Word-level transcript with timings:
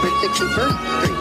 161st 0.00 0.76
Street, 0.80 1.12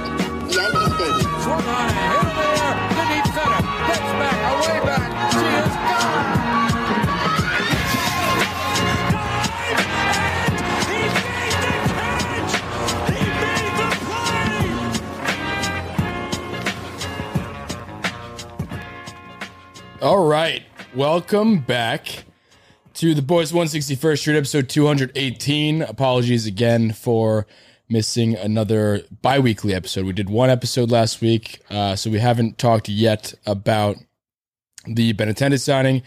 Yankee 0.55 0.87
Stadium. 0.95 1.31
Swung 1.41 1.65
on 1.67 1.89
and 1.89 1.99
hit 1.99 2.23
in 2.23 2.35
the 2.35 2.47
air 2.63 2.73
to 2.95 3.03
deep 3.11 3.27
center. 3.35 3.59
Gets 3.87 4.11
back, 4.15 4.39
away 4.55 4.79
back. 4.85 5.03
She 5.33 5.43
is 5.43 5.75
gone. 5.75 6.39
All 20.01 20.25
right. 20.25 20.63
Welcome 20.95 21.59
back 21.59 22.23
to 22.93 23.13
the 23.13 23.21
Boys 23.21 23.51
161st 23.51 24.19
Street, 24.19 24.37
episode 24.37 24.69
218. 24.69 25.81
Apologies 25.81 26.45
again 26.45 26.93
for 26.93 27.45
missing 27.89 28.35
another 28.35 29.01
bi 29.21 29.39
weekly 29.39 29.73
episode. 29.73 30.05
We 30.05 30.13
did 30.13 30.29
one 30.29 30.49
episode 30.49 30.91
last 30.91 31.21
week, 31.21 31.61
uh, 31.69 31.95
so 31.95 32.09
we 32.09 32.19
haven't 32.19 32.57
talked 32.57 32.89
yet 32.89 33.33
about 33.45 33.97
the 34.85 35.13
Benintendi's 35.13 35.63
signing. 35.63 36.03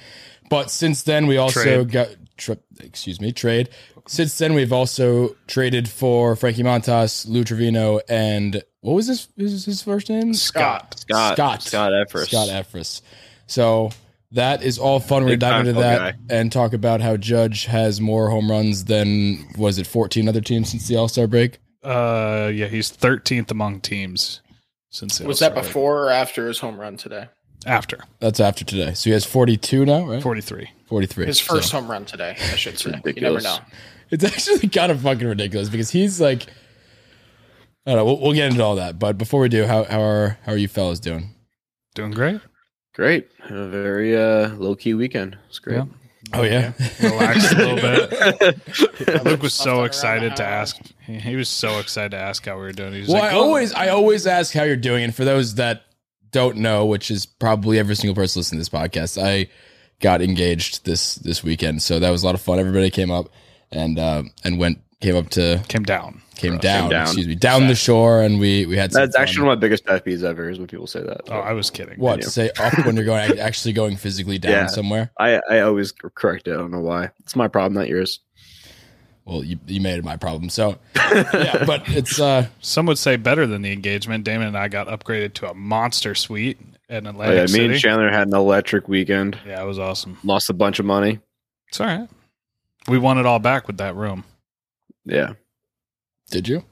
But 0.48 0.70
since 0.70 1.02
then, 1.02 1.27
we 1.27 1.36
also 1.36 1.62
Trade. 1.62 1.92
got, 1.92 2.08
tra- 2.36 2.58
excuse 2.80 3.20
me, 3.20 3.32
trade. 3.32 3.68
Since 4.06 4.36
then, 4.38 4.55
we've 4.55 4.72
also 4.72 5.36
traded 5.46 5.88
for 5.88 6.36
Frankie 6.36 6.62
Montas, 6.62 7.27
Lou 7.28 7.45
Trivino, 7.45 8.00
and 8.08 8.62
what 8.80 8.94
was 8.94 9.06
his, 9.06 9.28
his, 9.36 9.64
his 9.64 9.83
first 9.83 10.08
name? 10.08 10.34
Scott. 10.34 10.98
Scott. 10.98 11.34
Scott. 11.34 11.62
Scott 11.62 11.92
Effross. 11.92 12.27
Scott 12.27 12.48
Effross. 12.48 13.00
So 13.46 13.91
that 14.33 14.62
is 14.62 14.78
all 14.78 14.98
fun. 14.98 15.22
We're 15.22 15.30
Big 15.30 15.41
gonna 15.41 15.52
dive 15.58 15.69
into 15.69 15.80
fun 15.80 15.91
that 15.91 16.16
and 16.30 16.50
talk 16.50 16.72
about 16.72 17.00
how 17.00 17.16
Judge 17.16 17.66
has 17.66 18.00
more 18.00 18.28
home 18.28 18.50
runs 18.50 18.86
than 18.86 19.47
was 19.56 19.78
it 19.78 19.86
14 19.86 20.28
other 20.28 20.41
teams 20.41 20.70
since 20.70 20.88
the 20.88 20.97
All 20.97 21.08
Star 21.08 21.27
break. 21.27 21.58
Uh, 21.83 22.50
yeah, 22.55 22.66
he's 22.66 22.91
13th 22.91 23.50
among 23.50 23.80
teams 23.80 24.41
since 24.91 25.20
Was 25.20 25.41
that 25.41 25.52
All-Star 25.52 25.62
before 25.64 26.05
or 26.05 26.11
after 26.11 26.47
his 26.47 26.58
home 26.58 26.78
run 26.78 26.97
today? 26.97 27.28
After 27.66 27.98
That's 28.19 28.41
after 28.41 28.64
today. 28.64 28.94
So 28.94 29.05
he 29.11 29.12
has 29.12 29.25
42 29.25 29.84
now, 29.84 30.05
right? 30.06 30.22
43. 30.22 30.69
43. 30.86 31.27
His 31.27 31.41
first 31.41 31.70
So 31.70 31.80
home 31.80 31.91
run 31.91 32.05
today, 32.05 32.36
I 32.38 32.56
should 32.56 32.78
say. 32.78 33.00
You 33.05 33.20
never 33.20 33.41
know. 33.41 33.58
it's 34.10 34.25
actually 34.25 34.69
kind 34.69 34.92
of 34.92 35.00
fucking 35.00 35.27
ridiculous 35.27 35.69
because 35.69 35.91
he's 35.91 36.20
like, 36.20 36.47
I 37.86 37.91
don't 37.92 37.97
know. 37.97 38.05
We'll, 38.05 38.20
we'll 38.20 38.33
get 38.33 38.50
into 38.50 38.62
all 38.62 38.77
that, 38.77 38.98
but 38.98 39.19
before 39.19 39.41
we 39.41 39.48
do, 39.48 39.64
how 39.66 39.84
how 39.84 40.00
are 40.00 40.38
how 40.44 40.53
are 40.53 40.56
you 40.56 40.69
fellas 40.69 41.00
doing? 41.00 41.34
Doing 41.94 42.12
great. 42.12 42.41
Great. 42.94 43.28
A 43.48 43.69
very 43.69 44.16
uh, 44.16 44.50
low 44.55 44.75
key 44.77 44.94
weekend. 44.94 45.36
It's 45.48 45.58
great. 45.58 45.77
Yeah. 45.77 45.84
Oh 46.34 46.42
yeah, 46.42 46.72
relax 47.02 47.52
a 47.52 47.56
little 47.56 47.77
bit. 47.77 49.25
Luke 49.25 49.42
was 49.42 49.55
so 49.55 49.84
excited 49.84 50.36
to 50.36 50.44
ask. 50.44 50.77
He, 51.05 51.19
he 51.19 51.36
was 51.36 51.48
so 51.48 51.78
excited 51.78 52.12
to 52.12 52.16
ask 52.16 52.44
how 52.47 52.56
we 52.56 52.62
were 52.62 52.72
doing. 52.72 52.94
He 52.94 53.00
was 53.00 53.08
well, 53.08 53.20
like, 53.20 53.33
I 53.33 53.36
always 53.36 53.75
I 53.75 53.88
always 53.88 54.27
ask 54.27 54.55
how 54.55 54.62
you're 54.62 54.77
doing, 54.77 55.05
and 55.05 55.14
for 55.14 55.25
those 55.25 55.56
that 55.56 55.84
don't 56.30 56.56
know, 56.56 56.86
which 56.86 57.10
is 57.10 57.27
probably 57.27 57.78
every 57.78 57.94
single 57.94 58.14
person 58.14 58.41
listening 58.41 58.62
to 58.62 58.70
this 58.70 58.80
podcast, 58.80 59.22
I 59.22 59.48
got 60.00 60.22
engaged 60.22 60.84
this 60.84 61.16
this 61.16 61.44
weekend, 61.44 61.83
so 61.83 61.98
that 61.98 62.10
was 62.10 62.22
a 62.22 62.27
lot 62.27 62.34
of 62.34 62.41
fun. 62.41 62.58
Everybody 62.58 62.91
came 62.91 63.10
up 63.10 63.28
and 63.70 63.98
uh, 63.98 64.22
and 64.44 64.58
went 64.58 64.78
came 65.00 65.16
up 65.16 65.28
to 65.30 65.62
came 65.69 65.83
down. 65.83 66.22
Came 66.42 66.52
for 66.52 66.56
us. 66.58 66.62
down, 66.62 66.90
down. 66.90 67.02
excuse 67.04 67.26
me, 67.26 67.34
down 67.34 67.66
the 67.68 67.74
shore, 67.74 68.22
and 68.22 68.38
we 68.40 68.66
we 68.66 68.76
had 68.76 68.92
some 68.92 69.02
That's 69.02 69.16
fun. 69.16 69.22
actually 69.22 69.42
one 69.44 69.52
of 69.52 69.58
my 69.58 69.60
biggest 69.60 69.84
pet 69.86 70.04
peeves 70.04 70.22
ever 70.22 70.50
is 70.50 70.58
when 70.58 70.66
people 70.66 70.86
say 70.86 71.00
that. 71.02 71.22
Oh, 71.30 71.38
I 71.40 71.52
was 71.52 71.70
kidding. 71.70 71.98
what 71.98 72.20
Yeah. 72.20 72.26
say 72.28 72.50
up 72.58 72.84
when 72.84 72.96
you're 72.96 73.04
going 73.04 73.38
actually 73.38 73.72
going 73.72 73.96
physically 73.96 74.38
down 74.38 74.52
Yeah. 74.52 74.66
somewhere. 74.66 75.10
I, 75.18 75.40
I 75.50 75.60
always 75.60 75.92
correct 75.92 76.48
it. 76.48 76.52
I 76.52 76.56
don't 76.56 76.70
know 76.70 76.80
why. 76.80 77.10
It's 77.20 77.34
my 77.36 77.48
problem, 77.48 77.74
not 77.74 77.88
yours. 77.88 78.20
Well, 79.24 79.44
you 79.44 79.58
you 79.68 79.80
made 79.80 79.98
it 79.98 80.04
my 80.04 80.16
problem, 80.16 80.50
so 80.50 80.78
yeah, 80.96 81.64
but 81.64 81.82
it's 81.88 82.20
uh 82.20 82.46
Some 82.60 82.86
would 82.86 82.98
say 82.98 83.16
better 83.16 83.47
than 83.47 83.62
the 83.62 83.70
engagement. 83.72 84.25
Damon 84.25 84.48
and 84.48 84.58
I 84.58 84.66
got 84.69 84.88
upgraded 84.88 85.34
to 85.34 85.48
a 85.50 85.54
monster 85.54 86.14
suite 86.16 86.58
in 86.88 87.06
Oh, 87.06 87.10
Atlantic 87.10 87.36
yeah, 87.36 87.42
me 87.42 87.48
City. 87.48 87.64
and 87.75 87.78
Chandler 87.81 88.10
had 88.10 88.26
an 88.26 88.34
electric 88.34 88.88
weekend. 88.88 89.38
yeah, 89.47 89.62
it 89.62 89.66
was 89.66 89.78
awesome. 89.78 90.19
Lost 90.25 90.50
a 90.50 90.52
bunch 90.54 90.81
of 90.81 90.86
money. 90.86 91.20
It's 91.69 91.81
all 91.81 91.86
right. 91.86 92.08
We 92.88 92.98
won 92.98 93.16
it 93.19 93.25
all 93.25 93.38
back 93.38 93.69
with 93.69 93.76
that 93.78 93.94
room. 93.94 94.25
Yeah. 95.04 95.34
Did 96.32 96.48
you? 96.48 96.65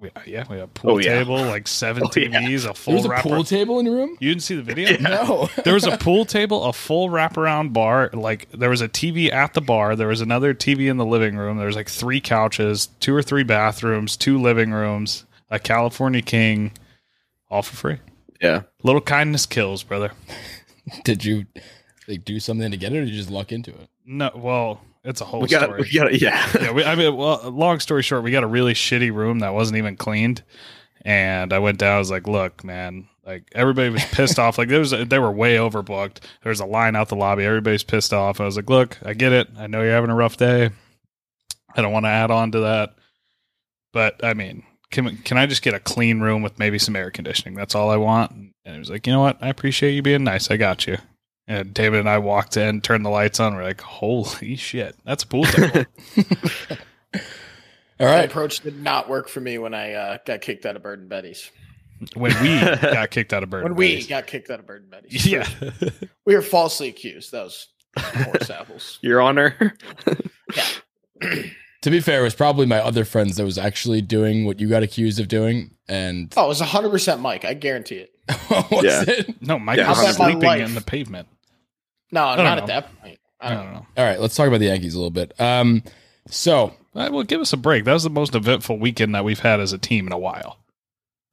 We, 0.00 0.10
uh, 0.10 0.20
yeah, 0.26 0.44
we 0.50 0.56
had 0.56 0.64
a 0.64 0.66
pool 0.66 0.90
Oh, 0.92 0.98
yeah. 0.98 1.18
table, 1.18 1.36
like 1.36 1.66
seven 1.68 2.02
Oh, 2.04 2.10
yeah. 2.16 2.28
TVs, 2.28 2.60
a 2.62 2.64
There 2.64 2.74
full 2.74 2.94
was 2.94 3.04
a 3.06 3.08
wrapper. 3.08 3.28
pool 3.28 3.44
table 3.44 3.78
in 3.78 3.86
your 3.86 3.94
room. 3.94 4.16
You 4.20 4.28
didn't 4.30 4.42
see 4.42 4.56
the 4.56 4.62
video? 4.62 4.98
No, 4.98 5.48
there 5.64 5.72
was 5.72 5.86
a 5.86 5.96
pool 5.96 6.24
table, 6.24 6.64
a 6.64 6.72
full 6.72 7.08
wraparound 7.08 7.72
bar. 7.72 8.10
Like 8.12 8.50
there 8.50 8.68
was 8.70 8.80
a 8.82 8.88
TV 8.88 9.32
at 9.32 9.54
the 9.54 9.60
bar. 9.62 9.96
There 9.96 10.08
was 10.08 10.20
another 10.20 10.52
TV 10.52 10.90
in 10.90 10.96
the 10.98 11.06
living 11.06 11.36
room. 11.36 11.56
There 11.56 11.66
was 11.68 11.76
like 11.76 11.88
three 11.88 12.20
couches, 12.20 12.88
two 13.00 13.14
or 13.14 13.22
three 13.22 13.44
bathrooms, 13.44 14.16
two 14.16 14.38
living 14.38 14.72
rooms, 14.72 15.24
a 15.48 15.58
California 15.60 16.20
King, 16.22 16.72
all 17.48 17.62
for 17.62 17.76
free. 17.76 17.98
Yeah. 18.42 18.62
Little 18.82 19.00
kindness 19.00 19.46
kills, 19.46 19.84
brother. 19.84 20.12
did 21.04 21.24
you 21.24 21.46
like 22.08 22.24
do 22.24 22.40
something 22.40 22.70
to 22.70 22.76
get 22.76 22.92
it, 22.92 22.98
or 22.98 23.04
did 23.04 23.10
you 23.14 23.16
just 23.16 23.30
luck 23.30 23.52
into 23.52 23.70
it? 23.70 23.88
No, 24.04 24.30
well, 24.34 24.82
it's 25.04 25.20
a 25.20 25.24
whole 25.24 25.40
We 25.42 25.48
got, 25.48 25.64
story. 25.64 25.82
we 25.82 25.90
got, 25.92 26.20
yeah. 26.20 26.48
yeah, 26.60 26.70
we, 26.72 26.84
I 26.84 26.94
mean, 26.94 27.16
well, 27.16 27.40
long 27.50 27.78
story 27.80 28.02
short, 28.02 28.22
we 28.22 28.30
got 28.30 28.42
a 28.44 28.48
really 28.48 28.74
shitty 28.74 29.12
room 29.12 29.40
that 29.40 29.54
wasn't 29.54 29.78
even 29.78 29.96
cleaned, 29.96 30.42
and 31.02 31.52
I 31.52 31.58
went 31.58 31.78
down. 31.78 31.96
I 31.96 31.98
was 31.98 32.10
like, 32.10 32.26
"Look, 32.26 32.64
man, 32.64 33.08
like 33.26 33.44
everybody 33.54 33.90
was 33.90 34.04
pissed 34.06 34.38
off. 34.38 34.58
Like 34.58 34.68
there 34.68 34.78
was, 34.80 34.90
they 34.92 35.18
were 35.18 35.30
way 35.30 35.56
overbooked. 35.56 36.18
There 36.42 36.50
was 36.50 36.60
a 36.60 36.66
line 36.66 36.96
out 36.96 37.08
the 37.10 37.16
lobby. 37.16 37.44
Everybody's 37.44 37.84
pissed 37.84 38.12
off. 38.14 38.40
I 38.40 38.44
was 38.44 38.56
like, 38.56 38.70
"Look, 38.70 38.98
I 39.04 39.12
get 39.14 39.32
it. 39.32 39.48
I 39.58 39.66
know 39.66 39.82
you're 39.82 39.92
having 39.92 40.10
a 40.10 40.14
rough 40.14 40.36
day. 40.36 40.70
I 41.76 41.82
don't 41.82 41.92
want 41.92 42.06
to 42.06 42.10
add 42.10 42.30
on 42.30 42.52
to 42.52 42.60
that, 42.60 42.94
but 43.92 44.24
I 44.24 44.32
mean, 44.34 44.62
can 44.90 45.16
can 45.18 45.36
I 45.36 45.46
just 45.46 45.62
get 45.62 45.74
a 45.74 45.80
clean 45.80 46.20
room 46.20 46.42
with 46.42 46.58
maybe 46.58 46.78
some 46.78 46.96
air 46.96 47.10
conditioning? 47.10 47.54
That's 47.54 47.74
all 47.74 47.90
I 47.90 47.96
want." 47.96 48.30
And 48.32 48.52
he 48.64 48.78
was 48.78 48.90
like, 48.90 49.06
"You 49.06 49.12
know 49.12 49.20
what? 49.20 49.36
I 49.42 49.48
appreciate 49.48 49.92
you 49.92 50.02
being 50.02 50.24
nice. 50.24 50.50
I 50.50 50.56
got 50.56 50.86
you." 50.86 50.96
And 51.46 51.74
David 51.74 52.00
and 52.00 52.08
I 52.08 52.18
walked 52.18 52.56
in, 52.56 52.80
turned 52.80 53.04
the 53.04 53.10
lights 53.10 53.38
on. 53.38 53.54
We're 53.54 53.64
like, 53.64 53.80
"Holy 53.82 54.56
shit, 54.56 54.96
that's 55.04 55.24
a 55.24 55.26
pool 55.26 55.44
table." 55.44 55.84
All 58.00 58.06
That 58.06 58.24
approach 58.24 58.60
did 58.60 58.82
not 58.82 59.08
work 59.08 59.28
for 59.28 59.40
me 59.40 59.58
when 59.58 59.72
I 59.74 59.92
uh, 59.92 60.18
got 60.26 60.40
kicked 60.40 60.66
out 60.66 60.74
of 60.74 60.82
Bird 60.82 60.98
and 61.00 61.08
Betty's. 61.08 61.50
when 62.14 62.32
we 62.42 62.58
got 62.82 63.10
kicked 63.10 63.32
out 63.32 63.42
of 63.42 63.50
Bird. 63.50 63.62
When 63.62 63.72
and 63.72 63.78
we 63.78 63.90
Betty's. 63.90 64.06
got 64.08 64.26
kicked 64.26 64.50
out 64.50 64.58
of 64.58 64.66
Bird 64.66 64.82
and 64.82 64.90
Betty's. 64.90 65.26
yeah, 65.26 65.46
We 66.24 66.34
were 66.34 66.42
falsely 66.42 66.88
accused. 66.88 67.30
That 67.32 67.44
was 67.44 67.68
horse 67.96 68.50
apples. 68.50 68.98
Your 69.02 69.20
Honor. 69.20 69.74
to 71.82 71.90
be 71.90 72.00
fair, 72.00 72.20
it 72.20 72.24
was 72.24 72.34
probably 72.34 72.66
my 72.66 72.78
other 72.80 73.04
friends 73.04 73.36
that 73.36 73.44
was 73.44 73.58
actually 73.58 74.02
doing 74.02 74.44
what 74.44 74.58
you 74.60 74.68
got 74.68 74.82
accused 74.82 75.20
of 75.20 75.28
doing, 75.28 75.70
and 75.88 76.32
Oh, 76.36 76.46
it 76.46 76.48
was 76.48 76.60
100% 76.60 77.20
Mike. 77.20 77.44
I 77.44 77.54
guarantee 77.54 77.96
it. 77.96 78.10
was 78.72 78.84
Yeah. 78.84 79.04
it? 79.06 79.40
no, 79.42 79.58
Mike 79.58 79.76
Yeah, 79.78 79.90
was 79.90 79.98
I'll 79.98 80.04
bet 80.06 80.18
my 80.18 80.30
sleeping 80.40 80.64
in 80.66 80.74
the 80.74 80.80
pavement. 80.80 81.28
No, 82.12 82.36
don't 82.36 82.44
know. 82.44 82.50
at 82.52 82.66
that 82.66 83.00
point. 83.02 83.18
I 83.40 83.46
I 83.46 83.54
don't 83.54 83.64
don't 83.64 83.72
know. 83.74 83.78
know. 83.80 83.86
All 83.98 84.04
right, 84.04 84.20
let's 84.20 84.34
talk 84.34 84.46
about 84.48 84.58
the 84.60 84.66
Yankees 84.66 84.94
a 84.94 84.98
little 84.98 85.10
bit. 85.10 85.38
Um, 85.40 85.82
so 86.28 86.74
Uh, 86.94 87.08
well, 87.12 87.22
give 87.24 87.40
us 87.40 87.52
a 87.52 87.56
break. 87.56 87.84
That 87.84 87.92
was 87.92 88.04
the 88.04 88.10
most 88.10 88.34
eventful 88.34 88.78
weekend 88.78 89.14
that 89.14 89.24
we've 89.24 89.40
had 89.40 89.60
as 89.60 89.72
a 89.72 89.78
team 89.78 90.06
in 90.06 90.12
a 90.12 90.18
while. 90.18 90.58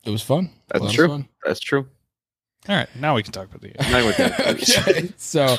it 0.06 0.10
was 0.10 0.22
fun. 0.24 0.50
That's 0.70 0.82
Well, 0.82 0.92
true. 0.92 1.08
fun. 1.08 1.28
That's 1.46 1.60
true. 1.60 1.88
All 2.70 2.76
right, 2.76 2.88
now 2.96 3.16
we 3.16 3.24
can 3.24 3.32
talk 3.32 3.48
about 3.54 3.62
the. 3.62 3.74
Yankees. 3.80 4.78
okay, 4.88 5.14
so 5.18 5.58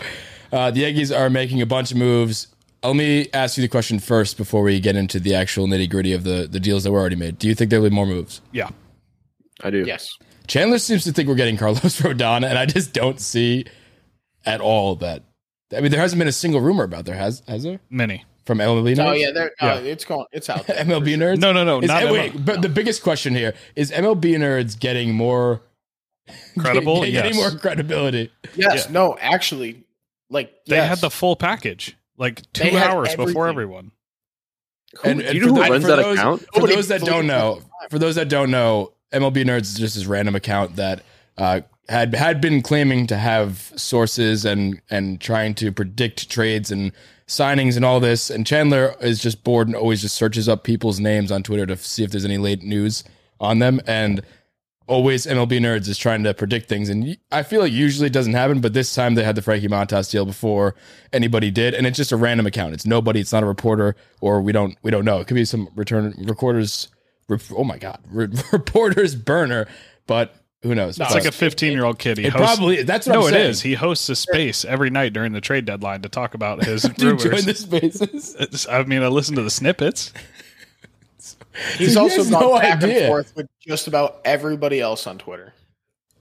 uh, 0.53 0.71
the 0.71 0.81
Yankees 0.81 1.11
are 1.12 1.31
making 1.31 1.61
a 1.62 1.67
bunch 1.67 1.91
of 1.93 1.97
moves. 1.97 2.49
Let 2.84 2.97
me 2.97 3.28
ask 3.33 3.56
you 3.56 3.62
the 3.62 3.69
question 3.69 3.99
first 4.01 4.37
before 4.37 4.62
we 4.62 4.78
get 4.81 4.97
into 4.97 5.19
the 5.21 5.34
actual 5.37 5.67
nitty 5.69 5.89
gritty 5.89 6.12
of 6.12 6.25
the, 6.25 6.49
the 6.51 6.59
deals 6.61 6.83
that 6.84 6.91
were 6.93 6.99
already 7.01 7.15
made. 7.17 7.39
Do 7.39 7.47
you 7.49 7.55
think 7.55 7.71
there'll 7.71 7.89
be 7.89 7.95
more 7.95 8.06
moves? 8.06 8.41
Yeah, 8.53 8.71
I 9.62 9.71
do. 9.71 9.84
Yes. 9.87 10.09
Chandler 10.49 10.78
seems 10.78 11.05
to 11.05 11.12
think 11.12 11.28
we're 11.28 11.34
getting 11.37 11.56
Carlos 11.56 11.81
Rodon, 12.01 12.45
and 12.49 12.59
I 12.59 12.67
just 12.67 12.93
don't 12.93 13.21
see 13.21 13.65
at 14.44 14.60
all 14.60 14.97
that. 14.97 15.22
I 15.75 15.80
mean, 15.80 15.91
there 15.91 16.00
hasn't 16.00 16.19
been 16.19 16.28
a 16.28 16.32
single 16.32 16.60
rumor 16.60 16.84
about 16.84 17.04
there, 17.06 17.16
has 17.16 17.42
has 17.48 17.62
there? 17.62 17.80
many. 17.91 18.24
From 18.44 18.59
MLB 18.59 18.98
oh, 18.98 19.00
nerds? 19.00 19.09
Oh, 19.09 19.12
yeah. 19.12 19.30
There, 19.30 19.53
no, 19.62 19.68
uh, 19.68 19.74
Yeah. 19.74 19.80
it's 19.91 20.04
going. 20.04 20.27
It's 20.33 20.50
out 20.50 20.66
there. 20.66 20.77
MLB 20.84 21.16
nerds? 21.16 21.39
No, 21.39 21.53
no, 21.53 21.65
no, 21.65 21.80
Is, 21.80 21.86
not 21.89 22.10
wait, 22.10 22.33
ML 22.33 22.44
but 22.44 22.60
the 22.62 22.68
biggest 22.68 23.03
question 23.03 23.34
here 23.34 23.54
is 23.77 23.92
MLB 23.92 24.34
nerds 24.36 24.78
getting 24.78 25.15
more 25.15 25.62
credible. 26.59 27.03
getting 27.06 27.34
yes, 27.34 27.36
more 27.36 27.59
credibility. 27.59 28.33
Yes. 28.56 28.86
Yeah. 28.86 28.92
No, 28.92 29.16
actually, 29.21 29.84
like, 30.28 30.53
they 30.66 30.77
yes. 30.77 30.88
had 30.88 30.98
the 30.98 31.10
full 31.10 31.36
package, 31.36 31.97
like 32.16 32.42
two 32.53 32.65
They 32.71 32.77
hours 32.77 33.10
before 33.10 33.27
everything. 33.27 33.48
everyone. 33.48 33.91
And, 35.04 35.21
do 35.21 35.27
and 35.27 35.34
you 35.34 35.41
know 35.41 35.47
for 35.47 35.54
who 35.54 35.62
the- 35.65 35.71
runs 35.71 35.84
that 35.84 35.97
those, 35.97 36.18
account? 36.18 36.41
For 36.41 36.47
Nobody 36.56 36.74
those 36.74 36.88
that 36.88 37.00
don't 37.03 37.27
know, 37.27 37.62
for 37.91 37.98
those 37.98 38.15
that 38.16 38.28
don't 38.28 38.50
know, 38.50 38.92
MLB 39.12 39.45
Nerds 39.45 39.62
is 39.62 39.74
just 39.74 39.95
this 39.95 40.06
random 40.06 40.34
account 40.34 40.77
that 40.77 41.03
uh, 41.39 41.63
had 41.89 42.15
had 42.15 42.41
been 42.41 42.63
claiming 42.63 43.07
to 43.09 43.17
have 43.17 43.73
sources 43.77 44.45
and 44.45 44.81
and 44.91 45.21
trying 45.21 45.55
to 45.55 45.73
predict 45.73 46.31
trades 46.31 46.71
and 46.71 46.93
signings 47.27 47.77
and 47.77 47.84
all 47.84 48.01
this. 48.01 48.31
And 48.31 48.47
Chandler 48.47 48.95
is 49.01 49.21
just 49.21 49.45
bored 49.45 49.69
and 49.69 49.77
always 49.77 50.03
just 50.03 50.15
searches 50.15 50.49
up 50.49 50.65
people's 50.65 51.01
names 51.01 51.33
on 51.33 51.43
Twitter 51.43 51.67
to 51.67 51.77
see 51.77 52.05
if 52.05 52.11
there's 52.11 52.25
any 52.25 52.39
late 52.39 52.63
news 52.63 53.05
on 53.41 53.59
them. 53.59 53.81
And 53.87 54.23
always 54.87 55.27
MLB 55.27 55.61
Nerds 55.61 55.89
is 55.89 55.99
trying 55.99 56.23
to 56.25 56.34
predict 56.34 56.69
things. 56.69 56.89
And 56.89 57.17
I 57.31 57.43
feel 57.43 57.61
like 57.61 57.73
usually 57.73 58.11
doesn't 58.11 58.34
happen, 58.34 58.61
but 58.61 58.75
this 58.75 58.95
time 58.95 59.15
they 59.15 59.25
had 59.25 59.37
the 59.37 59.43
Frankie 59.43 59.69
Montas 59.69 60.11
deal 60.11 60.27
before 60.27 60.75
anybody 61.13 61.51
did, 61.51 61.75
and 61.75 61.87
it's 61.87 61.97
just 61.97 62.13
a 62.13 62.17
random 62.17 62.47
account. 62.47 62.75
It's 62.75 62.87
nobody. 62.87 63.21
It's 63.21 63.33
not 63.33 63.43
a 63.43 63.47
reporter, 63.47 63.97
or 64.21 64.41
we 64.43 64.53
don't 64.53 64.77
we 64.83 64.91
don't 64.91 65.05
know. 65.05 65.21
It 65.21 65.27
could 65.27 65.34
be 65.34 65.45
some 65.45 65.69
return 65.75 66.15
recorders 66.19 66.89
rep- 67.29 67.41
oh 67.57 67.65
my 67.65 67.79
god, 67.79 68.01
re- 68.07 68.29
reporter's 68.53 69.15
burner. 69.15 69.67
But 70.07 70.34
who 70.62 70.74
knows? 70.74 70.98
No, 70.98 71.04
It's 71.06 71.14
like 71.14 71.24
a 71.24 71.32
15 71.32 71.72
year 71.72 71.84
old 71.84 71.98
kid. 71.98 72.18
He 72.18 72.24
it 72.26 72.32
hosts, 72.32 72.56
probably 72.56 72.82
that's 72.82 73.06
what 73.06 73.12
no, 73.14 73.20
I'm 73.22 73.28
it 73.28 73.30
saying. 73.32 73.50
is. 73.50 73.62
He 73.62 73.74
hosts 73.74 74.09
a 74.09 74.16
space 74.16 74.64
every 74.64 74.91
night 74.91 75.12
during 75.12 75.32
the 75.32 75.41
trade 75.41 75.64
deadline 75.64 76.03
to 76.03 76.09
talk 76.09 76.34
about 76.34 76.64
his 76.64 76.82
Do 76.97 77.09
you 77.09 77.16
join 77.16 77.30
rumors. 77.30 77.44
the 77.47 77.54
spaces? 77.54 78.34
It's- 78.41 78.66
I 78.68 78.82
mean, 78.84 79.03
I 79.03 79.09
listen 79.09 79.34
to 79.36 79.42
the 79.42 79.50
snippets. 79.50 80.12
He's 81.76 81.92
He 81.94 81.98
also 81.98 82.22
gone 82.24 82.41
no 82.41 82.59
back 82.59 82.82
idea. 82.82 82.98
and 83.00 83.06
forth 83.09 83.32
with 83.36 83.47
just 83.60 83.86
about 83.86 84.20
everybody 84.24 84.80
else 84.80 85.06
on 85.06 85.18
Twitter. 85.18 85.53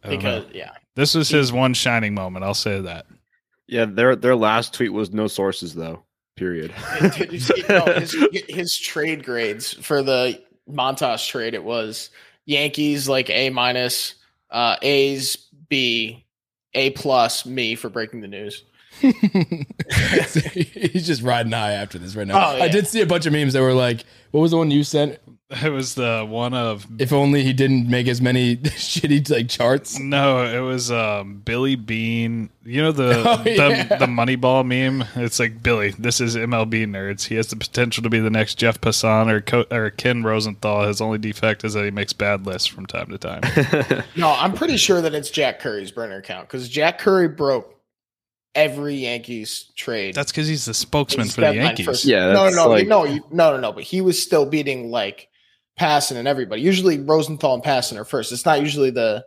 I 0.03 0.09
don't 0.09 0.17
Because 0.17 0.43
know. 0.45 0.51
yeah, 0.53 0.71
this 0.95 1.15
was 1.15 1.29
his 1.29 1.53
one 1.53 1.73
shining 1.73 2.13
moment. 2.13 2.43
I'll 2.43 2.53
say 2.53 2.81
that. 2.81 3.05
Yeah, 3.67 3.85
their 3.85 4.15
their 4.15 4.35
last 4.35 4.73
tweet 4.73 4.91
was 4.91 5.11
no 5.13 5.27
sources 5.27 5.73
though. 5.73 6.03
Period. 6.35 6.73
Did 7.17 7.31
you 7.33 7.39
see- 7.39 7.63
no, 7.69 7.85
his, 7.85 8.15
his 8.49 8.75
trade 8.77 9.23
grades 9.23 9.73
for 9.73 10.01
the 10.03 10.41
Montas 10.69 11.27
trade, 11.27 11.53
it 11.53 11.63
was 11.63 12.09
Yankees 12.45 13.07
like 13.07 13.29
A 13.29 13.49
minus, 13.51 14.15
uh, 14.51 14.77
A's 14.81 15.38
B, 15.69 16.25
A 16.74 16.92
plus, 16.92 17.45
me 17.45 17.75
for 17.75 17.89
breaking 17.89 18.21
the 18.21 18.27
news. 18.27 18.63
He's 19.00 19.15
just 21.07 21.21
riding 21.21 21.51
high 21.51 21.74
after 21.74 21.98
this 21.98 22.15
right 22.15 22.27
now. 22.27 22.51
Oh, 22.51 22.57
yeah. 22.57 22.65
I 22.65 22.68
did 22.68 22.88
see 22.88 23.01
a 23.01 23.06
bunch 23.06 23.25
of 23.25 23.33
memes 23.33 23.53
that 23.53 23.62
were 23.62 23.74
like, 23.74 24.03
"What 24.31 24.42
was 24.42 24.51
the 24.51 24.57
one 24.57 24.69
you 24.69 24.83
sent? 24.83 25.18
It 25.63 25.69
was 25.69 25.95
the 25.95 26.25
one 26.27 26.53
of 26.53 26.88
If 26.98 27.12
only 27.12 27.44
he 27.44 27.51
didn't 27.53 27.89
make 27.89 28.07
as 28.07 28.21
many 28.21 28.56
shitty 28.57 29.30
like 29.30 29.50
charts." 29.50 30.00
no, 30.00 30.45
it 30.45 30.59
was 30.65 30.89
um, 30.92 31.42
Billy 31.44 31.75
Beane. 31.75 32.50
You 32.63 32.81
know 32.83 32.92
the 32.92 33.24
Oh, 33.27 33.38
the, 33.44 33.50
yeah. 33.51 33.83
the 33.98 34.06
Moneyball 34.06 34.65
meme. 34.65 35.06
It's 35.15 35.39
like 35.39 35.62
Billy. 35.62 35.92
This 36.00 36.21
is 36.21 36.36
MLB 36.36 36.86
nerds. 36.88 37.25
He 37.25 37.36
has 37.36 37.48
the 37.48 37.56
potential 37.57 38.01
to 38.03 38.09
be 38.09 38.19
the 38.19 38.30
next 38.30 38.56
Jeff 38.56 38.80
Passan 38.80 39.30
or 39.30 39.42
Co- 39.42 39.65
or 39.71 39.89
Ken 39.89 40.24
Rosenthal. 40.24 40.88
His 40.88 41.01
only 41.01 41.18
defect 41.18 41.63
is 41.65 41.74
that 41.74 41.83
he 41.83 41.92
makes 41.92 42.13
bad 42.13 42.45
lists 42.45 42.68
from 42.68 42.86
time 42.86 43.07
to 43.09 43.18
time. 43.18 43.42
No, 44.15 44.30
I'm 44.30 44.53
pretty 44.53 44.77
sure 44.77 45.01
that 45.01 45.13
it's 45.13 45.30
Jack 45.30 45.59
Curry's 45.59 45.92
burner 45.92 46.18
account 46.18 46.48
because 46.48 46.69
Jack 46.69 47.00
Curry 47.00 47.27
broke 47.27 47.75
every 48.56 48.95
Yankees 48.95 49.71
trade. 49.75 50.13
That's 50.13 50.31
because 50.31 50.48
he's 50.48 50.65
the 50.65 50.74
spokesman 50.74 51.25
His 51.25 51.36
for 51.36 51.42
the 51.42 51.48
deadline 51.48 51.65
Yankees. 51.68 51.86
first- 51.86 52.06
Yeah, 52.06 52.31
no, 52.33 52.44
that's 52.45 52.56
no, 52.56 52.68
like- 52.69 52.88
no, 52.88 53.06
you- 53.06 53.24
no, 53.31 53.51
no, 53.51 53.57
no. 53.59 53.71
But 53.71 53.83
he 53.83 54.01
was 54.01 54.21
still 54.21 54.45
beating 54.45 54.92
like 54.92 55.30
Passan 55.79 56.18
and 56.18 56.27
everybody. 56.27 56.62
Usually 56.62 57.00
Rosenthal 57.00 57.56
and 57.56 57.63
Passan 57.63 57.97
are 57.97 58.06
first. 58.06 58.31
It's 58.31 58.45
not 58.45 58.62
usually 58.62 58.89
the 58.91 59.25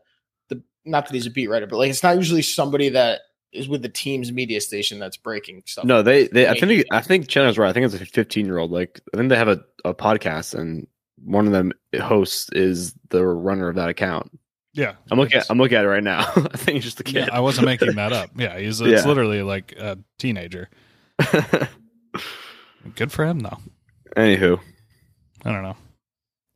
the 0.48 0.62
not 0.84 1.06
that 1.06 1.14
he's 1.14 1.26
a 1.26 1.30
beat 1.30 1.48
writer, 1.48 1.66
but 1.66 1.76
like 1.78 1.90
it's 1.90 2.02
not 2.02 2.16
usually 2.16 2.42
somebody 2.42 2.90
that 2.90 3.20
is 3.52 3.68
with 3.68 3.82
the 3.82 3.88
team's 3.88 4.32
media 4.32 4.60
station 4.60 4.98
that's 4.98 5.16
breaking 5.16 5.62
stuff. 5.66 5.84
no, 5.84 6.02
they 6.02 6.26
they. 6.28 6.48
I 6.48 6.58
think 6.58 6.84
I 6.90 7.00
think 7.00 7.28
Chandler's 7.28 7.56
right. 7.58 7.70
I 7.70 7.72
think 7.72 7.86
it's 7.86 7.94
a 7.94 8.04
15 8.04 8.46
year 8.46 8.58
old. 8.58 8.70
Like 8.70 9.00
I 9.12 9.16
think 9.16 9.28
they 9.30 9.36
have 9.36 9.48
a, 9.48 9.62
a 9.84 9.94
podcast 9.94 10.54
and 10.58 10.86
one 11.24 11.46
of 11.46 11.52
them 11.52 11.72
hosts 12.00 12.50
is 12.52 12.94
the 13.10 13.24
runner 13.24 13.68
of 13.68 13.76
that 13.76 13.88
account. 13.88 14.30
Yeah, 14.74 14.94
I'm 15.10 15.18
looking. 15.18 15.38
At, 15.38 15.46
I'm 15.50 15.58
looking 15.58 15.76
at 15.78 15.84
it 15.84 15.88
right 15.88 16.02
now. 16.02 16.18
I 16.36 16.56
think 16.56 16.74
he's 16.82 16.84
just 16.84 17.00
a 17.00 17.04
Yeah, 17.10 17.26
kid. 17.26 17.30
I 17.30 17.38
wasn't 17.40 17.66
making 17.66 17.94
that 17.94 18.12
up. 18.12 18.30
Yeah, 18.36 18.58
he's 18.58 18.80
it's 18.80 19.04
Yeah. 19.04 19.08
literally 19.08 19.40
like 19.42 19.72
a 19.78 19.98
teenager. 20.18 20.68
Good 22.96 23.12
for 23.12 23.24
him 23.24 23.40
though. 23.40 23.58
Anywho, 24.16 24.58
I 25.44 25.52
don't 25.52 25.62
know. 25.62 25.76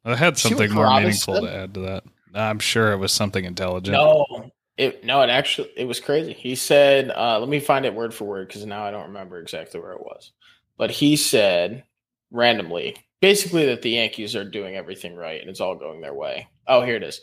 I 0.09 0.17
had 0.17 0.39
something 0.39 0.73
more 0.73 0.87
Carabas 0.87 1.27
meaningful 1.27 1.47
to 1.47 1.55
add 1.55 1.75
to 1.75 1.81
that. 1.81 2.05
I'm 2.35 2.59
sure 2.59 2.93
it 2.93 2.97
was 2.99 3.13
something 3.13 3.45
intelligent. 3.45 3.93
No, 3.93 4.51
it 4.77 5.05
no, 5.05 5.21
it 5.23 5.31
actually 5.31 5.71
it 5.77 5.85
was 5.85 6.01
crazy. 6.01 6.33
He 6.33 6.55
said, 6.55 7.11
uh, 7.11 7.39
let 7.39 7.49
me 7.49 7.61
find 7.61 7.85
it 7.85 7.95
word 7.95 8.15
for 8.15 8.25
word 8.25 8.49
because 8.49 8.65
now 8.65 8.85
I 8.85 8.91
don't 8.91 9.09
remember 9.09 9.39
exactly 9.39 9.81
where 9.81 9.93
it 9.93 10.01
was. 10.01 10.33
But 10.77 10.91
he 10.91 11.17
said 11.17 11.85
randomly, 12.31 12.97
basically 13.21 13.67
that 13.67 13.83
the 13.83 13.91
Yankees 13.91 14.35
are 14.35 14.45
doing 14.45 14.77
everything 14.77 15.15
right 15.15 15.41
and 15.41 15.51
it's 15.51 15.61
all 15.61 15.75
going 15.75 16.01
their 16.01 16.15
way. 16.15 16.49
Oh, 16.67 16.83
here 16.83 16.97
it 16.97 17.03
is. 17.03 17.21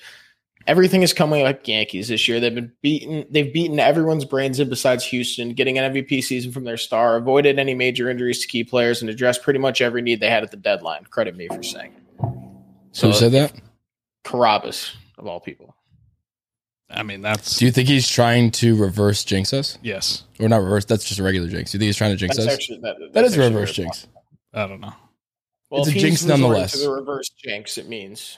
Everything 0.68 1.04
is 1.04 1.14
coming 1.14 1.44
like 1.44 1.68
Yankees 1.68 2.08
this 2.08 2.28
year. 2.28 2.40
They've 2.40 2.54
been 2.54 2.72
beaten. 2.82 3.26
They've 3.30 3.54
beaten 3.54 3.80
everyone's 3.80 4.26
brains 4.26 4.60
in 4.60 4.68
besides 4.68 5.06
Houston, 5.06 5.54
getting 5.54 5.78
an 5.78 5.94
MVP 5.94 6.24
season 6.24 6.52
from 6.52 6.64
their 6.64 6.78
star, 6.78 7.18
avoided 7.18 7.60
any 7.60 7.76
major 7.76 8.10
injuries 8.10 8.42
to 8.42 8.48
key 8.48 8.64
players, 8.64 9.02
and 9.02 9.10
addressed 9.10 9.44
pretty 9.44 9.60
much 9.60 9.80
every 9.80 10.02
need 10.02 10.20
they 10.20 10.30
had 10.30 10.42
at 10.42 10.50
the 10.50 10.58
deadline. 10.58 11.04
Credit 11.04 11.36
me 11.36 11.48
for 11.48 11.62
saying. 11.62 11.94
it. 11.94 12.55
So 12.96 13.08
who 13.08 13.14
uh, 13.14 13.18
said 13.18 13.32
that? 13.34 13.54
Carabas 14.24 14.96
of 15.18 15.28
all 15.28 15.42
people. 15.42 15.76
I 16.90 17.04
mean 17.04 17.22
that's 17.22 17.58
Do 17.58 17.66
you 17.66 17.72
think 17.72 17.90
he's 17.90 18.08
trying 18.08 18.52
to 18.52 18.76
reverse 18.76 19.26
jinx 19.26 19.54
us, 19.54 19.78
yes. 19.82 20.24
or 20.40 20.48
not 20.48 20.62
reverse? 20.62 20.86
That's 20.86 21.04
just 21.04 21.20
a 21.20 21.24
regular 21.24 21.50
jinx. 21.50 21.72
Do 21.72 21.76
you 21.76 21.80
think 21.80 21.88
he's 21.88 21.98
trying 21.98 22.12
to 22.12 22.18
jinx 22.18 22.38
That's 22.38 22.48
us? 22.48 22.54
actually 22.54 22.80
that, 22.84 22.96
that 23.00 23.14
that's 23.14 23.36
a 23.36 23.40
reverse 23.40 23.76
very 23.76 23.88
jinx. 23.88 24.08
I 24.54 24.68
don't 24.68 24.80
know. 24.80 24.94
Well, 25.70 25.82
It's 25.82 25.90
if 25.90 25.98
a 25.98 26.00
jinx 26.00 26.24
nonetheless. 26.24 26.72
To 26.74 26.78
the 26.80 26.92
reverse 26.92 27.30
jinx, 27.30 27.78
it 27.78 27.90
means 27.90 28.38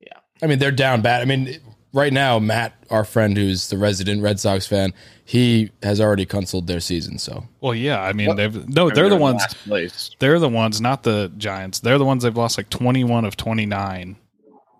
Yeah. 0.00 0.18
I 0.42 0.46
mean, 0.48 0.58
they're 0.58 0.70
down 0.70 1.00
bad. 1.00 1.22
I 1.22 1.24
mean, 1.24 1.58
right 1.92 2.12
now, 2.12 2.38
Matt, 2.38 2.74
our 2.90 3.04
friend 3.04 3.36
who's 3.36 3.68
the 3.68 3.78
resident 3.78 4.22
Red 4.22 4.40
Sox 4.40 4.66
fan, 4.66 4.92
he 5.24 5.70
has 5.82 6.00
already 6.00 6.26
canceled 6.26 6.66
their 6.66 6.80
season. 6.80 7.18
So 7.18 7.46
Well, 7.60 7.74
yeah. 7.74 8.02
I 8.02 8.12
mean, 8.12 8.28
What? 8.28 8.36
they've 8.36 8.68
no. 8.68 8.90
They're 8.90 9.08
the 9.08 9.16
ones. 9.16 9.42
place. 9.64 10.10
They're 10.18 10.38
the 10.38 10.48
ones, 10.48 10.80
not 10.80 11.02
the 11.02 11.32
Giants. 11.36 11.80
They're 11.80 11.98
the 11.98 12.04
ones 12.04 12.22
they've 12.24 12.36
lost 12.36 12.58
like 12.58 12.68
21 12.70 13.24
of 13.24 13.36
29, 13.36 14.16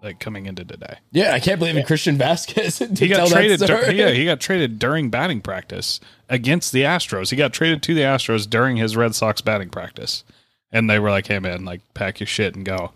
like 0.02 0.18
coming 0.18 0.46
into 0.46 0.64
today. 0.64 0.98
yeah, 1.12 1.32
I 1.32 1.40
can't 1.40 1.58
believe 1.58 1.76
it. 1.76 1.86
Christian 1.86 2.18
Vázquez. 2.18 2.96
He 2.98 3.08
got 3.08 3.28
traded. 3.28 3.60
dur- 3.60 3.92
yeah, 3.92 4.10
he 4.10 4.24
got 4.24 4.40
traded 4.40 4.78
during 4.78 5.10
batting 5.10 5.40
practice 5.40 6.00
against 6.28 6.72
the 6.72 6.82
Astros. 6.82 7.30
He 7.30 7.36
got 7.36 7.52
traded 7.52 7.82
to 7.84 7.94
the 7.94 8.00
Astros 8.02 8.48
during 8.50 8.76
his 8.78 8.96
Red 8.96 9.14
Sox 9.14 9.40
batting 9.40 9.70
practice, 9.70 10.24
and 10.72 10.90
they 10.90 10.98
were 10.98 11.10
like, 11.10 11.28
"Hey, 11.28 11.38
man, 11.38 11.64
like 11.64 11.82
pack 11.94 12.18
your 12.20 12.26
shit 12.26 12.54
and 12.56 12.64
go." 12.64 12.92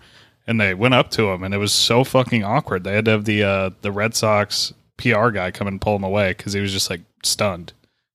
And 0.48 0.60
they 0.60 0.75
went 0.75 0.94
up 0.94 1.10
to 1.12 1.28
him, 1.31 1.43
and 1.43 1.52
it 1.52 1.58
was 1.58 1.72
so 1.72 2.04
fucking 2.04 2.44
awkward. 2.44 2.84
They 2.84 2.94
had 2.94 3.04
to 3.06 3.10
have 3.12 3.25
the 3.25 3.43
uh, 3.43 3.70
the 3.82 3.90
Red 3.90 4.14
Sox 4.14 4.72
PR 4.96 5.31
guy 5.31 5.50
come 5.50 5.66
and 5.66 5.81
pull 5.81 5.96
him 5.96 6.04
away 6.04 6.31
because 6.34 6.52
he 6.52 6.60
was 6.60 6.72
just 6.72 6.88
like 6.88 7.00
stunned. 7.25 7.72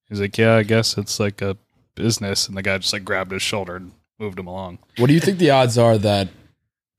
He's 0.08 0.22
like, 0.22 0.38
"Yeah, 0.38 0.56
I 0.56 0.64
guess 0.64 0.98
it's 0.98 1.20
like 1.20 1.42
a 1.42 1.58
business," 1.96 2.48
and 2.48 2.56
the 2.56 2.62
guy 2.62 2.78
just 2.78 2.94
like 2.94 3.04
grabbed 3.04 3.32
his 3.34 3.42
shoulder 3.42 3.76
and 3.76 3.92
moved 4.18 4.40
him 4.40 4.48
along. 4.48 4.80
What 4.98 5.08
do 5.08 5.14
you 5.14 5.20
think 5.20 5.40
the 5.40 5.50
odds 5.52 5.78
are 5.78 5.98
that 5.98 6.30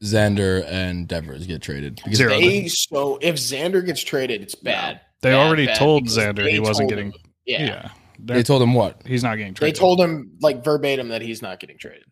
Xander 0.02 0.64
and 0.69 1.06
Devers 1.08 1.46
get 1.46 1.62
traded? 1.62 1.96
Because 1.96 2.19
Zero. 2.19 2.31
they. 2.38 2.69
So 2.69 3.19
if 3.23 3.37
Xander 3.37 3.84
gets 3.84 4.02
traded, 4.02 4.43
it's 4.43 4.55
bad. 4.55 5.00
They 5.23 5.31
Bad, 5.31 5.46
already 5.46 5.67
bad, 5.67 5.76
told 5.76 6.05
Xander 6.08 6.49
he 6.49 6.58
wasn't 6.61 6.90
told 6.90 7.00
him- 7.00 7.11
getting. 7.11 7.23
Yeah. 7.46 7.64
Yeah, 7.67 7.88
they 8.19 8.43
told 8.43 8.61
him 8.62 8.75
what? 8.75 9.00
he's 9.06 9.23
not 9.23 9.37
getting 9.37 9.55
traded. 9.55 9.75
they 9.75 9.79
told 9.79 10.00
him 10.00 10.32
like 10.40 10.62
verbatim 10.64 11.08
that 11.08 11.23
he's 11.23 11.41
not 11.43 11.58
getting 11.58 11.79
traded. 11.79 12.05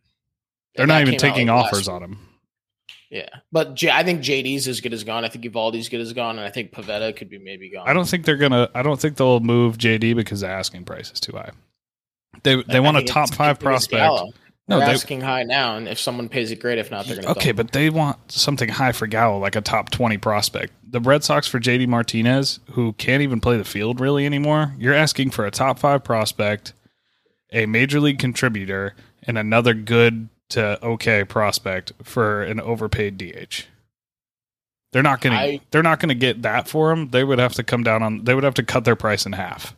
They're 0.75 0.83
And 0.83 0.89
not 0.89 1.01
even 1.01 1.17
taking 1.17 1.49
offers 1.49 1.87
on 1.87 2.01
him. 2.03 2.17
Yeah, 3.11 3.27
but 3.51 3.75
J- 3.75 3.91
I 3.91 4.03
think 4.03 4.21
JD's 4.21 4.69
as 4.69 4.79
good 4.79 4.93
as 4.93 5.03
gone. 5.03 5.25
I 5.25 5.27
think 5.27 5.43
Eovaldi's 5.43 5.89
good 5.89 5.99
as 5.99 6.13
gone, 6.13 6.37
and 6.39 6.47
I 6.47 6.49
think 6.49 6.71
Pivetta 6.71 7.13
could 7.15 7.29
be 7.29 7.37
maybe 7.37 7.69
gone. 7.69 7.87
I 7.87 7.91
don't 7.91 8.07
think 8.07 8.23
they're 8.23 8.37
gonna. 8.37 8.69
I 8.73 8.81
don't 8.83 8.99
think 8.99 9.17
they'll 9.17 9.41
move 9.41 9.77
JD 9.77 10.15
because 10.15 10.39
the 10.39 10.47
asking 10.47 10.85
price 10.85 11.11
is 11.11 11.19
too 11.19 11.33
high. 11.33 11.51
They 12.43 12.63
they 12.63 12.77
I 12.77 12.79
want 12.79 12.95
a 12.97 13.03
top 13.03 13.33
five 13.33 13.59
prospect. 13.59 13.99
Gallo. 13.99 14.31
No, 14.69 14.77
They're 14.77 14.87
they- 14.87 14.93
asking 14.93 15.19
high 15.21 15.43
now, 15.43 15.75
and 15.75 15.89
if 15.89 15.99
someone 15.99 16.29
pays 16.29 16.51
it 16.51 16.61
great, 16.61 16.77
if 16.77 16.89
not, 16.89 17.05
they're 17.05 17.15
going 17.15 17.25
to 17.25 17.31
Okay, 17.31 17.51
but 17.51 17.73
they 17.73 17.89
want 17.89 18.31
something 18.31 18.69
high 18.69 18.93
for 18.93 19.07
Gallo, 19.07 19.37
like 19.39 19.57
a 19.57 19.61
top 19.61 19.89
twenty 19.89 20.17
prospect. 20.17 20.71
The 20.89 21.01
Red 21.01 21.25
Sox 21.25 21.47
for 21.47 21.59
JD 21.59 21.87
Martinez, 21.87 22.61
who 22.71 22.93
can't 22.93 23.21
even 23.21 23.41
play 23.41 23.57
the 23.57 23.65
field 23.65 23.99
really 23.99 24.25
anymore. 24.25 24.73
You're 24.77 24.93
asking 24.93 25.31
for 25.31 25.45
a 25.45 25.51
top 25.51 25.79
five 25.79 26.05
prospect, 26.05 26.71
a 27.51 27.65
major 27.65 27.99
league 27.99 28.19
contributor, 28.19 28.95
and 29.23 29.37
another 29.37 29.73
good 29.73 30.29
to 30.51 30.83
okay 30.85 31.23
prospect 31.23 31.91
for 32.03 32.43
an 32.43 32.59
overpaid 32.59 33.17
DH. 33.17 33.65
They're 34.91 35.03
not 35.03 35.21
going 35.21 35.35
I- 35.35 35.57
to. 35.57 35.63
They're 35.71 35.83
not 35.83 35.99
going 35.99 36.09
to 36.09 36.15
get 36.15 36.41
that 36.43 36.67
for 36.67 36.91
him. 36.91 37.09
They 37.09 37.23
would 37.23 37.39
have 37.39 37.53
to 37.53 37.63
come 37.63 37.83
down 37.83 38.03
on. 38.03 38.23
They 38.23 38.35
would 38.35 38.43
have 38.43 38.55
to 38.55 38.63
cut 38.63 38.83
their 38.85 38.95
price 38.95 39.25
in 39.25 39.31
half. 39.33 39.75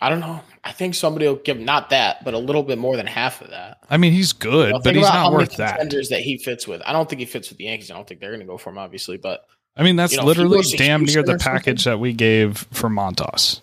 I 0.00 0.10
don't 0.10 0.20
know. 0.20 0.40
I 0.62 0.72
think 0.72 0.94
somebody 0.94 1.26
will 1.26 1.36
give 1.36 1.58
not 1.58 1.90
that, 1.90 2.24
but 2.24 2.34
a 2.34 2.38
little 2.38 2.62
bit 2.62 2.78
more 2.78 2.96
than 2.96 3.06
half 3.06 3.40
of 3.40 3.50
that. 3.50 3.78
I 3.88 3.96
mean, 3.96 4.12
he's 4.12 4.32
good, 4.32 4.72
Well, 4.72 4.80
but 4.82 4.94
he's 4.94 5.04
not 5.04 5.32
worth 5.32 5.56
that. 5.56 5.70
contenders 5.78 6.08
that 6.10 6.20
he 6.20 6.36
fits 6.36 6.68
with. 6.68 6.82
I 6.84 6.92
don't 6.92 7.08
think 7.08 7.20
he 7.20 7.26
fits 7.26 7.48
with 7.48 7.58
the 7.58 7.64
Yankees. 7.64 7.90
I 7.90 7.94
don't 7.94 8.06
think 8.06 8.20
they're 8.20 8.30
going 8.30 8.40
to 8.40 8.46
go 8.46 8.58
for 8.58 8.70
him, 8.70 8.78
obviously. 8.78 9.16
But 9.16 9.46
I 9.76 9.82
mean, 9.82 9.96
that's 9.96 10.12
You 10.12 10.18
know, 10.18 10.24
literally 10.26 10.62
damn 10.76 11.04
near 11.04 11.22
the 11.22 11.32
something- 11.32 11.38
package 11.38 11.84
that 11.84 12.00
we 12.00 12.12
gave 12.12 12.58
for 12.70 12.90
Montas 12.90 13.60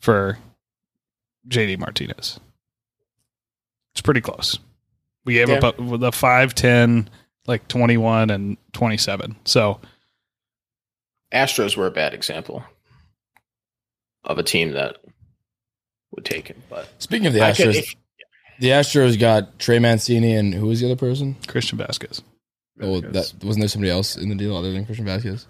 for 0.00 0.38
JD 1.48 1.78
Martinez. 1.78 2.38
It's 3.94 4.02
pretty 4.02 4.20
close. 4.20 4.58
We 5.24 5.34
gave 5.34 5.48
Yeah. 5.48 5.56
up 5.58 5.78
a, 5.78 5.82
with 5.82 6.02
a 6.02 6.12
5, 6.12 6.54
10, 6.54 7.08
like 7.46 7.68
21 7.68 8.30
and 8.30 8.56
27. 8.72 9.36
So, 9.44 9.80
Astros 11.32 11.76
were 11.76 11.86
a 11.86 11.90
bad 11.90 12.14
example 12.14 12.64
of 14.24 14.38
a 14.38 14.42
team 14.42 14.72
that 14.72 14.96
would 16.12 16.24
take 16.24 16.48
him. 16.48 16.62
But 16.68 16.88
Speaking 16.98 17.26
of 17.26 17.32
the 17.34 17.42
I 17.42 17.52
could- 17.52 17.68
Astros, 17.68 17.78
if- 17.78 17.94
the 18.60 18.68
Astros 18.68 19.18
got 19.18 19.58
Trey 19.58 19.78
Mancini 19.78 20.34
and 20.34 20.52
who 20.52 20.66
was 20.66 20.80
the 20.80 20.86
other 20.86 20.96
person? 20.96 21.36
Christian 21.46 21.78
Vázquez. 21.78 22.22
Oh, 22.82 23.00
that 23.00 23.32
wasn't 23.42 23.60
there 23.60 23.68
somebody 23.68 23.90
else 23.90 24.16
in 24.16 24.28
the 24.28 24.34
deal 24.34 24.56
other 24.56 24.72
than 24.72 24.84
Christian 24.86 25.06
Vázquez? 25.06 25.46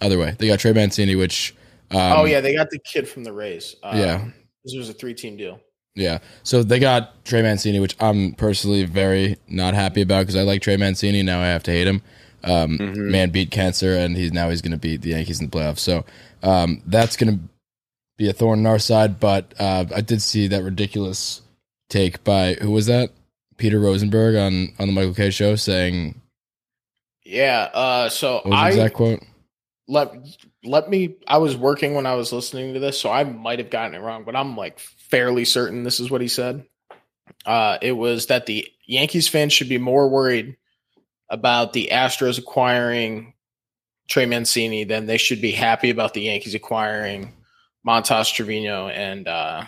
Either 0.00 0.18
way, 0.18 0.34
they 0.38 0.46
got 0.46 0.58
Trey 0.58 0.72
Mancini, 0.72 1.16
which 1.16 1.54
um, 1.90 1.98
oh 2.20 2.24
yeah, 2.24 2.40
they 2.40 2.54
got 2.54 2.70
the 2.70 2.78
kid 2.78 3.06
from 3.08 3.24
the 3.24 3.32
Rays. 3.32 3.76
Uh, 3.82 3.92
yeah, 3.94 4.24
this 4.64 4.74
was 4.74 4.88
a 4.88 4.94
three-team 4.94 5.36
deal. 5.36 5.60
Yeah. 5.94 6.18
So 6.42 6.62
they 6.62 6.78
got 6.78 7.24
Trey 7.24 7.42
Mancini, 7.42 7.80
which 7.80 7.96
I'm 8.00 8.32
personally 8.32 8.84
very 8.84 9.36
not 9.48 9.74
happy 9.74 10.02
about 10.02 10.20
because 10.20 10.36
I 10.36 10.42
like 10.42 10.62
Trey 10.62 10.76
Mancini. 10.76 11.22
Now 11.22 11.40
I 11.40 11.46
have 11.46 11.62
to 11.64 11.70
hate 11.70 11.86
him. 11.86 12.02
Um, 12.44 13.10
Man 13.10 13.30
beat 13.30 13.50
cancer, 13.52 13.94
and 13.94 14.16
he's 14.16 14.32
now 14.32 14.50
he's 14.50 14.62
going 14.62 14.72
to 14.72 14.78
beat 14.78 15.02
the 15.02 15.10
Yankees 15.10 15.40
in 15.40 15.48
the 15.48 15.56
playoffs. 15.56 15.78
So 15.78 16.04
um, 16.42 16.82
that's 16.86 17.16
going 17.16 17.38
to 17.38 17.44
be 18.16 18.28
a 18.28 18.32
thorn 18.32 18.58
in 18.60 18.66
our 18.66 18.80
side. 18.80 19.20
But 19.20 19.54
uh, 19.60 19.84
I 19.94 20.00
did 20.00 20.20
see 20.22 20.48
that 20.48 20.64
ridiculous 20.64 21.42
take 21.88 22.24
by 22.24 22.54
who 22.54 22.70
was 22.70 22.86
that? 22.86 23.10
Peter 23.58 23.78
Rosenberg 23.78 24.34
on 24.34 24.74
on 24.80 24.88
the 24.88 24.92
Michael 24.92 25.14
Kay 25.14 25.30
show 25.30 25.54
saying 25.54 26.20
Yeah. 27.24 27.70
Uh, 27.72 28.08
so 28.08 28.36
what 28.36 28.46
was 28.46 28.52
the 28.52 28.56
I 28.56 28.68
exact 28.70 28.94
quote? 28.94 29.20
let 29.86 30.12
let 30.64 30.88
me. 30.88 31.16
I 31.26 31.38
was 31.38 31.56
working 31.56 31.94
when 31.94 32.06
I 32.06 32.14
was 32.14 32.32
listening 32.32 32.74
to 32.74 32.80
this, 32.80 33.00
so 33.00 33.10
I 33.10 33.24
might 33.24 33.58
have 33.58 33.70
gotten 33.70 33.94
it 33.94 34.00
wrong, 34.00 34.24
but 34.24 34.36
I'm 34.36 34.56
like 34.56 34.78
fairly 34.78 35.44
certain 35.44 35.82
this 35.82 36.00
is 36.00 36.10
what 36.10 36.20
he 36.20 36.28
said. 36.28 36.64
Uh, 37.44 37.78
it 37.82 37.92
was 37.92 38.26
that 38.26 38.46
the 38.46 38.66
Yankees 38.86 39.28
fans 39.28 39.52
should 39.52 39.68
be 39.68 39.78
more 39.78 40.08
worried 40.08 40.56
about 41.28 41.72
the 41.72 41.88
Astros 41.90 42.38
acquiring 42.38 43.34
Trey 44.08 44.26
Mancini 44.26 44.84
than 44.84 45.06
they 45.06 45.16
should 45.16 45.40
be 45.40 45.52
happy 45.52 45.90
about 45.90 46.14
the 46.14 46.22
Yankees 46.22 46.54
acquiring 46.54 47.32
Montas 47.86 48.32
Trivino 48.32 48.90
and 48.90 49.26
uh, 49.26 49.64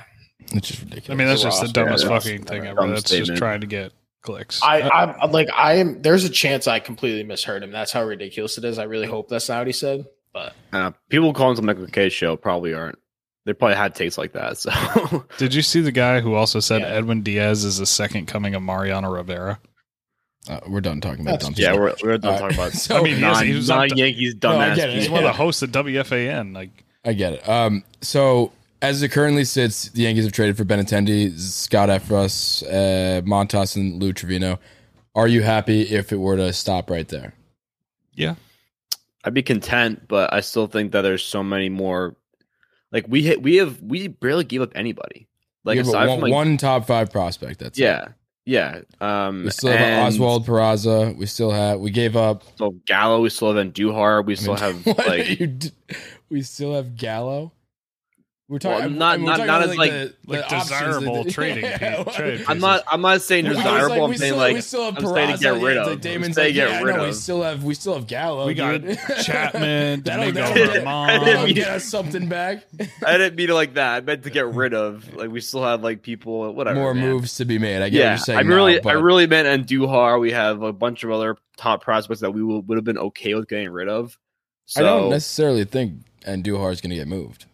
It's 0.53 0.69
just 0.69 0.83
ridiculous. 0.83 1.11
I 1.11 1.15
mean, 1.15 1.27
that's 1.27 1.43
just 1.43 1.63
the 1.63 1.69
dumbest 1.69 2.05
yeah, 2.05 2.11
fucking 2.11 2.45
thing 2.45 2.67
ever. 2.67 2.87
That's 2.87 3.11
just 3.11 3.37
trying 3.37 3.63
to 3.63 3.67
get 3.67 3.93
clicks. 4.23 4.63
I, 4.63 4.83
Uh, 4.83 5.15
I'm 5.23 5.33
like 5.33 5.49
I 5.55 5.75
am. 5.75 6.03
There's 6.03 6.25
a 6.25 6.31
chance 6.31 6.69
I 6.69 6.79
completely 6.79 7.25
misheard 7.25 7.63
him. 7.63 7.73
That's 7.73 7.93
how 7.93 8.05
ridiculous 8.05 8.59
it 8.59 8.65
is. 8.65 8.79
I 8.79 8.85
really 8.85 9.07
hope 9.07 9.29
that's 9.29 9.49
not 9.49 9.59
what 9.59 9.67
he 9.67 9.73
said. 9.73 10.07
But 10.35 10.53
Uh, 10.73 10.91
people 11.09 11.33
calling 11.33 11.57
the 11.57 11.63
Michael 11.63 11.87
Kay 11.87 12.11
show 12.11 12.37
probably 12.37 12.75
aren't. 12.75 12.99
They 13.47 13.53
probably 13.55 13.77
had 13.77 13.95
takes 13.95 14.19
like 14.19 14.33
that. 14.33 14.59
So 14.59 15.25
Did 15.39 15.55
you 15.55 15.63
see 15.63 15.81
the 15.81 15.93
guy 15.93 16.21
who 16.21 16.35
also 16.35 16.61
said 16.61 16.81
Yeah. 16.83 16.89
Edwin 16.89 17.23
Diaz 17.23 17.65
is 17.65 17.79
the 17.79 17.87
second 17.87 18.27
coming 18.27 18.55
of 18.55 18.63
Mariano 18.63 19.11
Rivera? 19.11 19.59
uh, 20.49 20.61
we're 20.69 20.81
done 20.83 21.01
talking 21.01 21.21
about 21.23 21.41
That's- 21.41 21.55
dumb 21.55 21.63
yeah, 21.63 21.73
we're 21.75 21.95
we're 22.03 22.19
done 22.19 22.33
All 22.35 22.39
talking 22.41 22.59
right. 22.59 22.69
about. 22.69 22.73
So- 22.79 22.99
I 22.99 23.03
mean, 23.03 23.17
he 23.17 23.25
is- 23.25 23.41
he 23.41 23.55
was 23.55 23.71
on 23.71 23.79
non 23.79 23.89
the- 23.89 23.97
Yankees 23.97 24.35
dumbass. 24.35 24.77
get 24.77 24.91
it. 24.91 24.95
He's 24.97 25.05
people. 25.05 25.15
one 25.17 25.25
of 25.25 25.29
the 25.29 25.37
hosts 25.37 25.63
of 25.63 25.71
WFAN. 25.73 26.55
Like, 26.55 26.85
I 27.05 27.13
get 27.15 27.35
it. 27.35 27.49
Um, 27.49 27.85
so 28.03 28.51
as 28.83 29.03
it 29.03 29.09
currently 29.11 29.45
sits, 29.45 29.89
the 29.91 30.03
Yankees 30.03 30.25
have 30.25 30.33
traded 30.33 30.57
for 30.57 30.65
Benintendi, 30.65 31.39
Scott 31.39 31.89
Effross, 31.91 32.63
uh, 32.65 33.23
Montas, 33.23 33.77
and 33.77 34.03
Lou 34.03 34.13
Trivino. 34.13 34.59
Are 35.15 35.29
you 35.29 35.43
happy 35.43 35.83
if 35.83 36.13
it 36.13 36.17
were 36.17 36.37
to 36.37 36.53
stop 36.53 36.91
right 36.91 37.07
there? 37.09 37.35
yeah, 38.15 38.35
I'd 39.25 39.35
be 39.35 39.43
content, 39.43 40.07
but 40.07 40.33
I 40.33 40.41
still 40.41 40.67
think 40.67 40.93
that 40.93 41.03
there's 41.03 41.25
so 41.25 41.43
many 41.43 41.69
more. 41.71 42.15
Like 42.93 43.07
we 43.09 43.23
hit, 43.23 43.43
we 43.43 43.57
have 43.57 43.81
we 43.83 44.09
barely 44.09 44.45
gave 44.45 44.61
up 44.61 44.73
anybody. 44.75 45.27
Like 45.65 45.79
have 45.79 45.89
aside 45.89 46.09
one, 46.09 46.17
from 46.19 46.23
like 46.25 46.33
one 46.33 46.57
top 46.59 46.87
five 46.87 47.11
prospect. 47.11 47.59
That's 47.61 47.79
it. 47.79 47.83
yeah, 47.83 48.09
yeah. 48.45 48.81
Um, 49.01 49.45
We 49.45 49.51
still 49.51 49.73
have 49.73 50.07
Oswald 50.07 50.47
Peraza. 50.47 51.17
We 51.17 51.25
still 51.27 51.51
have. 51.51 51.81
We 51.81 51.91
gave 51.91 52.17
up. 52.17 52.43
So 52.59 52.75
Gallo, 52.87 53.23
we 53.23 53.31
still 53.31 53.55
have 53.55 53.67
Duhar. 53.73 54.25
We 54.25 54.37
still 54.37 54.57
have 54.57 54.87
like 54.87 55.39
d- 55.59 55.73
we 56.29 56.43
still 56.43 56.75
have 56.75 56.95
Gallo. 56.97 57.53
We're 58.47 58.59
Well, 58.63 58.79
talking 58.79 58.99
not- 58.99 59.15
I 59.15 59.17
mean, 59.17 59.27
not- 59.27 59.39
we're 59.39 59.47
not 59.47 59.59
talking 59.59 59.71
as, 59.71 59.77
like- 59.79 59.91
the, 59.91 60.15
like 60.27 60.49
the 60.51 60.57
desirable 60.59 61.25
that- 61.25 61.33
trading 61.33 61.65
Yeah, 61.65 62.03
pe- 62.05 62.13
trade 62.13 62.45
I'm 62.47 62.59
not. 62.59 62.85
I'm 62.93 63.01
not 63.01 63.23
saying 63.23 63.47
desirable. 63.47 63.89
like, 63.89 64.11
I'm 64.13 64.17
saying 64.19 64.33
still, 64.33 64.37
like 64.37 64.55
we 64.55 64.61
still 64.61 64.85
have 64.85 64.99
I'm 64.99 65.07
saying 65.15 65.33
to 65.33 65.43
get 65.43 65.63
rid 65.63 65.77
of. 65.79 65.87
like 65.87 66.01
Damon's 66.03 66.37
I'm 66.37 66.45
like, 66.45 66.55
get 66.55 66.69
yeah, 66.69 66.83
rid 66.83 66.97
no, 66.97 67.05
we 67.07 67.13
still 67.15 67.43
have 67.43 67.65
we 67.65 67.73
still 67.75 67.95
have 67.95 68.07
Gallo. 68.07 68.47
we 68.47 68.53
got 68.53 68.83
dude. 68.83 68.99
Chapman, 69.23 70.03
That'll, 70.03 70.31
that'll, 70.33 70.53
I 70.53 71.13
didn't 71.13 71.25
that'll 71.25 71.45
mean- 71.47 71.55
get 71.55 71.69
us 71.69 71.85
something 71.87 72.29
back. 72.29 72.65
I 73.07 73.17
didn't 73.17 73.37
mean 73.37 73.49
it 73.49 73.55
like 73.55 73.75
that. 73.75 73.95
I 73.95 74.01
meant 74.03 74.25
to 74.25 74.31
get 74.31 74.47
rid 74.49 74.75
of. 74.75 75.15
Like 75.15 75.31
we 75.31 75.41
still 75.41 75.63
have 75.63 75.83
like 75.83 76.03
people. 76.03 76.53
Whatever. 76.53 76.79
More 76.79 76.93
man. 76.93 77.09
moves 77.09 77.37
to 77.37 77.47
be 77.47 77.59
made. 77.59 77.81
I 77.81 77.89
get 77.89 78.01
what 78.03 78.09
you're 78.11 78.19
saying. 78.19 78.39
I 78.41 78.43
now, 78.43 78.55
really, 78.57 78.85
I 78.85 78.93
really 78.93 79.27
meant 79.27 79.67
Andujar. 79.67 80.21
We 80.21 80.33
have 80.33 80.61
a 80.61 80.73
bunch 80.75 81.03
of 81.03 81.11
other 81.11 81.39
top 81.57 81.83
prospects 81.83 82.21
that 82.21 82.33
we 82.33 82.43
would 82.43 82.77
have 82.77 82.85
been 82.85 82.99
okay 82.99 83.33
with 83.35 83.49
getting 83.49 83.71
rid 83.71 83.89
of. 83.89 84.19
So 84.67 84.83
I 84.83 84.87
don't 84.87 85.09
necessarily 85.11 85.65
think 85.65 85.95
Andujar 86.27 86.73
is 86.73 86.83
going 86.83 86.91
to 86.91 86.97
get 86.97 87.09
moved. 87.09 87.47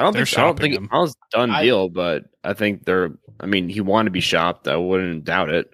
I 0.00 0.04
don't 0.04 0.12
They're 0.14 0.24
think. 0.24 0.38
I 0.38 0.42
don't 0.42 0.58
think 0.58 0.74
him. 0.74 0.84
it 0.84 0.96
was 0.96 1.14
done 1.30 1.50
I- 1.50 1.62
deal, 1.62 1.88
but 1.88 2.24
I 2.42 2.54
think 2.54 2.84
they're. 2.84 3.10
I 3.38 3.46
mean, 3.46 3.68
he 3.68 3.80
wanted 3.80 4.06
to 4.06 4.10
be 4.12 4.20
shopped. 4.20 4.66
I 4.66 4.76
wouldn't 4.76 5.24
doubt 5.24 5.50
it. 5.50 5.70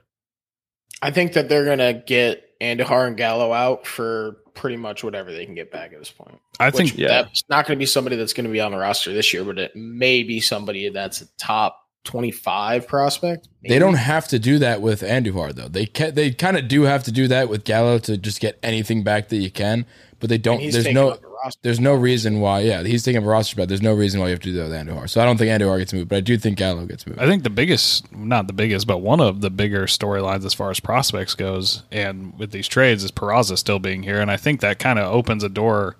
I 1.02 1.10
think 1.10 1.34
that 1.34 1.48
they're 1.48 1.64
gonna 1.64 1.94
get 1.94 2.42
Andujar 2.60 3.06
and 3.06 3.16
Gallo 3.16 3.52
out 3.52 3.86
for 3.86 4.38
pretty 4.54 4.76
much 4.78 5.04
whatever 5.04 5.30
they 5.32 5.44
can 5.44 5.54
get 5.54 5.70
back 5.70 5.92
at 5.92 5.98
this 5.98 6.10
point. 6.10 6.38
I 6.58 6.66
Which 6.70 6.76
think 6.76 6.96
Yeah. 6.98 7.08
that's 7.08 7.42
not 7.50 7.66
going 7.66 7.76
to 7.76 7.78
be 7.78 7.84
somebody 7.84 8.16
that's 8.16 8.32
going 8.32 8.46
to 8.46 8.50
be 8.50 8.60
on 8.60 8.72
the 8.72 8.78
roster 8.78 9.12
this 9.12 9.34
year, 9.34 9.44
but 9.44 9.58
it 9.58 9.76
may 9.76 10.22
be 10.22 10.40
somebody 10.40 10.88
that's 10.88 11.20
a 11.20 11.26
top 11.36 11.78
twenty-five 12.04 12.88
prospect. 12.88 13.48
They 13.68 13.78
don't 13.78 13.94
have 13.94 14.26
to 14.28 14.38
do 14.38 14.58
that 14.60 14.80
with 14.80 15.02
Andujar 15.02 15.54
though. 15.54 15.68
They 15.68 15.86
ca- 15.86 16.10
they 16.12 16.30
kind 16.30 16.56
of 16.56 16.68
do 16.68 16.82
have 16.82 17.04
to 17.04 17.12
do 17.12 17.28
that 17.28 17.48
with 17.50 17.64
Gallo 17.64 17.98
to 18.00 18.16
just 18.16 18.40
get 18.40 18.58
anything 18.62 19.02
back 19.02 19.28
that 19.28 19.36
you 19.36 19.50
can, 19.50 19.84
but 20.18 20.30
they 20.30 20.38
don't. 20.38 20.60
he's 20.60 20.72
There's 20.72 20.94
no 20.94 21.10
up 21.10 21.20
the 21.20 21.25
roster. 21.42 21.60
there's 21.62 21.80
no 21.80 21.94
reason 21.94 22.40
why. 22.40 22.60
Yeah, 22.60 22.82
he's 22.82 23.02
taking 23.02 23.22
a 23.22 23.26
roster 23.26 23.52
spot. 23.52 23.68
There's 23.68 23.82
no 23.82 23.94
reason 23.94 24.20
why 24.20 24.26
you 24.26 24.32
have 24.32 24.40
to 24.40 24.52
do 24.52 24.54
that 24.54 24.68
with 24.68 24.72
Andujar. 24.72 25.08
So 25.08 25.20
I 25.20 25.24
don't 25.24 25.36
think 25.36 25.50
Andujar 25.50 25.78
gets 25.78 25.92
moved, 25.92 26.08
but 26.08 26.16
I 26.16 26.20
do 26.20 26.36
think 26.36 26.58
Gallo 26.58 26.86
gets 26.86 27.06
moved. 27.06 27.20
I 27.20 27.26
think 27.26 27.42
the 27.42 27.50
biggest, 27.50 28.12
not 28.12 28.46
the 28.46 28.52
biggest, 28.52 28.86
but 28.86 28.98
one 28.98 29.20
of 29.20 29.40
the 29.40 29.50
bigger 29.50 29.86
storylines 29.86 30.44
as 30.44 30.54
far 30.54 30.70
as 30.70 30.80
prospects 30.80 31.34
goes, 31.34 31.82
and 31.90 32.38
with 32.38 32.50
these 32.50 32.68
trades, 32.68 33.04
is 33.04 33.12
Peraza 33.12 33.58
still 33.58 33.78
being 33.78 34.02
here, 34.02 34.20
and 34.20 34.30
I 34.30 34.36
think 34.36 34.60
that 34.60 34.78
kind 34.78 34.98
of 34.98 35.12
opens 35.12 35.42
a 35.42 35.48
door. 35.48 35.96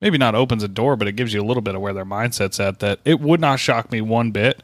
Maybe 0.00 0.18
not 0.18 0.34
opens 0.34 0.62
a 0.62 0.68
door, 0.68 0.96
but 0.96 1.08
it 1.08 1.16
gives 1.16 1.32
you 1.32 1.40
a 1.40 1.46
little 1.46 1.62
bit 1.62 1.74
of 1.74 1.80
where 1.80 1.94
their 1.94 2.04
mindset's 2.04 2.58
at. 2.58 2.80
That 2.80 2.98
it 3.04 3.20
would 3.20 3.40
not 3.40 3.60
shock 3.60 3.92
me 3.92 4.00
one 4.00 4.32
bit 4.32 4.62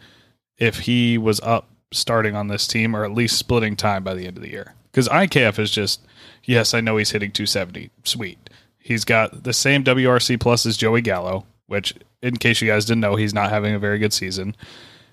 if 0.58 0.80
he 0.80 1.16
was 1.16 1.40
up 1.40 1.68
starting 1.92 2.34
on 2.34 2.48
this 2.48 2.66
team, 2.66 2.94
or 2.94 3.04
at 3.04 3.12
least 3.12 3.38
splitting 3.38 3.76
time 3.76 4.04
by 4.04 4.14
the 4.14 4.26
end 4.26 4.36
of 4.36 4.42
the 4.42 4.50
year. 4.50 4.74
Because 4.90 5.08
IKF 5.08 5.58
is 5.58 5.70
just, 5.70 6.00
yes, 6.44 6.74
I 6.74 6.80
know 6.80 6.96
he's 6.96 7.10
hitting 7.10 7.30
270, 7.30 7.90
sweet. 8.04 8.47
He's 8.88 9.04
got 9.04 9.42
the 9.42 9.52
same 9.52 9.84
WRC 9.84 10.40
plus 10.40 10.64
as 10.64 10.78
Joey 10.78 11.02
Gallo, 11.02 11.44
which, 11.66 11.92
in 12.22 12.38
case 12.38 12.62
you 12.62 12.68
guys 12.68 12.86
didn't 12.86 13.02
know, 13.02 13.16
he's 13.16 13.34
not 13.34 13.50
having 13.50 13.74
a 13.74 13.78
very 13.78 13.98
good 13.98 14.14
season. 14.14 14.56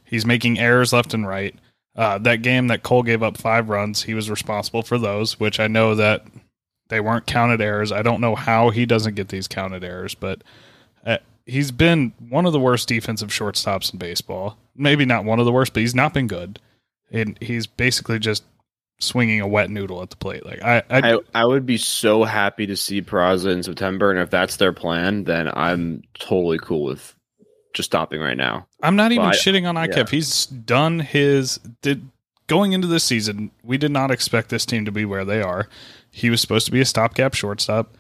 He's 0.06 0.26
making 0.26 0.58
errors 0.58 0.94
left 0.94 1.14
and 1.14 1.28
right. 1.28 1.54
Uh, 1.94 2.18
that 2.20 2.42
game 2.42 2.68
that 2.68 2.84
Cole 2.84 3.04
gave 3.04 3.22
up 3.22 3.36
five 3.36 3.68
runs, 3.68 4.04
he 4.04 4.14
was 4.14 4.30
responsible 4.30 4.82
for 4.82 4.98
those, 4.98 5.42
which 5.42 5.60
I 5.60 5.68
know 5.68 5.94
that 5.94 6.26
they 6.88 7.02
weren't 7.02 7.26
counted 7.26 7.60
errors. 7.60 7.92
I 7.92 8.02
don't 8.02 8.22
know 8.22 8.34
how 8.34 8.70
he 8.70 8.86
doesn't 8.86 9.16
get 9.16 9.28
these 9.28 9.50
counted 9.50 9.84
errors, 9.84 10.16
but 10.16 10.42
uh, 11.06 11.18
he's 11.46 11.72
been 11.72 12.14
one 12.30 12.46
of 12.46 12.54
the 12.54 12.62
worst 12.62 12.88
defensive 12.88 13.28
shortstops 13.28 13.92
in 13.92 14.00
baseball. 14.00 14.58
Maybe 14.74 15.04
not 15.04 15.26
one 15.26 15.40
of 15.40 15.46
the 15.46 15.52
worst, 15.52 15.74
but 15.74 15.82
he's 15.82 15.94
not 15.94 16.14
been 16.14 16.28
good. 16.28 16.62
And 17.12 17.38
he's 17.42 17.68
basically 17.68 18.20
just 18.20 18.46
swinging 19.00 19.42
a 19.42 19.48
wet 19.48 19.70
noodle 19.70 20.02
at 20.02 20.10
the 20.10 20.16
plate. 20.16 20.46
Like 20.46 20.62
I, 20.64 20.78
I, 20.90 21.14
I, 21.14 21.20
I 21.34 21.46
would 21.46 21.66
be 21.66 21.78
so 21.78 22.24
happy 22.24 22.66
to 22.68 22.76
see 22.76 23.02
Peraza 23.02 23.52
in 23.52 23.64
September, 23.64 24.12
and 24.12 24.20
if 24.20 24.30
that's 24.30 24.58
their 24.58 24.74
plan, 24.74 25.26
then 25.26 25.50
I'm 25.54 26.04
totally 26.20 26.60
cool 26.60 26.84
with 26.84 27.16
just 27.74 27.90
stopping 27.90 28.22
right 28.22 28.38
now. 28.38 28.68
I'm 28.82 28.96
not 28.96 29.12
even 29.12 29.26
I- 29.26 29.32
shitting 29.32 29.68
on 29.68 29.76
IKF. 29.76 29.96
yeah. 29.98 30.06
He's 30.10 30.46
done 30.46 31.00
his 31.00 31.60
did 31.82 32.10
going 32.48 32.74
into 32.74 32.88
this 32.88 33.04
season. 33.04 33.52
We 33.64 33.78
did 33.78 33.92
not 33.92 34.12
expect 34.12 34.50
this 34.50 34.66
team 34.66 34.86
to 34.86 34.92
be 34.92 35.06
where 35.06 35.26
they 35.26 35.42
are. 35.42 35.68
He 36.12 36.30
was 36.30 36.40
supposed 36.42 36.66
to 36.68 36.72
be 36.72 36.82
a 36.82 36.86
stopgap 36.86 37.34
shortstop. 37.34 37.98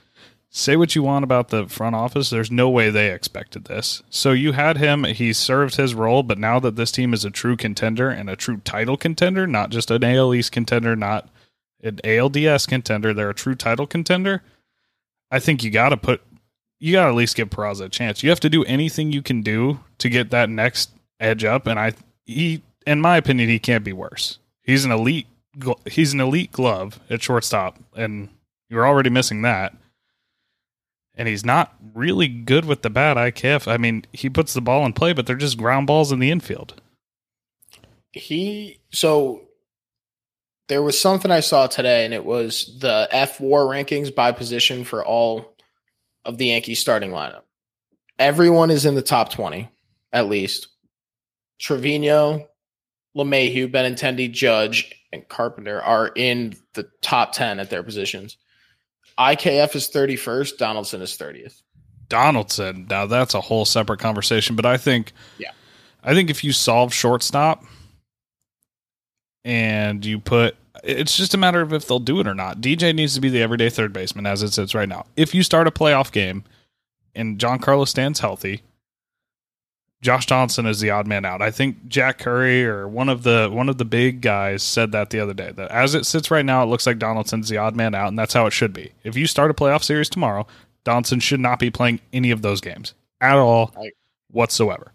Say 0.49 0.77
what 0.77 0.95
you 0.95 1.03
want 1.03 1.23
about 1.23 1.49
the 1.49 1.67
front 1.67 1.95
office. 1.95 2.29
There's 2.29 2.51
no 2.51 2.69
way 2.69 2.89
they 2.89 3.11
expected 3.11 3.65
this. 3.65 4.03
So 4.09 4.31
you 4.31 4.53
had 4.53 4.77
him. 4.77 5.03
He 5.03 5.33
served 5.33 5.75
his 5.75 5.93
role, 5.93 6.23
but 6.23 6.37
now 6.37 6.59
that 6.61 6.77
this 6.77 6.91
team 6.91 7.13
is 7.13 7.25
a 7.25 7.29
true 7.29 7.57
contender 7.57 8.09
and 8.09 8.29
a 8.29 8.37
true 8.37 8.57
title 8.57 8.95
contender, 8.95 9.45
not 9.45 9.69
just 9.69 9.91
an 9.91 10.03
AL 10.03 10.33
East 10.33 10.53
contender, 10.53 10.95
not 10.95 11.29
an 11.83 11.97
ALDS 12.03 12.67
contender, 12.67 13.13
they're 13.13 13.29
a 13.29 13.35
true 13.35 13.55
title 13.55 13.85
contender. 13.85 14.43
I 15.29 15.39
think 15.39 15.63
you 15.63 15.71
got 15.71 15.89
to 15.89 15.97
put 15.97 16.21
you 16.79 16.91
got 16.91 17.03
to 17.03 17.09
at 17.09 17.15
least 17.15 17.35
give 17.35 17.49
Peraza 17.49 17.85
a 17.85 17.89
chance. 17.89 18.21
You 18.21 18.29
have 18.29 18.39
to 18.41 18.49
do 18.49 18.63
anything 18.65 19.11
you 19.11 19.21
can 19.21 19.41
do 19.41 19.79
to 19.97 20.09
get 20.09 20.29
that 20.31 20.49
next 20.49 20.91
edge 21.19 21.43
up, 21.43 21.67
and 21.67 21.79
I 21.79 21.93
he, 22.25 22.61
in 22.85 23.01
my 23.01 23.17
opinion, 23.17 23.49
he 23.49 23.59
can't 23.59 23.83
be 23.83 23.93
worse. 23.93 24.39
He's 24.61 24.85
an 24.85 24.91
elite. 24.91 25.27
He's 25.89 26.13
an 26.13 26.19
elite 26.19 26.51
glove 26.51 26.99
at 27.09 27.23
shortstop, 27.23 27.79
and 27.95 28.29
you're 28.69 28.85
already 28.85 29.09
missing 29.09 29.41
that. 29.43 29.73
And 31.17 31.27
he's 31.27 31.45
not 31.45 31.75
really 31.93 32.27
good 32.27 32.65
with 32.65 32.81
the 32.81 32.89
bat. 32.89 33.17
I 33.17 33.31
IKF. 33.31 33.71
I 33.71 33.77
mean, 33.77 34.05
he 34.11 34.29
puts 34.29 34.53
the 34.53 34.61
ball 34.61 34.85
in 34.85 34.93
play, 34.93 35.13
but 35.13 35.25
they're 35.25 35.35
just 35.35 35.57
ground 35.57 35.87
balls 35.87 36.11
in 36.11 36.19
the 36.19 36.31
infield. 36.31 36.81
he 38.11 38.79
so 38.91 39.45
there 40.67 40.81
was 40.81 40.99
something 40.99 41.31
I 41.31 41.41
saw 41.41 41.67
today, 41.67 42.05
and 42.05 42.13
it 42.13 42.25
was 42.25 42.77
the 42.79 43.07
fWAR 43.11 43.67
rankings 43.67 44.13
by 44.13 44.31
position 44.31 44.83
for 44.83 45.05
all 45.05 45.55
of 46.23 46.37
the 46.37 46.47
Yankees 46.47 46.79
starting 46.79 47.11
lineup. 47.11 47.43
Everyone 48.17 48.71
is 48.71 48.85
in 48.85 48.95
the 48.95 49.01
top 49.01 49.29
20, 49.29 49.69
at 50.11 50.27
least. 50.27 50.69
Trevino, 51.59 52.47
LeMahieu, 53.15 53.71
Benintendi, 53.71 54.31
Judge, 54.31 54.91
and 55.13 55.27
Carpenter 55.27 55.81
are 55.81 56.11
in 56.15 56.55
the 56.73 56.89
top 57.01 57.33
10 57.33 57.59
at 57.59 57.69
their 57.69 57.83
positions. 57.83 58.37
IKF 59.19 59.75
is 59.75 59.89
31st, 59.89 60.57
Donaldson 60.57 61.01
is 61.01 61.17
30th. 61.17 61.61
Donaldson. 62.09 62.85
Now 62.89 63.05
that's 63.05 63.33
a 63.33 63.41
whole 63.41 63.65
separate 63.65 63.99
conversation, 63.99 64.55
but 64.55 64.65
I 64.65 64.77
think, 64.77 65.11
Yeah. 65.37 65.51
I 66.03 66.13
think 66.13 66.29
if 66.29 66.43
you 66.43 66.51
solve 66.51 66.93
shortstop, 66.93 67.63
and 69.43 70.03
you 70.03 70.19
put 70.19 70.55
it's 70.83 71.15
just 71.17 71.33
a 71.33 71.37
matter 71.37 71.61
of 71.61 71.71
if 71.73 71.87
they'll 71.87 71.99
do 71.99 72.19
it 72.19 72.27
or 72.27 72.35
not. 72.35 72.61
DJ 72.61 72.93
needs 72.93 73.15
to 73.15 73.21
be 73.21 73.29
the 73.29 73.41
everyday 73.41 73.69
third 73.69 73.91
baseman 73.93 74.25
as 74.27 74.43
it 74.43 74.51
sits 74.51 74.75
right 74.75 74.89
now. 74.89 75.05
If 75.15 75.33
you 75.33 75.41
start 75.41 75.67
a 75.67 75.71
playoff 75.71 76.11
game 76.11 76.43
and 77.15 77.39
Giancarlo 77.39 77.87
Stanton's 77.87 78.19
healthy, 78.19 78.61
Josh 80.05 80.27
Johnson 80.27 80.67
is 80.67 80.79
the 80.79 80.91
odd 80.91 81.07
man 81.07 81.25
out. 81.25 81.41
I 81.41 81.49
think 81.49 81.87
Jack 81.87 82.19
Curry 82.19 82.63
or 82.63 82.87
one 82.87 83.09
of 83.09 83.23
the 83.23 83.49
one 83.51 83.69
of 83.69 83.79
the 83.79 83.85
big 83.85 84.21
guys 84.21 84.61
said 84.61 84.91
that 84.91 85.09
the 85.09 85.19
other 85.19 85.33
day. 85.33 85.51
That 85.51 85.71
as 85.71 85.95
it 85.95 86.05
sits 86.05 86.29
right 86.29 86.45
now, 86.45 86.61
it 86.61 86.67
looks 86.67 86.85
like 86.85 86.99
Donaldson's 86.99 87.49
the 87.49 87.57
odd 87.57 87.75
man 87.75 87.95
out, 87.95 88.09
and 88.09 88.19
that's 88.19 88.35
how 88.35 88.45
it 88.45 88.51
should 88.51 88.71
be. 88.71 88.91
If 89.03 89.17
you 89.17 89.25
start 89.25 89.49
a 89.49 89.55
playoff 89.55 89.83
series 89.83 90.07
tomorrow, 90.07 90.45
Donaldson 90.83 91.19
should 91.19 91.39
not 91.39 91.57
be 91.57 91.71
playing 91.71 92.01
any 92.13 92.29
of 92.29 92.43
those 92.43 92.61
games 92.61 92.93
at 93.19 93.35
all 93.35 93.73
whatsoever. 94.29 94.91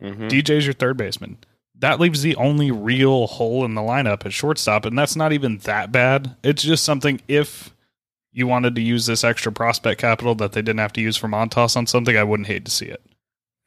Mhm. 0.00 0.28
DJ's 0.30 0.64
your 0.64 0.74
third 0.74 0.96
baseman. 0.96 1.38
That 1.76 1.98
leaves 1.98 2.22
the 2.22 2.36
only 2.36 2.70
real 2.70 3.26
hole 3.26 3.64
in 3.64 3.74
the 3.74 3.80
lineup 3.80 4.24
at 4.24 4.32
shortstop, 4.32 4.84
and 4.84 4.96
that's 4.96 5.16
not 5.16 5.32
even 5.32 5.58
that 5.58 5.90
bad. 5.90 6.36
It's 6.44 6.62
just 6.62 6.84
something 6.84 7.20
if 7.26 7.70
you 8.32 8.46
wanted 8.46 8.76
to 8.76 8.80
use 8.80 9.06
this 9.06 9.24
extra 9.24 9.50
prospect 9.50 10.00
capital 10.00 10.36
that 10.36 10.52
they 10.52 10.62
didn't 10.62 10.78
have 10.78 10.92
to 10.92 11.00
use 11.00 11.16
for 11.16 11.26
Montas 11.26 11.76
on 11.76 11.88
something, 11.88 12.16
I 12.16 12.22
wouldn't 12.22 12.46
hate 12.46 12.64
to 12.64 12.70
see 12.70 12.86
it. 12.86 13.02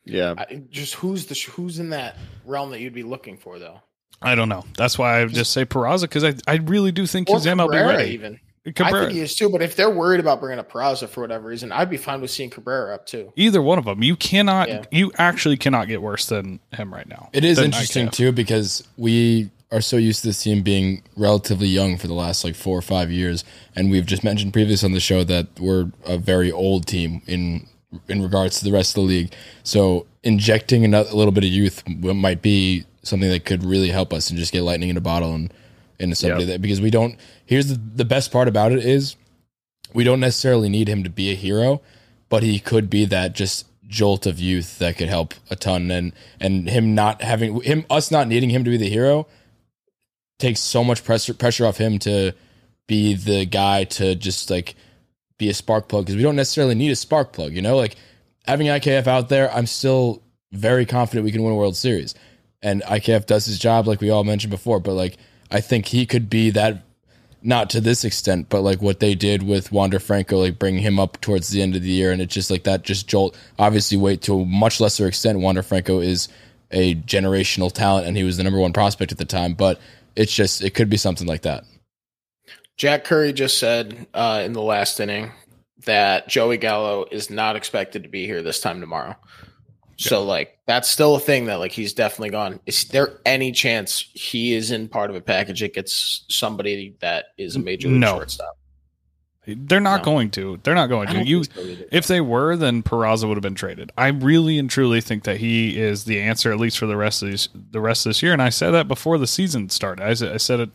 Yeah. 0.05 0.35
I, 0.37 0.63
just 0.69 0.95
who's 0.95 1.25
the 1.25 1.35
who's 1.51 1.79
in 1.79 1.89
that 1.89 2.15
realm 2.45 2.71
that 2.71 2.79
you'd 2.79 2.93
be 2.93 3.03
looking 3.03 3.37
for 3.37 3.59
though? 3.59 3.81
I 4.21 4.35
don't 4.35 4.49
know. 4.49 4.63
That's 4.77 4.97
why 4.97 5.19
I 5.19 5.25
would 5.25 5.33
just 5.33 5.51
say 5.51 5.65
Peraza 5.65 6.03
because 6.03 6.23
I, 6.23 6.33
I 6.47 6.55
really 6.57 6.91
do 6.91 7.05
think 7.05 7.29
Or 7.29 7.37
he's 7.37 7.45
MLB 7.45 7.57
Cabrera 7.71 7.87
ready. 7.97 8.11
even. 8.11 8.39
I 8.79 8.91
think 8.91 9.11
he 9.11 9.19
is 9.19 9.35
too. 9.35 9.49
But 9.49 9.61
if 9.61 9.75
they're 9.75 9.91
worried 9.91 10.19
about 10.19 10.39
bringing 10.39 10.57
up 10.57 10.71
Peraza 10.71 11.07
for 11.07 11.21
whatever 11.21 11.47
reason, 11.47 11.71
I'd 11.71 11.89
be 11.89 11.97
fine 11.97 12.19
with 12.21 12.31
seeing 12.31 12.49
Cabrera 12.49 12.95
up 12.95 13.05
too. 13.05 13.31
Either 13.35 13.61
one 13.61 13.77
of 13.77 13.85
them. 13.85 14.01
You 14.01 14.15
cannot. 14.15 14.69
Yeah. 14.69 14.83
You 14.91 15.11
actually 15.17 15.57
cannot 15.57 15.87
get 15.87 16.01
worse 16.01 16.25
than 16.25 16.59
him 16.73 16.91
right 16.91 17.07
now. 17.07 17.29
It 17.31 17.43
is 17.43 17.59
interesting 17.59 18.09
too 18.09 18.31
because 18.31 18.87
we 18.97 19.51
are 19.71 19.81
so 19.81 19.97
used 19.97 20.21
to 20.21 20.27
this 20.27 20.41
team 20.41 20.63
being 20.63 21.03
relatively 21.15 21.67
young 21.67 21.97
for 21.97 22.07
the 22.07 22.13
last 22.13 22.43
like 22.43 22.55
four 22.55 22.77
or 22.77 22.81
five 22.81 23.11
years, 23.11 23.43
and 23.75 23.91
we've 23.91 24.05
just 24.05 24.23
mentioned 24.23 24.53
previous 24.53 24.83
on 24.83 24.93
the 24.93 24.99
show 24.99 25.23
that 25.23 25.47
we're 25.59 25.91
a 26.05 26.17
very 26.17 26.51
old 26.51 26.87
team 26.87 27.21
in 27.27 27.67
in 28.07 28.21
regards 28.21 28.59
to 28.59 28.65
the 28.65 28.71
rest 28.71 28.91
of 28.97 29.03
the 29.03 29.07
league. 29.07 29.33
So 29.63 30.05
injecting 30.23 30.83
another, 30.85 31.09
a 31.09 31.15
little 31.15 31.31
bit 31.31 31.43
of 31.43 31.49
youth 31.49 31.83
might 31.87 32.41
be 32.41 32.85
something 33.03 33.29
that 33.29 33.45
could 33.45 33.63
really 33.63 33.89
help 33.89 34.13
us 34.13 34.29
and 34.29 34.39
just 34.39 34.51
get 34.51 34.61
lightning 34.63 34.89
in 34.89 34.97
a 34.97 35.01
bottle 35.01 35.33
and 35.33 35.53
into 35.99 36.15
somebody 36.15 36.43
Yeah. 36.45 36.53
that 36.53 36.61
because 36.61 36.81
we 36.81 36.89
don't. 36.91 37.17
Here's 37.45 37.67
the, 37.67 37.79
the 37.95 38.05
best 38.05 38.31
part 38.31 38.47
about 38.47 38.71
it 38.71 38.83
is 38.85 39.15
we 39.93 40.03
don't 40.03 40.19
necessarily 40.19 40.67
need 40.69 40.87
him 40.89 41.03
to 41.03 41.09
be 41.09 41.31
a 41.31 41.35
hero, 41.35 41.81
but 42.29 42.43
he 42.43 42.59
could 42.59 42.89
be 42.89 43.05
that 43.05 43.33
just 43.33 43.67
jolt 43.87 44.25
of 44.25 44.39
youth 44.39 44.79
that 44.79 44.97
could 44.97 45.07
help 45.09 45.35
a 45.49 45.55
ton. 45.55 45.91
And 45.91 46.11
and 46.39 46.67
him 46.67 46.95
not 46.95 47.21
having 47.21 47.61
him 47.61 47.85
us 47.89 48.09
not 48.11 48.27
needing 48.27 48.49
him 48.49 48.63
to 48.63 48.69
be 48.71 48.77
the 48.77 48.89
hero 48.89 49.27
takes 50.39 50.59
so 50.59 50.83
much 50.83 51.03
pressure 51.03 51.33
pressure 51.33 51.65
off 51.65 51.77
him 51.77 51.97
to 51.99 52.33
be 52.87 53.13
the 53.13 53.45
guy 53.45 53.83
to 53.85 54.15
just 54.15 54.49
like 54.49 54.75
be 55.37 55.49
a 55.49 55.53
spark 55.53 55.87
plug 55.87 56.05
because 56.05 56.15
we 56.15 56.23
don't 56.23 56.35
necessarily 56.35 56.75
need 56.75 56.91
a 56.91 56.95
spark 56.95 57.33
plug. 57.33 57.53
You 57.53 57.61
know, 57.61 57.75
like 57.75 57.95
having 58.45 58.67
IKF 58.67 59.07
out 59.07 59.29
there, 59.29 59.51
I'm 59.53 59.67
still 59.67 60.21
very 60.51 60.85
confident 60.85 61.25
we 61.25 61.31
can 61.31 61.43
win 61.43 61.53
a 61.53 61.55
World 61.55 61.75
Series. 61.75 62.15
And 62.61 62.81
IKF 62.83 63.25
does 63.25 63.45
his 63.45 63.59
job, 63.59 63.87
like 63.87 64.01
we 64.01 64.09
all 64.09 64.23
mentioned 64.23 64.51
before. 64.51 64.79
But 64.79 64.93
like, 64.93 65.17
I 65.51 65.61
think 65.61 65.87
he 65.87 66.05
could 66.05 66.29
be 66.29 66.49
that, 66.51 66.83
not 67.43 67.69
to 67.71 67.81
this 67.81 68.03
extent, 68.03 68.49
but 68.49 68.61
like 68.61 68.81
what 68.81 68.99
they 68.99 69.13
did 69.13 69.43
with 69.43 69.71
Wander 69.71 69.99
Franco, 69.99 70.39
like 70.39 70.57
bringing 70.57 70.81
him 70.81 70.99
up 70.99 71.21
towards 71.21 71.49
the 71.49 71.61
end 71.61 71.75
of 71.75 71.83
the 71.83 71.89
year, 71.89 72.11
and 72.11 72.19
it's 72.19 72.33
just 72.33 72.49
like 72.49 72.63
that, 72.63 72.81
just 72.81 73.07
jolt. 73.07 73.37
Obviously, 73.59 73.97
wait 73.97 74.23
to 74.23 74.39
a 74.39 74.45
much 74.45 74.79
lesser 74.79 75.05
extent. 75.05 75.39
Wander 75.39 75.61
Franco 75.61 75.99
is 75.99 76.27
a 76.71 76.95
generational 76.95 77.71
talent, 77.71 78.07
and 78.07 78.17
he 78.17 78.23
was 78.23 78.37
the 78.37 78.43
number 78.43 78.59
one 78.59 78.73
prospect 78.73 79.11
at 79.11 79.19
the 79.19 79.25
time. 79.25 79.53
But 79.53 79.79
it's 80.15 80.33
just, 80.33 80.63
it 80.63 80.71
could 80.71 80.89
be 80.89 80.97
something 80.97 81.27
like 81.27 81.43
that. 81.43 81.65
Jack 82.77 83.05
Curry 83.05 83.33
just 83.33 83.57
said 83.57 84.07
uh, 84.13 84.41
in 84.45 84.53
the 84.53 84.61
last 84.61 84.99
inning 84.99 85.31
that 85.85 86.27
Joey 86.27 86.57
Gallo 86.57 87.05
is 87.11 87.29
not 87.29 87.55
expected 87.55 88.03
to 88.03 88.09
be 88.09 88.25
here 88.25 88.41
this 88.41 88.59
time 88.59 88.81
tomorrow. 88.81 89.15
So 89.97 90.23
like 90.25 90.57
that's 90.65 90.89
still 90.89 91.15
a 91.15 91.19
thing 91.19 91.45
that 91.45 91.55
like 91.55 91.71
he's 91.71 91.93
definitely 91.93 92.31
gone. 92.31 92.59
Is 92.65 92.83
there 92.85 93.19
any 93.25 93.53
chance 93.53 94.09
he 94.13 94.53
is 94.53 94.71
in 94.71 94.89
part 94.89 95.09
of 95.09 95.15
a 95.15 95.21
package 95.21 95.61
that 95.61 95.73
gets 95.73 96.25
somebody 96.27 96.97
that 96.99 97.27
is 97.37 97.55
a 97.55 97.59
major 97.59 97.87
league 97.87 98.01
No. 98.01 98.15
shortstop? 98.17 98.57
They're 99.47 99.79
not 99.79 99.99
No. 100.01 100.05
going 100.05 100.31
to. 100.31 100.59
They're 100.63 100.73
not 100.75 100.87
going 100.87 101.07
to. 101.09 101.23
You. 101.23 101.43
If 101.91 102.07
they 102.07 102.19
were, 102.19 102.57
then 102.57 102.81
Peraza 102.81 103.27
would 103.27 103.37
have 103.37 103.43
been 103.43 103.53
traded. 103.55 103.91
I 103.95 104.07
really 104.07 104.57
and 104.57 104.67
truly 104.69 105.01
think 105.01 105.23
that 105.25 105.37
he 105.37 105.79
is 105.79 106.05
the 106.05 106.19
answer, 106.19 106.51
at 106.51 106.59
least 106.59 106.79
for 106.79 106.87
the 106.87 106.97
rest 106.97 107.21
of 107.21 107.29
these, 107.29 107.47
the 107.53 107.79
rest 107.79 108.05
of 108.07 108.09
this 108.09 108.23
year. 108.23 108.33
And 108.33 108.41
I 108.41 108.49
said 108.49 108.71
that 108.71 108.87
before 108.87 109.19
the 109.19 109.27
season 109.27 109.69
started. 109.69 110.03
I 110.03 110.15
said, 110.15 110.33
I 110.33 110.37
said 110.37 110.59
it 110.61 110.69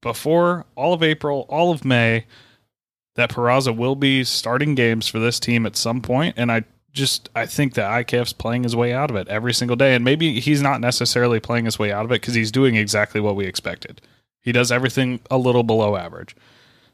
before 0.00 0.66
all 0.74 0.92
of 0.94 1.02
April, 1.02 1.46
all 1.48 1.70
of 1.70 1.84
May, 1.84 2.26
that 3.14 3.30
Peraza 3.30 3.76
will 3.76 3.96
be 3.96 4.24
starting 4.24 4.74
games 4.74 5.08
for 5.08 5.18
this 5.18 5.40
team 5.40 5.66
at 5.66 5.76
some 5.76 6.00
point. 6.00 6.34
And 6.36 6.52
I 6.52 6.64
just 6.92 7.28
I 7.34 7.46
think 7.46 7.74
that 7.74 8.06
IKF's 8.06 8.32
playing 8.32 8.62
his 8.62 8.76
way 8.76 8.92
out 8.92 9.10
of 9.10 9.16
it 9.16 9.28
every 9.28 9.52
single 9.54 9.76
day. 9.76 9.94
And 9.94 10.04
maybe 10.04 10.40
he's 10.40 10.62
not 10.62 10.80
necessarily 10.80 11.40
playing 11.40 11.64
his 11.64 11.78
way 11.78 11.92
out 11.92 12.04
of 12.04 12.12
it 12.12 12.20
because 12.20 12.34
he's 12.34 12.52
doing 12.52 12.76
exactly 12.76 13.20
what 13.20 13.36
we 13.36 13.46
expected. 13.46 14.00
He 14.40 14.52
does 14.52 14.72
everything 14.72 15.20
a 15.30 15.38
little 15.38 15.62
below 15.62 15.96
average, 15.96 16.36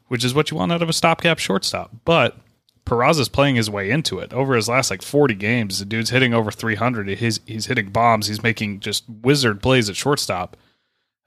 which 0.07 0.23
is 0.23 0.33
what 0.33 0.51
you 0.51 0.57
want 0.57 0.71
out 0.71 0.81
of 0.81 0.89
a 0.89 0.93
stopgap 0.93 1.39
shortstop. 1.39 1.91
But 2.05 2.37
Peraza's 2.85 3.29
playing 3.29 3.55
his 3.55 3.69
way 3.69 3.89
into 3.89 4.19
it. 4.19 4.33
Over 4.33 4.55
his 4.55 4.69
last 4.69 4.91
like 4.91 5.01
40 5.01 5.33
games, 5.35 5.79
the 5.79 5.85
dude's 5.85 6.11
hitting 6.11 6.33
over 6.33 6.51
300. 6.51 7.07
He's 7.07 7.39
he's 7.45 7.65
hitting 7.65 7.89
bombs. 7.89 8.27
He's 8.27 8.43
making 8.43 8.79
just 8.79 9.03
wizard 9.07 9.61
plays 9.61 9.89
at 9.89 9.95
shortstop. 9.95 10.55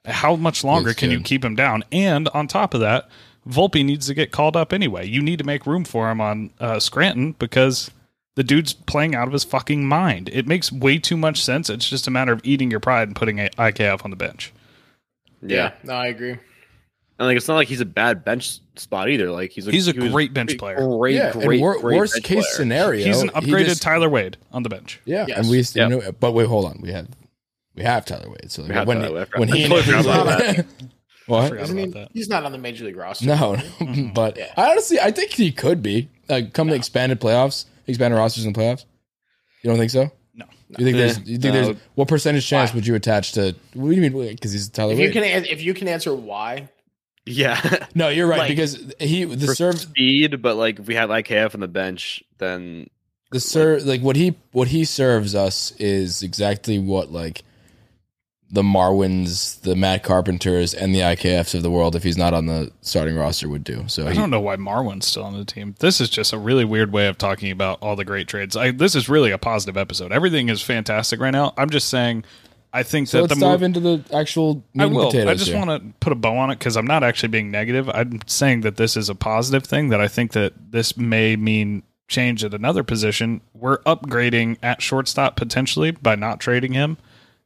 How 0.09 0.37
much 0.37 0.65
longer 0.65 0.91
It's 0.91 0.99
can 0.99 1.11
you 1.11 1.21
keep 1.21 1.45
him 1.45 1.55
down? 1.55 1.85
And 1.93 2.29
on 2.31 2.47
top 2.49 2.75
of 2.75 2.81
that, 2.81 3.09
Volpe 3.49 3.85
needs 3.85 4.07
to 4.09 4.15
get 4.15 4.31
called 4.31 4.57
up 4.57 4.73
anyway. 4.73 5.07
You 5.07 5.23
need 5.23 5.39
to 5.39 5.45
make 5.45 5.67
room 5.67 5.85
for 5.85 6.11
him 6.11 6.21
on 6.21 6.51
uh, 6.61 6.79
Scranton 6.81 7.33
because 7.39 7.91
the 8.37 8.45
dude's 8.45 8.73
playing 8.73 9.15
out 9.15 9.27
of 9.27 9.33
his 9.33 9.45
fucking 9.45 9.87
mind. 9.87 10.29
It 10.33 10.47
makes 10.47 10.71
way 10.71 10.99
too 10.99 11.17
much 11.17 11.43
sense. 11.43 11.71
It's 11.71 11.89
just 11.89 12.07
a 12.07 12.11
matter 12.11 12.33
of 12.33 12.41
eating 12.45 12.71
your 12.71 12.81
pride 12.81 13.09
and 13.09 13.17
putting 13.17 13.41
a 13.41 13.49
IKF 13.51 14.05
on 14.05 14.11
the 14.11 14.17
bench. 14.17 14.53
Yeah. 15.43 15.73
no, 15.85 15.95
I 15.95 16.09
agree. 16.09 16.33
And 17.21 17.27
like 17.27 17.37
it's 17.37 17.49
not 17.49 17.57
like 17.57 17.67
he's 17.69 17.81
a 17.81 17.85
bad 17.87 18.25
bench 18.25 18.61
spot 18.77 19.09
either. 19.09 19.31
Like 19.31 19.51
he's 19.51 19.67
a, 19.67 19.73
He's 19.73 19.89
a 19.89 19.93
he 19.93 20.09
great 20.09 20.33
bench 20.33 20.57
player. 20.57 20.77
Great, 20.99 21.17
yeah, 21.17 21.33
great, 21.33 21.61
wor- 21.61 21.81
great 21.81 21.97
worst 21.97 22.15
bench 22.15 22.25
case 22.25 22.45
player. 22.47 22.55
scenario, 22.55 23.05
He's 23.07 23.21
an 23.23 23.29
he 23.29 23.35
upgraded 23.35 23.65
just- 23.67 23.83
Tyler 23.83 24.09
Wade 24.09 24.37
on 24.53 24.63
the 24.63 24.69
bench. 24.69 25.01
Yeah, 25.05 25.25
Yes. 25.27 25.39
and 25.39 25.49
we, 25.49 25.59
Yep. 25.59 25.75
you 25.75 25.89
know, 26.07 26.13
but 26.13 26.31
wait, 26.33 26.47
hold 26.47 26.67
on, 26.67 26.81
we 26.81 26.93
have 26.93 27.09
we 27.79 27.85
have 27.85 28.05
Tyler 28.05 28.29
Wade. 28.29 28.51
So 28.51 28.65
We 28.65 28.75
have 28.75 28.87
when 28.87 29.01
Tyler 29.01 29.27
when 29.37 29.49
he 29.49 29.65
I 29.67 29.69
totally 29.69 29.83
forgot 29.83 30.01
about 30.05 30.27
that. 30.41 30.67
what? 31.27 31.49
Forgot 31.49 31.65
Isn't 31.65 31.79
he, 31.79 31.87
that. 31.87 32.09
he's 32.13 32.29
not 32.29 32.45
on 32.45 32.53
the 32.53 32.59
major 32.59 32.85
league 32.85 32.97
roster. 32.97 33.27
No, 33.27 33.57
but 34.15 34.37
Yeah. 34.37 34.53
I 34.57 34.71
honestly 34.73 35.01
I 35.01 35.11
think 35.11 35.31
he 35.33 35.53
could 35.53 35.83
be 35.83 36.09
like 36.29 36.53
come 36.53 36.69
the 36.69 36.75
expanded 36.75 37.21
playoffs, 37.21 37.65
expanded 37.87 38.19
rosters 38.19 38.45
in 38.45 38.53
playoffs. 38.53 38.85
You 39.63 39.71
don't 39.71 39.79
think 39.79 39.91
so? 39.91 40.11
No. 40.35 40.45
You 40.79 40.85
think 40.85 40.97
there's 40.97 41.19
you 41.21 41.39
think 41.39 41.55
no. 41.55 41.63
there's 41.65 41.77
what 41.95 42.09
percentage 42.09 42.47
chance 42.47 42.71
Why? 42.71 42.77
would 42.77 42.87
you 42.87 42.95
attach 42.95 43.33
to? 43.33 43.55
What 43.75 43.91
do 43.91 43.97
you 43.97 44.03
mean? 44.11 44.29
Because 44.35 44.53
he's 44.53 44.69
Tyler 44.69 44.93
If 44.93 44.99
you 44.99 45.07
Wade. 45.07 45.13
can, 45.15 45.45
if 45.47 45.63
you 45.63 45.75
can 45.75 45.89
answer 45.89 46.15
why, 46.15 46.69
Yeah, 47.27 47.87
no, 47.95 48.09
you're 48.09 48.27
right 48.27 48.39
like- 48.41 48.49
because 48.51 48.93
he 49.01 49.25
the 49.25 49.47
for 49.47 49.55
serve 49.55 49.79
speed, 49.81 50.41
but 50.43 50.57
like 50.57 50.79
if 50.79 50.87
we 50.87 50.95
had 50.95 51.09
IKF 51.11 51.55
on 51.55 51.61
the 51.61 51.69
bench, 51.69 52.23
then 52.39 52.89
the 53.33 53.41
serve 53.41 53.85
like 53.85 54.01
what 54.01 54.17
he 54.17 54.35
what 54.53 54.69
he 54.69 54.85
serves 54.87 55.35
us 55.35 55.73
is 55.73 56.23
exactly 56.23 56.79
what 56.79 57.11
like 57.13 57.43
the 58.51 58.63
Marwins, 58.63 59.61
the 59.61 59.77
Matt 59.77 60.03
Carpenters, 60.03 60.73
and 60.73 60.95
the 60.95 61.01
IKFs 61.01 61.55
of 61.55 61.63
the 61.63 61.71
world, 61.71 61.95
if 61.95 62.03
he's 62.03 62.17
not 62.17 62.33
on 62.33 62.47
the 62.47 62.73
starting 62.81 63.15
roster, 63.15 63.49
would 63.49 63.65
do. 63.65 63.85
So 63.89 64.07
I 64.07 64.11
he, 64.11 64.17
don't 64.17 64.31
know 64.31 64.41
why 64.41 64.57
Marwin's 64.57 65.07
still 65.07 65.25
on 65.25 65.37
the 65.37 65.45
team. 65.45 65.75
This 65.81 66.01
is 66.01 66.09
just 66.09 66.33
a 66.33 66.39
really 66.39 66.65
weird 66.65 66.91
way 66.91 67.09
of 67.09 67.19
talking 67.19 67.51
about 67.51 67.79
all 67.83 67.95
the 67.95 68.07
great 68.07 68.27
trades. 68.27 68.57
I, 68.57 68.71
this 68.71 68.95
is 68.95 69.09
really 69.09 69.31
a 69.33 69.39
positive 69.39 69.77
episode. 69.77 70.13
Everything 70.13 70.49
is 70.49 70.63
fantastic 70.63 71.21
right 71.21 71.31
now. 71.31 71.53
I'm 71.59 71.69
just 71.69 71.89
saying, 71.89 72.25
I 72.73 72.83
think 72.83 73.09
so 73.09 73.19
that 73.19 73.23
let's 73.23 73.35
the 73.35 73.41
dive 73.47 73.61
move, 73.61 73.63
into 73.65 73.81
the 73.81 74.17
actual 74.17 74.65
I 74.79 74.87
will. 74.87 75.09
I 75.09 75.35
just 75.35 75.55
want 75.55 75.69
to 75.71 75.93
put 76.01 76.13
a 76.13 76.17
bow 76.17 76.39
on 76.39 76.51
it 76.51 76.59
because 76.59 76.77
I'm 76.77 76.87
not 76.87 77.05
actually 77.05 77.31
being 77.31 77.51
negative. 77.51 77.91
I'm 77.91 78.21
saying 78.27 78.63
that 78.63 78.77
this 78.77 78.97
is 78.97 79.11
a 79.11 79.15
positive 79.15 79.65
thing. 79.65 79.91
That 79.91 80.01
I 80.01 80.09
think 80.09 80.33
that 80.33 80.55
this 80.71 80.97
may 80.97 81.37
mean 81.37 81.83
change 82.09 82.43
at 82.45 82.55
another 82.55 82.83
position. 82.83 83.43
We're 83.53 83.79
upgrading 83.81 84.57
at 84.63 84.81
shortstop 84.81 85.37
potentially 85.37 85.91
by 85.91 86.15
not 86.15 86.41
trading 86.41 86.73
him. 86.73 86.97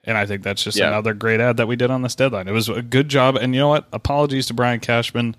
And 0.04 0.18
I 0.18 0.26
think 0.26 0.42
that's 0.42 0.64
just 0.64 0.76
Yeah. 0.78 0.88
another 0.88 1.14
great 1.14 1.40
ad 1.40 1.56
that 1.58 1.68
we 1.68 1.76
did 1.76 1.90
on 1.90 2.02
this 2.02 2.14
deadline. 2.14 2.48
It 2.48 2.52
was 2.52 2.68
a 2.68 2.82
good 2.82 3.08
job. 3.08 3.36
And 3.36 3.54
you 3.54 3.60
know 3.60 3.68
what? 3.68 3.86
Apologies 3.92 4.46
to 4.46 4.54
Brian 4.54 4.80
Cashman. 4.80 5.36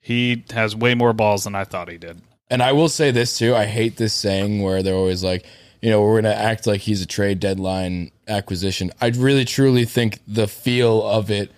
He 0.00 0.44
has 0.52 0.74
way 0.74 0.94
more 0.94 1.12
balls 1.12 1.44
than 1.44 1.54
I 1.54 1.64
thought 1.64 1.88
he 1.88 1.98
did. 1.98 2.20
And 2.50 2.62
I 2.62 2.72
will 2.72 2.88
say 2.88 3.10
this 3.12 3.38
too. 3.38 3.54
I 3.54 3.66
hate 3.66 3.96
this 3.96 4.12
saying 4.12 4.62
where 4.62 4.82
they're 4.82 4.94
always 4.94 5.22
like, 5.22 5.46
you 5.80 5.90
know, 5.90 6.02
we're 6.02 6.20
going 6.20 6.24
to 6.24 6.36
act 6.36 6.66
like 6.66 6.80
he's 6.80 7.00
a 7.02 7.06
trade 7.06 7.38
deadline 7.40 8.10
acquisition. 8.28 8.90
I 9.00 9.08
really 9.08 9.44
truly 9.44 9.84
think 9.84 10.20
the 10.26 10.46
feel 10.48 11.02
of 11.06 11.30
it 11.30 11.52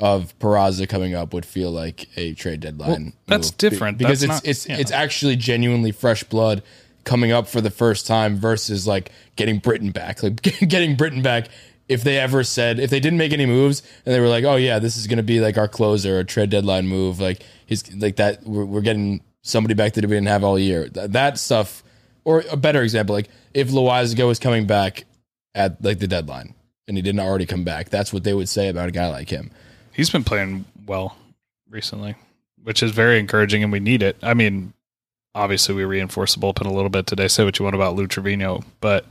of 0.00 0.36
Peraza 0.40 0.88
coming 0.88 1.14
up 1.14 1.32
would 1.32 1.46
feel 1.46 1.70
like 1.70 2.08
a 2.16 2.34
trade 2.34 2.60
deadline. 2.60 2.88
Well, 3.04 3.12
that's 3.28 3.52
move. 3.52 3.58
Different. 3.58 3.98
because 3.98 4.20
That's 4.22 4.40
it's 4.44 4.44
not- 4.44 4.50
it's 4.50 4.68
yeah. 4.68 4.76
it's 4.78 4.90
actually 4.90 5.36
genuinely 5.36 5.92
fresh 5.92 6.24
blood 6.24 6.62
coming 7.04 7.30
up 7.30 7.46
for 7.46 7.60
the 7.60 7.70
first 7.70 8.06
time 8.06 8.36
versus 8.36 8.86
like 8.88 9.12
getting 9.36 9.58
Britton 9.58 9.92
back. 9.92 10.22
Like 10.22 10.42
getting 10.42 10.96
Britton 10.96 11.22
back 11.22 11.48
if 11.88 12.02
they 12.02 12.18
ever 12.18 12.42
said 12.42 12.78
if 12.78 12.90
they 12.90 13.00
didn't 13.00 13.18
make 13.18 13.32
any 13.32 13.46
moves 13.46 13.82
and 14.04 14.14
they 14.14 14.20
were 14.20 14.28
like, 14.28 14.44
oh 14.44 14.56
yeah, 14.56 14.78
this 14.78 14.96
is 14.96 15.06
going 15.06 15.18
to 15.18 15.22
be 15.22 15.40
like 15.40 15.58
our 15.58 15.68
closer, 15.68 16.18
a 16.18 16.24
trade 16.24 16.50
deadline 16.50 16.86
move, 16.86 17.20
like 17.20 17.42
he's 17.66 17.94
like 17.96 18.16
that. 18.16 18.42
We're, 18.44 18.64
we're 18.64 18.80
getting 18.80 19.22
somebody 19.42 19.74
back 19.74 19.92
that 19.94 20.04
we 20.04 20.08
didn't 20.08 20.28
have 20.28 20.44
all 20.44 20.58
year. 20.58 20.88
That, 20.88 21.12
that 21.12 21.38
stuff, 21.38 21.82
or 22.24 22.44
a 22.50 22.56
better 22.56 22.82
example, 22.82 23.14
like 23.14 23.28
if 23.52 23.68
Loáisiga 23.70 24.26
was 24.26 24.38
coming 24.38 24.66
back 24.66 25.04
at 25.54 25.82
like 25.84 25.98
the 25.98 26.08
deadline 26.08 26.54
and 26.88 26.96
he 26.96 27.02
didn't 27.02 27.20
already 27.20 27.46
come 27.46 27.64
back, 27.64 27.90
that's 27.90 28.12
what 28.12 28.24
they 28.24 28.34
would 28.34 28.48
say 28.48 28.68
about 28.68 28.88
a 28.88 28.92
guy 28.92 29.08
like 29.08 29.28
him. 29.28 29.50
He's 29.92 30.10
been 30.10 30.24
playing 30.24 30.64
well 30.86 31.16
recently, 31.68 32.16
which 32.62 32.82
is 32.82 32.90
very 32.90 33.18
encouraging, 33.18 33.62
and 33.62 33.70
we 33.70 33.80
need 33.80 34.02
it. 34.02 34.16
I 34.22 34.34
mean, 34.34 34.72
obviously, 35.34 35.74
we 35.74 35.84
reinforced 35.84 36.38
the 36.38 36.44
bullpen 36.44 36.66
a 36.66 36.72
little 36.72 36.88
bit 36.88 37.06
today. 37.06 37.28
Say 37.28 37.44
what 37.44 37.58
you 37.58 37.64
want 37.64 37.76
about 37.76 37.94
Lou 37.94 38.08
Trivino, 38.08 38.64
but 38.80 39.06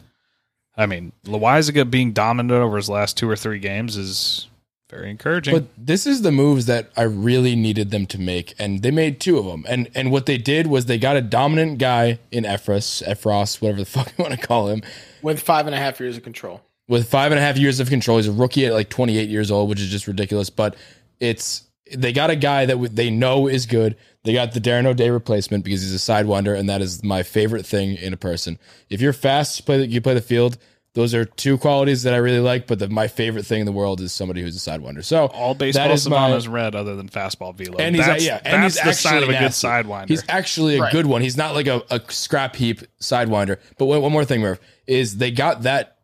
I 0.75 0.85
mean, 0.85 1.11
Loáisiga 1.25 1.89
being 1.89 2.13
dominant 2.13 2.51
over 2.51 2.77
his 2.77 2.89
last 2.89 3.17
two 3.17 3.29
or 3.29 3.35
three 3.35 3.59
games 3.59 3.95
is 3.95 4.47
very 4.89 5.09
encouraging. 5.09 5.53
But 5.53 5.65
this 5.77 6.05
is 6.07 6.21
the 6.21 6.31
moves 6.31 6.65
that 6.67 6.91
I 6.97 7.03
really 7.03 7.55
needed 7.55 7.91
them 7.91 8.05
to 8.07 8.19
make, 8.19 8.53
and 8.59 8.81
they 8.81 8.91
made 8.91 9.19
two 9.19 9.37
of 9.37 9.45
them. 9.45 9.65
And 9.67 9.89
and 9.95 10.11
what 10.11 10.25
they 10.25 10.37
did 10.37 10.67
was 10.67 10.85
they 10.85 10.97
got 10.97 11.15
a 11.15 11.21
dominant 11.21 11.77
guy 11.79 12.19
in 12.31 12.43
Effross, 12.43 13.03
Effross, 13.07 13.61
whatever 13.61 13.79
the 13.79 13.85
fuck 13.89 14.11
you 14.17 14.23
want 14.23 14.39
to 14.39 14.47
call 14.47 14.67
him, 14.67 14.81
with 15.21 15.39
five 15.39 15.65
and 15.67 15.75
a 15.75 15.77
half 15.79 15.99
years 15.99 16.17
of 16.17 16.23
control. 16.23 16.61
with 16.87 17.09
five 17.09 17.31
and 17.31 17.39
a 17.39 17.41
half 17.41 17.57
years 17.57 17.79
of 17.79 17.89
control. 17.89 18.17
He's 18.17 18.27
a 18.27 18.31
rookie 18.31 18.65
at 18.65 18.73
like 18.73 18.89
28 18.89 19.29
years 19.29 19.51
old, 19.51 19.69
which 19.69 19.79
is 19.79 19.89
just 19.89 20.07
ridiculous. 20.07 20.49
But 20.49 20.75
it's 21.19 21.63
they 21.95 22.11
got 22.13 22.29
a 22.29 22.35
guy 22.35 22.65
that 22.65 22.95
they 22.95 23.09
know 23.09 23.47
is 23.47 23.65
good. 23.65 23.95
They 24.23 24.33
got 24.33 24.53
the 24.53 24.61
Darren 24.61 24.85
O'Day 24.85 25.09
replacement 25.09 25.65
because 25.65 25.81
he's 25.81 25.93
a 25.93 25.97
sidewinder, 25.97 26.57
and 26.57 26.69
that 26.69 26.81
is 26.81 27.03
my 27.03 27.23
favorite 27.23 27.65
thing 27.65 27.95
in 27.97 28.13
a 28.13 28.17
person. 28.17 28.57
If 28.89 29.01
you're 29.01 29.11
fast, 29.13 29.59
you 29.59 29.65
play 29.65 29.77
the, 29.79 29.87
you 29.87 29.99
play 29.99 30.13
the 30.13 30.21
field. 30.21 30.57
Those 30.95 31.13
are 31.15 31.25
two 31.25 31.57
qualities 31.57 32.03
that 32.03 32.13
I 32.13 32.17
really 32.17 32.39
like. 32.39 32.65
But 32.67 32.79
the, 32.79 32.87
my 32.87 33.07
favorite 33.09 33.45
thing 33.45 33.59
in 33.61 33.65
the 33.65 33.71
world 33.73 33.99
is 33.99 34.13
somebody 34.13 34.41
who's 34.41 34.55
a 34.55 34.69
sidewinder. 34.71 35.03
So 35.03 35.25
All 35.25 35.55
that 35.55 35.59
baseball 35.59 35.91
is 35.91 36.07
my- 36.07 36.15
Savannah's 36.15 36.47
red 36.47 36.73
other 36.75 36.95
than 36.95 37.09
fastball 37.09 37.53
velo. 37.53 37.79
and 37.79 37.95
he's 37.95 38.05
that's, 38.05 38.23
yeah, 38.23 38.39
and 38.45 38.63
that's 38.63 38.75
he's 38.79 38.83
the 38.85 38.93
sign 38.93 39.23
of 39.23 39.29
a 39.29 39.33
actually 39.35 39.39
good 39.45 39.51
sidewinder. 39.51 40.07
He's 40.07 40.23
actually 40.29 40.77
a 40.77 40.81
Right. 40.83 40.91
good 40.93 41.05
one. 41.07 41.21
He's 41.21 41.35
not 41.35 41.53
like 41.55 41.67
a, 41.67 41.81
a 41.89 41.99
scrap 42.09 42.55
heap 42.55 42.81
sidewinder. 43.01 43.57
But 43.77 43.85
one, 43.87 44.01
one 44.03 44.11
more 44.13 44.23
thing, 44.23 44.39
Murph, 44.41 44.59
is 44.87 45.17
they 45.17 45.31
got 45.31 45.63
that 45.63 45.97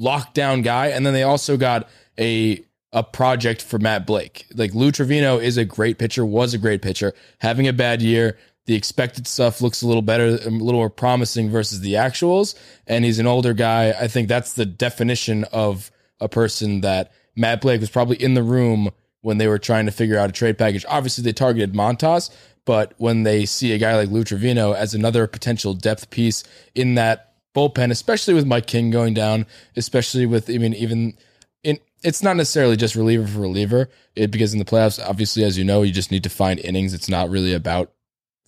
lockdown 0.00 0.62
guy, 0.64 0.88
and 0.88 1.06
then 1.06 1.14
they 1.14 1.22
also 1.22 1.56
got 1.56 1.88
a 2.18 2.62
a 2.92 3.02
project 3.02 3.62
for 3.62 3.78
Matt 3.78 4.06
Blake. 4.06 4.46
Like 4.54 4.74
Lou 4.74 4.90
Trivino 4.92 5.42
is 5.42 5.56
a 5.56 5.64
great 5.64 5.98
pitcher, 5.98 6.24
was 6.24 6.52
a 6.54 6.58
great 6.58 6.82
pitcher, 6.82 7.14
having 7.38 7.66
a 7.66 7.72
bad 7.72 8.02
year. 8.02 8.38
The 8.66 8.74
expected 8.74 9.26
stuff 9.26 9.60
looks 9.60 9.82
a 9.82 9.86
little 9.86 10.02
better, 10.02 10.26
a 10.26 10.50
little 10.50 10.80
more 10.80 10.90
promising 10.90 11.50
versus 11.50 11.80
the 11.80 11.94
actuals. 11.94 12.54
And 12.86 13.04
he's 13.04 13.18
an 13.18 13.26
older 13.26 13.54
guy. 13.54 13.90
I 13.90 14.06
think 14.06 14.28
that's 14.28 14.52
the 14.52 14.66
definition 14.66 15.44
of 15.52 15.90
a 16.20 16.28
person 16.28 16.82
that 16.82 17.10
Matt 17.34 17.60
Blake 17.60 17.80
was 17.80 17.90
probably 17.90 18.22
in 18.22 18.34
the 18.34 18.42
room 18.42 18.90
when 19.22 19.38
they 19.38 19.48
were 19.48 19.58
trying 19.58 19.86
to 19.86 19.92
figure 19.92 20.18
out 20.18 20.30
a 20.30 20.32
trade 20.32 20.58
package. 20.58 20.84
Obviously, 20.88 21.24
they 21.24 21.32
targeted 21.32 21.72
Montas, 21.72 22.30
but 22.64 22.94
when 22.98 23.22
they 23.22 23.46
see 23.46 23.72
a 23.72 23.78
guy 23.78 23.96
like 23.96 24.10
Lou 24.10 24.22
Trivino 24.22 24.76
as 24.76 24.94
another 24.94 25.26
potential 25.26 25.74
depth 25.74 26.10
piece 26.10 26.44
in 26.74 26.94
that 26.96 27.34
bullpen, 27.54 27.90
especially 27.90 28.34
with 28.34 28.46
Mike 28.46 28.66
King 28.66 28.90
going 28.90 29.14
down, 29.14 29.46
especially 29.76 30.26
with 30.26 30.48
I 30.50 30.58
mean 30.58 30.74
even 30.74 31.14
in 31.62 31.78
it's 32.02 32.22
not 32.22 32.36
necessarily 32.36 32.76
just 32.76 32.94
reliever 32.94 33.26
for 33.26 33.40
reliever, 33.40 33.88
it, 34.16 34.30
because 34.30 34.52
in 34.52 34.58
the 34.58 34.64
playoffs, 34.64 35.02
obviously, 35.04 35.44
as 35.44 35.56
you 35.56 35.64
know, 35.64 35.82
you 35.82 35.92
just 35.92 36.10
need 36.10 36.24
to 36.24 36.30
find 36.30 36.58
innings. 36.60 36.94
It's 36.94 37.08
not 37.08 37.30
really 37.30 37.54
about 37.54 37.92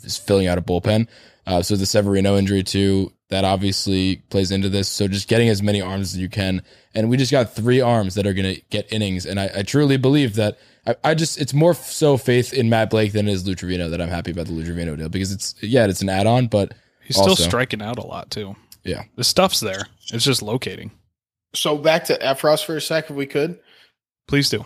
just 0.01 0.27
filling 0.27 0.47
out 0.47 0.59
a 0.59 0.63
bullpen. 0.63 1.09
Uh, 1.47 1.63
so 1.63 1.77
the 1.77 1.87
Severino 1.87 2.37
injury 2.37 2.63
too, 2.63 3.13
that 3.29 3.45
obviously 3.45 4.17
plays 4.31 4.51
into 4.51 4.69
this. 4.69 4.89
So 4.89 5.09
just 5.09 5.29
getting 5.29 5.49
as 5.49 5.63
many 5.63 5.81
arms 5.81 6.15
as 6.15 6.19
you 6.19 6.29
can, 6.29 6.63
and 6.95 7.09
we 7.09 7.17
just 7.17 7.33
got 7.33 7.55
three 7.55 7.81
arms 7.81 8.15
that 8.15 8.27
are 8.27 8.35
going 8.35 8.55
to 8.55 8.63
get 8.71 8.93
innings, 8.93 9.27
and 9.27 9.39
I, 9.39 9.51
I 9.57 9.63
truly 9.63 9.97
believe 9.97 10.35
that. 10.37 10.59
I, 10.87 10.97
I 11.03 11.15
just 11.15 11.41
it's 11.41 11.55
more 11.55 11.73
so 11.75 12.19
faith 12.19 12.53
in 12.53 12.69
Matt 12.69 12.91
Blake 12.91 13.13
than 13.13 13.27
it 13.27 13.33
is 13.33 13.47
Lou 13.47 13.55
Trivino 13.55 13.91
that 13.91 14.03
I'm 14.03 14.11
happy 14.11 14.33
about 14.33 14.47
the 14.47 14.53
Lou 14.53 14.65
Trivino 14.65 14.99
deal 14.99 15.09
because 15.09 15.33
it's 15.33 15.55
yeah 15.63 15.87
it's 15.87 16.03
an 16.03 16.11
add 16.11 16.27
on, 16.27 16.47
but 16.47 16.75
he's 17.03 17.17
still 17.17 17.37
striking 17.37 17.81
out 17.81 17.99
a 17.99 18.07
lot 18.07 18.31
too. 18.31 18.55
yeah 18.85 19.05
The 19.17 19.25
stuff's 19.25 19.61
there. 19.61 19.87
It's 20.13 20.25
just 20.25 20.43
locating. 20.43 20.91
So 21.55 21.77
back 21.79 22.05
to 22.07 22.19
Effross 22.19 22.65
for 22.65 22.77
a 22.77 22.81
sec, 22.81 23.11
if 23.11 23.17
we 23.17 23.27
could. 23.27 23.59
Please 24.29 24.51
do. 24.51 24.65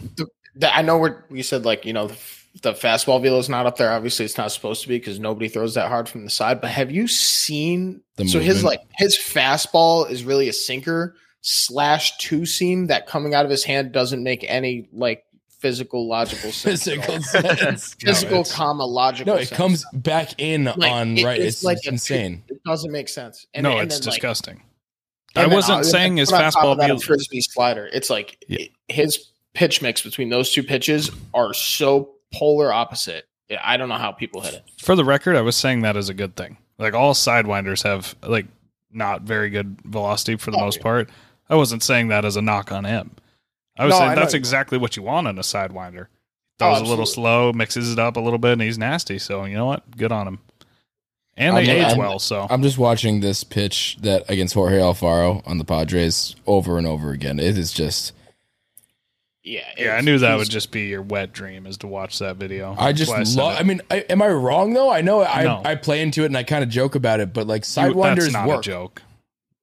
That- 0.57 0.77
I 0.77 0.83
know 0.83 0.99
we're 0.99 1.23
we 1.31 1.43
said 1.43 1.65
like 1.65 1.85
you 1.85 1.93
know 1.93 2.09
the, 2.09 2.17
the 2.63 2.73
fastball 2.73 3.23
velo 3.23 3.39
is 3.39 3.49
not 3.49 3.67
up 3.67 3.77
there. 3.77 3.93
Obviously, 3.93 4.25
it's 4.25 4.39
not 4.39 4.51
supposed 4.53 4.83
to 4.83 4.89
be 4.89 4.99
because 4.99 5.21
nobody 5.21 5.49
throws 5.49 5.75
that 5.75 5.89
hard 5.89 6.09
from 6.09 6.25
the 6.25 6.31
side. 6.31 6.61
But 6.61 6.71
have 6.71 6.91
you 6.91 7.07
seen? 7.07 8.01
The 8.17 8.27
so 8.29 8.41
his 8.41 8.65
like 8.65 8.81
his 8.97 9.17
fastball 9.17 10.11
is 10.11 10.25
really 10.25 10.49
a 10.49 10.53
sinker 10.53 11.15
slash 11.43 12.17
two 12.19 12.45
seam 12.47 12.89
that 12.89 13.07
coming 13.07 13.35
out 13.35 13.45
of 13.45 13.51
his 13.51 13.63
hand 13.65 13.93
doesn't 13.93 14.23
make 14.23 14.45
any 14.49 14.89
like 14.93 15.25
physical 15.61 16.09
logical 16.09 16.51
sense. 16.53 16.85
physical 16.85 17.21
sense. 17.23 17.95
physical 18.01 18.39
No, 18.39 18.45
comma 18.45 18.85
logical. 18.85 19.35
No, 19.35 19.41
it 19.41 19.47
sense. 19.49 19.59
cons 19.59 19.85
back 19.93 20.41
in 20.41 20.65
Like, 20.65 20.91
on 20.93 21.19
it- 21.19 21.25
right. 21.25 21.41
It's, 21.41 21.63
like 21.65 21.79
insane. 21.87 22.43
It, 22.49 22.61
doesn't 22.65 22.91
make 22.93 23.09
sense. 23.09 23.47
And 23.55 23.65
no, 23.65 23.79
and 23.79 23.83
it's 23.91 23.99
then, 24.01 24.05
disgusting. 24.13 24.55
and 24.55 24.63
I 25.37 25.47
wasn't 25.47 25.85
saying 25.87 26.17
his 26.17 26.31
put 26.31 26.41
on 26.43 26.53
top 26.53 26.63
fastball 26.65 26.79
that 26.79 26.91
a 26.91 26.99
frisbee 26.99 27.41
slider. 27.41 27.89
It's 27.93 28.11
like 28.11 28.45
Yeah. 28.49 28.67
his 28.89 29.27
pitch 29.55 29.83
mix 29.83 30.03
between 30.03 30.29
those 30.31 30.53
two 30.53 30.63
pitches 30.63 31.11
are 31.35 31.53
so 31.55 32.11
polar 32.35 32.73
opposite. 32.73 33.27
I 33.65 33.77
don't 33.77 33.89
know 33.89 33.97
how 33.97 34.13
people 34.13 34.41
hit 34.43 34.55
it. 34.55 34.65
For 34.81 34.95
the 34.95 35.05
record, 35.05 35.37
I 35.37 35.41
was 35.41 35.57
saying 35.57 35.83
that 35.83 35.97
is 35.97 36.09
a 36.09 36.15
good 36.15 36.37
thing. 36.37 36.59
Like 36.79 36.95
all 36.95 37.15
sidewinders 37.15 37.83
have 37.85 38.15
like 38.23 38.47
not 38.93 39.23
very 39.23 39.51
good 39.51 39.79
velocity 39.85 40.37
for 40.37 40.51
the 40.51 40.59
Oh, 40.59 40.65
most 40.65 40.77
yeah. 40.79 40.83
part. 40.83 41.11
I 41.49 41.55
wasn't 41.57 41.83
saying 41.83 42.09
that 42.09 42.25
as 42.25 42.37
a 42.37 42.43
knock 42.43 42.73
on 42.73 42.85
him. 42.85 43.11
I 43.79 43.85
was 43.87 43.93
No, 43.93 43.99
saying 44.01 44.11
I 44.13 44.15
that's 44.17 44.35
exactly 44.35 44.77
what 44.77 44.97
you 44.97 45.03
want 45.03 45.29
in 45.29 45.39
a 45.39 45.43
sidewinder. 45.43 46.07
Oh, 46.61 46.75
Throws 46.75 46.81
a 46.81 46.85
little 46.91 47.07
slow, 47.07 47.53
mixes 47.53 47.93
it 47.93 47.99
up 47.99 48.17
a 48.17 48.21
little 48.21 48.39
bit, 48.39 48.53
and 48.55 48.63
he's 48.63 48.79
nasty. 48.79 49.19
So 49.19 49.45
you 49.45 49.55
know 49.57 49.67
what? 49.67 49.97
Good 49.97 50.11
on 50.13 50.27
him. 50.27 50.39
And 51.39 51.57
they 51.57 51.71
I'm- 51.71 51.77
age 51.79 51.85
I'm- 51.91 51.99
well. 51.99 52.19
So 52.19 52.47
I'm 52.51 52.63
just 52.63 52.79
watching 52.79 53.21
this 53.21 53.45
pitch 53.45 53.97
that 54.03 54.25
against 54.29 54.55
Jorge 54.55 54.79
Alfaro 54.79 55.43
on 55.47 55.59
the 55.59 55.65
Padres 55.65 56.35
over 56.47 56.77
and 56.79 56.87
over 56.87 57.11
again. 57.13 57.39
It 57.39 57.57
is 57.57 57.73
just 57.73 58.13
Yeah, 59.45 59.61
yeah, 59.79 59.93
I 59.95 60.01
knew 60.03 60.19
that 60.19 60.37
would 60.37 60.51
just 60.51 60.71
be 60.73 60.89
your 60.89 61.01
wet 61.01 61.33
dream 61.33 61.67
is 61.67 61.79
to 61.79 61.87
watch 61.87 62.19
that 62.19 62.37
video. 62.37 62.75
I 62.79 62.93
just 62.93 63.11
why 63.11 63.23
love. 63.43 63.55
it. 63.55 63.61
I 63.61 63.63
mean, 63.63 63.81
I, 63.91 63.97
am 64.11 64.21
I 64.21 64.29
wrong 64.29 64.75
though? 64.75 64.91
I 64.91 65.01
know 65.01 65.23
I 65.25 65.45
No. 65.45 65.63
I 65.65 65.75
play 65.75 66.03
into 66.03 66.23
it 66.25 66.27
and 66.27 66.37
I 66.37 66.43
kind 66.43 66.63
of 66.63 66.69
joke 66.69 66.95
about 66.97 67.21
it, 67.21 67.33
but 67.33 67.47
like 67.47 67.63
You- 67.63 67.67
sidewinders 67.83 68.17
that's 68.23 68.33
not 68.33 68.49
work. 68.49 68.59
a 68.61 68.63
joke. 68.63 69.03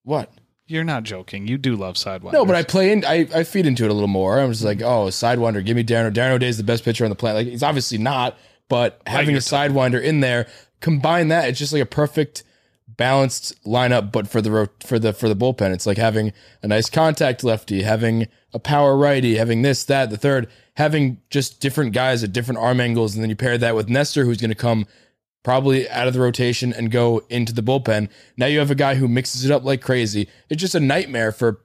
What? 0.03 0.31
You're 0.67 0.83
not 0.83 1.03
joking. 1.03 1.47
You 1.47 1.59
do 1.59 1.75
love 1.75 1.95
sidewinders. 1.95 2.33
No, 2.33 2.45
but 2.45 2.55
I 2.55 2.63
play 2.63 2.91
in. 2.91 3.05
I, 3.05 3.27
I 3.35 3.43
feed 3.43 3.67
into 3.67 3.83
it 3.83 3.91
a 3.91 3.93
little 3.93 4.07
more. 4.07 4.39
I'm 4.39 4.51
just 4.51 4.63
like, 4.63 4.81
oh, 4.81 5.07
sidewinder. 5.09 5.63
Give 5.63 5.75
me 5.75 5.83
Darren. 5.83 6.11
Darren 6.11 6.31
O'Day 6.31 6.47
is 6.47 6.57
the 6.57 6.63
best 6.63 6.83
pitcher 6.83 7.03
on 7.03 7.11
the 7.11 7.15
planet. 7.15 7.43
Like 7.43 7.47
he's 7.51 7.61
obviously 7.61 7.99
not, 7.99 8.35
but 8.67 8.99
having 9.05 9.35
a 9.35 9.39
sidewinder 9.39 10.01
in 10.01 10.21
there, 10.21 10.47
combine 10.85 11.29
that. 11.29 11.49
It's 11.49 11.57
just 11.57 11.73
like 11.73 11.81
a 11.81 11.87
perfect 11.87 12.43
balanced 12.87 13.61
lineup. 13.65 14.11
But 14.11 14.27
for 14.27 14.39
the 14.39 14.69
for 14.85 14.99
the 14.99 15.13
for 15.13 15.27
the 15.27 15.35
bullpen, 15.35 15.73
it's 15.73 15.87
like 15.87 15.97
having 15.97 16.31
a 16.61 16.67
nice 16.67 16.91
contact 16.91 17.43
lefty, 17.43 17.81
having 17.81 18.27
a 18.53 18.59
power 18.59 18.95
righty, 18.95 19.35
having 19.35 19.63
this 19.63 19.83
that 19.85 20.11
the 20.11 20.17
third, 20.17 20.47
having 20.75 21.19
just 21.31 21.59
different 21.59 21.91
guys 21.91 22.23
at 22.23 22.31
different 22.31 22.59
arm 22.59 22.79
angles, 22.79 23.15
and 23.15 23.23
then 23.23 23.31
you 23.31 23.35
pair 23.35 23.57
that 23.57 23.75
with 23.75 23.89
Nestor, 23.89 24.25
who's 24.25 24.39
going 24.39 24.51
to 24.51 24.55
come 24.55 24.85
probably 25.43 25.89
out 25.89 26.07
of 26.07 26.13
the 26.13 26.19
rotation 26.19 26.71
and 26.71 26.91
go 26.91 27.23
into 27.29 27.51
the 27.51 27.63
bullpen. 27.63 28.07
Now 28.37 28.45
you 28.45 28.59
have 28.59 28.71
a 28.71 28.75
guy 28.75 28.93
who 28.93 29.07
mixes 29.07 29.43
it 29.43 29.51
up 29.51 29.63
like 29.63 29.81
crazy. 29.81 30.29
It's 30.49 30.61
just 30.61 30.75
a 30.75 30.79
nightmare 30.79 31.31
for 31.31 31.61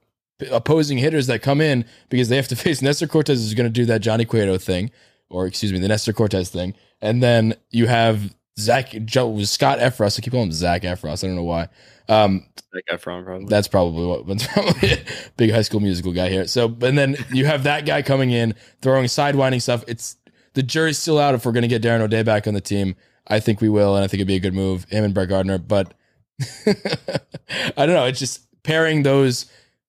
opposing 0.51 0.97
hitters 0.97 1.27
that 1.27 1.43
come 1.43 1.61
in 1.61 1.85
because 2.09 2.31
they 2.31 2.37
have 2.37 2.49
to 2.49 2.57
face 2.65 2.81
Nestor 2.81 3.07
Cortes 3.07 3.39
is 3.39 3.53
going 3.53 3.67
to 3.67 3.71
do 3.71 3.85
that 3.85 4.01
Johnny 4.01 4.25
Cueto 4.25 4.57
thing, 4.57 4.91
or 5.29 5.47
excuse 5.47 5.75
me, 5.75 5.79
the 5.79 5.89
Nestor 5.89 6.15
Cortes 6.15 6.49
thing, 6.49 6.73
and 7.03 7.23
then 7.23 7.55
you 7.71 7.87
have 7.87 8.35
Zach 8.61 8.91
Joe 9.05 9.43
Scott 9.43 9.79
Effross. 9.79 10.19
I 10.19 10.23
keep 10.23 10.33
calling 10.33 10.49
him 10.49 10.53
Zach 10.53 10.83
Efros. 10.83 11.25
I 11.25 11.27
don't 11.27 11.37
know 11.37 11.43
why. 11.45 11.69
Um, 12.09 12.47
guy 12.89 12.97
from 12.97 13.25
probably. 13.25 13.47
that's 13.47 13.69
probably 13.69 14.07
what 14.07 14.27
that's 14.27 14.47
probably 14.47 14.99
big 15.37 15.51
high 15.51 15.63
school 15.63 15.81
musical 15.81 16.13
guy 16.13 16.29
here. 16.29 16.47
So, 16.47 16.67
and 16.83 16.99
then 16.99 17.17
you 17.33 17.47
have 17.47 17.65
that 17.65 17.87
guy 17.87 18.03
coming 18.03 18.31
in 18.31 18.55
throwing 18.83 19.05
sidewinding 19.07 19.63
stuff. 19.63 19.85
It's 19.89 20.17
the 20.55 20.63
jury's 20.63 20.99
still 20.99 21.19
out 21.19 21.35
if 21.35 21.47
we're 21.47 21.53
going 21.53 21.63
to 21.63 21.69
get 21.69 21.83
Darren 21.83 22.01
O'Day 22.01 22.23
back 22.23 22.47
on 22.47 22.55
the 22.55 22.61
team. 22.61 22.97
I 23.27 23.39
think 23.39 23.61
we 23.61 23.69
will, 23.69 23.95
and 23.95 24.05
I 24.05 24.09
think 24.09 24.19
it'd 24.19 24.29
be 24.29 24.37
a 24.37 24.41
good 24.41 24.55
move, 24.55 24.85
him 24.85 25.05
and 25.05 25.15
Brett 25.15 25.29
Gardner. 25.29 25.59
But 25.59 25.95
I 26.67 27.87
don't 27.87 27.95
know. 27.95 28.07
It's 28.07 28.19
just 28.19 28.47
pairing 28.63 29.03
those 29.03 29.47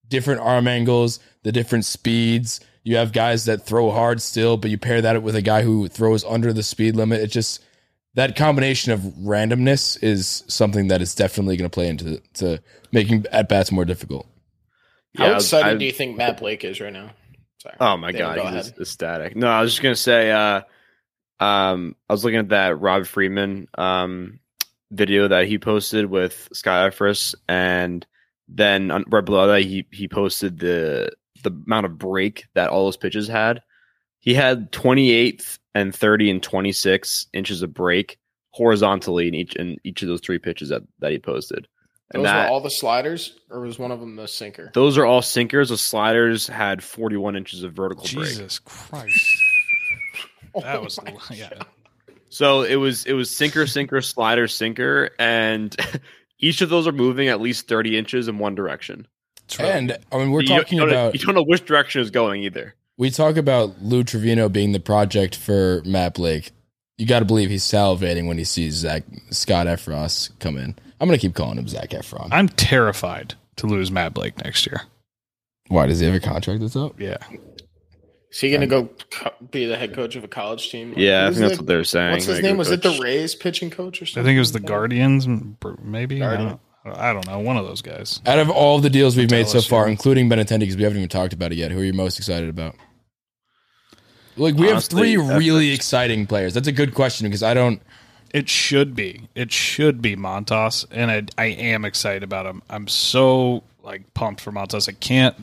different 0.08 0.42
arm 0.42 0.68
angles, 0.68 1.20
the 1.44 1.52
different 1.52 1.86
speeds. 1.86 2.60
You 2.84 2.98
have 2.98 3.14
guys 3.14 3.46
that 3.46 3.66
throw 3.66 3.92
hard 3.92 4.22
still, 4.22 4.58
but 4.58 4.70
you 4.70 4.78
pair 4.78 5.02
that 5.02 5.22
with 5.24 5.36
a 5.36 5.42
guy 5.42 5.64
who 5.64 5.88
throws 5.88 6.24
under 6.24 6.54
the 6.54 6.64
speed 6.64 6.96
limit. 6.96 7.22
It 7.22 7.28
just 7.28 7.64
that 8.16 8.36
combination 8.36 8.92
of 8.92 9.00
randomness 9.02 10.02
is 10.04 10.44
something 10.48 10.88
that 10.90 11.02
is 11.02 11.16
definitely 11.16 11.58
going 11.58 11.70
to 11.70 11.74
play 11.74 11.88
into 11.88 12.22
to 12.36 12.62
making 12.92 13.26
at 13.32 13.48
bats 13.50 13.72
more 13.72 13.86
difficult. 13.86 14.28
How 15.18 15.28
Yeah, 15.28 15.36
excited 15.36 15.76
I- 15.76 15.78
do 15.78 15.86
you 15.86 15.92
think 15.92 16.18
Matt 16.18 16.40
Blake 16.40 16.64
is 16.64 16.80
right 16.82 16.92
now? 16.94 17.12
Sorry. 17.62 17.76
Oh 17.80 17.96
my 17.98 18.12
David, 18.12 18.20
god, 18.24 18.36
go 18.38 18.46
he's 18.48 18.68
ahead. 18.68 18.80
ecstatic. 18.82 19.36
No, 19.36 19.48
I 19.48 19.62
was 19.62 19.72
just 19.72 19.84
gonna 19.84 19.96
say, 19.96 20.32
uh, 20.32 20.62
um, 21.40 21.96
I 22.10 22.14
was 22.14 22.24
looking 22.24 22.40
at 22.40 22.50
that 22.50 22.80
Rob 22.80 23.06
Friedman 23.06 23.68
um 23.78 24.40
video 24.92 25.28
that 25.28 25.48
he 25.48 25.58
posted 25.58 26.06
with 26.08 26.50
Sky 26.54 26.90
Effross, 26.90 27.34
and 27.48 28.06
then 28.50 28.90
on, 28.92 29.06
right 29.10 29.24
below 29.24 29.48
that, 29.48 29.62
he 29.62 29.86
he 29.92 30.08
posted 30.08 30.60
the 30.60 31.12
the 31.44 31.52
amount 31.68 31.86
of 31.86 31.98
break 31.98 32.46
that 32.56 32.70
all 32.70 32.86
those 32.86 32.98
pitches 32.98 33.28
had. 33.28 33.62
He 34.20 34.34
had 34.34 34.72
28th 34.72 35.58
and 35.76 35.96
30 35.96 36.30
and 36.32 36.44
26 36.44 37.28
inches 37.34 37.62
of 37.62 37.74
break 37.74 38.18
horizontally 38.52 39.28
in 39.28 39.34
each 39.34 39.56
in 39.56 39.78
each 39.84 40.02
of 40.02 40.10
those 40.10 40.22
three 40.22 40.40
pitches 40.40 40.70
that, 40.70 40.84
that 41.00 41.12
he 41.12 41.20
posted. 41.20 41.68
And 42.14 42.24
Those 42.24 42.32
that, 42.32 42.50
were 42.50 42.54
all 42.54 42.60
the 42.62 42.70
sliders, 42.70 43.40
or 43.50 43.62
was 43.62 43.80
one 43.80 43.92
of 43.92 44.02
them 44.02 44.18
the 44.18 44.28
sinker? 44.28 44.70
those 44.74 44.98
are 44.98 45.06
all 45.06 45.22
sinkers. 45.22 45.70
The 45.70 45.78
sliders 45.78 46.46
had 46.46 46.84
41 46.84 47.38
inches 47.38 47.64
of 47.64 47.72
vertical 47.74 48.04
break. 48.04 48.28
Jesus 48.30 48.60
Christ. 48.60 49.38
That 50.54 50.84
was 50.84 51.00
oh 51.00 51.18
yeah. 51.34 51.50
So 52.28 52.64
it 52.64 52.76
was 52.76 53.06
it 53.06 53.14
was 53.14 53.30
sinker, 53.30 53.66
sinker, 53.66 54.02
slider, 54.02 54.50
sinker, 54.50 55.12
and 55.18 55.74
each 56.40 56.62
of 56.62 56.68
those 56.70 56.88
are 56.88 56.92
moving 56.92 57.30
at 57.30 57.40
least 57.40 57.70
30 57.70 57.98
inches 57.98 58.28
in 58.28 58.38
one 58.38 58.54
direction. 58.54 59.08
And 59.60 59.98
I 60.12 60.18
mean, 60.18 60.32
we're 60.32 60.42
You 60.42 60.48
talking 60.48 60.80
you 60.80 60.88
about 60.88 61.14
you 61.14 61.26
don't 61.26 61.36
know 61.36 61.46
which 61.46 61.66
direction 61.66 62.02
is 62.02 62.12
going 62.12 62.44
either. 62.44 62.76
We 62.98 63.10
talk 63.10 63.38
about 63.38 63.82
Lou 63.82 64.04
Trivino 64.04 64.52
being 64.52 64.72
the 64.74 64.80
project 64.80 65.36
for 65.36 65.82
Matt 65.86 66.16
Blake. 66.16 66.52
You 66.98 67.08
got 67.08 67.20
to 67.20 67.26
believe 67.26 67.50
he's 67.50 67.64
salivating 67.64 68.28
when 68.28 68.38
he 68.38 68.44
sees 68.44 68.76
Zach 68.76 69.04
Scott 69.32 69.66
Effross 69.68 70.38
come 70.40 70.58
in. 70.58 70.76
I'm 71.00 71.08
gonna 71.08 71.18
keep 71.18 71.34
calling 71.34 71.58
him 71.58 71.68
Zach 71.68 71.90
Efron. 71.90 72.28
I'm 72.32 72.48
terrified 72.48 73.34
to 73.56 73.66
lose 73.66 73.90
Matt 73.90 74.14
Blake 74.14 74.38
next 74.44 74.68
year. 74.68 74.82
Why 75.68 75.88
does 75.88 76.00
he 76.00 76.06
have 76.06 76.14
a 76.16 76.20
contract 76.20 76.62
that's 76.62 76.76
up? 76.76 77.00
Yeah. 77.00 77.18
Is 78.32 78.40
he 78.40 78.50
going 78.50 78.62
to 78.62 78.68
go 78.68 78.90
co- 79.10 79.32
be 79.52 79.66
the 79.66 79.76
head 79.78 79.94
coach 79.94 80.16
of 80.16 80.24
a 80.24 80.28
college 80.28 80.70
team? 80.70 80.94
Yeah, 80.96 81.24
I 81.28 81.30
think 81.32 81.40
that's 81.40 81.52
the- 81.54 81.58
what 81.64 81.68
they're 81.68 81.84
saying. 81.84 82.12
What's 82.12 82.26
his 82.26 82.36
Like, 82.38 82.44
name? 82.44 82.56
Was 82.58 82.72
it 82.72 82.82
the. 82.82 82.98
Rays 83.02 83.36
pitching 83.36 83.70
coach 83.70 84.02
or 84.02 84.06
something? 84.06 84.24
I 84.24 84.26
think 84.26 84.36
it 84.38 84.40
was 84.40 84.52
the? 84.54 84.60
Guardians, 84.62 85.28
maybe. 85.82 86.18
I 86.24 86.28
Guardian. 86.36 86.60
Don't, 86.90 86.98
I 86.98 87.14
don't 87.14 87.28
know. 87.28 87.40
One 87.40 87.58
of 87.58 87.66
those 87.66 87.82
guys. 87.82 88.22
Out 88.26 88.40
of 88.40 88.50
all 88.50 88.80
the 88.80 88.90
deals 88.90 89.16
we've 89.16 89.30
made 89.30 89.48
so 89.48 89.60
LSU. 89.60 89.70
far, 89.70 89.88
including 89.88 90.30
Benintendi, 90.30 90.60
because 90.62 90.78
we 90.78 90.84
haven't 90.84 90.98
even 90.98 91.10
talked 91.10 91.34
about 91.34 91.52
it 91.52 91.58
yet, 91.58 91.72
who 91.72 91.80
are 91.80 91.84
you 91.84 91.94
most 91.94 92.18
excited 92.18 92.50
about? 92.50 92.76
Like 94.38 94.56
we 94.56 94.72
Honestly, 94.72 94.72
have 94.72 94.84
three 94.86 95.16
that's- 95.18 95.40
really 95.40 95.72
exciting 95.72 96.26
players. 96.26 96.54
That's 96.54 96.68
a 96.68 96.72
good 96.72 96.94
question 96.94 97.28
because 97.28 97.44
I 97.44 97.54
don't. 97.54 97.82
It 98.34 98.48
should 98.48 98.96
be. 98.96 99.28
It 99.36 99.52
should 99.52 100.02
be 100.02 100.16
Montas, 100.16 100.86
and 100.90 101.12
I, 101.12 101.24
I 101.38 101.48
am 101.48 101.84
excited 101.84 102.24
about 102.24 102.46
him. 102.46 102.62
I'm 102.70 102.88
so 102.88 103.62
like 103.84 104.14
pumped 104.14 104.40
for 104.40 104.54
Montas. 104.54 104.88
I 104.88 104.94
can't 104.94 105.36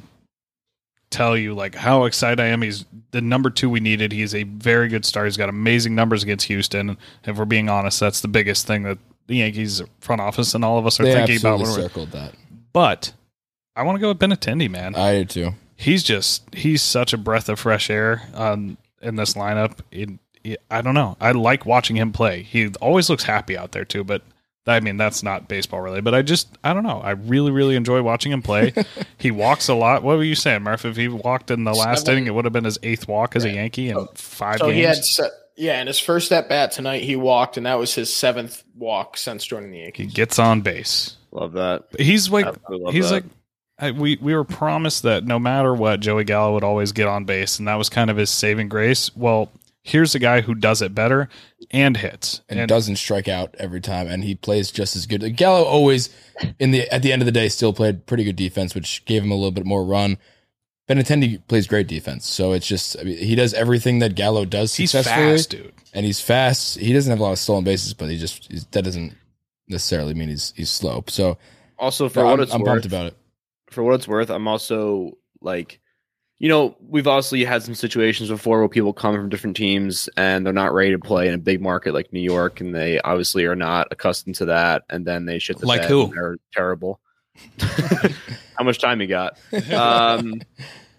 tell 1.10 1.36
you 1.36 1.52
like 1.54 1.74
how 1.74 2.04
excited 2.04 2.40
I 2.40 2.46
am. 2.46 2.62
He's 2.62 2.86
the 3.10 3.20
number 3.20 3.50
two 3.50 3.68
we 3.68 3.80
needed. 3.80 4.10
He's 4.10 4.34
a 4.34 4.44
very 4.44 4.88
good 4.88 5.04
star. 5.04 5.26
He's 5.26 5.36
got 5.36 5.50
amazing 5.50 5.94
numbers 5.94 6.22
against 6.22 6.46
Houston. 6.46 6.96
If 7.24 7.36
we're 7.36 7.44
being 7.44 7.68
honest, 7.68 8.00
that's 8.00 8.22
the 8.22 8.28
biggest 8.28 8.66
thing 8.66 8.84
that 8.84 8.96
the 9.28 9.36
Yankees 9.36 9.80
front 10.00 10.20
office 10.20 10.54
and 10.54 10.64
all 10.64 10.78
of 10.78 10.86
us 10.86 10.98
are 10.98 11.04
They 11.04 11.12
thinking 11.14 11.36
about. 11.38 11.60
absolutely 11.60 11.72
When 11.74 11.82
we're, 11.82 11.88
circled 11.88 12.10
that. 12.12 12.34
but 12.72 13.12
I 13.76 13.82
want 13.84 13.96
to 13.96 14.00
go 14.00 14.08
with 14.08 14.18
Benintendi, 14.18 14.68
man. 14.68 14.96
I 14.96 15.18
do 15.22 15.24
too. 15.24 15.50
he's 15.76 16.02
just 16.02 16.52
he's 16.54 16.82
such 16.82 17.12
a 17.12 17.16
breath 17.16 17.48
of 17.48 17.60
fresh 17.60 17.88
air 17.90 18.22
um, 18.34 18.76
in 19.00 19.14
this 19.16 19.34
lineup. 19.34 19.78
It, 19.92 20.10
it- 20.42 20.60
I 20.70 20.80
don't 20.82 20.94
know. 20.94 21.16
I 21.20 21.32
like 21.32 21.64
watching 21.66 21.96
him 21.96 22.10
play. 22.12 22.42
He 22.42 22.68
always 22.80 23.08
looks 23.10 23.24
happy 23.24 23.56
out 23.56 23.72
there 23.72 23.84
too. 23.84 24.02
But 24.02 24.22
I 24.66 24.80
mean, 24.80 24.96
that's 24.98 25.22
not 25.22 25.48
baseball 25.48 25.80
related. 25.80 26.04
But 26.04 26.14
I 26.14 26.22
just 26.22 26.48
I 26.64 26.72
don't 26.74 26.82
know. 26.84 27.00
I 27.00 27.10
really 27.12 27.50
really 27.50 27.74
enjoy 27.76 28.02
watching 28.02 28.32
him 28.32 28.42
play. 28.42 28.72
he 29.18 29.30
walks 29.30 29.68
a 29.68 29.74
lot. 29.74 30.02
What 30.02 30.16
were 30.16 30.24
you 30.24 30.34
saying, 30.34 30.62
Murph? 30.62 30.84
If 30.84 30.96
he 30.96 31.08
walked 31.08 31.50
in 31.50 31.64
the 31.64 31.72
last 31.74 32.06
Seven. 32.06 32.14
inning, 32.18 32.26
it 32.28 32.34
would 32.34 32.44
have 32.44 32.52
been 32.52 32.64
his 32.64 32.78
eighth 32.82 33.06
walk 33.08 33.36
as 33.36 33.44
a 33.44 33.50
Yankee 33.50 33.90
in 33.90 34.06
five 34.14 34.58
So 34.58 34.66
games. 34.66 34.76
he 34.76 34.82
had, 34.82 34.96
se- 35.04 35.30
yeah, 35.58 35.80
and 35.80 35.88
his 35.88 35.98
first 35.98 36.30
at 36.30 36.48
bat 36.48 36.70
tonight, 36.70 37.02
he 37.02 37.16
walked, 37.16 37.56
and 37.56 37.66
that 37.66 37.78
was 37.78 37.94
his 37.94 38.14
seventh 38.14 38.62
walk 38.76 39.16
since 39.16 39.44
joining 39.44 39.72
the 39.72 39.90
he 39.94 40.06
gets 40.06 40.38
on 40.38 40.60
base. 40.60 41.16
Love 41.32 41.52
that. 41.52 41.84
He's 41.98 42.30
like 42.30 42.46
he's 42.90 43.10
that. 43.10 43.14
like 43.14 43.24
I, 43.78 43.90
we 43.90 44.16
we 44.20 44.34
were 44.34 44.44
promised 44.44 45.02
that 45.02 45.24
no 45.24 45.38
matter 45.38 45.74
what, 45.74 46.00
Joey 46.00 46.24
Gallo 46.24 46.54
would 46.54 46.64
always 46.64 46.92
get 46.92 47.08
on 47.08 47.24
base, 47.24 47.58
and 47.58 47.66
that 47.66 47.74
was 47.74 47.88
kind 47.88 48.08
of 48.08 48.16
his 48.16 48.30
saving 48.30 48.68
grace. 48.68 49.14
Well, 49.16 49.50
here's 49.82 50.14
a 50.14 50.20
guy 50.20 50.42
who 50.42 50.54
does 50.54 50.80
it 50.80 50.94
better 50.94 51.28
and 51.72 51.96
hits, 51.96 52.40
and, 52.48 52.68
doesn't 52.68 52.96
strike 52.96 53.26
out 53.26 53.54
every 53.58 53.80
time, 53.80 54.06
and 54.06 54.22
he 54.22 54.36
plays 54.36 54.70
just 54.70 54.94
as 54.94 55.06
good. 55.06 55.36
Gallo 55.36 55.64
always, 55.64 56.08
in 56.60 56.70
the 56.70 56.88
at 56.92 57.02
the 57.02 57.12
end 57.12 57.20
of 57.20 57.26
the 57.26 57.32
day, 57.32 57.48
still 57.48 57.72
played 57.72 58.06
pretty 58.06 58.22
good 58.22 58.36
defense, 58.36 58.76
which 58.76 59.04
gave 59.06 59.24
him 59.24 59.32
a 59.32 59.34
little 59.34 59.50
bit 59.50 59.66
more 59.66 59.84
run. 59.84 60.18
Benintendi 60.88 61.40
plays 61.48 61.66
great 61.66 61.86
defense, 61.86 62.26
so 62.26 62.52
it's 62.52 62.66
just 62.66 62.98
I 62.98 63.02
mean, 63.02 63.18
he 63.18 63.34
does 63.34 63.52
everything 63.54 63.98
that 63.98 64.14
Gallo 64.14 64.44
does 64.44 64.74
he's 64.74 64.90
successfully, 64.92 65.36
fast, 65.36 65.50
dude. 65.50 65.72
and 65.92 66.06
he's 66.06 66.20
fast. 66.20 66.78
He 66.78 66.92
doesn't 66.92 67.10
have 67.10 67.20
a 67.20 67.22
lot 67.22 67.32
of 67.32 67.38
stolen 67.38 67.64
bases, 67.64 67.92
but 67.94 68.08
he 68.08 68.16
just 68.18 68.50
he's, 68.50 68.64
that 68.66 68.82
doesn't 68.82 69.14
necessarily 69.68 70.14
mean 70.14 70.30
he's 70.30 70.52
he's 70.56 70.70
slow. 70.70 71.04
So 71.08 71.36
Also, 71.78 72.08
for 72.08 72.20
I'm, 72.20 72.30
what 72.30 72.40
it's 72.40 72.54
I'm 72.54 72.60
worth, 72.60 72.68
pumped 72.68 72.86
about 72.86 73.06
it. 73.06 73.16
for 73.70 73.82
what 73.84 73.94
it's 73.96 74.08
worth, 74.08 74.30
I'm 74.30 74.48
also 74.48 75.18
like, 75.42 75.78
you 76.38 76.48
know, 76.48 76.74
we've 76.80 77.06
obviously 77.06 77.44
had 77.44 77.62
some 77.62 77.74
situations 77.74 78.30
before 78.30 78.60
where 78.60 78.68
people 78.68 78.94
come 78.94 79.14
from 79.14 79.28
different 79.28 79.56
teams 79.56 80.08
and 80.16 80.46
they're 80.46 80.52
not 80.54 80.72
ready 80.72 80.92
to 80.92 80.98
play 80.98 81.28
in 81.28 81.34
a 81.34 81.38
big 81.38 81.60
market 81.60 81.92
like 81.92 82.12
New 82.14 82.20
York, 82.20 82.62
and 82.62 82.74
they 82.74 82.98
obviously 83.02 83.44
are 83.44 83.54
not 83.56 83.88
accustomed 83.90 84.36
to 84.36 84.46
that, 84.46 84.84
and 84.88 85.04
then 85.06 85.26
they 85.26 85.38
shit 85.38 85.58
the 85.58 85.66
Like 85.66 85.84
who? 85.84 86.04
and 86.04 86.12
They're 86.14 86.36
terrible. 86.54 86.98
How 88.58 88.64
much 88.64 88.78
time 88.78 89.00
you 89.00 89.06
got? 89.06 89.38
Um, 89.72 90.42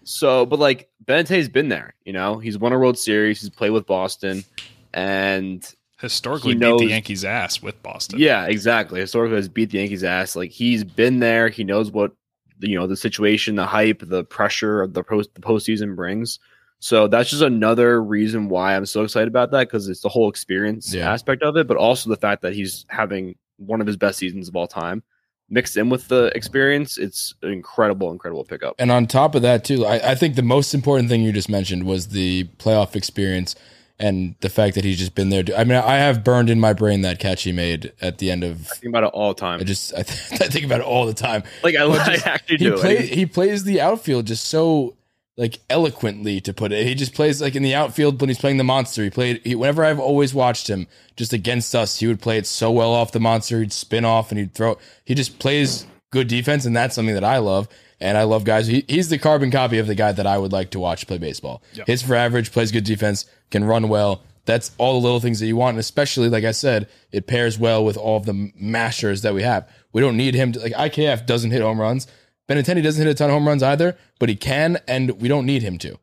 so, 0.04 0.46
but 0.46 0.58
like 0.58 0.88
Bente's 1.04 1.48
been 1.48 1.68
there, 1.68 1.94
you 2.04 2.12
know, 2.12 2.38
he's 2.38 2.58
won 2.58 2.72
a 2.72 2.78
World 2.78 2.98
Series, 2.98 3.40
he's 3.40 3.50
played 3.50 3.70
with 3.70 3.86
Boston, 3.86 4.44
and 4.94 5.66
Historically, 6.00 6.52
He 6.52 6.54
beat 6.58 6.60
knows- 6.66 6.80
the 6.80 6.86
Yankees' 6.86 7.26
ass 7.26 7.60
with 7.60 7.82
Boston. 7.82 8.18
yeah, 8.18 8.46
exactly. 8.46 9.00
Historically, 9.00 9.36
has 9.36 9.50
beat 9.50 9.70
the 9.70 9.76
Yankees' 9.78 10.02
ass. 10.02 10.34
Like 10.34 10.50
he's 10.50 10.82
been 10.82 11.18
there. 11.18 11.50
He 11.50 11.62
knows 11.62 11.90
what 11.90 12.12
you 12.58 12.78
know 12.78 12.86
the 12.86 12.96
situation, 12.96 13.54
the 13.56 13.66
hype, 13.66 14.00
the 14.02 14.24
pressure 14.24 14.80
of 14.80 14.94
the 14.94 15.04
post 15.04 15.34
the 15.34 15.42
postseason 15.42 15.94
brings. 15.94 16.38
So 16.78 17.06
that's 17.06 17.28
just 17.28 17.42
another 17.42 18.02
reason 18.02 18.48
why 18.48 18.74
I'm 18.74 18.86
so 18.86 19.02
excited 19.02 19.28
about 19.28 19.50
that 19.50 19.68
because 19.68 19.90
it's 19.90 20.00
the 20.00 20.08
whole 20.08 20.30
experience 20.30 20.94
Yeah. 20.94 21.12
aspect 21.12 21.42
of 21.42 21.54
it, 21.58 21.66
but 21.66 21.76
also 21.76 22.08
the 22.08 22.16
fact 22.16 22.40
that 22.40 22.54
he's 22.54 22.86
having 22.88 23.34
one 23.58 23.82
of 23.82 23.86
his 23.86 23.98
best 23.98 24.16
seasons 24.18 24.48
of 24.48 24.56
all 24.56 24.66
time 24.66 25.02
mixed 25.50 25.76
in 25.76 25.88
with 25.88 26.08
the 26.08 26.26
experience. 26.36 26.96
It's 26.96 27.34
an 27.42 27.52
incredible, 27.52 28.12
incredible 28.12 28.44
pickup. 28.44 28.76
And 28.78 28.90
on 28.90 29.06
top 29.06 29.34
of 29.34 29.42
that, 29.42 29.64
too, 29.64 29.84
I, 29.84 30.12
I 30.12 30.14
think 30.14 30.36
the 30.36 30.42
most 30.42 30.72
important 30.74 31.08
thing 31.08 31.22
you 31.22 31.32
just 31.32 31.48
mentioned 31.48 31.84
was 31.84 32.08
the 32.08 32.44
playoff 32.58 32.94
experience 32.96 33.54
and 33.98 34.34
the 34.40 34.48
fact 34.48 34.76
that 34.76 34.84
he's 34.84 34.98
just 34.98 35.14
been 35.14 35.28
there. 35.28 35.44
I 35.56 35.64
mean, 35.64 35.76
I 35.76 35.96
have 35.96 36.24
burned 36.24 36.48
in 36.48 36.58
my 36.58 36.72
brain 36.72 37.02
that 37.02 37.18
catch 37.18 37.42
he 37.42 37.52
made 37.52 37.92
at 38.00 38.16
the 38.16 38.30
end 38.30 38.44
of. 38.44 38.66
I 38.70 38.74
think 38.76 38.88
about 38.90 39.04
it 39.04 39.10
all 39.12 39.34
the 39.34 39.40
time. 39.40 39.60
I 39.60 39.64
just 39.64 39.92
I, 39.92 40.02
th- 40.02 40.40
I 40.40 40.46
think 40.46 40.64
about 40.64 40.80
it 40.80 40.86
all 40.86 41.04
the 41.04 41.12
time. 41.12 41.42
like 41.62 41.76
I, 41.76 41.86
But 41.86 42.00
I 42.08 42.14
just- 42.14 42.26
actually 42.26 42.56
He 42.56 42.64
do. 42.64 42.76
play, 42.78 43.06
he 43.06 43.26
plays 43.26 43.64
the 43.64 43.80
outfield 43.80 44.26
just 44.26 44.46
so 44.46 44.94
like 45.40 45.58
eloquently 45.70 46.38
to 46.38 46.52
put 46.52 46.70
it. 46.70 46.86
He 46.86 46.94
just 46.94 47.14
plays 47.14 47.40
like 47.40 47.56
in 47.56 47.62
the 47.62 47.74
outfield 47.74 48.20
when 48.20 48.28
he's 48.28 48.38
playing 48.38 48.58
the 48.58 48.64
monster. 48.64 49.02
He 49.02 49.08
played 49.08 49.40
he, 49.42 49.54
whenever 49.54 49.82
I've 49.82 49.98
always 49.98 50.34
watched 50.34 50.68
him 50.68 50.86
just 51.16 51.32
against 51.32 51.74
us. 51.74 51.98
He 51.98 52.06
would 52.06 52.20
play 52.20 52.36
it 52.36 52.46
so 52.46 52.70
well 52.70 52.92
off 52.92 53.12
the 53.12 53.20
monster. 53.20 53.60
He'd 53.60 53.72
spin 53.72 54.04
off 54.04 54.30
and 54.30 54.38
he'd 54.38 54.52
throw. 54.52 54.76
He 55.02 55.14
just 55.14 55.38
plays 55.38 55.86
good 56.10 56.28
defense, 56.28 56.66
and 56.66 56.76
that's 56.76 56.94
something 56.94 57.14
that 57.14 57.24
I 57.24 57.38
love. 57.38 57.68
And 58.00 58.18
I 58.18 58.24
love 58.24 58.44
guys. 58.44 58.66
He, 58.66 58.84
he's 58.86 59.08
the 59.08 59.16
carbon 59.16 59.50
copy 59.50 59.78
of 59.78 59.86
the 59.86 59.94
guy 59.94 60.12
that 60.12 60.26
I 60.26 60.36
would 60.36 60.52
like 60.52 60.70
to 60.72 60.78
watch 60.78 61.06
play 61.06 61.16
baseball. 61.16 61.62
Hits 61.86 62.02
for 62.02 62.14
average, 62.14 62.52
plays 62.52 62.70
good 62.70 62.84
defense, 62.84 63.24
can 63.50 63.64
run 63.64 63.88
well. 63.88 64.22
That's 64.44 64.72
all 64.76 65.00
the 65.00 65.04
little 65.04 65.20
things 65.20 65.40
that 65.40 65.46
you 65.46 65.56
want, 65.56 65.74
and 65.74 65.80
especially 65.80 66.28
like 66.28 66.44
I 66.44 66.52
said, 66.52 66.86
it 67.12 67.26
pairs 67.26 67.58
well 67.58 67.82
with 67.82 67.96
all 67.96 68.18
of 68.18 68.26
the 68.26 68.52
mashers 68.56 69.22
that 69.22 69.32
we 69.32 69.42
have. 69.42 69.66
We 69.92 70.02
don't 70.02 70.18
need 70.18 70.34
him 70.34 70.52
to 70.52 70.60
like 70.60 70.72
IKF 70.72 71.24
doesn't 71.24 71.50
hit 71.50 71.62
home 71.62 71.80
runs. 71.80 72.06
Benintendi 72.50 72.82
doesn't 72.82 73.00
hit 73.06 73.10
a 73.10 73.14
ton 73.14 73.30
of 73.30 73.34
home 73.34 73.46
runs 73.46 73.62
either, 73.62 73.96
but 74.18 74.28
he 74.28 74.34
can, 74.34 74.78
and 74.88 75.20
we 75.20 75.28
don't 75.28 75.46
need 75.46 75.62
him 75.62 75.78
to. 75.78 75.96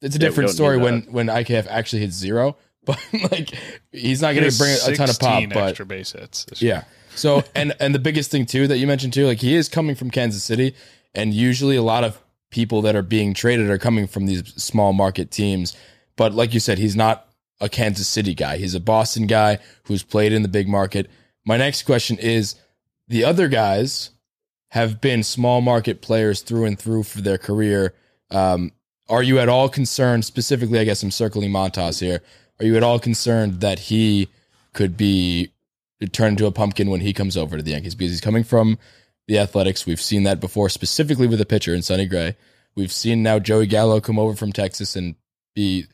It's 0.00 0.14
a 0.14 0.18
Yeah, 0.18 0.28
different 0.28 0.50
story 0.50 0.78
when 0.78 1.02
when 1.10 1.26
IKF 1.26 1.66
actually 1.68 2.02
hits 2.02 2.14
zero, 2.14 2.56
but 2.84 2.98
like 3.30 3.50
he's 3.92 4.22
not 4.22 4.34
going 4.34 4.48
to 4.50 4.56
bring 4.56 4.72
a 4.86 4.94
ton 4.96 5.10
of 5.10 5.18
pop. 5.18 5.40
16 5.40 5.48
But 5.50 5.68
extra 5.70 5.86
base 5.86 6.12
hits. 6.12 6.46
yeah. 6.62 6.84
So 7.16 7.42
and 7.54 7.74
and 7.80 7.94
the 7.94 7.98
biggest 7.98 8.30
thing 8.30 8.46
too 8.46 8.66
that 8.68 8.78
you 8.78 8.86
mentioned 8.86 9.12
too, 9.12 9.26
like 9.26 9.38
he 9.40 9.56
is 9.56 9.68
coming 9.68 9.94
from 9.96 10.10
Kansas 10.10 10.44
City, 10.44 10.74
and 11.14 11.34
usually 11.34 11.76
a 11.76 11.82
lot 11.82 12.04
of 12.04 12.18
people 12.50 12.82
that 12.82 12.94
are 12.96 13.02
being 13.02 13.34
traded 13.34 13.68
are 13.68 13.78
coming 13.78 14.06
from 14.06 14.26
these 14.26 14.54
small 14.62 14.92
market 14.92 15.30
teams. 15.30 15.76
But 16.16 16.34
like 16.34 16.54
you 16.54 16.60
said, 16.60 16.78
he's 16.78 16.96
not 16.96 17.26
a 17.60 17.68
Kansas 17.68 18.06
City 18.08 18.34
guy. 18.34 18.56
He's 18.56 18.74
a 18.74 18.80
Boston 18.80 19.26
guy 19.26 19.58
who's 19.84 20.02
played 20.02 20.32
in 20.32 20.42
the 20.42 20.48
big 20.48 20.66
market. 20.68 21.10
My 21.44 21.56
next 21.56 21.82
question 21.82 22.16
is 22.18 22.54
the 23.08 23.24
other 23.24 23.48
guys 23.48 24.10
have 24.70 25.00
been 25.00 25.22
small 25.22 25.60
market 25.60 26.00
players 26.00 26.42
through 26.42 26.64
and 26.64 26.78
through 26.78 27.02
for 27.02 27.20
their 27.20 27.38
career. 27.38 27.94
Um, 28.30 28.72
are 29.08 29.22
you 29.22 29.38
at 29.38 29.48
all 29.48 29.68
concerned, 29.68 30.24
specifically, 30.24 30.78
I 30.78 30.84
guess 30.84 31.02
I'm 31.02 31.10
circling 31.10 31.50
Montas 31.50 32.00
here. 32.00 32.22
Are 32.58 32.64
you 32.64 32.76
at 32.76 32.82
all 32.82 32.98
concerned 32.98 33.60
that 33.60 33.78
he 33.80 34.28
could 34.72 34.96
be 34.96 35.50
turned 36.12 36.38
into 36.38 36.46
a 36.46 36.52
pumpkin 36.52 36.88
when 36.88 37.00
he 37.00 37.12
comes 37.12 37.36
over 37.36 37.56
to 37.56 37.62
the 37.62 37.72
Yankees? 37.72 37.94
Because 37.94 38.12
he's 38.12 38.20
coming 38.20 38.44
from 38.44 38.78
the 39.26 39.38
Athletics. 39.38 39.86
We've 39.86 40.00
seen 40.00 40.22
that 40.24 40.40
before, 40.40 40.68
specifically 40.68 41.26
with 41.26 41.40
a 41.40 41.46
pitcher 41.46 41.74
in 41.74 41.82
Sonny 41.82 42.06
Gray. 42.06 42.36
We've 42.76 42.92
seen 42.92 43.22
now 43.22 43.40
Joey 43.40 43.66
Gallo 43.66 44.00
come 44.00 44.18
over 44.18 44.36
from 44.36 44.52
Texas 44.52 44.94
and 44.94 45.16
be 45.54 45.86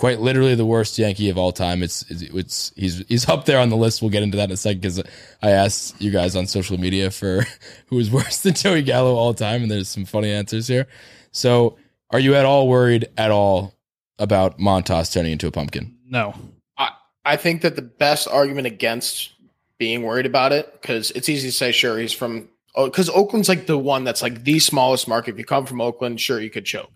quite 0.00 0.18
literally 0.18 0.54
the 0.54 0.64
worst 0.64 0.98
Yankee 0.98 1.28
of 1.28 1.36
all 1.36 1.52
time. 1.52 1.82
It's 1.82 2.10
it's, 2.10 2.22
it's 2.22 2.72
he's 2.74 3.04
he's 3.06 3.28
up 3.28 3.44
there 3.44 3.58
on 3.58 3.68
the 3.68 3.76
list. 3.76 4.00
We'll 4.00 4.10
get 4.10 4.22
into 4.22 4.38
that 4.38 4.44
in 4.44 4.52
a 4.52 4.56
second 4.56 4.80
because 4.80 4.98
I 5.42 5.50
asked 5.50 6.00
you 6.00 6.10
guys 6.10 6.34
on 6.34 6.46
social 6.46 6.80
media 6.80 7.10
for 7.10 7.46
who 7.86 7.98
is 7.98 8.10
worse 8.10 8.38
than 8.38 8.54
Joey 8.54 8.80
Gallo 8.80 9.14
all 9.14 9.34
time, 9.34 9.60
and 9.60 9.70
there's 9.70 9.90
some 9.90 10.06
funny 10.06 10.30
answers 10.30 10.66
here. 10.66 10.86
So, 11.32 11.76
are 12.08 12.18
you 12.18 12.34
at 12.34 12.46
all 12.46 12.66
worried 12.66 13.08
at 13.18 13.30
all 13.30 13.74
about 14.18 14.58
Montas 14.58 15.12
turning 15.12 15.32
into 15.32 15.46
a 15.46 15.50
pumpkin? 15.50 15.94
No. 16.08 16.34
I, 16.78 16.92
I 17.26 17.36
think 17.36 17.60
that 17.60 17.76
the 17.76 17.82
best 17.82 18.26
argument 18.26 18.66
against 18.66 19.34
being 19.76 20.02
worried 20.02 20.26
about 20.26 20.52
it, 20.52 20.72
because 20.80 21.10
it's 21.10 21.28
easy 21.28 21.48
to 21.48 21.52
say, 21.52 21.72
sure, 21.72 21.98
he's 21.98 22.12
from, 22.12 22.48
oh, 22.74 22.86
because 22.86 23.10
Oakland's 23.10 23.50
like 23.50 23.66
the 23.66 23.78
one 23.78 24.04
that's 24.04 24.22
like 24.22 24.44
the 24.44 24.60
smallest 24.60 25.06
market. 25.08 25.32
If 25.32 25.38
you 25.38 25.44
come 25.44 25.66
from 25.66 25.82
Oakland, 25.82 26.22
sure, 26.22 26.40
you 26.40 26.50
could 26.50 26.64
choke. 26.64 26.90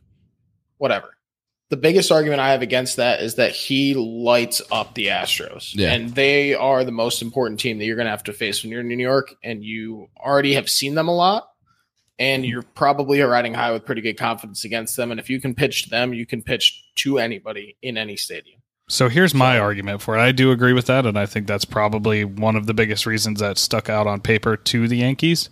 Whatever. 0.78 1.14
The 1.70 1.76
biggest 1.76 2.12
argument 2.12 2.40
I 2.40 2.52
have 2.52 2.62
against 2.62 2.96
that 2.96 3.20
is 3.20 3.36
that 3.36 3.52
he 3.52 3.94
lights 3.94 4.60
up 4.70 4.94
the 4.94 5.06
Astros. 5.06 5.74
Yeah. 5.74 5.92
And 5.92 6.14
they 6.14 6.54
are 6.54 6.84
the 6.84 6.92
most 6.92 7.22
important 7.22 7.58
team 7.58 7.78
that 7.78 7.84
you're 7.84 7.96
going 7.96 8.06
to 8.06 8.10
have 8.10 8.24
to 8.24 8.32
face 8.32 8.62
when 8.62 8.70
you're 8.70 8.82
in 8.82 8.88
New 8.88 8.96
York. 8.96 9.34
And 9.42 9.64
you 9.64 10.08
already 10.18 10.54
have 10.54 10.68
seen 10.68 10.94
them 10.94 11.08
a 11.08 11.14
lot. 11.14 11.48
And 12.18 12.44
mm-hmm. 12.44 12.50
you're 12.50 12.62
probably 12.62 13.20
riding 13.22 13.54
high 13.54 13.72
with 13.72 13.86
pretty 13.86 14.02
good 14.02 14.18
confidence 14.18 14.64
against 14.64 14.96
them. 14.96 15.10
And 15.10 15.18
if 15.18 15.30
you 15.30 15.40
can 15.40 15.54
pitch 15.54 15.84
to 15.84 15.90
them, 15.90 16.14
you 16.14 16.26
can 16.26 16.42
pitch 16.42 16.84
to 16.96 17.18
anybody 17.18 17.76
in 17.82 17.96
any 17.96 18.16
stadium. 18.16 18.60
So 18.88 19.08
here's 19.08 19.34
my 19.34 19.58
argument 19.58 20.02
for 20.02 20.16
it. 20.16 20.20
I 20.20 20.32
do 20.32 20.50
agree 20.50 20.74
with 20.74 20.86
that, 20.86 21.06
and 21.06 21.18
I 21.18 21.24
think 21.24 21.46
that's 21.46 21.64
probably 21.64 22.22
one 22.24 22.54
of 22.54 22.66
the 22.66 22.74
biggest 22.74 23.06
reasons 23.06 23.40
that 23.40 23.56
stuck 23.56 23.88
out 23.88 24.06
on 24.06 24.20
paper 24.20 24.58
to 24.58 24.86
the 24.86 24.98
Yankees. 24.98 25.48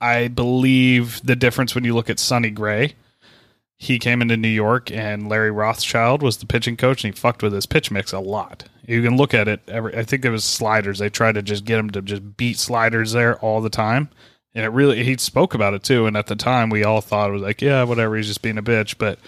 I 0.00 0.28
believe 0.28 1.20
the 1.22 1.36
difference 1.36 1.74
when 1.74 1.84
you 1.84 1.94
look 1.94 2.08
at 2.08 2.18
Sonny 2.18 2.50
Gray, 2.50 2.94
he 3.76 3.98
came 3.98 4.22
into 4.22 4.36
New 4.36 4.48
York 4.48 4.90
and 4.90 5.28
Larry 5.28 5.50
Rothschild 5.50 6.22
was 6.22 6.38
the 6.38 6.46
pitching 6.46 6.76
coach, 6.76 7.04
and 7.04 7.14
he 7.14 7.20
fucked 7.20 7.42
with 7.42 7.52
his 7.52 7.66
pitch 7.66 7.90
mix 7.90 8.12
a 8.12 8.20
lot. 8.20 8.64
You 8.86 9.02
can 9.02 9.16
look 9.16 9.34
at 9.34 9.48
it. 9.48 9.60
Every, 9.68 9.96
I 9.96 10.02
think 10.02 10.24
it 10.24 10.30
was 10.30 10.44
sliders. 10.44 10.98
They 10.98 11.08
tried 11.08 11.34
to 11.34 11.42
just 11.42 11.64
get 11.64 11.78
him 11.78 11.90
to 11.90 12.02
just 12.02 12.36
beat 12.36 12.58
sliders 12.58 13.12
there 13.12 13.38
all 13.38 13.60
the 13.60 13.70
time, 13.70 14.10
and 14.54 14.64
it 14.64 14.68
really 14.68 15.02
he 15.02 15.16
spoke 15.16 15.54
about 15.54 15.74
it 15.74 15.82
too. 15.82 16.06
And 16.06 16.16
at 16.16 16.26
the 16.26 16.36
time, 16.36 16.70
we 16.70 16.84
all 16.84 17.00
thought 17.00 17.30
it 17.30 17.34
was 17.34 17.42
like, 17.42 17.62
yeah, 17.62 17.82
whatever, 17.82 18.16
he's 18.16 18.28
just 18.28 18.42
being 18.42 18.58
a 18.58 18.62
bitch, 18.62 18.96
but 18.98 19.18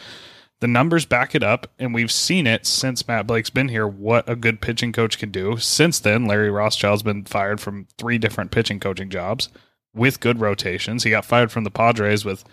the 0.60 0.68
numbers 0.68 1.04
back 1.04 1.34
it 1.34 1.42
up, 1.42 1.70
and 1.78 1.92
we've 1.92 2.12
seen 2.12 2.46
it 2.46 2.66
since 2.66 3.06
Matt 3.06 3.26
Blake's 3.26 3.50
been 3.50 3.68
here. 3.68 3.86
What 3.86 4.28
a 4.28 4.34
good 4.36 4.60
pitching 4.60 4.92
coach 4.92 5.18
can 5.18 5.30
do. 5.30 5.58
Since 5.58 6.00
then, 6.00 6.24
Larry 6.24 6.50
Rothschild's 6.50 7.02
been 7.02 7.24
fired 7.24 7.60
from 7.60 7.86
three 7.98 8.16
different 8.16 8.50
pitching 8.52 8.80
coaching 8.80 9.10
jobs 9.10 9.50
with 9.94 10.20
good 10.20 10.40
rotations. 10.40 11.02
He 11.02 11.10
got 11.10 11.26
fired 11.26 11.52
from 11.52 11.64
the 11.64 11.70
Padres 11.70 12.24
with 12.24 12.44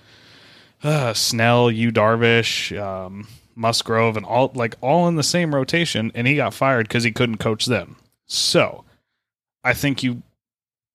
uh, 0.83 1.13
Snell, 1.13 1.71
Yu 1.71 1.91
Darvish, 1.91 2.77
um, 2.79 3.27
Musgrove, 3.55 4.17
and 4.17 4.25
all 4.25 4.51
like 4.55 4.75
all 4.81 5.07
in 5.07 5.15
the 5.15 5.23
same 5.23 5.53
rotation, 5.53 6.11
and 6.15 6.27
he 6.27 6.35
got 6.35 6.53
fired 6.53 6.87
because 6.87 7.03
he 7.03 7.11
couldn't 7.11 7.37
coach 7.37 7.65
them. 7.65 7.95
So, 8.25 8.83
I 9.63 9.73
think 9.73 10.03
you 10.03 10.23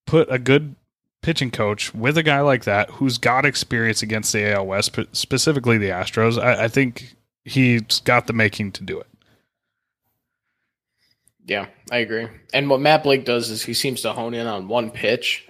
put 0.06 0.30
a 0.30 0.38
good 0.38 0.74
pitching 1.22 1.50
coach 1.50 1.94
with 1.94 2.16
a 2.16 2.22
guy 2.22 2.40
like 2.40 2.64
that 2.64 2.90
who's 2.90 3.18
got 3.18 3.44
experience 3.44 4.02
against 4.02 4.32
the 4.32 4.52
AL 4.52 4.66
West, 4.66 4.86
spe- 4.94 5.12
specifically 5.14 5.78
the 5.78 5.88
Astros. 5.88 6.42
I, 6.42 6.64
I 6.64 6.68
think 6.68 7.16
he's 7.44 8.00
got 8.00 8.26
the 8.26 8.32
making 8.32 8.72
to 8.72 8.84
do 8.84 8.98
it. 8.98 9.06
Yeah, 11.44 11.66
I 11.90 11.98
agree. 11.98 12.28
And 12.52 12.68
what 12.68 12.80
Matt 12.80 13.02
Blake 13.02 13.24
does 13.24 13.48
is 13.50 13.62
he 13.62 13.72
seems 13.72 14.02
to 14.02 14.12
hone 14.12 14.34
in 14.34 14.46
on 14.46 14.68
one 14.68 14.90
pitch. 14.90 15.47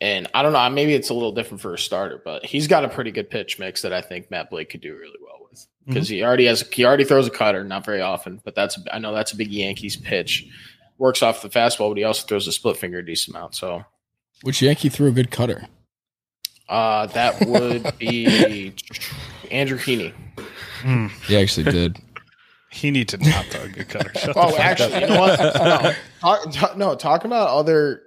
And 0.00 0.28
I 0.34 0.42
don't 0.42 0.52
know, 0.52 0.68
maybe 0.70 0.92
it's 0.94 1.08
a 1.08 1.14
little 1.14 1.32
different 1.32 1.60
for 1.62 1.72
a 1.74 1.78
starter, 1.78 2.20
but 2.24 2.44
he's 2.44 2.66
got 2.68 2.84
a 2.84 2.88
pretty 2.88 3.10
good 3.10 3.30
pitch 3.30 3.58
mix 3.58 3.80
that 3.82 3.92
I 3.94 4.02
think 4.02 4.30
Matt 4.30 4.50
Blake 4.50 4.68
could 4.68 4.82
do 4.82 4.94
really 4.94 5.16
well 5.24 5.46
with. 5.50 5.66
Because 5.86 6.08
he 6.08 6.22
already 6.22 6.44
has 6.46 6.60
he 6.70 6.84
already 6.84 7.04
throws 7.04 7.26
a 7.26 7.30
cutter, 7.30 7.64
not 7.64 7.84
very 7.86 8.00
often, 8.02 8.40
but 8.44 8.54
that's 8.54 8.78
I 8.92 8.98
know 8.98 9.14
that's 9.14 9.32
a 9.32 9.36
big 9.36 9.48
Yankees 9.50 9.96
pitch. 9.96 10.46
Works 10.98 11.22
off 11.22 11.42
the 11.42 11.48
fastball, 11.48 11.90
but 11.90 11.96
he 11.98 12.04
also 12.04 12.26
throws 12.26 12.46
a 12.46 12.52
split 12.52 12.76
finger 12.76 12.98
a 12.98 13.04
decent 13.06 13.36
amount. 13.36 13.54
So 13.54 13.84
Which 14.42 14.60
Yankee 14.62 14.88
threw 14.88 15.08
a 15.08 15.12
good 15.12 15.30
cutter? 15.30 15.66
uh 16.68 17.06
that 17.06 17.40
would 17.46 17.96
be 17.98 18.74
Andrew 19.50 19.78
Heaney. 19.78 20.12
He 21.26 21.36
actually 21.36 21.70
did. 21.70 21.98
He 22.70 22.90
need 22.90 23.08
to 23.10 23.18
not 23.18 23.46
throw 23.46 23.62
a 23.62 23.68
good 23.68 23.88
cutter. 23.88 24.10
Shut 24.18 24.36
Oh, 24.36 24.56
actually, 24.58 25.00
you 25.00 25.06
know 25.06 25.20
what? 25.20 25.38
No, 26.22 26.34
talk, 26.42 26.52
talk- 26.52 26.76
no, 26.76 26.94
talking 26.96 27.26
about 27.30 27.48
other, 27.48 28.02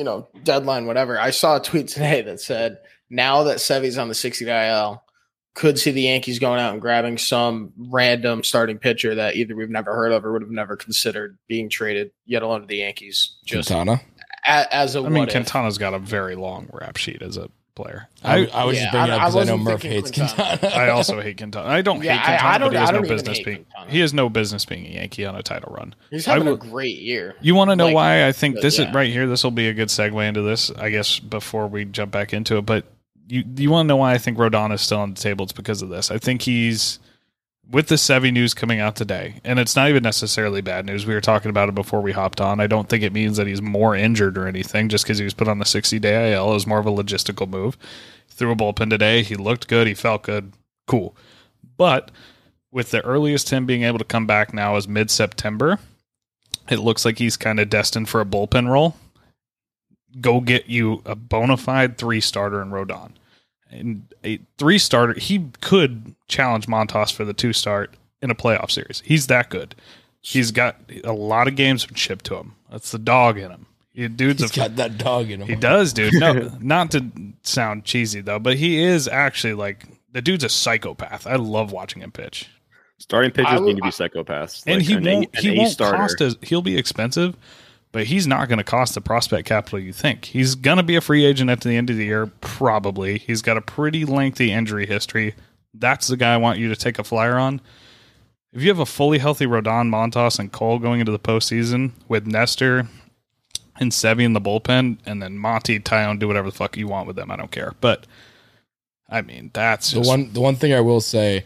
you 0.00 0.04
know, 0.04 0.28
deadline, 0.44 0.86
whatever. 0.86 1.20
I 1.20 1.28
saw 1.28 1.56
a 1.58 1.60
tweet 1.60 1.88
today 1.88 2.22
that 2.22 2.40
said 2.40 2.78
now 3.10 3.42
that 3.42 3.60
Sevy's 3.60 3.98
on 3.98 4.08
the 4.08 4.14
60 4.14 4.48
IL, 4.48 5.04
could 5.52 5.78
see 5.78 5.90
the 5.90 6.02
Yankees 6.02 6.38
going 6.38 6.58
out 6.58 6.72
and 6.72 6.80
grabbing 6.80 7.18
some 7.18 7.74
random 7.76 8.42
starting 8.42 8.78
pitcher 8.78 9.16
that 9.16 9.36
either 9.36 9.54
we've 9.54 9.68
never 9.68 9.94
heard 9.94 10.12
of 10.12 10.24
or 10.24 10.32
would 10.32 10.40
have 10.40 10.50
never 10.50 10.74
considered 10.74 11.36
being 11.48 11.68
traded, 11.68 12.12
yet 12.24 12.42
alone 12.42 12.62
to 12.62 12.66
the 12.66 12.78
Yankees, 12.78 13.36
just 13.44 13.68
Quintana. 13.68 14.00
a, 14.46 14.74
as 14.74 14.96
a 14.96 15.00
I 15.00 15.02
mean, 15.02 15.18
what 15.18 15.28
if. 15.28 15.34
Quintana's 15.34 15.76
got 15.76 15.92
a 15.92 15.98
very 15.98 16.34
long 16.34 16.70
rap 16.72 16.96
sheet 16.96 17.20
as 17.20 17.36
a 17.36 17.50
player. 17.74 18.08
I, 18.22 18.46
I 18.46 18.64
was 18.64 18.76
yeah, 18.76 18.82
just 18.84 18.92
bringing 18.92 19.10
I- 19.10 19.14
up 19.16 19.20
because 19.20 19.36
I, 19.36 19.44
know 19.44 19.56
wasn't 19.56 19.62
Murph 19.62 19.82
hates 19.82 20.10
Quintana. 20.10 20.58
Quintana. 20.58 20.74
I 20.84 20.88
also 20.90 21.20
hate 21.20 21.36
Quintana. 21.38 21.68
I 21.68 21.82
don't 21.82 22.02
Yeah, 22.02 22.16
hate 22.16 22.20
I- 22.20 22.38
Quintana, 22.38 22.48
I 22.54 22.58
don't- 22.58 22.68
but 22.68 22.72
he 22.72 22.76
I 22.76 22.80
has 22.80 22.88
no 22.90 22.92
don't 22.96 23.04
even 23.04 23.16
business 23.16 23.36
hate 23.38 23.44
being. 23.46 23.56
Quintana. 23.64 23.90
He 23.90 24.00
has 24.00 24.14
no 24.14 24.28
business 24.28 24.64
being 24.64 24.86
a 24.86 24.88
Yankee 24.90 25.24
on 25.26 25.36
a 25.36 25.42
title 25.42 25.72
run. 25.74 25.94
He's 26.10 26.28
I 26.28 26.32
having 26.34 26.48
a 26.48 26.56
great 26.56 26.98
year. 26.98 27.34
You 27.40 27.54
want 27.54 27.70
to 27.70 27.76
know 27.76 27.86
Like, 27.86 27.94
why 27.94 28.26
I 28.26 28.32
think 28.32 28.56
but 28.56 28.62
this 28.62 28.78
yeah. 28.78 28.88
is 28.88 28.94
right 28.94 29.10
here? 29.10 29.26
This 29.26 29.42
will 29.44 29.50
be 29.50 29.68
a 29.68 29.74
good 29.74 29.88
segue 29.88 30.28
into 30.28 30.42
this, 30.42 30.70
I 30.72 30.90
guess, 30.90 31.18
before 31.18 31.66
we 31.68 31.84
jump 31.84 32.10
back 32.12 32.32
into 32.32 32.56
it. 32.58 32.66
But 32.66 32.84
you 33.28 33.44
you 33.56 33.70
want 33.70 33.86
to 33.86 33.88
know 33.88 33.96
why 33.96 34.12
I 34.14 34.18
think 34.18 34.38
Rodon 34.38 34.72
is 34.72 34.80
still 34.80 34.98
on 34.98 35.14
the 35.14 35.20
table? 35.20 35.44
It's 35.44 35.52
because 35.52 35.82
of 35.82 35.88
this. 35.88 36.10
I 36.10 36.18
think 36.18 36.42
he's 36.42 36.98
with 37.70 37.86
the 37.86 37.94
Sevy 37.94 38.32
news 38.32 38.52
coming 38.52 38.80
out 38.80 38.96
today, 38.96 39.36
and 39.44 39.58
it's 39.58 39.76
not 39.76 39.88
even 39.88 40.02
necessarily 40.02 40.60
bad 40.60 40.86
news. 40.86 41.06
We 41.06 41.14
were 41.14 41.20
talking 41.20 41.50
about 41.50 41.68
it 41.68 41.74
before 41.74 42.00
we 42.00 42.12
hopped 42.12 42.40
on. 42.40 42.58
I 42.58 42.66
don't 42.66 42.88
think 42.88 43.04
it 43.04 43.12
means 43.12 43.36
that 43.36 43.46
he's 43.46 43.62
more 43.62 43.94
injured 43.94 44.36
or 44.36 44.48
anything 44.48 44.88
just 44.88 45.04
because 45.04 45.18
he 45.18 45.24
was 45.24 45.34
put 45.34 45.48
on 45.48 45.60
the 45.60 45.64
60 45.64 45.98
day 46.00 46.32
IL. 46.32 46.50
Was 46.50 46.66
more 46.66 46.80
of 46.80 46.86
a 46.86 46.90
logistical 46.90 47.48
move. 47.48 47.78
Threw 48.28 48.50
a 48.50 48.56
bullpen 48.56 48.90
today. 48.90 49.22
He 49.22 49.36
looked 49.36 49.68
good. 49.68 49.86
He 49.86 49.94
felt 49.94 50.22
good. 50.22 50.52
Cool. 50.86 51.16
But 51.76 52.10
with 52.72 52.90
the 52.90 53.04
earliest 53.04 53.50
him 53.50 53.66
being 53.66 53.84
able 53.84 53.98
to 53.98 54.04
come 54.04 54.26
back 54.26 54.52
now 54.52 54.76
is 54.76 54.88
mid 54.88 55.10
September, 55.10 55.78
it 56.68 56.78
looks 56.80 57.04
like 57.04 57.18
he's 57.18 57.36
kind 57.36 57.60
of 57.60 57.70
destined 57.70 58.08
for 58.08 58.20
a 58.20 58.26
bullpen 58.26 58.68
role. 58.68 58.96
Go 60.20 60.40
get 60.40 60.68
you 60.68 61.02
a 61.06 61.14
bona 61.14 61.56
fide 61.56 61.98
three 61.98 62.20
starter 62.20 62.60
in 62.60 62.70
Rodon. 62.70 63.12
And 63.70 64.06
a 64.24 64.40
three 64.58 64.78
starter, 64.78 65.14
he 65.18 65.46
could 65.60 66.14
challenge 66.28 66.66
Montas 66.66 67.12
for 67.12 67.24
the 67.24 67.32
two 67.32 67.52
start 67.52 67.94
in 68.20 68.30
a 68.30 68.34
playoff 68.34 68.70
series. 68.70 69.02
He's 69.04 69.26
that 69.28 69.48
good. 69.48 69.74
He's 70.20 70.50
got 70.50 70.76
a 71.04 71.12
lot 71.12 71.48
of 71.48 71.56
games 71.56 71.86
chipped 71.94 72.26
to 72.26 72.36
him. 72.36 72.54
That's 72.70 72.90
the 72.92 72.98
dog 72.98 73.38
in 73.38 73.50
him. 73.50 73.66
He, 73.92 74.06
dude's 74.08 74.42
He's 74.42 74.52
a 74.52 74.54
got 74.56 74.76
that 74.76 74.98
dog 74.98 75.30
in 75.30 75.40
him. 75.42 75.48
he 75.48 75.56
does, 75.56 75.92
dude. 75.92 76.14
No, 76.14 76.50
not 76.60 76.90
to 76.92 77.06
sound 77.42 77.84
cheesy 77.84 78.20
though, 78.20 78.38
but 78.38 78.56
he 78.56 78.82
is 78.82 79.08
actually 79.08 79.54
like 79.54 79.84
the 80.12 80.22
dude's 80.22 80.44
a 80.44 80.48
psychopath. 80.48 81.26
I 81.26 81.36
love 81.36 81.72
watching 81.72 82.02
him 82.02 82.10
pitch, 82.12 82.48
Starting 82.98 83.30
pitchers 83.30 83.52
I 83.52 83.58
need 83.60 83.76
to 83.76 83.82
be 83.82 83.88
psychopaths. 83.88 84.62
and 84.66 84.76
Like, 84.78 84.86
he 84.86 84.94
an 84.94 85.04
won't. 85.04 85.36
an 85.36 85.42
He 85.42 85.54
A 85.54 85.58
won't 85.58 85.70
starter. 85.70 85.96
cost 85.96 86.20
as 86.20 86.36
he'll 86.42 86.62
be 86.62 86.76
expensive, 86.76 87.36
but 87.92 88.04
he's 88.04 88.26
not 88.26 88.48
going 88.48 88.58
to 88.58 88.64
cost 88.64 88.94
the 88.94 89.00
prospect 89.00 89.48
capital 89.48 89.78
you 89.78 89.92
think. 89.92 90.26
He's 90.26 90.54
going 90.54 90.76
to 90.76 90.82
be 90.82 90.96
a 90.96 91.00
free 91.00 91.24
agent 91.24 91.50
at 91.50 91.60
the 91.60 91.76
end 91.76 91.90
of 91.90 91.96
the 91.96 92.04
year, 92.04 92.26
probably. 92.40 93.18
He's 93.18 93.42
got 93.42 93.56
a 93.56 93.60
pretty 93.60 94.04
lengthy 94.04 94.52
injury 94.52 94.86
history. 94.86 95.34
That's 95.74 96.08
the 96.08 96.16
guy 96.16 96.34
I 96.34 96.38
want 96.38 96.58
you 96.58 96.68
to 96.68 96.76
take 96.76 96.98
a 96.98 97.04
flyer 97.04 97.36
on. 97.36 97.60
If 98.52 98.62
you 98.62 98.68
have 98.68 98.80
a 98.80 98.86
fully 98.86 99.18
healthy 99.18 99.46
Rodon, 99.46 99.88
Montas, 99.88 100.38
and 100.38 100.50
Cole 100.50 100.78
going 100.78 101.00
into 101.00 101.12
the 101.12 101.18
postseason 101.18 101.92
with 102.08 102.26
Nestor 102.26 102.88
and 103.78 103.92
Sevy 103.92 104.24
in 104.24 104.32
the 104.32 104.40
bullpen, 104.40 104.98
and 105.06 105.22
then 105.22 105.38
Monty, 105.38 105.78
Taillon, 105.78 106.18
do 106.18 106.26
whatever 106.26 106.50
the 106.50 106.56
fuck 106.56 106.76
you 106.76 106.88
want 106.88 107.06
with 107.06 107.16
them. 107.16 107.30
I 107.30 107.36
don't 107.36 107.50
care. 107.50 107.74
But 107.80 108.06
I 109.08 109.22
mean, 109.22 109.50
that's 109.52 109.92
the 109.92 110.00
one 110.00 110.32
the 110.32 110.40
one 110.40 110.56
thing 110.56 110.72
I 110.72 110.80
will 110.80 111.00
say, 111.00 111.44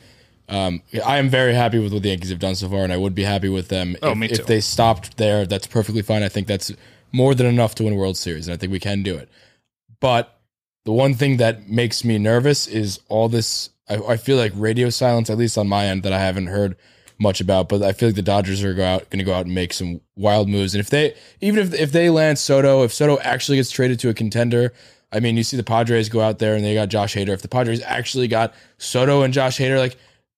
um, 0.48 0.82
I 1.04 1.18
am 1.18 1.28
very 1.28 1.54
happy 1.54 1.78
with 1.78 1.92
what 1.92 2.02
the 2.02 2.10
Yankees 2.10 2.30
have 2.30 2.38
done 2.38 2.54
so 2.54 2.68
far, 2.68 2.84
and 2.84 2.92
I 2.92 2.96
would 2.96 3.14
be 3.14 3.22
happy 3.24 3.48
with 3.48 3.68
them 3.68 3.96
Oh, 4.02 4.12
if, 4.12 4.18
me 4.18 4.28
too. 4.28 4.34
if 4.34 4.46
they 4.46 4.60
stopped 4.60 5.16
there. 5.16 5.46
That's 5.46 5.66
perfectly 5.66 6.02
fine. 6.02 6.22
I 6.22 6.28
think 6.28 6.46
that's 6.46 6.72
more 7.12 7.34
than 7.34 7.46
enough 7.46 7.74
to 7.76 7.84
win 7.84 7.92
a 7.94 7.96
World 7.96 8.16
Series, 8.16 8.46
and 8.46 8.54
I 8.54 8.56
think 8.58 8.70
we 8.72 8.80
can 8.80 9.02
do 9.02 9.16
it. 9.16 9.28
But 10.00 10.38
the 10.84 10.92
one 10.92 11.14
thing 11.14 11.38
that 11.38 11.68
makes 11.68 12.04
me 12.04 12.18
nervous 12.18 12.66
is 12.66 13.00
all 13.08 13.28
this. 13.28 13.70
I, 13.88 13.96
I 13.96 14.16
feel 14.16 14.36
like 14.36 14.52
radio 14.54 14.90
silence, 14.90 15.30
at 15.30 15.38
least 15.38 15.56
on 15.56 15.68
my 15.68 15.86
end, 15.86 16.02
that 16.02 16.12
I 16.12 16.18
haven't 16.18 16.48
heard 16.48 16.76
much 17.18 17.40
about. 17.40 17.68
But 17.68 17.82
I 17.82 17.92
feel 17.92 18.08
like 18.08 18.16
the 18.16 18.22
Dodgers 18.22 18.62
are 18.64 18.74
go 18.74 18.84
out 18.84 19.08
going 19.10 19.18
to 19.20 19.24
go 19.24 19.32
out 19.32 19.46
and 19.46 19.54
make 19.54 19.72
some 19.72 20.00
wild 20.16 20.48
moves, 20.48 20.74
and 20.74 20.80
if 20.80 20.90
they 20.90 21.14
even 21.40 21.60
if 21.66 21.72
if 21.72 21.92
they 21.92 22.10
land 22.10 22.38
Soto, 22.38 22.82
if 22.82 22.92
Soto 22.92 23.18
actually 23.20 23.56
gets 23.56 23.70
traded 23.70 23.98
to 24.00 24.08
a 24.10 24.14
contender. 24.14 24.72
I 25.12 25.20
mean, 25.20 25.36
you 25.36 25.44
see 25.44 25.56
the 25.56 25.62
Padres 25.62 26.08
go 26.08 26.20
out 26.20 26.40
there 26.40 26.56
and 26.56 26.64
they 26.64 26.74
got 26.74 26.88
Josh 26.88 27.14
Hader. 27.14 27.28
If 27.28 27.40
the 27.42 27.46
Padres 27.46 27.80
actually 27.82 28.26
got 28.26 28.52
Soto 28.78 29.22
and 29.22 29.32
Josh 29.32 29.58
Hader, 29.58 29.78
like 29.78 29.96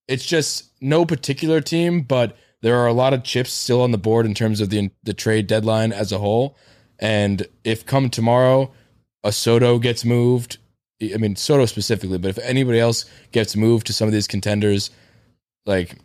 it's 0.09 0.27
just 0.27 0.71
no 0.81 1.05
particular 1.07 1.61
team, 1.61 2.03
but 2.03 2.37
there 2.63 2.77
are 2.79 2.87
a 2.87 2.93
lot 2.93 3.15
of 3.15 3.25
chips 3.25 3.53
still 3.53 3.83
on 3.83 3.93
the 3.93 3.99
board 3.99 4.27
in 4.27 4.35
terms 4.35 4.61
of 4.61 4.71
the 4.71 4.91
the 5.05 5.15
trade 5.15 5.47
deadline 5.47 5.93
as 5.93 6.13
a 6.13 6.19
whole. 6.19 6.57
And 6.99 7.47
if 7.65 7.87
come 7.87 8.11
tomorrow, 8.11 8.73
a 9.25 9.33
Soto 9.33 9.79
gets 9.79 10.05
moved, 10.05 10.59
I 11.03 11.17
mean 11.19 11.37
Soto 11.37 11.67
specifically, 11.67 12.19
but 12.19 12.31
if 12.31 12.39
anybody 12.39 12.81
else 12.81 13.05
gets 13.33 13.57
moved 13.57 13.87
to 13.89 13.93
some 13.93 14.09
of 14.09 14.13
these 14.15 14.29
contenders, 14.29 14.91
like 15.67 15.97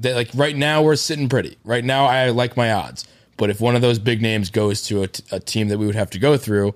That 0.00 0.16
like 0.16 0.30
right 0.34 0.56
now 0.56 0.82
we're 0.82 0.96
sitting 0.96 1.28
pretty. 1.28 1.56
Right 1.64 1.84
now 1.84 2.06
I 2.06 2.30
like 2.30 2.56
my 2.56 2.72
odds. 2.72 3.06
But 3.36 3.50
if 3.50 3.60
one 3.60 3.76
of 3.76 3.82
those 3.82 3.98
big 3.98 4.22
names 4.22 4.50
goes 4.50 4.82
to 4.82 5.02
a, 5.02 5.08
t- 5.08 5.24
a 5.32 5.40
team 5.40 5.68
that 5.68 5.78
we 5.78 5.86
would 5.86 5.96
have 5.96 6.10
to 6.10 6.18
go 6.20 6.36
through, 6.36 6.74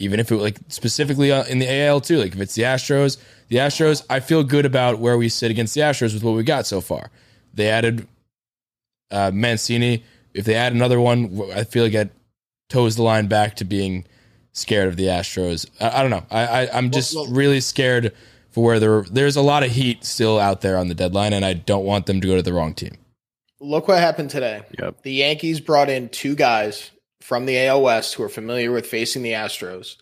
even 0.00 0.18
if 0.18 0.32
it 0.32 0.36
like 0.36 0.58
specifically 0.68 1.30
uh, 1.30 1.44
in 1.44 1.58
the 1.58 1.82
AL 1.82 2.00
too, 2.00 2.18
like 2.18 2.32
if 2.34 2.40
it's 2.40 2.54
the 2.54 2.62
Astros, 2.62 3.18
the 3.48 3.56
Astros, 3.56 4.04
I 4.10 4.20
feel 4.20 4.42
good 4.42 4.66
about 4.66 4.98
where 4.98 5.16
we 5.16 5.28
sit 5.28 5.50
against 5.50 5.74
the 5.74 5.82
Astros 5.82 6.14
with 6.14 6.24
what 6.24 6.34
we 6.34 6.42
got 6.42 6.66
so 6.66 6.80
far. 6.80 7.10
They 7.54 7.68
added 7.68 8.08
uh, 9.10 9.30
Mancini. 9.32 10.02
If 10.32 10.46
they 10.46 10.54
add 10.54 10.72
another 10.72 11.00
one, 11.00 11.40
I 11.54 11.64
feel 11.64 11.84
like 11.84 11.94
it 11.94 12.10
toes 12.68 12.96
the 12.96 13.02
line 13.02 13.26
back 13.26 13.56
to 13.56 13.64
being 13.64 14.06
scared 14.52 14.88
of 14.88 14.96
the 14.96 15.04
Astros. 15.06 15.68
I, 15.80 15.98
I 15.98 16.02
don't 16.02 16.10
know. 16.10 16.24
I, 16.30 16.46
I 16.46 16.76
I'm 16.76 16.90
just 16.90 17.14
well- 17.14 17.26
really 17.26 17.60
scared 17.60 18.14
for 18.50 18.64
where 18.64 18.80
there 18.80 19.02
there's 19.02 19.36
a 19.36 19.42
lot 19.42 19.62
of 19.62 19.70
heat 19.70 20.04
still 20.04 20.38
out 20.38 20.62
there 20.62 20.78
on 20.78 20.88
the 20.88 20.94
deadline, 20.94 21.34
and 21.34 21.44
I 21.44 21.52
don't 21.52 21.84
want 21.84 22.06
them 22.06 22.20
to 22.20 22.26
go 22.26 22.36
to 22.36 22.42
the 22.42 22.52
wrong 22.52 22.74
team. 22.74 22.96
Look 23.60 23.88
what 23.88 23.98
happened 23.98 24.30
today. 24.30 24.62
Yep. 24.78 25.02
The 25.02 25.12
Yankees 25.12 25.60
brought 25.60 25.90
in 25.90 26.08
two 26.08 26.34
guys 26.34 26.90
from 27.20 27.46
the 27.46 27.58
AL 27.66 27.82
West 27.82 28.14
who 28.14 28.22
are 28.22 28.28
familiar 28.28 28.72
with 28.72 28.86
facing 28.86 29.22
the 29.22 29.32
Astros, 29.32 29.96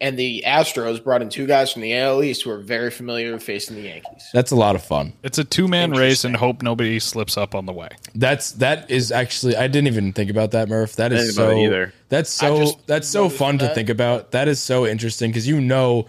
and 0.00 0.16
the 0.16 0.44
Astros 0.46 1.02
brought 1.02 1.22
in 1.22 1.28
two 1.28 1.46
guys 1.46 1.72
from 1.72 1.82
the 1.82 1.96
AL 1.96 2.22
East 2.22 2.42
who 2.42 2.50
are 2.50 2.58
very 2.58 2.90
familiar 2.90 3.32
with 3.32 3.42
facing 3.42 3.76
the 3.76 3.82
Yankees. 3.82 4.28
That's 4.32 4.52
a 4.52 4.56
lot 4.56 4.76
of 4.76 4.82
fun. 4.84 5.12
It's 5.24 5.38
a 5.38 5.44
two 5.44 5.66
man 5.66 5.90
race 5.90 6.24
and 6.24 6.36
hope 6.36 6.62
nobody 6.62 7.00
slips 7.00 7.36
up 7.36 7.54
on 7.54 7.66
the 7.66 7.72
way. 7.72 7.88
That's 8.14 8.52
that 8.52 8.88
is 8.90 9.10
actually 9.10 9.56
I 9.56 9.66
didn't 9.66 9.88
even 9.88 10.12
think 10.12 10.30
about 10.30 10.52
that, 10.52 10.68
Murph. 10.68 10.96
That 10.96 11.08
Didn't 11.08 11.24
is 11.24 11.36
think 11.36 11.38
about 11.46 11.52
so 11.54 11.58
either. 11.58 11.92
that's 12.08 12.30
so 12.30 12.80
that's 12.86 13.08
so 13.08 13.22
noticed 13.24 13.38
fun 13.38 13.58
to 13.58 13.74
think 13.74 13.88
about. 13.88 14.30
That 14.30 14.46
is 14.46 14.60
so 14.62 14.86
interesting 14.86 15.30
because 15.30 15.48
you 15.48 15.60
know, 15.60 16.06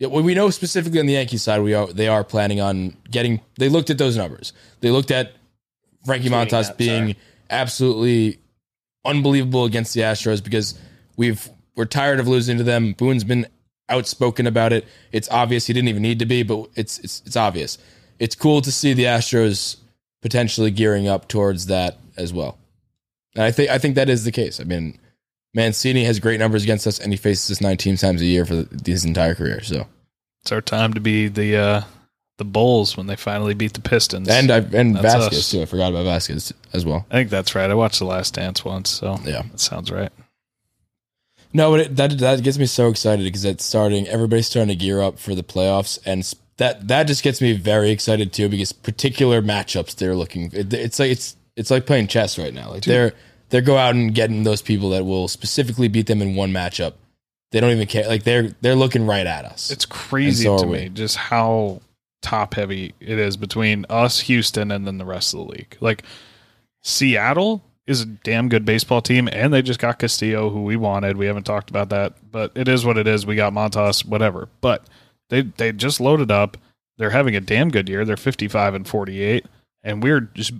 we 0.00 0.34
know 0.34 0.48
specifically 0.48 1.00
on 1.00 1.06
the 1.06 1.14
Yankee 1.14 1.36
side, 1.36 1.60
we 1.60 1.74
are 1.74 1.92
they 1.92 2.08
are 2.08 2.24
planning 2.24 2.60
on 2.60 2.96
getting. 3.10 3.42
They 3.58 3.68
looked 3.68 3.90
at 3.90 3.98
those 3.98 4.16
numbers. 4.16 4.54
They 4.80 4.90
looked 4.90 5.10
at 5.10 5.32
Frankie 6.06 6.30
Montas 6.30 6.74
being 6.76 7.04
sorry. 7.04 7.16
absolutely 7.50 8.38
unbelievable 9.06 9.64
against 9.64 9.94
the 9.94 10.00
Astros 10.00 10.42
because 10.42 10.78
we've 11.16 11.48
we're 11.74 11.84
tired 11.84 12.20
of 12.20 12.28
losing 12.28 12.58
to 12.58 12.64
them. 12.64 12.92
Boone's 12.92 13.24
been 13.24 13.46
outspoken 13.88 14.46
about 14.46 14.72
it. 14.72 14.86
It's 15.12 15.28
obvious 15.30 15.66
he 15.66 15.72
didn't 15.72 15.88
even 15.88 16.02
need 16.02 16.18
to 16.18 16.26
be, 16.26 16.42
but 16.42 16.68
it's 16.74 16.98
it's 16.98 17.22
it's 17.26 17.36
obvious. 17.36 17.78
It's 18.18 18.34
cool 18.34 18.60
to 18.62 18.72
see 18.72 18.92
the 18.92 19.04
Astros 19.04 19.76
potentially 20.22 20.70
gearing 20.70 21.06
up 21.06 21.28
towards 21.28 21.66
that 21.66 21.98
as 22.16 22.32
well. 22.32 22.58
And 23.34 23.44
I 23.44 23.50
think 23.50 23.70
I 23.70 23.78
think 23.78 23.94
that 23.94 24.08
is 24.08 24.24
the 24.24 24.32
case. 24.32 24.60
I 24.60 24.64
mean, 24.64 24.98
Mancini 25.54 26.04
has 26.04 26.18
great 26.18 26.40
numbers 26.40 26.64
against 26.64 26.86
us, 26.86 26.98
and 26.98 27.12
he 27.12 27.16
faces 27.16 27.50
us 27.50 27.60
19 27.60 27.96
times 27.96 28.20
a 28.20 28.26
year 28.26 28.44
for 28.44 28.66
his 28.84 29.04
entire 29.04 29.34
career. 29.34 29.62
So, 29.62 29.86
It's 30.42 30.52
our 30.52 30.60
time 30.60 30.94
to 30.94 31.00
be 31.00 31.28
the 31.28 31.56
uh, 31.56 31.82
the 32.38 32.44
Bulls 32.44 32.96
when 32.96 33.06
they 33.06 33.16
finally 33.16 33.54
beat 33.54 33.72
the 33.74 33.80
Pistons. 33.80 34.28
and 34.28 34.50
I 34.50 34.58
and 34.58 34.96
That's 34.96 35.14
Vázquez 35.26 35.38
us. 35.38 35.50
too. 35.50 35.62
I 35.62 35.64
forgot 35.64 35.90
about 35.90 36.04
Vázquez 36.06 36.52
as 36.72 36.84
well. 36.84 37.06
I 37.10 37.14
think 37.14 37.30
that's 37.30 37.54
right. 37.54 37.70
I 37.70 37.74
watched 37.74 37.98
The 37.98 38.04
Last 38.04 38.34
Dance 38.34 38.64
once, 38.64 38.90
so 38.90 39.18
Yeah. 39.24 39.42
that 39.50 39.60
sounds 39.60 39.90
right. 39.90 40.12
No, 41.52 41.70
but 41.70 41.80
it, 41.80 41.96
that 41.96 42.18
that 42.18 42.42
gets 42.42 42.58
me 42.58 42.66
so 42.66 42.88
excited 42.88 43.24
because 43.24 43.44
it's 43.44 43.64
starting. 43.64 44.06
Everybody's 44.08 44.46
starting 44.46 44.68
to 44.68 44.76
gear 44.76 45.00
up 45.00 45.18
for 45.18 45.34
the 45.34 45.42
playoffs, 45.42 45.98
and 46.04 46.30
that 46.58 46.88
that 46.88 47.04
just 47.06 47.22
gets 47.22 47.40
me 47.40 47.52
very 47.54 47.90
excited 47.90 48.32
too 48.32 48.48
because 48.48 48.72
particular 48.72 49.40
matchups 49.40 49.94
they're 49.96 50.14
looking. 50.16 50.50
It, 50.52 50.72
it's 50.74 50.98
like 50.98 51.10
it's 51.12 51.36
it's 51.56 51.70
like 51.70 51.86
playing 51.86 52.08
chess 52.08 52.38
right 52.38 52.52
now. 52.52 52.70
Like 52.72 52.82
they're 52.82 53.14
they're 53.48 53.62
go 53.62 53.78
out 53.78 53.94
and 53.94 54.14
getting 54.14 54.42
those 54.42 54.60
people 54.60 54.90
that 54.90 55.04
will 55.06 55.28
specifically 55.28 55.88
beat 55.88 56.06
them 56.08 56.20
in 56.20 56.34
one 56.34 56.52
matchup. 56.52 56.94
They 57.52 57.60
don't 57.60 57.70
even 57.70 57.86
care. 57.86 58.06
Like 58.06 58.24
they're 58.24 58.50
they're 58.60 58.74
looking 58.74 59.06
right 59.06 59.26
at 59.26 59.46
us. 59.46 59.70
It's 59.70 59.86
crazy 59.86 60.44
so 60.44 60.58
to 60.58 60.66
we. 60.66 60.78
me 60.78 60.88
just 60.90 61.16
how 61.16 61.80
top 62.26 62.54
heavy 62.54 62.92
it 62.98 63.20
is 63.20 63.36
between 63.36 63.86
us, 63.88 64.18
Houston, 64.20 64.72
and 64.72 64.84
then 64.84 64.98
the 64.98 65.04
rest 65.04 65.32
of 65.32 65.38
the 65.38 65.52
league. 65.52 65.76
Like 65.80 66.02
Seattle 66.82 67.62
is 67.86 68.00
a 68.00 68.06
damn 68.06 68.48
good 68.48 68.64
baseball 68.64 69.00
team, 69.00 69.28
and 69.32 69.54
they 69.54 69.62
just 69.62 69.78
got 69.78 70.00
Castillo, 70.00 70.50
who 70.50 70.64
we 70.64 70.74
wanted. 70.74 71.16
We 71.16 71.26
haven't 71.26 71.44
talked 71.44 71.70
about 71.70 71.90
that, 71.90 72.14
but 72.32 72.50
it 72.56 72.66
is 72.66 72.84
what 72.84 72.98
it 72.98 73.06
is. 73.06 73.24
We 73.24 73.36
got 73.36 73.52
Montas, 73.52 74.04
whatever. 74.04 74.48
But 74.60 74.84
they 75.28 75.42
they 75.42 75.70
just 75.70 76.00
loaded 76.00 76.32
up. 76.32 76.56
They're 76.98 77.10
having 77.10 77.36
a 77.36 77.40
damn 77.40 77.70
good 77.70 77.88
year. 77.88 78.04
They're 78.04 78.16
fifty 78.16 78.48
five 78.48 78.74
and 78.74 78.88
forty 78.88 79.22
eight, 79.22 79.46
and 79.84 80.02
we're 80.02 80.22
just 80.22 80.52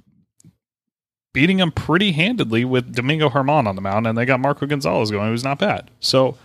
beating 1.35 1.57
them 1.57 1.73
pretty 1.73 2.13
handedly 2.13 2.65
with 2.65 2.95
Domingo 2.95 3.29
Germán 3.29 3.67
on 3.67 3.75
the 3.75 3.83
mound, 3.83 4.07
and 4.07 4.17
they 4.17 4.25
got 4.25 4.39
Marco 4.39 4.67
Gonzales 4.67 5.11
going, 5.11 5.31
who's 5.31 5.43
not 5.43 5.59
bad. 5.59 5.91
So, 5.99 6.37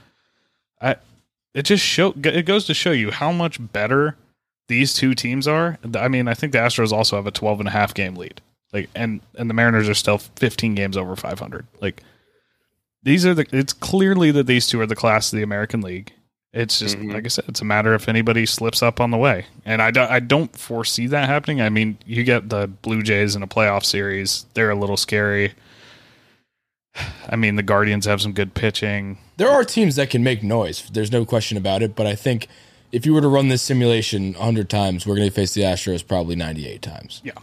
I 0.82 0.96
it 1.54 1.64
just 1.64 1.84
show 1.84 2.16
it 2.24 2.46
goes 2.48 2.66
to 2.66 2.74
show 2.74 2.92
you 2.92 3.12
how 3.12 3.32
much 3.32 3.60
better 3.72 4.18
these 4.72 4.94
two 4.94 5.14
teams 5.14 5.48
are. 5.48 5.78
I 5.96 6.08
mean, 6.08 6.28
I 6.30 6.34
think 6.34 6.54
the 6.54 6.60
Astros 6.60 6.92
also 6.94 7.18
have 7.18 7.28
a 7.28 7.32
12 7.32 7.60
and 7.60 7.68
a 7.68 7.72
half 7.72 7.94
game 7.94 8.16
lead. 8.16 8.42
Like 8.72 8.90
and 8.96 9.20
and 9.38 9.50
the 9.50 9.54
Mariners 9.54 9.90
are 9.90 9.94
still 9.94 10.18
15 10.18 10.76
games 10.76 10.96
over 10.96 11.16
500. 11.18 11.68
Like 11.82 12.02
these 13.04 13.26
are 13.26 13.34
the 13.34 13.46
it's 13.52 13.74
clearly 13.74 14.32
that 14.32 14.48
these 14.48 14.66
two 14.68 14.80
are 14.80 14.86
the 14.86 14.96
class 14.96 15.32
of 15.34 15.38
the 15.38 15.44
American 15.44 15.82
League. 15.82 16.14
It's 16.54 16.80
just 16.80 16.98
Mhm. 16.98 17.14
like 17.14 17.26
I 17.26 17.28
said, 17.28 17.46
it's 17.50 17.62
a 17.62 17.66
matter 17.66 17.94
if 17.94 18.08
anybody 18.10 18.46
slips 18.46 18.82
up 18.82 19.00
on 19.02 19.12
the 19.12 19.18
way. 19.18 19.46
And 19.66 19.82
I 19.82 19.92
don't 19.92 20.10
I 20.10 20.20
don't 20.22 20.56
foresee 20.58 21.08
that 21.08 21.28
happening. 21.28 21.62
I 21.62 21.70
mean, 21.70 21.98
you 22.06 22.24
get 22.24 22.48
the 22.50 22.68
Blue 22.68 23.02
Jays 23.04 23.36
in 23.36 23.44
a 23.44 23.48
playoff 23.48 23.84
series. 23.84 24.46
They're 24.54 24.70
a 24.72 24.76
little 24.76 24.98
scary. 24.98 25.54
I 27.30 27.36
mean, 27.38 27.56
the 27.56 27.64
Guardians 27.64 28.06
have 28.06 28.22
some 28.22 28.34
good 28.34 28.54
pitching. 28.54 29.18
there 29.38 29.50
are 29.50 29.64
teams 29.64 29.96
that 29.96 30.10
can 30.12 30.24
make 30.24 30.44
noise. 30.44 30.88
There's 30.94 31.12
no 31.12 31.26
question 31.26 31.58
about 31.58 31.82
it. 31.82 31.96
But 31.96 32.06
I 32.06 32.16
think 32.16 32.48
if 32.92 33.06
you 33.06 33.14
were 33.14 33.22
to 33.22 33.28
run 33.28 33.48
this 33.48 33.62
simulation 33.62 34.34
100 34.34 34.70
times, 34.70 35.06
we're 35.06 35.16
going 35.16 35.28
to 35.30 35.34
face 35.34 35.54
the 35.54 35.62
Astros 35.62 36.06
probably 36.08 36.36
98 36.36 36.82
times. 36.82 37.22
Yeah. 37.24 37.34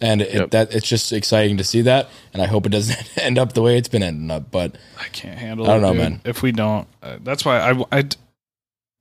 And 0.00 0.20
it, 0.22 0.34
Yep. 0.34 0.50
that 0.50 0.74
it's 0.74 0.88
just 0.88 1.12
exciting 1.12 1.56
to 1.58 1.64
see 1.64 1.82
that, 1.82 2.08
and 2.32 2.42
I 2.42 2.46
hope 2.46 2.66
it 2.66 2.70
doesn't 2.70 3.18
end 3.22 3.38
up 3.38 3.52
the 3.52 3.62
way 3.62 3.78
it's 3.78 3.88
been 3.88 4.02
ending 4.02 4.30
up. 4.30 4.50
But 4.50 4.76
I 4.98 5.04
can't 5.08 5.38
handle. 5.38 5.66
I 5.70 5.74
don't 5.74 5.78
it, 5.78 5.82
know, 5.82 5.92
dude. 5.92 6.00
man. 6.02 6.20
If 6.24 6.42
we 6.42 6.50
don't, 6.50 6.88
uh, 7.02 7.18
that's 7.22 7.44
why 7.44 7.58
I, 7.60 7.84
I 7.92 8.02
d- 8.02 8.16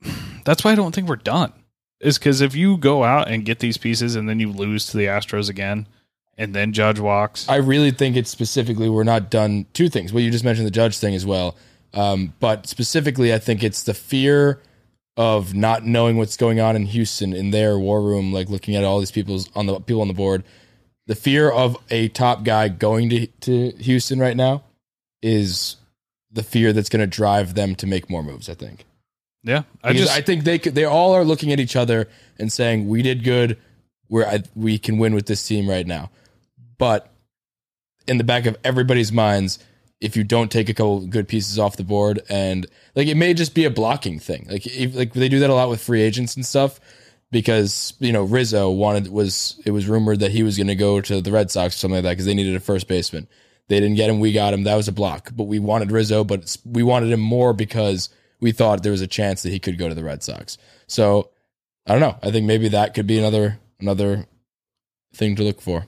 That's 0.43 0.63
why 0.63 0.71
I 0.71 0.75
don't 0.75 0.93
think 0.93 1.07
we're 1.07 1.15
done. 1.17 1.53
Is 1.99 2.17
because 2.17 2.41
if 2.41 2.55
you 2.55 2.77
go 2.77 3.03
out 3.03 3.29
and 3.29 3.45
get 3.45 3.59
these 3.59 3.77
pieces 3.77 4.15
and 4.15 4.27
then 4.27 4.39
you 4.39 4.51
lose 4.51 4.87
to 4.87 4.97
the 4.97 5.05
Astros 5.05 5.49
again, 5.49 5.87
and 6.37 6.53
then 6.55 6.73
Judge 6.73 6.99
walks, 6.99 7.47
I 7.47 7.57
really 7.57 7.91
think 7.91 8.15
it's 8.15 8.29
specifically 8.31 8.89
we're 8.89 9.03
not 9.03 9.29
done. 9.29 9.67
Two 9.73 9.87
things. 9.89 10.11
Well, 10.11 10.23
you 10.23 10.31
just 10.31 10.43
mentioned 10.43 10.65
the 10.65 10.71
judge 10.71 10.97
thing 10.97 11.13
as 11.13 11.25
well, 11.27 11.55
um, 11.93 12.33
but 12.39 12.65
specifically, 12.67 13.31
I 13.33 13.37
think 13.39 13.63
it's 13.63 13.83
the 13.83 13.93
fear 13.93 14.59
of 15.21 15.53
not 15.53 15.85
knowing 15.85 16.17
what's 16.17 16.35
going 16.35 16.59
on 16.59 16.75
in 16.75 16.87
Houston 16.87 17.31
in 17.31 17.51
their 17.51 17.77
war 17.77 18.01
room, 18.01 18.33
like 18.33 18.49
looking 18.49 18.75
at 18.75 18.83
all 18.83 18.97
these 18.97 19.11
people's 19.11 19.47
on 19.55 19.67
the 19.67 19.79
people 19.79 20.01
on 20.01 20.07
the 20.07 20.15
board. 20.15 20.43
The 21.05 21.13
fear 21.13 21.51
of 21.51 21.77
a 21.91 22.07
top 22.07 22.43
guy 22.43 22.69
going 22.69 23.09
to 23.11 23.27
to 23.27 23.69
Houston 23.77 24.17
right 24.19 24.35
now 24.35 24.63
is 25.21 25.75
the 26.31 26.41
fear 26.41 26.73
that's 26.73 26.89
going 26.89 27.01
to 27.01 27.07
drive 27.07 27.53
them 27.53 27.75
to 27.75 27.85
make 27.85 28.09
more 28.09 28.23
moves. 28.23 28.49
I 28.49 28.55
think. 28.55 28.83
yeah, 29.43 29.63
I 29.83 29.89
Because 29.93 30.07
just 30.07 30.17
I 30.17 30.21
think 30.21 30.43
they 30.43 30.57
could, 30.57 30.73
they 30.73 30.85
all 30.85 31.13
are 31.13 31.23
looking 31.23 31.51
at 31.51 31.59
each 31.59 31.75
other 31.75 32.07
and 32.39 32.51
saying 32.51 32.87
we 32.87 33.03
did 33.03 33.23
good. 33.23 33.57
We're 34.09 34.41
we 34.55 34.79
can 34.79 34.97
win 34.97 35.13
with 35.13 35.27
this 35.27 35.47
team 35.47 35.69
right 35.69 35.85
now, 35.85 36.09
but 36.79 37.11
in 38.07 38.17
the 38.17 38.23
back 38.23 38.47
of 38.47 38.57
everybody's 38.63 39.11
minds, 39.11 39.59
if 40.01 40.17
you 40.17 40.23
don't 40.23 40.51
take 40.51 40.67
a 40.67 40.73
couple 40.73 41.05
good 41.05 41.27
pieces 41.27 41.59
off 41.59 41.77
the 41.77 41.83
board 41.83 42.21
and 42.27 42.65
like 42.95 43.07
it 43.07 43.15
may 43.15 43.33
just 43.33 43.53
be 43.53 43.65
a 43.65 43.69
blocking 43.69 44.19
thing. 44.19 44.47
Like 44.49 44.65
if, 44.65 44.95
like 44.95 45.13
they 45.13 45.29
do 45.29 45.39
that 45.39 45.49
a 45.49 45.53
lot 45.53 45.69
with 45.69 45.81
free 45.81 46.01
agents 46.01 46.35
and 46.35 46.45
stuff 46.45 46.79
because 47.29 47.93
you 47.99 48.11
know 48.11 48.23
Rizzo 48.23 48.71
wanted 48.71 49.07
was 49.07 49.61
it 49.63 49.71
was 49.71 49.87
rumored 49.87 50.19
that 50.19 50.31
he 50.31 50.43
was 50.43 50.57
going 50.57 50.67
to 50.67 50.75
go 50.75 50.99
to 51.01 51.21
the 51.21 51.31
Red 51.31 51.51
Sox 51.51 51.75
or 51.75 51.77
something 51.77 51.95
like 51.97 52.03
that 52.03 52.11
because 52.11 52.25
they 52.25 52.33
needed 52.33 52.55
a 52.55 52.59
first 52.59 52.87
baseman. 52.87 53.27
They 53.67 53.79
didn't 53.79 53.95
get 53.95 54.09
him. 54.09 54.19
We 54.19 54.33
got 54.33 54.53
him. 54.53 54.63
That 54.63 54.75
was 54.75 54.87
a 54.87 54.91
block. 54.91 55.31
But 55.33 55.45
we 55.45 55.59
wanted 55.59 55.91
Rizzo, 55.91 56.23
but 56.23 56.57
we 56.65 56.83
wanted 56.83 57.11
him 57.11 57.21
more 57.21 57.53
because 57.53 58.09
we 58.41 58.51
thought 58.51 58.83
there 58.83 58.91
was 58.91 59.01
a 59.01 59.07
chance 59.07 59.43
that 59.43 59.51
he 59.51 59.59
could 59.59 59.77
go 59.77 59.87
to 59.87 59.95
the 59.95 60.03
Red 60.03 60.23
Sox. 60.23 60.57
So 60.87 61.29
I 61.85 61.93
don't 61.93 62.01
know. 62.01 62.17
I 62.21 62.31
think 62.31 62.47
maybe 62.47 62.69
that 62.69 62.93
could 62.95 63.07
be 63.07 63.19
another 63.19 63.59
another 63.79 64.25
thing 65.13 65.35
to 65.35 65.43
look 65.43 65.61
for. 65.61 65.85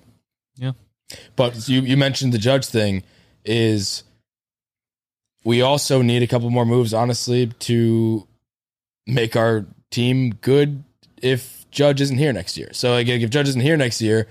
Yeah. 0.56 0.74
But 1.36 1.68
you 1.68 1.82
you 1.82 1.98
mentioned 1.98 2.32
the 2.32 2.38
judge 2.38 2.68
thing 2.68 3.04
is 3.46 4.04
we 5.44 5.62
also 5.62 6.02
need 6.02 6.24
a 6.24 6.28
couple 6.28 6.50
more 6.50 6.66
moves 6.66 6.94
honestly 6.94 7.48
to 7.48 8.28
make 9.06 9.36
our 9.36 9.66
team 9.92 10.32
good 10.42 10.84
if 11.22 11.66
Judge 11.72 12.02
isn't 12.02 12.18
here 12.18 12.34
next 12.34 12.58
year. 12.58 12.70
So 12.74 12.92
like 12.94 13.08
if 13.08 13.30
Judge 13.30 13.50
isn't 13.50 13.62
here 13.62 13.78
next 13.78 14.02
year, 14.02 14.28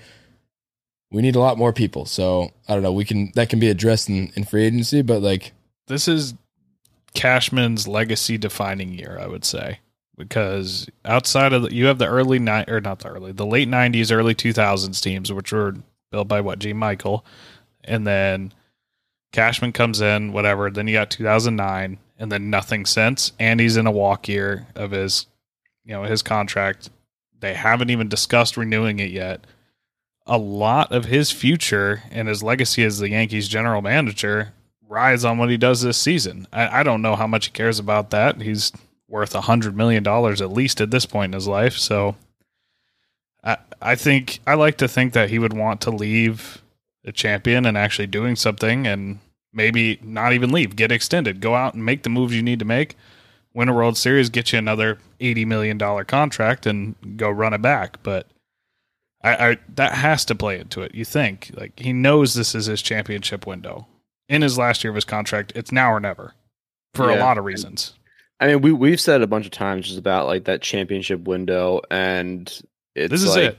we 1.11 1.21
need 1.21 1.35
a 1.35 1.39
lot 1.39 1.57
more 1.57 1.73
people. 1.73 2.05
So 2.05 2.51
I 2.67 2.73
don't 2.73 2.83
know. 2.83 2.91
We 2.91 3.05
can 3.05 3.31
that 3.35 3.49
can 3.49 3.59
be 3.59 3.69
addressed 3.69 4.09
in, 4.09 4.31
in 4.35 4.43
free 4.43 4.65
agency, 4.65 5.01
but 5.01 5.21
like 5.21 5.53
this 5.87 6.07
is 6.07 6.33
Cashman's 7.13 7.87
legacy 7.87 8.37
defining 8.37 8.93
year, 8.93 9.19
I 9.21 9.27
would 9.27 9.45
say, 9.45 9.79
because 10.17 10.89
outside 11.05 11.53
of 11.53 11.63
the, 11.63 11.73
you 11.73 11.85
have 11.85 11.99
the 11.99 12.07
early 12.07 12.39
night 12.39 12.69
or 12.69 12.81
not 12.81 12.99
the 12.99 13.09
early, 13.09 13.31
the 13.31 13.45
late 13.45 13.67
'90s, 13.67 14.11
early 14.11 14.33
2000s 14.33 15.01
teams, 15.01 15.31
which 15.31 15.51
were 15.51 15.75
built 16.11 16.27
by 16.27 16.41
what 16.41 16.59
Gene 16.59 16.77
Michael, 16.77 17.23
and 17.83 18.07
then 18.07 18.53
Cashman 19.33 19.73
comes 19.73 20.01
in, 20.01 20.31
whatever. 20.33 20.71
Then 20.71 20.87
you 20.87 20.93
got 20.95 21.11
2009, 21.11 21.97
and 22.17 22.31
then 22.31 22.49
nothing 22.49 22.85
since. 22.85 23.33
And 23.39 23.59
he's 23.59 23.77
in 23.77 23.87
a 23.87 23.91
walk 23.91 24.29
year 24.29 24.67
of 24.75 24.91
his, 24.91 25.27
you 25.85 25.93
know, 25.93 26.03
his 26.03 26.23
contract. 26.23 26.89
They 27.39 27.53
haven't 27.55 27.89
even 27.91 28.07
discussed 28.09 28.55
renewing 28.57 28.99
it 28.99 29.11
yet. 29.11 29.45
a 30.25 30.37
lot 30.37 30.91
of 30.93 31.05
his 31.05 31.31
future 31.31 32.03
and 32.11 32.27
his 32.29 32.41
legacy 32.43 32.83
as 32.83 32.99
the 32.99 33.09
Yankees 33.09 33.49
general 33.49 33.81
manager 33.81 34.53
rides 34.87 35.25
on 35.25 35.37
what 35.37 35.49
he 35.49 35.57
does 35.57 35.81
this 35.81 35.97
season. 35.97 36.47
I, 36.53 36.79
I 36.79 36.83
don't 36.83 37.01
know 37.01 37.15
how 37.17 37.27
much 37.27 37.47
he 37.47 37.51
cares 37.51 37.79
about 37.79 38.11
that. 38.11 38.41
He's 38.41 38.71
worth 39.09 39.35
a 39.35 39.41
hundred 39.41 39.75
million 39.75 40.03
dollars 40.03 40.41
at 40.41 40.51
least 40.53 40.81
at 40.81 40.91
this 40.91 41.05
point 41.05 41.31
in 41.31 41.33
his 41.33 41.47
life. 41.47 41.75
So 41.77 42.15
I 43.43 43.57
I 43.81 43.95
think 43.95 44.39
I 44.47 44.53
like 44.55 44.77
to 44.77 44.87
think 44.87 45.13
that 45.13 45.29
he 45.29 45.39
would 45.39 45.53
want 45.53 45.81
to 45.81 45.91
leave 45.91 46.62
a 47.05 47.11
champion 47.11 47.65
and 47.65 47.77
actually 47.77 48.07
doing 48.07 48.35
something 48.35 48.87
and 48.87 49.19
maybe 49.51 49.99
not 50.01 50.33
even 50.33 50.51
leave, 50.51 50.75
get 50.75 50.91
extended, 50.91 51.41
go 51.41 51.55
out 51.55 51.73
and 51.73 51.85
make 51.85 52.03
the 52.03 52.09
moves 52.09 52.35
you 52.35 52.41
need 52.41 52.59
to 52.59 52.65
make, 52.65 52.95
win 53.53 53.69
a 53.69 53.73
World 53.73 53.97
Series, 53.97 54.29
get 54.29 54.51
you 54.51 54.59
another 54.59 54.97
eighty 55.19 55.45
million 55.45 55.77
dollar 55.77 56.03
contract 56.03 56.65
and 56.65 56.95
go 57.17 57.29
run 57.29 57.53
it 57.53 57.61
back. 57.61 58.01
But 58.03 58.27
I, 59.23 59.49
I 59.49 59.57
that 59.75 59.93
has 59.93 60.25
to 60.25 60.35
play 60.35 60.59
into 60.59 60.81
it. 60.81 60.95
You 60.95 61.05
think 61.05 61.51
like 61.55 61.79
he 61.79 61.93
knows 61.93 62.33
this 62.33 62.55
is 62.55 62.65
his 62.65 62.81
championship 62.81 63.45
window 63.45 63.87
in 64.27 64.41
his 64.41 64.57
last 64.57 64.83
year 64.83 64.91
of 64.91 64.95
his 64.95 65.05
contract. 65.05 65.53
It's 65.55 65.71
now 65.71 65.91
or 65.91 65.99
never 65.99 66.33
for 66.93 67.09
a 67.09 67.17
lot 67.17 67.37
of 67.37 67.45
reasons. 67.45 67.93
I 68.39 68.47
mean, 68.47 68.61
we 68.61 68.71
we've 68.71 68.99
said 68.99 69.21
a 69.21 69.27
bunch 69.27 69.45
of 69.45 69.51
times 69.51 69.87
just 69.87 69.99
about 69.99 70.27
like 70.27 70.45
that 70.45 70.61
championship 70.61 71.21
window, 71.21 71.81
and 71.89 72.47
it's 72.95 73.11
This 73.11 73.23
is 73.23 73.35
like, 73.35 73.43
it. 73.43 73.57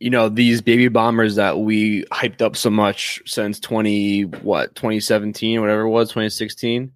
You 0.00 0.10
know, 0.10 0.28
these 0.28 0.60
baby 0.60 0.88
bombers 0.88 1.36
that 1.36 1.58
we 1.58 2.04
hyped 2.04 2.40
up 2.40 2.56
so 2.56 2.70
much 2.70 3.20
since 3.26 3.58
twenty 3.58 4.22
what 4.22 4.74
twenty 4.74 5.00
seventeen, 5.00 5.60
whatever 5.60 5.82
it 5.82 5.90
was, 5.90 6.10
twenty 6.10 6.28
sixteen. 6.28 6.92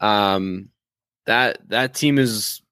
Um, 0.00 0.68
that 1.26 1.58
that 1.68 1.94
team 1.94 2.18
is 2.18 2.62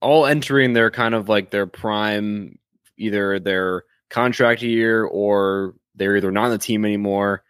all 0.00 0.26
entering 0.26 0.72
their 0.72 0.90
kind 0.90 1.14
of 1.14 1.28
like 1.28 1.50
their 1.50 1.66
prime, 1.66 2.58
either 2.96 3.38
their 3.38 3.84
contract 4.08 4.62
year 4.62 5.04
or 5.04 5.74
they're 5.94 6.16
either 6.16 6.30
not 6.30 6.46
on 6.46 6.50
the 6.50 6.58
team 6.58 6.84
anymore. 6.84 7.42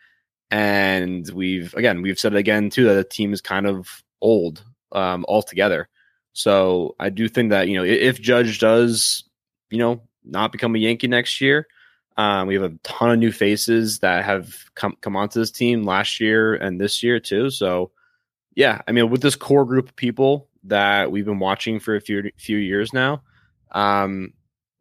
And 0.50 1.28
we've 1.30 1.72
again 1.74 2.02
we've 2.02 2.18
said 2.18 2.34
it 2.34 2.38
again 2.38 2.70
too 2.70 2.84
that 2.84 2.94
the 2.94 3.04
team 3.04 3.32
is 3.32 3.40
kind 3.40 3.66
of 3.66 4.02
old 4.20 4.64
um, 4.92 5.24
altogether. 5.28 5.88
So 6.32 6.94
I 6.98 7.10
do 7.10 7.28
think 7.28 7.50
that 7.50 7.68
you 7.68 7.76
know 7.76 7.84
if 7.84 8.20
Judge 8.20 8.58
does 8.58 9.24
you 9.70 9.78
know 9.78 10.02
not 10.30 10.52
become 10.52 10.74
a 10.74 10.78
Yankee 10.78 11.08
next 11.08 11.40
year, 11.40 11.66
um, 12.16 12.48
we 12.48 12.54
have 12.54 12.64
a 12.64 12.76
ton 12.82 13.10
of 13.10 13.18
new 13.18 13.32
faces 13.32 14.00
that 14.00 14.24
have 14.24 14.54
come 14.74 14.96
come 15.00 15.16
onto 15.16 15.40
this 15.40 15.50
team 15.50 15.84
last 15.84 16.20
year 16.20 16.54
and 16.54 16.80
this 16.80 17.02
year 17.02 17.20
too. 17.20 17.50
So 17.50 17.92
yeah, 18.54 18.82
I 18.86 18.92
mean 18.92 19.10
with 19.10 19.22
this 19.22 19.36
core 19.36 19.64
group 19.64 19.88
of 19.88 19.96
people 19.96 20.48
that 20.64 21.10
we've 21.10 21.24
been 21.24 21.38
watching 21.38 21.80
for 21.80 21.96
a 21.96 22.00
few 22.00 22.30
few 22.36 22.58
years 22.58 22.92
now, 22.92 23.22
um, 23.72 24.32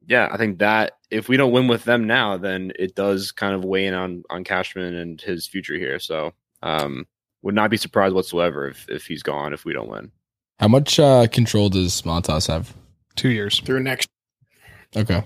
yeah, 0.06 0.28
I 0.32 0.38
think 0.38 0.60
that 0.60 0.98
if 1.12 1.30
we 1.30 1.38
don't 1.38 1.52
win 1.52 1.68
with 1.68 1.84
them 1.84 2.06
now, 2.06 2.38
then 2.38 2.72
it 2.78 2.96
does 2.96 3.32
kind 3.32 3.54
of 3.54 3.64
weigh 3.64 3.86
in 3.86 3.94
on 3.94 4.24
on 4.30 4.44
Cashman 4.44 4.96
and 4.96 5.22
his 5.22 5.48
future 5.48 5.76
here. 5.76 6.00
So 6.00 6.34
um, 6.62 7.08
would 7.42 7.56
not 7.56 7.70
be 7.70 7.78
surprised 7.78 8.16
whatsoever 8.16 8.68
if 8.68 8.90
if 8.90 9.06
he's 9.06 9.24
gone 9.24 9.54
if 9.54 9.66
we 9.66 9.74
don't 9.74 9.90
win. 9.90 10.12
How 10.60 10.68
much 10.68 11.00
uh, 11.00 11.28
control 11.28 11.70
does 11.70 12.02
Montas 12.02 12.48
have? 12.48 12.76
Two 13.16 13.30
years. 13.30 13.60
through 13.62 13.82
next. 13.82 14.10
Okay. 14.96 15.24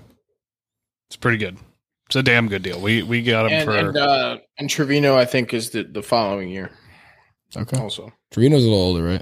It's 1.14 1.20
pretty 1.20 1.38
good. 1.38 1.57
It's 2.07 2.16
a 2.16 2.24
damn 2.24 2.47
good 2.47 2.64
deal. 2.64 2.82
We 2.82 3.03
we 3.03 3.22
got 3.22 3.45
him 3.45 3.51
And, 3.53 3.66
for 3.66 3.78
and, 3.78 3.95
uh, 3.97 4.38
and 4.57 4.68
Trivino, 4.68 5.16
I 5.16 5.26
think, 5.26 5.53
is 5.53 5.70
the, 5.70 5.84
the 5.84 6.01
following 6.01 6.49
year. 6.49 6.72
Okay. 7.55 7.78
Also, 7.80 8.11
Trivino's 8.34 8.64
a 8.66 8.68
little 8.68 8.80
older, 8.82 9.03
right? 9.03 9.22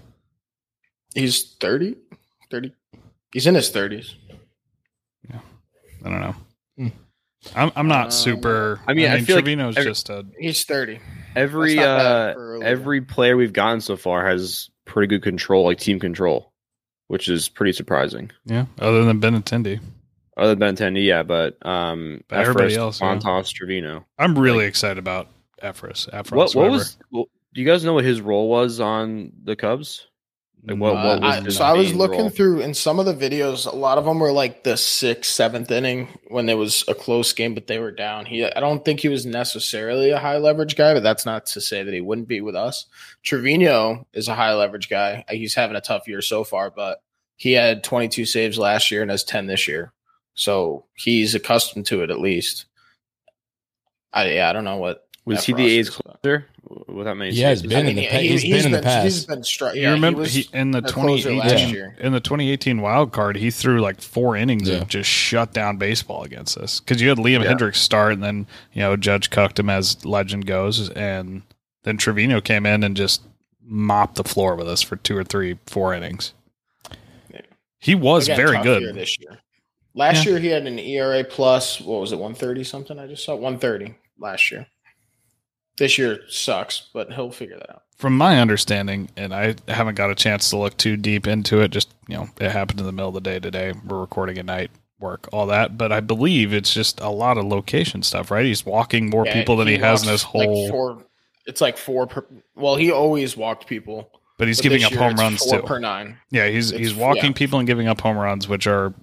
he's 1.13 1.55
30? 1.59 1.97
30. 2.49 2.73
He's 3.33 3.45
in 3.45 3.55
his 3.55 3.69
thirties. 3.69 4.15
Yeah, 5.29 5.39
I 6.05 6.09
don't 6.09 6.19
know. 6.21 6.35
Hmm. 6.77 6.87
I'm 7.55 7.71
I'm 7.75 7.87
not 7.89 8.05
Um, 8.05 8.11
super. 8.11 8.79
I 8.87 8.93
mean, 8.93 9.09
I 9.11 9.19
feel 9.21 9.35
like 9.35 9.43
Trivino's 9.45 9.75
every- 9.77 9.91
just 9.91 10.09
a 10.09 10.25
He's 10.39 10.63
thirty. 10.63 10.99
Every 11.35 11.75
That's 11.75 11.85
not 11.85 11.97
bad 11.97 12.37
uh, 12.37 12.65
every 12.65 13.01
player 13.01 13.35
we've 13.37 13.53
gotten 13.53 13.79
so 13.81 13.95
far 13.97 14.25
has 14.27 14.69
pretty 14.85 15.07
good 15.07 15.23
control, 15.23 15.65
like 15.65 15.77
team 15.79 15.99
control, 15.99 16.51
which 17.07 17.27
is 17.29 17.47
pretty 17.49 17.73
surprising. 17.73 18.31
yeah. 18.45 18.65
Other 18.79 19.03
than 19.05 19.19
Benintendi, 19.21 19.79
Other 20.37 20.55
than 20.55 20.75
Benintendi, 20.75 21.05
yeah, 21.05 21.23
but 21.23 21.63
um, 21.65 22.21
But 22.27 22.39
everybody 22.39 22.73
Effross, 22.73 22.77
else, 22.77 23.01
yeah. 23.01 23.15
Montas, 23.17 23.53
Trivino. 23.53 24.05
I'm 24.17 24.37
really 24.37 24.65
excited 24.65 24.97
about 24.97 25.27
Effross. 25.61 26.09
Effross. 26.11 26.31
What 26.35 26.55
what 26.55 26.71
was? 26.71 26.97
Well, 27.11 27.25
do 27.53 27.59
you 27.61 27.67
guys 27.67 27.83
know 27.83 27.93
what 27.93 28.05
his 28.05 28.21
role 28.21 28.49
was 28.49 28.79
on 28.79 29.31
the 29.43 29.55
Cubs? 29.55 30.07
Like, 30.63 30.77
what- 30.77 30.93
what 30.93 31.21
was 31.21 31.45
I- 31.47 31.49
so 31.49 31.65
I 31.65 31.73
was 31.73 31.93
looking 31.95 32.19
role? 32.19 32.29
through 32.29 32.61
in 32.61 32.73
some 32.75 32.99
of 32.99 33.05
the 33.07 33.13
videos. 33.15 33.65
A 33.65 33.75
lot 33.75 33.97
of 33.97 34.05
them 34.05 34.19
were 34.19 34.31
like 34.31 34.63
the 34.63 34.77
sixth, 34.77 35.31
seventh 35.31 35.69
inning 35.71 36.07
when 36.27 36.45
there 36.45 36.55
was 36.55 36.85
a 36.87 36.93
close 36.93 37.33
game, 37.33 37.53
but 37.55 37.65
they 37.67 37.79
were 37.79 37.91
down. 37.91 38.25
He, 38.27 38.45
I 38.45 38.59
don't 38.59 38.85
think 38.85 38.99
he 38.99 39.09
was 39.09 39.25
necessarily 39.25 40.11
a 40.11 40.19
high 40.19 40.37
leverage 40.37 40.75
guy, 40.77 40.93
but 40.93 41.01
that's 41.03 41.25
not 41.25 41.47
to 41.47 41.61
say 41.61 41.81
that 41.83 41.93
he 41.93 41.99
wouldn't 41.99 42.27
be 42.27 42.41
with 42.41 42.55
us. 42.55 42.85
Trivino 43.25 44.05
is 44.13 44.27
a 44.27 44.35
high 44.35 44.53
leverage 44.53 44.87
guy. 44.89 45.25
He's 45.29 45.55
having 45.55 45.75
a 45.75 45.81
tough 45.81 46.07
year 46.07 46.21
so 46.21 46.43
far, 46.43 46.69
but 46.69 47.01
he 47.37 47.53
had 47.53 47.83
22 47.83 48.25
saves 48.25 48.57
last 48.59 48.91
year 48.91 49.01
and 49.01 49.09
has 49.11 49.23
10 49.23 49.47
this 49.47 49.67
year, 49.67 49.93
so 50.41 50.85
he's 50.95 51.35
accustomed 51.35 51.85
to 51.87 52.01
it 52.03 52.09
at 52.09 52.19
least. 52.19 52.65
I 54.13 54.31
yeah, 54.31 54.49
I 54.49 54.53
don't 54.53 54.63
know 54.65 54.77
what 54.77 55.07
Was 55.25 55.43
he 55.45 55.53
the 55.53 55.65
A's 55.65 55.87
is, 55.89 55.95
but- 55.95 56.21
closer 56.21 56.47
with 56.87 57.05
that 57.05 57.15
many? 57.15 57.31
He 57.33 57.41
has 57.41 57.61
been 57.61 57.85
I 57.85 57.89
in 57.89 57.95
the 57.95 58.07
pa- 58.07 58.17
he- 58.17 58.27
he's 58.29 58.43
been 58.43 58.65
in 58.65 58.71
the 58.71 58.77
He's 59.03 59.25
past. 59.25 59.27
been 59.27 59.41
stri- 59.41 59.75
you 59.75 59.89
remember 59.89 60.25
he, 60.25 60.47
in 60.53 60.71
the 60.71 60.81
2018 60.81 61.95
in 61.99 62.11
the 62.11 62.19
2018 62.19 62.81
wild 62.81 63.11
card, 63.11 63.35
he 63.37 63.51
threw 63.51 63.81
like 63.81 64.01
four 64.01 64.35
innings 64.35 64.67
Yeah. 64.69 64.77
of 64.77 64.87
just 64.87 65.09
shut 65.09 65.53
down 65.53 65.77
baseball 65.77 66.23
against 66.23 66.57
us 66.57 66.79
because 66.79 67.01
you 67.01 67.09
had 67.09 67.17
Liam 67.19 67.43
Yeah. 67.43 67.53
Hendriks 67.53 67.75
start, 67.77 68.13
and 68.13 68.23
then 68.23 68.47
you 68.73 68.81
know 68.81 68.95
Judge 68.97 69.29
cucked 69.29 69.59
him 69.59 69.69
as 69.69 70.03
legend 70.05 70.45
goes, 70.47 70.89
and 70.89 71.43
then 71.83 71.97
Trivino 71.97 72.43
came 72.43 72.65
in 72.65 72.83
and 72.83 72.95
just 72.97 73.21
mopped 73.63 74.15
the 74.15 74.23
floor 74.23 74.55
with 74.55 74.67
us 74.67 74.81
for 74.81 74.95
two 74.97 75.15
or 75.15 75.23
three, 75.23 75.57
four 75.67 75.93
innings. 75.93 76.33
He 77.79 77.95
was 77.95 78.27
very 78.27 78.61
good. 78.61 78.93
this 78.95 79.17
year. 79.19 79.39
Last 79.93 80.23
Yeah. 80.25 80.31
year 80.31 80.39
he 80.39 80.47
had 80.47 80.65
an 80.67 80.79
ERA 80.79 81.23
plus 81.23 81.81
what 81.81 81.99
was 82.01 82.11
it, 82.11 82.19
one 82.19 82.33
thirty 82.33 82.63
something? 82.63 82.97
I 82.97 83.07
just 83.07 83.25
saw 83.25 83.35
one 83.35 83.57
thirty 83.59 83.95
last 84.19 84.51
year. 84.51 84.67
This 85.77 85.97
year 85.97 86.21
sucks, 86.29 86.89
but 86.93 87.11
he'll 87.13 87.31
figure 87.31 87.57
that 87.57 87.69
out. 87.69 87.83
From 87.97 88.17
my 88.17 88.39
understanding, 88.39 89.09
and 89.17 89.33
I 89.33 89.55
haven't 89.67 89.95
got 89.95 90.09
a 90.11 90.15
chance 90.15 90.49
to 90.49 90.57
look 90.57 90.77
too 90.77 90.97
deep 90.97 91.27
into 91.27 91.59
it. 91.61 91.71
Just 91.71 91.93
you 92.07 92.15
know, 92.17 92.29
it 92.39 92.51
happened 92.51 92.79
in 92.79 92.85
the 92.85 92.91
middle 92.91 93.09
of 93.09 93.13
the 93.15 93.21
day 93.21 93.39
today. 93.39 93.73
We're 93.85 93.99
recording 93.99 94.37
at 94.37 94.45
night, 94.45 94.71
work, 94.99 95.27
all 95.31 95.45
that. 95.47 95.77
But 95.77 95.91
I 95.91 95.99
believe 95.99 96.53
it's 96.53 96.73
just 96.73 96.99
a 96.99 97.09
lot 97.09 97.37
of 97.37 97.45
location 97.45 98.01
stuff, 98.03 98.31
right? 98.31 98.45
He's 98.45 98.65
walking 98.65 99.09
more 99.09 99.25
Yeah, 99.25 99.33
people 99.33 99.55
than 99.57 99.67
he, 99.67 99.77
has 99.77 100.03
in 100.03 100.09
his 100.09 100.23
whole. 100.23 100.63
Like 100.63 100.71
four, 100.71 101.03
it's 101.45 101.61
like 101.61 101.77
four 101.77 102.07
per. 102.07 102.25
Well, 102.55 102.75
he 102.75 102.91
always 102.91 103.35
walked 103.37 103.67
people. 103.67 104.09
but 104.37 104.47
he's 104.47 104.57
but 104.57 104.63
giving 104.63 104.83
up 104.83 104.93
home 104.93 105.15
runs 105.15 105.43
four 105.43 105.61
too. 105.61 105.67
per 105.67 105.79
nine. 105.79 106.17
yeah, 106.31 106.47
he's 106.47 106.71
it's- 106.71 106.79
he's 106.89 106.95
walking 106.95 107.25
yeah. 107.25 107.31
people 107.33 107.59
and 107.59 107.67
giving 107.67 107.87
up 107.87 108.01
home 108.01 108.17
runs, 108.17 108.47
which 108.47 108.65
are 108.67 108.93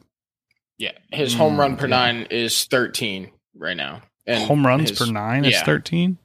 Yeah, 0.79 0.93
his 1.11 1.35
home 1.35 1.59
run 1.59 1.77
per 1.77 1.87
Mm, 1.87 1.91
yeah. 1.91 1.97
nine 2.13 2.27
is 2.31 2.65
thirteen 2.65 3.31
right 3.57 3.77
now. 3.77 4.03
And 4.27 4.45
home 4.45 4.65
runs 4.67 4.91
his- 4.91 4.99
per 4.99 5.07
nine 5.07 5.45
is 5.45 5.61
thirteen. 5.63 6.19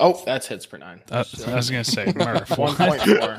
Oh, 0.00 0.20
that's 0.26 0.46
hits 0.48 0.66
per 0.66 0.76
nine. 0.76 1.00
Uh, 1.10 1.24
I 1.46 1.54
was 1.54 1.70
gonna 1.70 1.84
say 1.84 2.12
Murph. 2.16 2.58
One 2.58 2.74
point 2.74 3.00
four. 3.02 3.36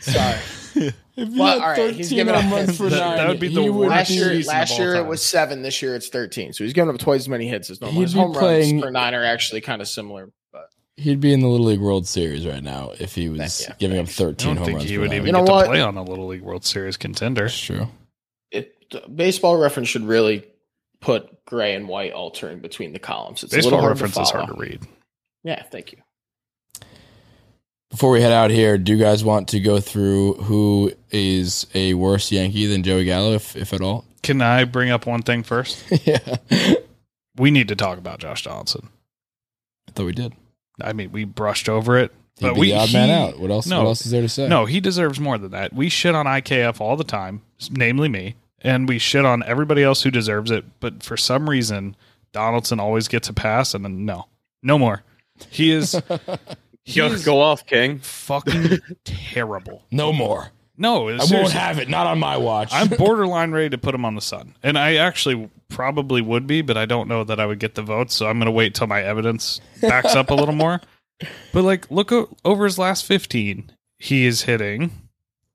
Sorry. 0.00 0.38
If 1.16 1.28
you 1.30 1.40
Well, 1.40 1.60
had 1.60 1.62
all 1.62 1.68
right, 1.84 1.94
he's 1.94 2.08
13 2.10 2.16
giving 2.16 2.34
up 2.34 2.42
home 2.42 2.52
runs 2.52 2.66
hits. 2.70 2.78
for 2.78 2.88
That- 2.90 2.98
nine, 2.98 3.16
that 3.18 3.28
would 3.28 3.38
be 3.38 3.46
the 3.46 3.62
he 3.62 3.70
would 3.70 3.88
last 3.88 4.10
year, 4.10 4.34
last 4.42 4.76
year 4.76 4.96
it 4.96 5.06
was 5.06 5.22
seven. 5.24 5.62
This 5.62 5.80
year 5.80 5.94
it's 5.94 6.08
thirteen. 6.08 6.52
So 6.52 6.64
he's 6.64 6.72
giving 6.72 6.92
up 6.92 6.98
twice 6.98 7.20
as 7.20 7.28
many 7.28 7.46
hits 7.46 7.70
as 7.70 7.80
normal. 7.80 7.94
He'd 8.00 8.02
His 8.02 8.14
be 8.14 8.18
home 8.18 8.32
playing- 8.32 8.74
runs 8.80 8.84
per 8.86 8.90
nine 8.90 9.14
are 9.14 9.22
actually 9.22 9.60
kind 9.60 9.80
of 9.80 9.86
similar, 9.86 10.30
but 10.52 10.70
He'd 10.96 11.20
be 11.20 11.32
in 11.32 11.38
the 11.38 11.46
Little 11.46 11.66
League 11.66 11.78
World 11.78 12.08
Series 12.08 12.44
right 12.44 12.62
now 12.64 12.90
if 12.98 13.14
he 13.14 13.28
was 13.28 13.62
Yeah, 13.68 13.74
giving 13.78 13.98
up 13.98 14.06
thanks. 14.06 14.20
I 14.20 14.24
13 14.24 14.46
don't 14.48 14.56
home 14.56 14.66
think 14.66 14.78
runs 14.78 14.90
he 14.90 14.98
would 14.98 15.10
nine. 15.10 15.16
even 15.18 15.26
You 15.26 15.32
know 15.34 15.44
get 15.46 15.58
to 15.60 15.66
play 15.66 15.80
on 15.80 15.96
a 15.96 16.02
Little 16.02 16.26
League 16.26 16.42
World 16.42 16.64
Series 16.64 16.96
contender. 16.96 17.42
That's 17.42 17.60
true. 17.60 17.86
It 18.94 19.16
baseball 19.16 19.56
reference 19.56 19.88
should 19.88 20.04
really 20.06 20.44
put 21.00 21.44
gray 21.44 21.74
and 21.74 21.88
white 21.88 22.12
altering 22.12 22.60
between 22.60 22.92
the 22.92 22.98
columns. 22.98 23.42
It's 23.42 23.52
a 23.52 23.56
Baseball 23.56 23.72
little 23.72 23.80
hard 23.86 24.00
reference 24.00 24.14
to 24.14 24.22
is 24.22 24.30
hard 24.30 24.48
to 24.48 24.54
read. 24.54 24.80
Yeah, 25.42 25.62
thank 25.64 25.92
you. 25.92 25.98
Before 27.90 28.10
we 28.10 28.20
head 28.22 28.32
out 28.32 28.50
here, 28.50 28.76
do 28.76 28.92
you 28.92 28.98
guys 28.98 29.22
want 29.22 29.48
to 29.48 29.60
go 29.60 29.78
through 29.78 30.34
who 30.34 30.92
is 31.10 31.66
a 31.74 31.94
worse 31.94 32.32
Yankee 32.32 32.66
than 32.66 32.82
Joey 32.82 33.04
Gallo, 33.04 33.34
if, 33.34 33.54
if 33.54 33.72
at 33.72 33.80
all? 33.82 34.04
Can 34.22 34.40
I 34.42 34.64
bring 34.64 34.90
up 34.90 35.06
one 35.06 35.22
thing 35.22 35.42
first? 35.42 35.84
yeah. 36.04 36.36
We 37.36 37.50
need 37.50 37.68
to 37.68 37.76
talk 37.76 37.98
about 37.98 38.18
Josh 38.18 38.42
Donaldson. 38.42 38.88
I 39.88 39.92
thought 39.92 40.06
we 40.06 40.12
did. 40.12 40.32
I 40.80 40.92
mean, 40.92 41.12
we 41.12 41.24
brushed 41.24 41.68
over 41.68 41.96
it, 41.98 42.10
He'd 42.38 42.46
but 42.46 42.54
be 42.54 42.60
we 42.60 42.70
the 42.70 42.78
odd 42.78 42.92
man 42.92 43.08
he- 43.08 43.14
out. 43.14 43.38
What 43.38 43.50
else? 43.50 43.66
no. 43.66 43.78
what 43.78 43.86
else 43.86 44.04
is 44.04 44.10
there 44.10 44.22
to 44.22 44.28
say? 44.28 44.48
No, 44.48 44.64
he 44.64 44.80
deserves 44.80 45.20
more 45.20 45.38
than 45.38 45.52
that. 45.52 45.72
We 45.72 45.88
shit 45.88 46.16
on 46.16 46.26
IKF 46.26 46.80
all 46.80 46.96
the 46.96 47.04
time, 47.04 47.42
namely 47.70 48.08
me, 48.08 48.34
and 48.64 48.88
we 48.88 48.98
shit 48.98 49.24
on 49.24 49.44
everybody 49.44 49.84
else 49.84 50.02
who 50.02 50.10
deserves 50.10 50.50
it. 50.50 50.64
But 50.80 51.02
for 51.04 51.16
some 51.16 51.48
reason, 51.48 51.94
Donaldson 52.32 52.80
always 52.80 53.06
gets 53.06 53.28
a 53.28 53.32
pass, 53.32 53.74
and 53.74 53.84
then 53.84 54.04
no, 54.04 54.26
no 54.62 54.78
more. 54.78 55.04
He 55.50 55.70
is 55.70 55.92
he 56.84 56.96
Go, 56.96 57.06
is 57.06 57.24
go 57.24 57.40
off, 57.40 57.64
King. 57.66 57.98
fucking 58.00 58.78
terrible. 59.04 59.84
no 59.92 60.12
more. 60.12 60.50
No, 60.76 61.08
I 61.08 61.18
won't 61.30 61.52
have 61.52 61.78
it. 61.78 61.88
Not 61.88 62.08
on 62.08 62.18
my 62.18 62.36
watch. 62.36 62.70
I'm 62.72 62.88
borderline 62.98 63.52
ready 63.52 63.70
to 63.70 63.78
put 63.78 63.94
him 63.94 64.04
on 64.04 64.16
the 64.16 64.20
Sun, 64.20 64.56
and 64.60 64.76
I 64.76 64.96
actually 64.96 65.48
probably 65.68 66.20
would 66.20 66.48
be, 66.48 66.62
but 66.62 66.76
I 66.76 66.84
don't 66.84 67.06
know 67.08 67.22
that 67.22 67.38
I 67.38 67.46
would 67.46 67.60
get 67.60 67.76
the 67.76 67.82
votes. 67.82 68.12
So 68.16 68.26
I'm 68.26 68.38
going 68.38 68.46
to 68.46 68.50
wait 68.52 68.74
till 68.74 68.88
my 68.88 69.00
evidence 69.00 69.60
backs 69.80 70.16
up 70.16 70.30
a 70.30 70.34
little 70.34 70.54
more. 70.54 70.80
But 71.52 71.62
like, 71.62 71.88
look 71.92 72.10
o- 72.10 72.28
over 72.44 72.64
his 72.64 72.76
last 72.76 73.04
15, 73.06 73.70
he 74.00 74.26
is 74.26 74.42
hitting 74.42 74.90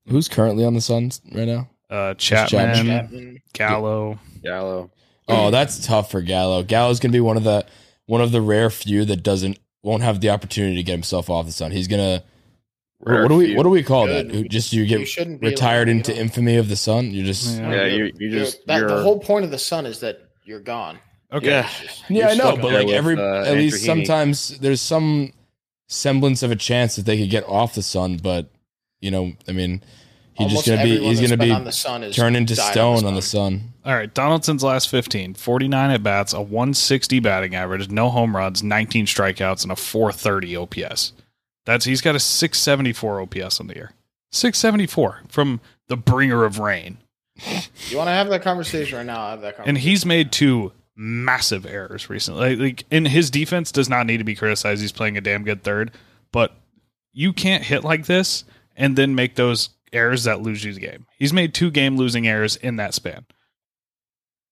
Who's 0.07 0.29
currently 0.29 0.63
on 0.63 0.73
the 0.73 0.79
Suns 0.81 1.19
right 1.33 1.45
now? 1.47 1.67
Uh, 1.89 2.13
Chapman. 2.15 2.75
Chapman, 2.75 2.85
Chapman. 2.85 3.41
Gallo. 3.53 4.19
Gallo. 4.43 4.91
Oh, 5.27 5.51
that's 5.51 5.85
tough 5.85 6.09
for 6.11 6.21
Gallo. 6.21 6.63
Gallo's 6.63 6.99
gonna 6.99 7.11
be 7.11 7.19
one 7.19 7.37
of 7.37 7.43
the 7.43 7.65
one 8.05 8.21
of 8.21 8.31
the 8.31 8.41
rare 8.41 8.69
few 8.69 9.05
that 9.05 9.17
doesn't 9.23 9.59
won't 9.83 10.01
have 10.03 10.21
the 10.21 10.29
opportunity 10.29 10.75
to 10.77 10.83
get 10.83 10.93
himself 10.93 11.29
off 11.29 11.45
the 11.45 11.51
sun. 11.51 11.71
He's 11.71 11.87
gonna 11.87 12.23
Rare 13.01 13.21
what 13.21 13.29
do 13.29 13.35
we 13.35 13.45
few. 13.47 13.55
what 13.55 13.63
do 13.63 13.69
we 13.69 13.83
call 13.83 14.07
Good. 14.07 14.29
that? 14.31 14.49
Just 14.49 14.73
you 14.73 14.83
You 14.83 14.97
get 14.99 15.07
shouldn't 15.07 15.39
be 15.39 15.47
retired 15.47 15.87
allowed, 15.87 15.91
you 15.93 15.97
into 15.99 16.13
know? 16.15 16.19
infamy 16.21 16.55
of 16.57 16.67
the 16.67 16.75
sun. 16.75 17.11
You 17.11 17.23
just 17.23 17.57
Yeah. 17.59 17.71
Yeah, 17.71 17.85
you 17.85 18.05
you 18.05 18.11
You're- 18.17 18.39
just 18.39 18.65
that, 18.67 18.79
you're, 18.79 18.89
the 18.89 19.03
whole 19.03 19.19
point 19.19 19.45
of 19.45 19.51
the 19.51 19.59
sun 19.59 19.85
is 19.85 19.99
that 20.01 20.19
you're 20.43 20.59
gone. 20.59 20.99
Okay. 21.31 21.47
yeah. 21.47 21.69
yeah, 22.09 22.25
I 22.29 22.33
know, 22.33 22.45
stuck 22.45 22.55
but 22.61 22.69
there 22.69 22.79
like 22.79 22.87
with, 22.87 22.95
every 22.95 23.15
uh, 23.17 23.43
at 23.45 23.53
least 23.53 23.75
Andrew 23.87 24.03
Heaney. 24.03 24.07
sometimes 24.07 24.59
there's 24.59 24.81
some 24.81 25.31
semblance 25.87 26.41
of 26.43 26.49
a 26.51 26.55
chance 26.55 26.95
that 26.95 27.05
they 27.05 27.17
could 27.19 27.29
get 27.29 27.47
off 27.47 27.75
the 27.75 27.83
sun. 27.83 28.17
But 28.17 28.49
you 28.99 29.11
know, 29.11 29.33
I 29.47 29.51
mean, 29.51 29.83
he's 30.39 30.53
just 30.53 30.67
gonna 30.67 30.83
be 30.83 30.99
he's 30.99 31.21
gonna 31.21 31.37
be 31.37 31.51
on 31.51 31.63
the 31.63 31.71
sun 31.71 32.03
is 32.03 32.15
turned 32.15 32.35
into 32.35 32.55
stone 32.55 33.05
on 33.05 33.15
the 33.15 33.21
sun. 33.21 33.73
All 33.85 33.93
right. 33.93 34.13
Donaldson's 34.13 34.63
last 34.63 34.89
15, 34.89 35.33
49 35.33 35.91
at 35.91 36.03
bats, 36.03 36.33
a 36.33 36.41
160 36.41 37.19
batting 37.19 37.55
average, 37.55 37.89
no 37.89 38.09
home 38.09 38.35
runs, 38.35 38.61
19 38.61 39.05
strikeouts, 39.05 39.63
and 39.63 39.71
a 39.71 39.75
430 39.75 40.55
OPS. 40.55 41.13
That's 41.65 41.85
he's 41.85 42.01
got 42.01 42.15
a 42.15 42.19
674 42.19 43.21
OPS 43.21 43.59
on 43.59 43.67
the 43.67 43.75
year. 43.75 43.91
674 44.31 45.21
from 45.27 45.59
the 45.87 45.97
bringer 45.97 46.45
of 46.45 46.59
rain. 46.59 46.97
You 47.87 47.97
want 47.97 48.07
to 48.07 48.11
have 48.11 48.29
that 48.29 48.41
conversation 48.41 48.97
right 48.97 49.05
now? 49.05 49.21
I'll 49.21 49.31
have 49.31 49.41
that 49.41 49.55
conversation. 49.55 49.69
And 49.69 49.77
he's 49.77 50.05
made 50.05 50.31
two 50.31 50.71
massive 50.95 51.65
errors 51.65 52.09
recently. 52.09 52.55
Like, 52.55 52.59
like 52.59 52.85
and 52.91 53.07
his 53.07 53.31
defense 53.31 53.71
does 53.71 53.89
not 53.89 54.05
need 54.05 54.17
to 54.17 54.23
be 54.23 54.35
criticized. 54.35 54.81
He's 54.81 54.91
playing 54.91 55.17
a 55.17 55.21
damn 55.21 55.43
good 55.43 55.63
third, 55.63 55.91
but 56.31 56.53
you 57.13 57.33
can't 57.33 57.63
hit 57.63 57.83
like 57.83 58.05
this 58.05 58.43
and 58.75 58.95
then 58.95 59.15
make 59.15 59.35
those 59.35 59.69
errors 59.93 60.23
that 60.25 60.41
lose 60.41 60.63
you 60.63 60.73
the 60.73 60.79
game. 60.79 61.05
He's 61.17 61.33
made 61.33 61.53
two 61.53 61.71
game 61.71 61.97
losing 61.97 62.27
errors 62.27 62.55
in 62.55 62.77
that 62.77 62.93
span. 62.93 63.25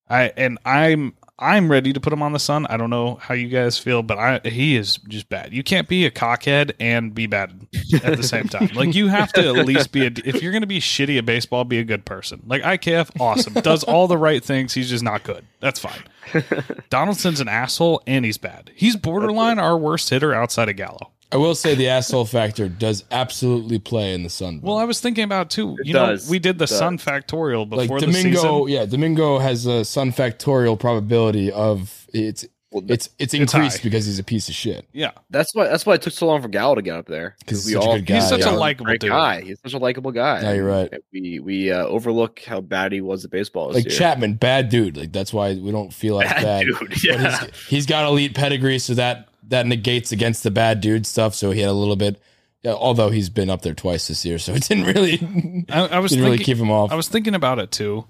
I 0.09 0.31
and 0.37 0.57
I'm 0.65 1.15
I'm 1.39 1.69
ready 1.69 1.93
to 1.93 1.99
put 1.99 2.11
him 2.11 2.23
on 2.23 2.33
the 2.33 2.39
sun. 2.39 2.65
I 2.67 2.77
don't 2.77 2.89
know 2.89 3.15
how 3.15 3.35
you 3.35 3.47
guys 3.47 3.77
feel, 3.77 4.01
but 4.01 4.17
I 4.17 4.39
he 4.47 4.75
is 4.75 4.97
just 5.07 5.29
bad. 5.29 5.53
You 5.53 5.63
can't 5.63 5.87
be 5.87 6.05
a 6.05 6.11
cockhead 6.11 6.71
and 6.79 7.13
be 7.13 7.27
bad 7.27 7.67
at 8.03 8.17
the 8.17 8.23
same 8.23 8.47
time. 8.47 8.69
Like 8.73 8.95
you 8.95 9.07
have 9.07 9.31
to 9.33 9.47
at 9.49 9.65
least 9.67 9.91
be 9.91 10.07
a 10.07 10.11
if 10.25 10.41
you're 10.41 10.51
going 10.51 10.61
to 10.61 10.67
be 10.67 10.79
shitty 10.79 11.17
at 11.17 11.25
baseball, 11.25 11.63
be 11.63 11.79
a 11.79 11.83
good 11.83 12.05
person. 12.05 12.41
Like 12.45 12.63
IKF, 12.63 13.19
awesome, 13.19 13.53
does 13.53 13.83
all 13.83 14.07
the 14.07 14.17
right 14.17 14.43
things. 14.43 14.73
He's 14.73 14.89
just 14.89 15.03
not 15.03 15.23
good. 15.23 15.45
That's 15.59 15.79
fine. 15.79 16.03
Donaldson's 16.89 17.39
an 17.39 17.47
asshole 17.47 18.01
and 18.07 18.25
he's 18.25 18.37
bad. 18.37 18.71
He's 18.75 18.95
borderline 18.95 19.59
our 19.59 19.77
worst 19.77 20.09
hitter 20.09 20.33
outside 20.33 20.69
of 20.69 20.75
Gallo. 20.75 21.11
I 21.31 21.37
will 21.37 21.55
say 21.55 21.75
the 21.75 21.89
asshole 21.89 22.25
factor 22.25 22.69
does 22.69 23.03
absolutely 23.11 23.79
play 23.79 24.13
in 24.13 24.23
the 24.23 24.29
sun. 24.29 24.61
Well, 24.63 24.77
I 24.77 24.85
was 24.85 25.01
thinking 25.01 25.23
about 25.25 25.47
it 25.47 25.49
too. 25.51 25.75
It 25.79 25.87
you 25.87 25.93
does. 25.93 26.25
know, 26.27 26.31
we 26.31 26.39
did 26.39 26.57
the 26.57 26.65
does. 26.67 26.77
Sun 26.77 26.97
Factorial 26.99 27.69
like 27.69 27.87
before 27.87 27.99
the 27.99 28.05
Domingo, 28.07 28.65
season. 28.65 28.67
yeah, 28.69 28.85
Domingo 28.85 29.37
has 29.39 29.65
a 29.65 29.83
sun 29.83 30.11
factorial 30.13 30.79
probability 30.79 31.51
of 31.51 32.07
it's 32.13 32.45
Well, 32.71 32.83
it's 32.87 33.07
it's 33.19 33.33
It's 33.33 33.33
increased 33.33 33.77
high. 33.79 33.83
because 33.83 34.05
he's 34.05 34.19
a 34.19 34.23
piece 34.23 34.47
of 34.49 34.55
shit. 34.55 34.87
Yeah, 34.93 35.11
That's 35.29 35.53
why 35.53 35.67
that's 35.67 35.85
why 35.85 35.95
it 35.95 36.01
took 36.01 36.13
so 36.13 36.27
long 36.27 36.41
for 36.41 36.47
Gallo 36.47 36.75
to 36.75 36.81
get 36.81 36.95
up 36.95 37.07
there 37.07 37.35
because 37.39 37.65
we 37.65 37.71
he's 37.73 37.75
such 37.79 37.83
a 37.85 37.87
all 37.89 37.95
good 37.97 38.05
guy, 38.05 38.15
he's 38.15 38.29
such 38.29 38.39
yeah. 38.41 38.51
a 38.51 38.55
likable 38.55 38.85
great 38.85 39.01
guy. 39.01 39.41
He's 39.41 39.59
such 39.61 39.73
a 39.73 39.77
likable 39.79 40.11
guy. 40.11 40.41
Yeah, 40.41 40.53
you're 40.53 40.65
right. 40.65 40.93
We 41.11 41.39
we 41.41 41.71
uh, 41.71 41.85
overlook 41.85 42.41
how 42.45 42.61
bad 42.61 42.91
he 42.93 43.01
was 43.01 43.25
at 43.25 43.31
baseball. 43.31 43.67
This 43.67 43.83
Like 43.83 43.85
year. 43.91 43.99
Chapman, 43.99 44.35
bad 44.35 44.69
dude. 44.69 44.95
Like 44.95 45.11
that's 45.11 45.33
why 45.33 45.53
we 45.55 45.71
don't 45.71 45.93
feel 45.93 46.15
like 46.15 46.27
Bad 46.29 46.43
bad. 46.43 46.65
dude, 46.65 46.77
But 46.89 47.03
yeah. 47.03 47.39
he's, 47.47 47.67
he's 47.67 47.85
got 47.85 48.05
elite 48.05 48.33
pedigree, 48.33 48.79
so 48.79 48.93
that 48.95 49.26
that 49.47 49.65
negates 49.65 50.11
against 50.11 50.43
the 50.43 50.51
bad 50.51 50.81
dude 50.81 51.05
stuff. 51.05 51.35
So 51.35 51.51
he 51.51 51.61
had 51.61 51.69
a 51.69 51.73
little 51.73 51.95
bit. 51.95 52.21
Although 52.65 53.11
he's 53.11 53.29
been 53.29 53.49
up 53.49 53.61
there 53.61 53.75
twice 53.75 54.07
this 54.07 54.25
year, 54.25 54.39
so 54.39 54.51
it 54.53 54.63
didn't 54.63 54.85
really 54.85 55.65
I, 55.69 55.87
I 55.87 55.99
was 55.99 56.11
didn't 56.11 56.25
really 56.25 56.37
thinking, 56.37 56.55
keep 56.55 56.61
him 56.61 56.71
off. 56.71 56.91
I 56.91 56.95
was 56.95 57.07
thinking 57.07 57.35
about 57.35 57.59
it 57.59 57.71
too, 57.71 58.05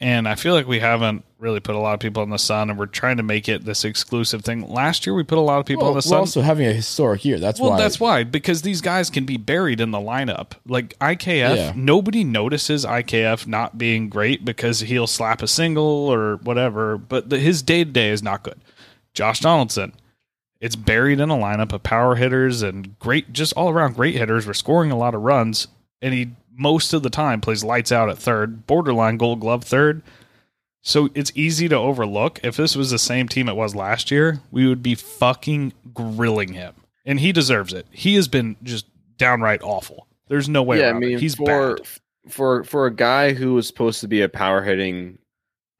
and 0.00 0.28
I 0.28 0.34
feel 0.34 0.52
like 0.52 0.66
we 0.66 0.80
haven't 0.80 1.24
really 1.38 1.60
put 1.60 1.74
a 1.74 1.78
lot 1.78 1.94
of 1.94 2.00
people 2.00 2.22
in 2.24 2.28
the 2.28 2.38
sun, 2.38 2.68
and 2.68 2.78
we're 2.78 2.86
trying 2.86 3.16
to 3.16 3.22
make 3.22 3.48
it 3.48 3.64
this 3.64 3.84
exclusive 3.84 4.44
thing. 4.44 4.68
Last 4.68 5.06
year, 5.06 5.14
we 5.14 5.22
put 5.22 5.38
a 5.38 5.40
lot 5.40 5.58
of 5.60 5.64
people 5.64 5.84
well, 5.84 5.92
in 5.92 5.94
the 5.94 5.98
we're 5.98 6.02
sun. 6.02 6.18
also 6.18 6.40
having 6.42 6.66
a 6.66 6.72
historic 6.72 7.24
year. 7.24 7.38
That's 7.38 7.60
well, 7.60 7.70
why. 7.70 7.78
that's 7.78 7.98
why 8.00 8.24
because 8.24 8.60
these 8.62 8.80
guys 8.82 9.08
can 9.10 9.24
be 9.24 9.36
buried 9.38 9.80
in 9.80 9.90
the 9.92 9.98
lineup. 9.98 10.52
Like 10.66 10.98
IKF, 10.98 11.56
Yeah. 11.56 11.72
nobody 11.74 12.24
notices 12.24 12.84
IKF 12.84 13.46
not 13.46 13.78
being 13.78 14.08
great 14.10 14.44
because 14.44 14.80
he'll 14.80 15.06
slap 15.06 15.40
a 15.40 15.48
single 15.48 15.84
or 16.12 16.36
whatever. 16.38 16.98
But 16.98 17.30
the, 17.30 17.38
his 17.38 17.62
day 17.62 17.84
to 17.84 17.90
day 17.90 18.10
is 18.10 18.22
not 18.22 18.42
good. 18.42 18.60
Josh 19.14 19.40
Donaldson, 19.40 19.94
it's 20.60 20.76
buried 20.76 21.20
in 21.20 21.30
a 21.30 21.36
lineup 21.36 21.72
of 21.72 21.82
power 21.82 22.16
hitters 22.16 22.62
and 22.62 22.98
great, 22.98 23.32
just 23.32 23.52
all 23.54 23.70
around 23.70 23.94
great 23.94 24.14
hitters. 24.16 24.46
We're 24.46 24.54
scoring 24.54 24.90
a 24.90 24.98
lot 24.98 25.14
of 25.14 25.22
runs, 25.22 25.68
and 26.02 26.12
he 26.12 26.30
most 26.56 26.92
of 26.92 27.02
the 27.02 27.10
time 27.10 27.40
plays 27.40 27.62
lights 27.62 27.92
out 27.92 28.10
at 28.10 28.18
third, 28.18 28.66
borderline 28.66 29.16
Gold 29.16 29.40
Glove 29.40 29.64
third. 29.64 30.02
So 30.82 31.08
it's 31.14 31.32
easy 31.34 31.68
to 31.68 31.76
overlook. 31.76 32.40
If 32.42 32.56
this 32.56 32.74
was 32.74 32.90
the 32.90 32.98
same 32.98 33.28
team 33.28 33.48
it 33.48 33.56
was 33.56 33.74
last 33.74 34.10
year, 34.10 34.40
we 34.50 34.66
would 34.66 34.82
be 34.82 34.94
fucking 34.94 35.72
grilling 35.92 36.54
him, 36.54 36.74
and 37.04 37.20
he 37.20 37.32
deserves 37.32 37.72
it. 37.72 37.86
He 37.90 38.14
has 38.14 38.26
been 38.26 38.56
just 38.62 38.86
downright 39.16 39.62
awful. 39.62 40.06
There's 40.28 40.48
no 40.48 40.62
way 40.62 40.78
yeah, 40.78 40.86
I 40.86 40.90
around 40.90 41.00
mean, 41.00 41.12
it. 41.12 41.20
He's 41.20 41.34
for 41.34 41.76
bad. 41.76 41.86
for 42.28 42.64
for 42.64 42.86
a 42.86 42.94
guy 42.94 43.32
who 43.32 43.54
was 43.54 43.66
supposed 43.66 44.00
to 44.00 44.08
be 44.08 44.22
a 44.22 44.28
power 44.28 44.62
hitting 44.62 45.18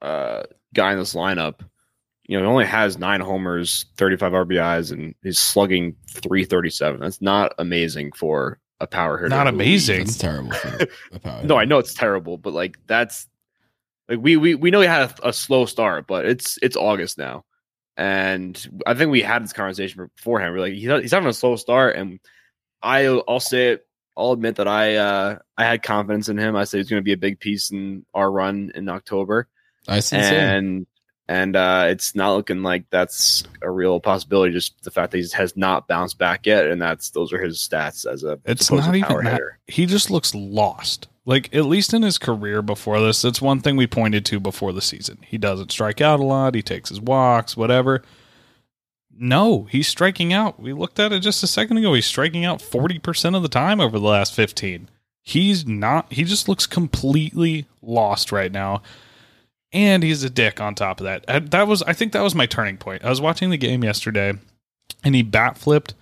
uh, 0.03 0.45
guy 0.75 0.93
in 0.93 0.99
this 0.99 1.15
lineup, 1.15 1.61
you 2.29 2.39
know, 2.39 2.45
he 2.45 2.51
only 2.51 2.67
has 2.67 2.99
nine 2.99 3.21
homers, 3.21 3.87
thirty 3.97 4.17
five 4.17 4.33
RBIs, 4.33 4.93
and 4.93 5.15
he's 5.23 5.39
slugging 5.39 5.97
three 6.09 6.45
thirty 6.45 6.71
seven. 6.71 7.01
That's 7.01 7.23
not 7.23 7.55
amazing 7.59 8.13
for 8.13 8.61
a 8.81 8.87
power 8.87 9.17
hitter. 9.17 9.31
Not 9.31 9.49
amazing. 9.49 10.05
That's 10.05 10.19
terrible. 10.19 10.53
For 10.53 10.87
a 11.13 11.19
power 11.19 11.43
No, 11.45 11.57
I 11.57 11.65
know 11.65 11.79
it's 11.79 11.95
terrible, 11.95 12.37
but 12.37 12.53
like 12.53 12.79
that's 12.87 13.27
like 14.09 14.21
we 14.21 14.37
we 14.37 14.55
we 14.55 14.71
know 14.71 14.81
he 14.83 14.87
had 14.87 15.11
a, 15.23 15.29
a 15.29 15.33
slow 15.33 15.65
start, 15.65 16.07
but 16.07 16.27
it's 16.27 16.59
it's 16.63 16.77
August 16.77 17.17
now, 17.17 17.45
and 17.97 18.83
I 18.87 18.93
think 18.93 19.11
we 19.11 19.23
had 19.23 19.43
this 19.43 19.55
conversation 19.55 20.11
beforehand. 20.17 20.55
We're 20.55 20.61
like 20.61 20.75
he's, 20.75 20.91
he's 21.01 21.13
having 21.13 21.29
a 21.29 21.33
slow 21.33 21.57
start, 21.57 21.97
and 21.97 22.21
I 22.83 23.07
I'll 23.27 23.41
say 23.41 23.69
it. 23.73 23.87
I'll 24.19 24.33
admit 24.33 24.57
that 24.57 24.69
I 24.69 24.97
uh 24.97 25.39
I 25.57 25.65
had 25.65 25.83
confidence 25.83 26.29
in 26.29 26.37
him. 26.37 26.57
I 26.57 26.65
said 26.65 26.79
he's 26.79 26.91
going 26.91 27.01
to 27.01 27.05
be 27.05 27.13
a 27.13 27.17
big 27.17 27.41
piece 27.41 27.71
in 27.71 28.05
our 28.13 28.31
run 28.31 28.71
in 28.75 28.89
October, 28.89 29.49
I 29.87 30.01
see. 30.01 30.17
the 30.17 30.23
and 30.23 30.87
and 31.29 31.57
uh 31.57 31.85
it's 31.89 32.15
not 32.15 32.35
looking 32.35 32.63
like 32.63 32.85
that's 32.91 33.45
a 33.63 33.71
real 33.71 34.01
possibility. 34.01 34.53
Just 34.53 34.83
the 34.83 34.91
fact 34.91 35.13
that 35.13 35.19
he 35.19 35.27
has 35.35 35.57
not 35.57 35.87
bounced 35.87 36.19
back 36.19 36.47
yet, 36.47 36.67
and 36.67 36.81
that's 36.81 37.11
those 37.11 37.33
are 37.33 37.41
his 37.41 37.59
stats 37.59 38.11
as 38.11 38.25
a 38.25 38.39
It's 38.45 38.71
not 38.71 38.95
even 38.95 39.25
that. 39.25 39.41
He 39.67 39.87
just 39.87 40.11
looks 40.11 40.35
lost. 40.35 41.09
Like 41.25 41.55
at 41.55 41.67
least 41.67 41.93
in 41.93 42.03
his 42.03 42.17
career 42.17 42.63
before 42.63 43.01
this, 43.01 43.21
that's 43.21 43.43
one 43.43 43.61
thing 43.61 43.77
we 43.77 43.87
pointed 43.87 44.25
to 44.27 44.41
before 44.41 44.73
the 44.73 44.81
season. 44.81 45.19
He 45.27 45.37
doesn't 45.37 45.71
strike 45.71 46.01
out 46.01 46.21
a 46.21 46.25
lot. 46.25 46.55
He 46.55 46.63
takes 46.63 46.89
his 46.89 47.01
walks, 47.01 47.55
whatever. 47.57 48.03
No, 49.21 49.65
he's 49.65 49.89
striking 49.89 50.33
out. 50.33 50.61
We 50.61 50.73
looked 50.73 50.99
at 51.01 51.13
it 51.13 51.21
just 51.21 51.43
a 51.43 51.49
second 51.49 51.77
ago. 51.79 51.93
He's 51.93 52.07
striking 52.07 52.45
out 52.45 52.61
40% 52.61 53.37
of 53.37 53.43
the 53.43 53.49
time 53.49 53.81
over 53.81 53.99
the 53.99 54.07
last 54.07 54.33
15. 54.33 54.89
He's 55.23 55.67
not, 55.67 56.11
he 56.13 56.25
just 56.25 56.49
looks 56.49 56.67
completely 56.67 57.67
lost 57.83 58.31
right 58.31 58.53
now. 58.53 58.81
And 59.73 60.03
he's 60.03 60.23
a 60.25 60.31
dick 60.31 60.61
on 60.61 60.75
top 60.75 61.01
of 61.01 61.05
that. 61.05 61.25
Uh, 61.29 61.41
That 61.41 61.69
was, 61.69 61.83
I 61.83 61.93
think 61.93 62.13
that 62.13 62.23
was 62.23 62.35
my 62.35 62.47
turning 62.47 62.79
point. 62.79 63.05
I 63.05 63.11
was 63.11 63.21
watching 63.21 63.51
the 63.51 63.59
game 63.59 63.85
yesterday 63.85 64.33
and 65.05 65.15
he 65.15 65.23
bat 65.23 65.59
flipped 65.59 65.95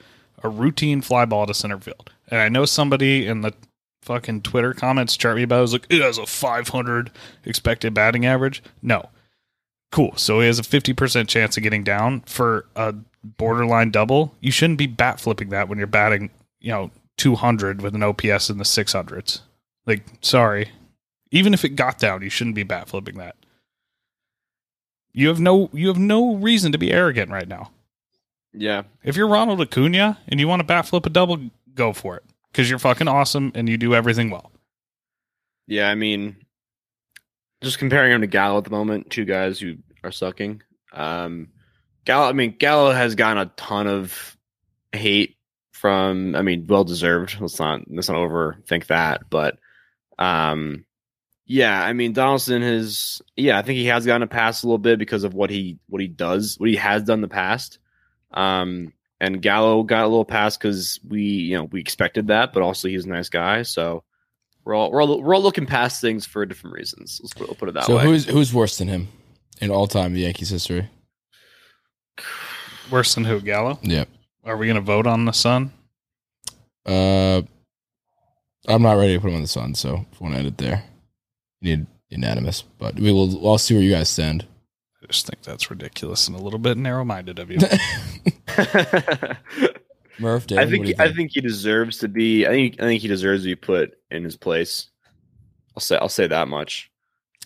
a 0.42 0.48
routine 0.48 1.00
fly 1.00 1.24
ball 1.24 1.46
to 1.46 1.54
center 1.54 1.78
field. 1.78 2.10
And 2.28 2.40
I 2.40 2.48
know 2.48 2.64
somebody 2.64 3.26
in 3.26 3.40
the 3.40 3.54
fucking 4.02 4.42
Twitter 4.42 4.72
comments 4.72 5.16
chart 5.16 5.36
me 5.36 5.42
about 5.42 5.58
it 5.58 5.62
was 5.62 5.72
like, 5.72 5.86
it 5.90 6.00
has 6.00 6.18
a 6.18 6.26
500 6.26 7.10
expected 7.44 7.92
batting 7.92 8.24
average. 8.24 8.62
No. 8.82 9.08
Cool. 9.90 10.14
So 10.16 10.40
he 10.40 10.46
has 10.46 10.58
a 10.58 10.62
50% 10.62 11.26
chance 11.28 11.56
of 11.56 11.62
getting 11.62 11.82
down 11.82 12.20
for 12.20 12.66
a 12.76 12.94
borderline 13.24 13.90
double. 13.90 14.34
You 14.40 14.52
shouldn't 14.52 14.78
be 14.78 14.86
bat 14.86 15.18
flipping 15.20 15.48
that 15.50 15.68
when 15.68 15.78
you're 15.78 15.86
batting, 15.86 16.30
you 16.60 16.70
know, 16.70 16.90
200 17.16 17.82
with 17.82 17.94
an 17.94 18.02
OPS 18.02 18.50
in 18.50 18.58
the 18.58 18.64
600s. 18.64 19.40
Like, 19.86 20.04
sorry. 20.20 20.70
Even 21.30 21.54
if 21.54 21.64
it 21.64 21.70
got 21.70 21.98
down, 21.98 22.22
you 22.22 22.30
shouldn't 22.30 22.56
be 22.56 22.62
bat 22.62 22.88
flipping 22.88 23.16
that. 23.18 23.36
You 25.16 25.28
have 25.28 25.40
no 25.40 25.70
you 25.72 25.88
have 25.88 25.98
no 25.98 26.34
reason 26.34 26.72
to 26.72 26.78
be 26.78 26.92
arrogant 26.92 27.30
right 27.30 27.48
now. 27.48 27.70
Yeah, 28.52 28.84
If 29.02 29.16
you're 29.16 29.28
Ronald 29.28 29.60
Acuna 29.60 30.18
and 30.28 30.40
you 30.40 30.48
want 30.48 30.60
to 30.60 30.64
bat 30.64 30.86
flip 30.86 31.04
a 31.04 31.10
double, 31.10 31.38
go 31.74 31.92
for 31.92 32.16
it 32.16 32.22
because 32.50 32.70
you're 32.70 32.78
fucking 32.78 33.06
awesome 33.08 33.52
and 33.54 33.68
you 33.68 33.76
do 33.76 33.94
everything 33.94 34.30
well. 34.30 34.50
Yeah, 35.66 35.90
I 35.90 35.94
mean, 35.94 36.36
just 37.62 37.78
comparing 37.78 38.12
him 38.12 38.22
to 38.22 38.26
Gallo 38.26 38.56
at 38.56 38.64
the 38.64 38.70
moment, 38.70 39.10
two 39.10 39.26
guys 39.26 39.60
who 39.60 39.76
are 40.02 40.10
sucking. 40.12 40.62
Um, 40.92 41.48
Gallo, 42.06 42.30
I 42.30 42.32
mean, 42.32 42.56
Gallo 42.58 42.92
has 42.92 43.14
gotten 43.14 43.42
a 43.42 43.52
ton 43.56 43.86
of 43.86 44.38
hate 44.92 45.36
from, 45.72 46.34
I 46.34 46.40
mean, 46.40 46.66
well 46.66 46.84
deserved. 46.84 47.36
Let's 47.38 47.58
not 47.58 47.82
let's 47.90 48.08
not 48.08 48.16
overthink 48.16 48.86
that, 48.86 49.28
but 49.28 49.58
Um, 50.18 50.85
yeah, 51.46 51.82
I 51.82 51.92
mean 51.92 52.12
Donaldson 52.12 52.62
has. 52.62 53.22
Yeah, 53.36 53.58
I 53.58 53.62
think 53.62 53.78
he 53.78 53.86
has 53.86 54.04
gotten 54.04 54.22
a 54.22 54.26
pass 54.26 54.62
a 54.62 54.66
little 54.66 54.78
bit 54.78 54.98
because 54.98 55.24
of 55.24 55.34
what 55.34 55.50
he 55.50 55.78
what 55.88 56.02
he 56.02 56.08
does, 56.08 56.56
what 56.58 56.68
he 56.68 56.76
has 56.76 57.04
done 57.04 57.18
in 57.18 57.22
the 57.22 57.28
past. 57.28 57.78
Um, 58.32 58.92
and 59.20 59.40
Gallo 59.40 59.82
got 59.84 60.04
a 60.04 60.08
little 60.08 60.24
pass 60.24 60.56
because 60.56 61.00
we 61.06 61.22
you 61.22 61.56
know 61.56 61.64
we 61.64 61.80
expected 61.80 62.28
that, 62.28 62.52
but 62.52 62.62
also 62.62 62.88
he's 62.88 63.04
a 63.04 63.08
nice 63.08 63.28
guy, 63.28 63.62
so. 63.62 64.02
We're 64.64 64.74
all, 64.74 64.90
we're 64.90 65.00
all 65.00 65.22
we're 65.22 65.36
all 65.36 65.42
looking 65.42 65.64
past 65.64 66.00
things 66.00 66.26
for 66.26 66.44
different 66.44 66.74
reasons. 66.74 67.20
Let's 67.22 67.34
put, 67.34 67.46
we'll 67.46 67.54
put 67.54 67.68
it 67.68 67.74
that 67.74 67.84
so 67.84 67.98
way. 67.98 68.02
So 68.02 68.08
who's 68.08 68.24
who's 68.24 68.52
worse 68.52 68.78
than 68.78 68.88
him 68.88 69.06
in 69.60 69.70
all 69.70 69.86
time 69.86 70.12
the 70.12 70.22
Yankees 70.22 70.48
history? 70.48 70.90
Worse 72.90 73.14
than 73.14 73.22
who? 73.22 73.40
Gallo? 73.40 73.78
Yeah. 73.82 74.06
Are 74.44 74.56
we 74.56 74.66
going 74.66 74.74
to 74.74 74.80
vote 74.80 75.06
on 75.06 75.24
the 75.24 75.30
Sun? 75.30 75.72
Uh, 76.84 77.42
I'm 78.68 78.82
not 78.82 78.94
ready 78.94 79.14
to 79.14 79.20
put 79.20 79.28
him 79.28 79.36
on 79.36 79.42
the 79.42 79.48
sun, 79.48 79.74
so 79.74 80.06
if 80.12 80.20
you 80.20 80.24
want 80.24 80.34
to 80.34 80.38
end 80.38 80.48
it 80.48 80.58
there, 80.58 80.84
you 81.60 81.76
need 81.76 81.86
unanimous. 82.08 82.62
But 82.78 82.96
we 82.96 83.12
will. 83.12 83.46
I'll 83.46 83.58
see 83.58 83.74
where 83.74 83.82
you 83.82 83.92
guys 83.92 84.08
stand. 84.08 84.46
I 85.02 85.06
just 85.06 85.26
think 85.26 85.42
that's 85.42 85.70
ridiculous 85.70 86.26
and 86.26 86.36
a 86.36 86.40
little 86.40 86.58
bit 86.58 86.76
narrow 86.76 87.04
minded 87.04 87.38
of 87.38 87.50
you. 87.50 87.58
Murph, 90.18 90.46
David, 90.46 90.60
I 90.60 90.64
what 90.64 90.70
do 90.70 90.86
think 90.86 91.00
I 91.00 91.12
think 91.12 91.30
he 91.32 91.40
deserves 91.40 91.98
to 91.98 92.08
be. 92.08 92.46
I 92.46 92.50
think 92.50 92.76
I 92.80 92.84
think 92.84 93.02
he 93.02 93.08
deserves 93.08 93.42
to 93.42 93.48
be 93.48 93.54
put 93.56 93.92
in 94.10 94.24
his 94.24 94.36
place. 94.36 94.88
I'll 95.76 95.80
say 95.82 95.98
I'll 95.98 96.08
say 96.08 96.26
that 96.26 96.48
much. 96.48 96.90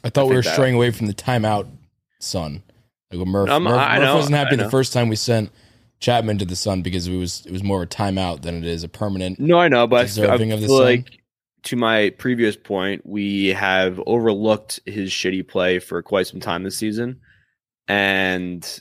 I 0.04 0.10
thought 0.10 0.26
I 0.26 0.28
we 0.30 0.36
were 0.36 0.42
that- 0.42 0.52
straying 0.52 0.74
away 0.76 0.90
from 0.92 1.06
the 1.08 1.14
timeout 1.14 1.66
son. 2.20 2.62
Like 3.10 3.18
when 3.18 3.28
Murph, 3.28 3.50
Um, 3.50 3.64
Murph, 3.64 3.76
I 3.76 3.96
Murph 3.98 4.04
know, 4.04 4.14
wasn't 4.16 4.36
happy 4.36 4.52
I 4.52 4.62
the 4.62 4.70
first 4.70 4.92
time 4.92 5.08
we 5.08 5.16
sent 5.16 5.50
Chapman 5.98 6.38
to 6.38 6.44
the 6.44 6.54
sun 6.54 6.80
because 6.82 7.08
it 7.08 7.16
was 7.16 7.44
it 7.44 7.50
was 7.52 7.64
more 7.64 7.82
of 7.82 7.88
a 7.88 7.90
timeout 7.90 8.42
than 8.42 8.54
it 8.58 8.64
is 8.64 8.84
a 8.84 8.88
permanent. 8.88 9.40
No, 9.40 9.58
I 9.58 9.66
know, 9.66 9.88
but 9.88 10.04
I 10.04 10.06
feel, 10.06 10.24
I 10.24 10.26
Deserving 10.28 10.52
of 10.52 10.60
the 10.60 10.66
feel 10.68 10.78
sun? 10.78 11.04
Like 11.60 11.62
to 11.64 11.76
my 11.76 12.10
previous 12.10 12.56
point, 12.56 13.02
we 13.04 13.48
have 13.48 14.00
overlooked 14.06 14.80
his 14.86 15.10
shitty 15.10 15.46
play 15.46 15.78
for 15.78 16.02
quite 16.02 16.26
some 16.26 16.40
time 16.40 16.62
this 16.62 16.78
season, 16.78 17.20
and 17.88 18.80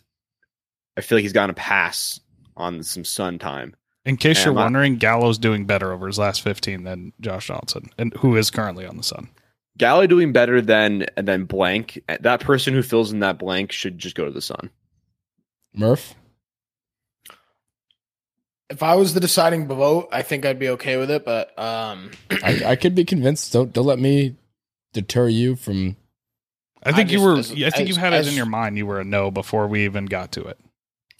I 0.97 1.01
feel 1.01 1.17
like 1.17 1.23
he's 1.23 1.33
gotten 1.33 1.51
a 1.51 1.53
pass 1.55 2.19
on 2.55 2.83
some 2.83 3.05
sun 3.05 3.39
time. 3.39 3.75
In 4.05 4.17
case 4.17 4.39
Yeah, 4.39 4.45
you're 4.45 4.53
my- 4.53 4.63
wondering, 4.63 4.95
Gallo's 4.97 5.37
doing 5.37 5.65
better 5.65 5.91
over 5.91 6.07
his 6.07 6.17
last 6.17 6.41
15 6.41 6.83
than 6.83 7.13
Josh 7.21 7.47
Johnson, 7.47 7.89
and 7.97 8.13
who 8.19 8.35
is 8.37 8.49
currently 8.49 8.85
on 8.85 8.97
the 8.97 9.03
Sun. 9.03 9.29
Galley 9.77 10.07
doing 10.07 10.33
better 10.33 10.59
than 10.61 11.05
than 11.15 11.45
blank. 11.45 12.01
That 12.19 12.41
person 12.41 12.73
who 12.73 12.81
fills 12.81 13.13
in 13.13 13.19
that 13.19 13.39
blank 13.39 13.71
should 13.71 13.97
just 13.97 14.13
go 14.15 14.25
to 14.25 14.31
the 14.31 14.41
sun. 14.41 14.69
Murph, 15.73 16.15
If 18.69 18.83
I 18.83 18.95
was 18.95 19.13
the 19.13 19.19
deciding 19.19 19.67
vote, 19.67 20.09
I 20.11 20.21
think 20.21 20.45
I'd 20.45 20.59
be 20.59 20.69
okay 20.69 20.97
with 20.97 21.09
it. 21.09 21.25
But 21.25 21.57
um, 21.57 22.11
I, 22.43 22.61
I 22.67 22.75
could 22.75 22.95
be 22.95 23.05
convinced. 23.05 23.51
Don't 23.53 23.73
don't 23.73 23.85
let 23.85 23.99
me 23.99 24.35
deter 24.93 25.27
you 25.27 25.55
from. 25.55 25.95
I 26.83 26.91
think 26.93 27.09
I 27.09 27.11
you 27.13 27.17
just- 27.17 27.25
were. 27.25 27.37
as- 27.39 27.51
I 27.73 27.75
think 27.75 27.89
you 27.89 27.93
as- 27.95 27.97
had 27.97 28.13
it 28.13 28.27
in 28.27 28.33
your 28.35 28.45
mind. 28.45 28.77
You 28.77 28.85
were 28.85 28.99
a 28.99 29.03
no 29.05 29.31
before 29.31 29.67
we 29.67 29.85
even 29.85 30.05
got 30.05 30.31
to 30.33 30.43
it. 30.45 30.57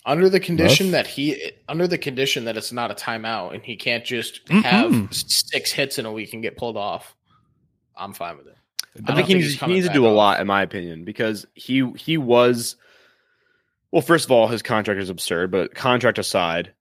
under 0.05 0.29
the 0.29 0.39
condition 0.39 0.87
Rough? 0.87 0.91
that 0.93 1.07
he, 1.07 1.51
under 1.67 1.85
the 1.87 1.97
condition 1.97 2.45
that 2.45 2.55
it's 2.55 2.71
not 2.71 2.91
a 2.91 2.93
timeout 2.95 3.53
and 3.53 3.63
he 3.63 3.75
can't 3.75 4.05
just 4.05 4.45
Mm-mm. 4.45 4.63
have 4.63 5.13
six 5.13 5.71
hits 5.71 5.99
in 5.99 6.05
a 6.05 6.11
week 6.11 6.33
and 6.33 6.41
get 6.41 6.55
pulled 6.55 6.77
off, 6.77 7.13
I'm 7.97 8.13
fine 8.13 8.37
with 8.37 8.47
it. 8.47 8.55
I, 8.95 9.01
don't 9.01 9.15
think 9.17 9.27
he 9.27 9.33
think 9.33 9.39
needs, 9.43 9.53
he's 9.53 9.61
he 9.61 9.67
needs 9.73 9.85
to 9.85 9.89
back 9.89 9.95
do 9.95 10.05
a 10.05 10.09
off. 10.09 10.15
lot, 10.15 10.39
in 10.39 10.47
my 10.47 10.61
opinion, 10.61 11.03
because 11.03 11.45
he 11.55 11.91
he 11.97 12.17
was. 12.17 12.75
Well, 13.91 14.01
first 14.03 14.25
of 14.25 14.31
all, 14.31 14.47
his 14.47 14.61
contract 14.61 15.01
is 15.01 15.09
absurd, 15.09 15.51
but 15.51 15.73
contract 15.73 16.19
aside, 16.19 16.73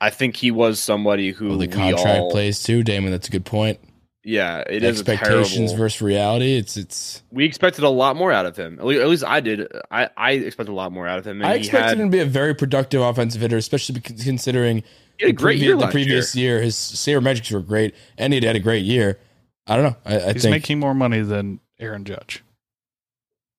I 0.00 0.10
think 0.10 0.36
he 0.36 0.50
was 0.50 0.80
somebody 0.80 1.32
who 1.32 1.48
Well, 1.50 1.58
the 1.58 1.66
we 1.66 1.72
contract 1.72 2.20
all- 2.20 2.30
plays 2.30 2.62
too, 2.62 2.82
Damon. 2.82 3.10
That's 3.12 3.28
a 3.28 3.30
good 3.30 3.44
point. 3.44 3.78
Yeah, 4.22 4.58
it 4.68 4.82
is 4.82 4.98
a 4.98 5.00
Expectations 5.00 5.72
versus 5.72 6.02
reality. 6.02 6.54
It's 6.56 6.76
it's. 6.76 7.22
we 7.30 7.46
expected 7.46 7.84
a 7.84 7.88
lot 7.88 8.16
more 8.16 8.30
out 8.30 8.44
of 8.44 8.54
him. 8.54 8.78
At 8.78 8.84
least, 8.84 9.00
at 9.00 9.08
least 9.08 9.24
I 9.24 9.40
did. 9.40 9.66
I, 9.90 10.10
I 10.14 10.32
expected 10.32 10.72
a 10.72 10.74
lot 10.74 10.92
more 10.92 11.06
out 11.06 11.18
of 11.18 11.26
him. 11.26 11.40
And 11.40 11.46
I 11.50 11.54
he 11.54 11.60
expected 11.60 11.88
had, 11.88 12.00
him 12.00 12.10
to 12.10 12.16
be 12.16 12.20
a 12.20 12.26
very 12.26 12.54
productive 12.54 13.00
offensive 13.00 13.40
hitter, 13.40 13.56
especially 13.56 13.98
considering 14.00 14.82
he 15.18 15.24
had 15.24 15.24
a 15.24 15.26
the 15.28 15.32
great 15.32 15.58
previ- 15.58 15.62
year 15.62 15.76
the 15.76 15.86
previous 15.88 16.36
year. 16.36 16.56
year. 16.56 16.62
His 16.62 16.74
sabermetrics 16.76 17.50
were 17.50 17.60
great, 17.60 17.94
and 18.18 18.34
he 18.34 18.44
had 18.44 18.56
a 18.56 18.60
great 18.60 18.84
year. 18.84 19.18
I 19.66 19.76
don't 19.76 19.84
know. 19.84 19.96
I, 20.04 20.20
I 20.20 20.32
He's 20.34 20.42
think. 20.42 20.52
making 20.52 20.80
more 20.80 20.94
money 20.94 21.20
than 21.22 21.60
Aaron 21.78 22.04
Judge. 22.04 22.42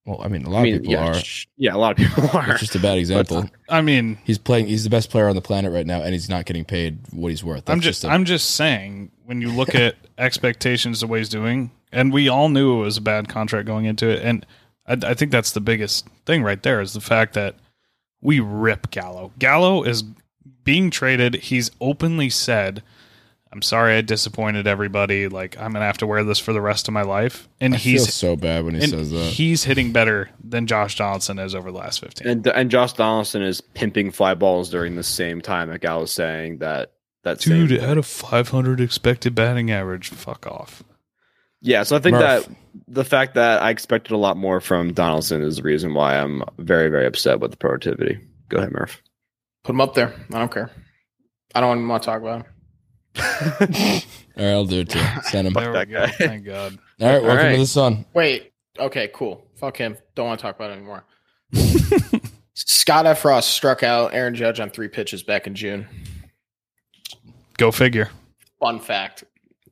Well, 0.05 0.21
I 0.21 0.27
mean, 0.27 0.45
a 0.45 0.49
lot 0.49 0.61
I 0.61 0.63
mean, 0.63 0.75
of 0.75 0.81
people 0.81 0.93
yeah, 0.93 1.07
are. 1.09 1.13
sh- 1.15 1.47
yeah, 1.57 1.75
a 1.75 1.77
lot 1.77 1.91
of 1.91 1.97
people 1.97 2.29
are. 2.37 2.51
It's 2.51 2.59
just 2.61 2.75
a 2.75 2.79
bad 2.79 2.97
example. 2.99 3.49
I 3.69 3.81
mean, 3.81 4.17
He's 4.23 4.37
playing. 4.37 4.67
He's 4.67 4.83
the 4.83 4.89
best 4.89 5.09
player 5.09 5.27
on 5.27 5.35
the 5.35 5.41
planet 5.41 5.71
right 5.71 5.85
now, 5.85 6.01
and 6.01 6.13
he's 6.13 6.29
not 6.29 6.45
getting 6.45 6.65
paid 6.65 6.99
what 7.11 7.29
he's 7.29 7.43
worth. 7.43 7.65
That's 7.65 7.75
I'm 7.75 7.81
just. 7.81 8.03
a- 8.03 8.07
I'm 8.09 8.25
just 8.25 8.51
saying 8.55 9.11
when 9.25 9.41
you 9.41 9.51
look 9.51 9.75
at 9.75 9.95
expectations, 10.17 11.01
the 11.01 11.07
way 11.07 11.19
he's 11.19 11.29
doing, 11.29 11.71
and 11.91 12.11
we 12.11 12.27
all 12.29 12.49
knew 12.49 12.79
it 12.79 12.83
was 12.83 12.97
a 12.97 13.01
bad 13.01 13.29
contract 13.29 13.67
going 13.67 13.85
into 13.85 14.09
it, 14.09 14.23
and 14.23 14.45
I, 14.87 14.97
I 15.11 15.13
think 15.13 15.31
that's 15.31 15.51
the 15.51 15.61
biggest 15.61 16.07
thing 16.25 16.41
right 16.43 16.61
there 16.63 16.81
is 16.81 16.93
the 16.93 17.01
fact 17.01 17.33
that 17.35 17.55
we 18.21 18.39
rip 18.39 18.89
Gallo. 18.91 19.31
Gallo 19.39 19.83
is 19.83 20.03
being 20.63 20.89
traded. 20.91 21.35
He's 21.35 21.71
openly 21.79 22.29
said, 22.29 22.83
"I'm 23.53 23.61
sorry, 23.61 23.95
I 23.95 24.01
disappointed 24.01 24.67
everybody. 24.67 25.27
Like 25.27 25.57
I'm 25.59 25.73
gonna 25.73 25.85
have 25.85 25.97
to 25.99 26.07
wear 26.07 26.23
this 26.23 26.39
for 26.39 26.53
the 26.53 26.61
rest 26.61 26.87
of 26.87 26.93
my 26.93 27.01
life." 27.03 27.47
And 27.59 27.73
I 27.73 27.77
feel 27.77 27.91
he's 27.93 28.13
so 28.13 28.35
bad 28.35 28.63
when 28.65 28.75
he 28.75 28.81
and 28.81 28.89
says 28.91 29.11
that. 29.11 29.25
he's 29.33 29.63
hitting 29.63 29.91
better 29.91 30.29
than 30.43 30.67
Josh 30.67 30.95
Donaldson 30.97 31.39
is 31.39 31.53
over 31.55 31.71
the 31.71 31.77
last 31.77 31.99
15. 31.99 32.27
and 32.27 32.47
and 32.47 32.71
Josh 32.71 32.93
Donaldson 32.93 33.41
is 33.41 33.61
pimping 33.61 34.11
fly 34.11 34.33
balls 34.33 34.69
during 34.69 34.95
the 34.95 35.03
same 35.03 35.41
time 35.41 35.69
that 35.69 35.81
Gal 35.81 36.01
was 36.01 36.11
saying 36.11 36.59
that 36.59 36.91
that 37.23 37.41
same 37.41 37.67
Dude, 37.67 37.79
thing. 37.81 37.89
at 37.89 37.97
a 37.97 38.03
500 38.03 38.81
expected 38.81 39.35
batting 39.35 39.69
average, 39.69 40.09
fuck 40.09 40.47
off. 40.47 40.83
Yeah, 41.61 41.83
so 41.83 41.95
I 41.95 41.99
think 41.99 42.15
Murph. 42.15 42.47
that 42.47 42.55
the 42.87 43.05
fact 43.05 43.35
that 43.35 43.61
I 43.61 43.69
expected 43.69 44.13
a 44.13 44.17
lot 44.17 44.35
more 44.37 44.59
from 44.59 44.93
Donaldson 44.93 45.43
is 45.43 45.57
the 45.57 45.61
reason 45.61 45.93
why 45.93 46.17
I'm 46.17 46.41
very, 46.57 46.89
very 46.89 47.05
upset 47.05 47.39
with 47.39 47.51
the 47.51 47.57
productivity. 47.57 48.17
Go 48.49 48.57
ahead, 48.57 48.71
Murph. 48.71 48.99
Put 49.63 49.73
him 49.75 49.81
up 49.81 49.93
there. 49.93 50.11
I 50.33 50.39
don't 50.39 50.51
care. 50.51 50.71
I 51.53 51.61
don't 51.61 51.77
even 51.77 51.87
want 51.87 52.01
to 52.01 52.07
talk 52.07 52.21
about 52.21 52.41
him. 52.41 52.45
All 53.19 54.45
right, 54.45 54.51
I'll 54.53 54.65
do 54.65 54.79
it 54.81 54.89
too. 54.89 54.99
Send 55.23 55.47
him. 55.47 55.57
All 55.57 55.63
There 55.63 55.71
we 55.71 55.77
that 55.79 55.89
go. 55.89 56.05
guy. 56.05 56.11
Thank 56.11 56.45
God. 56.45 56.79
All 57.01 57.07
right, 57.07 57.21
welcome 57.21 57.29
All 57.29 57.35
right. 57.35 57.51
to 57.53 57.57
the 57.57 57.65
sun. 57.67 58.05
Wait. 58.13 58.53
Okay. 58.79 59.09
Cool. 59.13 59.45
Fuck 59.55 59.77
him. 59.77 59.97
Don't 60.15 60.27
want 60.27 60.39
to 60.39 60.41
talk 60.43 60.55
about 60.55 60.71
it 60.71 60.75
anymore. 60.77 61.03
Scott 62.53 63.05
F. 63.05 63.21
Effross 63.21 63.43
struck 63.43 63.83
out 63.83 64.13
Aaron 64.13 64.35
Judge 64.35 64.59
on 64.59 64.69
three 64.69 64.87
pitches 64.87 65.23
back 65.23 65.47
in 65.47 65.55
June. 65.55 65.87
Go 67.57 67.71
figure. 67.71 68.09
Fun 68.59 68.79
fact. 68.79 69.23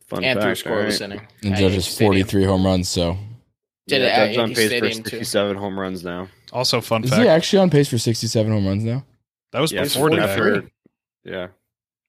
Fun 0.08 0.24
and 0.24 0.40
threw 0.40 0.56
fact. 0.56 0.66
scoreless 0.68 1.02
all 1.02 1.08
right. 1.10 1.18
inning. 1.18 1.28
And 1.44 1.56
Judge 1.56 1.62
Yankee 1.62 1.76
has 1.76 1.98
43 1.98 2.44
home 2.46 2.66
runs. 2.66 2.90
So 2.90 3.18
Did 3.88 4.02
Yeah, 4.02 4.08
it 4.08 4.12
at 4.12 4.28
on 4.30 4.34
Yankee 4.50 4.56
pace 4.56 4.68
Stadium, 4.68 5.04
for 5.04 5.10
too. 5.10 5.18
67 5.18 5.58
home 5.58 5.80
runs 5.80 6.04
now. 6.04 6.28
Also, 6.52 6.82
fun 6.82 7.04
is 7.04 7.10
fact. 7.12 7.22
he 7.22 7.28
actually 7.28 7.60
on 7.60 7.70
pace 7.70 7.88
for 7.90 7.98
67 7.98 8.52
home 8.52 8.66
runs 8.68 8.84
now? 8.84 9.06
that 9.52 9.60
was 9.60 9.72
Yeah, 9.72 9.84
before 9.84 10.10
he's 10.10 10.20
today. 10.20 10.36
43. 10.36 10.70
Yeah. 11.26 11.48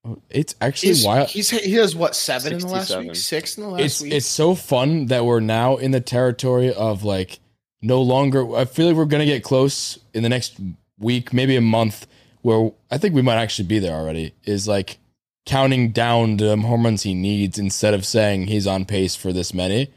Oh, 0.05 0.21
It's 0.31 0.55
actually 0.61 0.91
He's, 0.91 1.05
wild. 1.05 1.29
he's 1.29 1.51
he 1.51 1.73
has 1.75 1.95
what 1.95 2.15
seven 2.17 2.55
in 2.55 2.59
the 2.61 2.67
last 2.67 2.97
week, 2.97 3.15
six 3.15 3.57
in 3.59 3.65
the 3.65 3.69
last 3.71 3.83
It's 3.83 4.01
week. 4.01 4.13
it's 4.15 4.27
so 4.27 4.55
fun 4.55 5.07
that 5.07 5.25
we're 5.27 5.41
now 5.41 5.77
in 5.77 5.91
the 5.91 6.01
territory 6.01 6.73
of 6.73 7.05
like 7.05 7.39
no 7.83 8.01
longer. 8.01 8.57
I 8.57 8.65
feel 8.65 8.87
like 8.89 8.97
we're 8.97 9.05
gonna 9.05 9.27
get 9.27 9.43
close 9.45 9.99
in 10.15 10.23
the 10.23 10.29
next 10.31 10.59
week, 10.99 11.33
maybe 11.35 11.55
a 11.57 11.61
month, 11.61 12.07
where 12.43 12.71
I 12.91 12.97
think 12.99 13.15
we 13.15 13.21
might 13.23 13.37
actually 13.37 13.69
be 13.69 13.79
there 13.79 13.95
already. 13.95 14.33
Is 14.45 14.67
like 14.67 14.99
counting 15.45 15.91
down 15.91 16.39
the 16.39 16.57
home 16.57 16.85
runs 16.85 17.03
he 17.03 17.13
needs 17.13 17.59
instead 17.59 17.93
of 17.93 18.07
saying 18.07 18.47
he's 18.47 18.67
on 18.67 18.85
pace 18.87 19.15
for 19.17 19.33
this 19.35 19.53
many. 19.53 19.93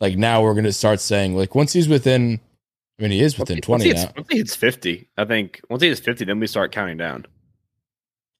Like 0.00 0.16
now 0.16 0.42
we're 0.42 0.54
gonna 0.54 0.72
start 0.72 1.00
saying 1.00 1.36
like 1.36 1.54
once 1.54 1.74
he's 1.74 1.88
within. 1.88 2.40
I 2.98 3.02
mean, 3.02 3.10
he 3.12 3.20
is 3.20 3.38
within 3.38 3.56
Once 3.56 3.66
twenty 3.66 3.84
he 3.84 3.90
hits, 3.90 4.04
now. 4.04 4.12
once 4.16 4.28
he 4.30 4.38
hits 4.38 4.56
50, 4.56 5.08
I 5.18 5.26
think 5.26 5.60
once 5.68 5.82
he 5.82 5.88
hits 5.90 6.00
50, 6.00 6.24
then 6.24 6.40
we 6.40 6.46
start 6.46 6.72
counting 6.72 6.96
down. 6.96 7.26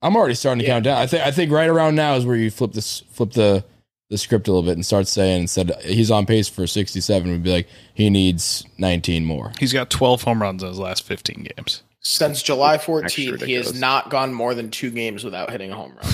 I'm 0.06 0.16
already 0.16 0.34
starting 0.34 0.60
to 0.60 0.64
Yeah. 0.64 0.74
count 0.74 0.84
down. 0.84 0.98
I 0.98 1.06
think 1.06 1.24
I 1.26 1.30
think 1.30 1.50
right 1.50 1.68
around 1.68 1.94
now 1.96 2.14
is 2.14 2.24
where 2.24 2.36
you 2.36 2.50
flip 2.50 2.72
this 2.72 3.02
flip 3.10 3.32
the 3.32 3.64
the 4.08 4.16
script 4.18 4.46
a 4.46 4.52
little 4.52 4.62
bit 4.62 4.74
and 4.76 4.86
start 4.86 5.08
saying 5.08 5.42
instead 5.42 5.72
he's 5.82 6.12
on 6.12 6.26
pace 6.26 6.48
for 6.48 6.64
67 6.66 7.28
we'd 7.30 7.42
be 7.42 7.50
like 7.50 7.68
he 7.92 8.08
needs 8.08 8.64
19 8.78 9.24
more. 9.24 9.52
He's 9.58 9.72
got 9.72 9.90
12 9.90 10.22
home 10.22 10.40
runs 10.40 10.62
in 10.62 10.68
his 10.68 10.78
last 10.78 11.02
15 11.02 11.48
games. 11.56 11.82
Since 12.00 12.40
July 12.42 12.78
14th, 12.78 13.42
he 13.44 13.54
has 13.54 13.74
not 13.74 14.10
gone 14.10 14.32
more 14.32 14.54
than 14.54 14.70
two 14.70 14.90
games 14.92 15.24
without 15.24 15.50
hitting 15.50 15.72
a 15.72 15.74
home 15.74 15.92
run. 15.96 16.12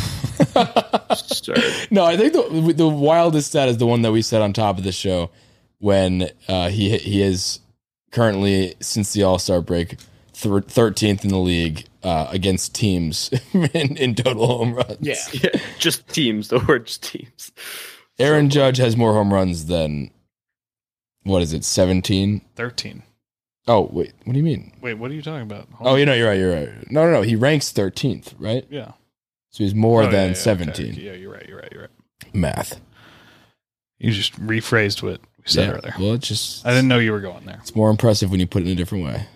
No, 1.91 2.05
I 2.05 2.17
think 2.17 2.33
the 2.33 2.73
the 2.75 2.89
wildest 2.89 3.49
stat 3.49 3.69
is 3.69 3.77
the 3.77 3.87
one 3.87 4.03
that 4.03 4.13
we 4.13 4.23
said 4.23 4.41
on 4.43 4.53
top 4.55 4.79
of 4.79 4.85
the 4.85 4.93
show 4.93 5.31
when 5.79 6.31
uh, 6.49 6.69
he 6.71 6.97
he 6.97 7.21
is 7.23 7.61
currently 8.11 8.75
since 8.81 9.13
the 9.13 9.23
All 9.23 9.39
Star 9.39 9.61
break 9.61 9.97
thir- 10.43 10.61
13th 10.61 11.25
in 11.25 11.31
the 11.31 11.39
league 11.39 11.87
uh, 12.03 12.27
against 12.31 12.75
teams 12.75 13.31
in, 13.53 13.97
in 13.97 14.15
total 14.15 14.47
home 14.47 14.75
runs. 14.75 14.99
Yeah. 15.01 15.15
yeah, 15.33 15.61
just 15.79 16.07
teams. 16.09 16.49
The 16.49 16.59
word 16.61 16.87
just 16.87 17.03
teams. 17.03 17.53
Aaron 18.19 18.51
Judge 18.51 18.77
has 18.79 18.97
more 18.97 19.13
home 19.15 19.33
runs 19.33 19.67
than 19.67 20.11
what 21.23 21.43
is 21.43 21.53
it 21.53 21.65
17? 21.65 22.41
13. 22.57 23.03
Oh 23.69 23.89
wait, 23.93 24.13
what 24.25 24.33
do 24.33 24.39
you 24.39 24.45
mean? 24.45 24.73
Wait, 24.81 24.95
what 24.95 25.11
are 25.11 25.15
you 25.15 25.23
talking 25.23 25.43
about? 25.43 25.69
Oh, 25.81 25.95
you 25.95 26.05
know, 26.05 26.15
you're 26.15 26.29
right. 26.29 26.39
You're 26.39 26.53
right. 26.53 26.91
No, 26.91 27.05
no, 27.05 27.13
no. 27.13 27.23
He 27.23 27.37
ranks 27.37 27.73
13th, 27.73 28.35
right? 28.39 28.67
yeah. 28.71 28.93
So 29.51 29.63
he's 29.65 29.75
more 29.75 30.01
Oh, 30.03 30.05
yeah, 30.07 30.11
than 30.11 30.29
yeah, 30.31 30.35
17. 30.35 30.91
okay. 30.93 31.01
Yeah, 31.01 31.13
you're 31.13 31.31
right. 31.33 31.47
You're 31.47 31.59
right. 31.59 31.69
You're 31.71 31.83
right. 31.83 32.35
Math. 32.35 32.81
You 33.99 34.11
just 34.11 34.33
rephrased 34.41 35.03
what 35.03 35.21
we 35.21 35.45
said 35.45 35.69
Yeah. 35.69 35.75
earlier. 35.75 35.95
Well, 35.99 36.15
it's 36.15 36.27
just 36.27 36.67
I 36.67 36.71
didn't 36.71 36.89
know 36.89 36.99
you 36.99 37.13
were 37.13 37.21
going 37.21 37.45
there. 37.47 37.59
it's 37.61 37.77
more 37.77 37.91
impressive 37.91 38.31
when 38.31 38.41
you 38.41 38.47
put 38.49 38.63
it 38.63 38.67
in 38.67 38.73
a 38.73 38.75
different 38.77 39.05
way. 39.05 39.27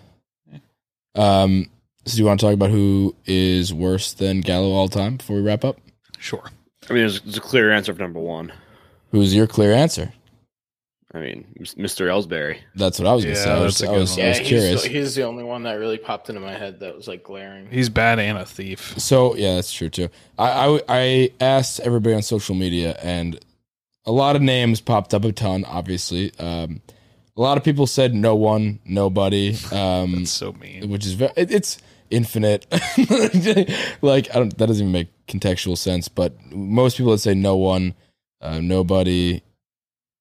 Um, 1.17 1.67
so 2.05 2.13
do 2.15 2.19
you 2.21 2.25
want 2.25 2.39
to 2.39 2.45
talk 2.45 2.53
about 2.53 2.69
who 2.69 3.15
is 3.25 3.73
worse 3.73 4.13
than 4.13 4.41
Gallo 4.41 4.71
all 4.71 4.87
time 4.87 5.17
before 5.17 5.35
we 5.37 5.41
wrap 5.41 5.65
up? 5.65 5.77
Sure. 6.19 6.43
I 6.89 6.93
mean, 6.93 7.01
there's, 7.03 7.21
there's 7.21 7.37
a 7.37 7.41
clear 7.41 7.71
answer 7.71 7.93
for 7.93 7.99
number 8.01 8.19
one. 8.19 8.53
Who's 9.11 9.35
your 9.35 9.47
clear 9.47 9.73
answer? 9.73 10.13
I 11.13 11.19
mean, 11.19 11.45
Mr. 11.59 12.07
Ellsbury. 12.07 12.59
That's 12.75 12.99
what 12.99 13.07
I 13.07 13.13
was 13.13 13.23
going 13.23 13.35
to 13.35 13.39
Yeah, 13.39 13.45
say. 13.45 13.51
I 13.51 13.59
was, 13.63 13.77
that's 13.79 13.81
a 13.89 13.91
I 13.91 13.93
good 13.95 13.99
was, 14.01 14.17
one. 14.17 14.25
I 14.25 14.29
was 14.29 14.39
curious. 14.41 14.83
he's, 14.83 14.91
he's 14.93 15.15
the 15.15 15.23
only 15.23 15.43
one 15.43 15.63
that 15.63 15.73
really 15.73 15.97
popped 15.97 16.29
into 16.29 16.41
my 16.41 16.53
head 16.53 16.79
that 16.81 16.95
was 16.95 17.07
like 17.07 17.23
glaring. 17.23 17.67
He's 17.71 17.89
bad 17.89 18.19
and 18.19 18.37
a 18.37 18.45
thief. 18.45 18.93
So 18.99 19.35
yeah, 19.35 19.55
that's 19.55 19.71
true 19.71 19.89
too. 19.89 20.09
I, 20.37 20.49
I 20.77 20.81
I 20.89 21.31
asked 21.39 21.79
everybody 21.79 22.13
on 22.15 22.21
social 22.21 22.55
media, 22.55 22.97
and 23.01 23.39
a 24.05 24.11
lot 24.11 24.35
of 24.35 24.41
names 24.41 24.81
popped 24.81 25.13
up 25.13 25.23
a 25.23 25.31
ton. 25.31 25.63
Obviously, 25.65 26.37
um, 26.39 26.81
a 27.37 27.41
lot 27.41 27.57
of 27.57 27.63
people 27.63 27.85
said 27.87 28.13
no 28.15 28.35
one, 28.35 28.79
nobody, 28.83 29.55
um, 29.71 30.11
That's 30.19 30.31
so 30.31 30.53
mean. 30.53 30.89
which 30.89 31.05
is 31.05 31.13
ve- 31.13 31.29
it, 31.35 31.51
it's 31.51 31.77
infinite. 32.09 32.65
like 34.01 34.29
I 34.35 34.39
don't 34.39 34.57
that 34.57 34.67
doesn't 34.67 34.83
even 34.87 34.91
make 34.91 35.09
contextual 35.27 35.77
sense. 35.77 36.07
But 36.07 36.33
most 36.51 36.97
people 36.97 37.11
would 37.11 37.19
say 37.21 37.33
no 37.35 37.55
one, 37.55 37.93
uh, 38.41 38.59
nobody, 38.59 39.41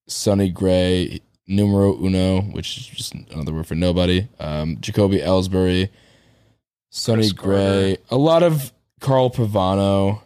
Sonny 0.08 0.50
Gray, 0.50 1.20
numero 1.46 1.96
uno, 1.96 2.42
which 2.42 2.76
is 2.76 2.86
just 2.86 3.14
another 3.14 3.52
word 3.52 3.66
for 3.66 3.74
nobody. 3.74 4.28
Um, 4.38 4.78
Jacoby 4.80 5.18
Ellsbury, 5.18 5.88
Sonny 6.90 7.22
Chris 7.22 7.32
Gray, 7.32 7.96
a 8.10 8.16
lot 8.16 8.42
of 8.42 8.72
Carl 9.00 9.30
Pavano, 9.30 10.20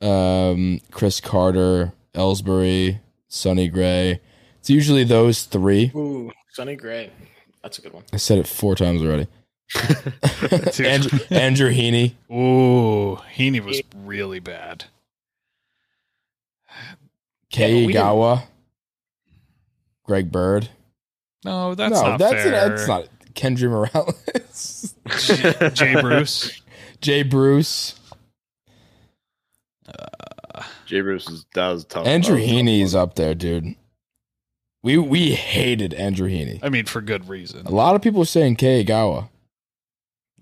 um, 0.00 0.80
Chris 0.90 1.20
Carter, 1.20 1.92
Ellsbury, 2.14 3.00
Sonny 3.28 3.68
Gray. 3.68 4.20
It's 4.62 4.70
usually 4.70 5.02
those 5.02 5.42
three. 5.42 5.90
Ooh, 5.96 6.30
Sonny 6.52 6.76
Gray. 6.76 7.10
That's 7.64 7.80
a 7.80 7.82
good 7.82 7.92
one. 7.92 8.04
I 8.12 8.16
said 8.16 8.38
it 8.38 8.46
four 8.46 8.76
times 8.76 9.02
already. 9.02 9.26
Andrew, 10.84 11.18
Andrew 11.30 11.72
Heaney. 11.72 12.12
Ooh, 12.30 13.18
Heaney 13.34 13.58
was 13.58 13.82
really 14.04 14.38
bad. 14.38 14.84
Kei 17.50 17.86
we 17.86 17.92
Gawa, 17.92 18.44
Greg 20.04 20.30
Bird. 20.30 20.68
No, 21.44 21.74
that's 21.74 22.00
no, 22.00 22.10
not 22.10 22.18
that's 22.20 22.32
fair. 22.44 22.50
that's 22.52 22.86
not 22.86 23.08
Kendry 23.34 23.68
Morales, 23.68 24.94
Jay 25.74 26.00
Bruce. 26.00 26.62
Jay 27.00 27.24
Bruce, 27.24 27.98
Jay 30.86 31.00
Bruce 31.00 31.28
is, 31.28 31.46
that 31.52 31.68
was 31.68 31.84
tough. 31.84 32.06
Andrew 32.06 32.36
That 32.36 32.42
was 32.42 32.48
a 32.48 32.52
tough 32.52 32.58
Heaney 32.60 32.80
is 32.80 32.94
up 32.94 33.16
there, 33.16 33.34
dude. 33.34 33.74
We 34.82 34.98
we 34.98 35.32
hated 35.32 35.94
Andrew 35.94 36.28
Heaney. 36.28 36.58
I 36.62 36.68
mean, 36.68 36.86
for 36.86 37.00
good 37.00 37.28
reason. 37.28 37.66
A 37.66 37.70
lot 37.70 37.94
of 37.94 38.02
people 38.02 38.18
were 38.20 38.24
saying 38.26 38.56
Kei 38.56 38.84
Igawa. 38.84 39.28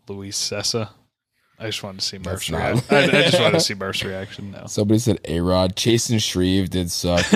Luis 0.08 0.38
Cessa. 0.38 0.90
I 1.58 1.66
just 1.66 1.82
wanted 1.82 2.00
to 2.00 2.06
see 2.06 2.18
Murph's 2.18 2.50
reaction. 2.50 2.84
I, 2.90 3.02
I 3.02 3.06
just 3.06 3.38
wanted 3.38 3.52
to 3.52 3.60
see 3.64 3.74
Murph's 3.74 4.02
reaction. 4.02 4.50
No, 4.52 4.64
Somebody 4.66 4.98
said 4.98 5.20
A 5.26 5.40
Rod. 5.40 5.76
Chasen 5.76 6.20
Shreve 6.20 6.70
did 6.70 6.90
suck. 6.90 7.18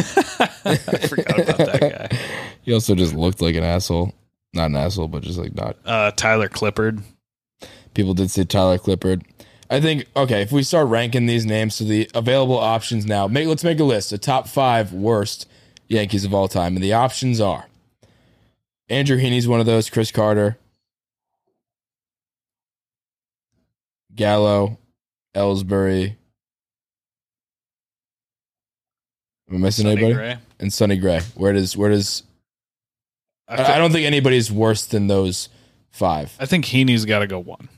I 0.65 0.77
forgot 1.07 1.41
about 1.41 1.57
that 1.59 2.11
guy. 2.11 2.19
He 2.63 2.73
also 2.73 2.95
just 2.95 3.13
looked 3.15 3.43
like 3.43 3.57
an 3.57 3.63
asshole. 3.63 4.15
Not 4.55 4.71
an 4.71 4.77
asshole, 4.77 5.09
but 5.09 5.23
just 5.23 5.39
like 5.39 5.55
not. 5.55 5.77
Uh, 5.85 6.11
Tyler 6.13 6.49
Clippard. 6.49 7.03
People 7.93 8.15
did 8.15 8.31
say 8.31 8.45
Tyler 8.45 8.79
Clippard. 8.79 9.23
I 9.69 9.83
think 9.83 10.07
okay. 10.17 10.41
If 10.41 10.51
we 10.51 10.63
start 10.63 10.89
ranking 10.89 11.27
these 11.27 11.45
names, 11.45 11.75
so 11.75 11.85
the 11.85 12.11
available 12.15 12.59
options 12.59 13.05
now, 13.05 13.29
make 13.29 13.47
let's 13.47 13.65
make 13.65 13.81
a 13.81 13.85
list. 13.85 14.09
The 14.09 14.17
top 14.17 14.49
five 14.49 14.95
worst 14.95 15.47
Yankees 15.89 16.25
of 16.25 16.33
all 16.35 16.49
time, 16.49 16.75
and 16.77 16.83
the 16.85 16.93
options 16.95 17.41
are 17.41 17.67
Andrew 18.89 19.19
Heaney's 19.19 19.47
one 19.49 19.61
of 19.61 19.67
those. 19.67 19.91
Chris 19.91 20.11
Carter, 20.11 20.57
Gallo, 24.15 24.79
Ellsbury. 25.35 26.17
Am 29.51 29.57
I 29.57 29.59
missing 29.59 29.85
Sonny 29.85 29.93
anybody? 29.97 30.15
Gray. 30.15 30.37
And 30.59 30.73
Sonny 30.73 30.97
Gray. 30.97 31.21
Where 31.35 31.53
does 31.53 31.77
where 31.77 31.91
does 31.91 32.23
I, 33.49 33.57
I, 33.57 33.75
I 33.75 33.79
don't 33.79 33.93
think 33.93 34.07
anybody's 34.07 34.51
worse 34.51 34.87
than 34.87 35.07
those 35.07 35.49
five. 35.91 36.35
I 36.41 36.47
think 36.47 36.65
Heaney's 36.65 37.05
got 37.05 37.19
to 37.21 37.27
go 37.27 37.39
one. 37.39 37.69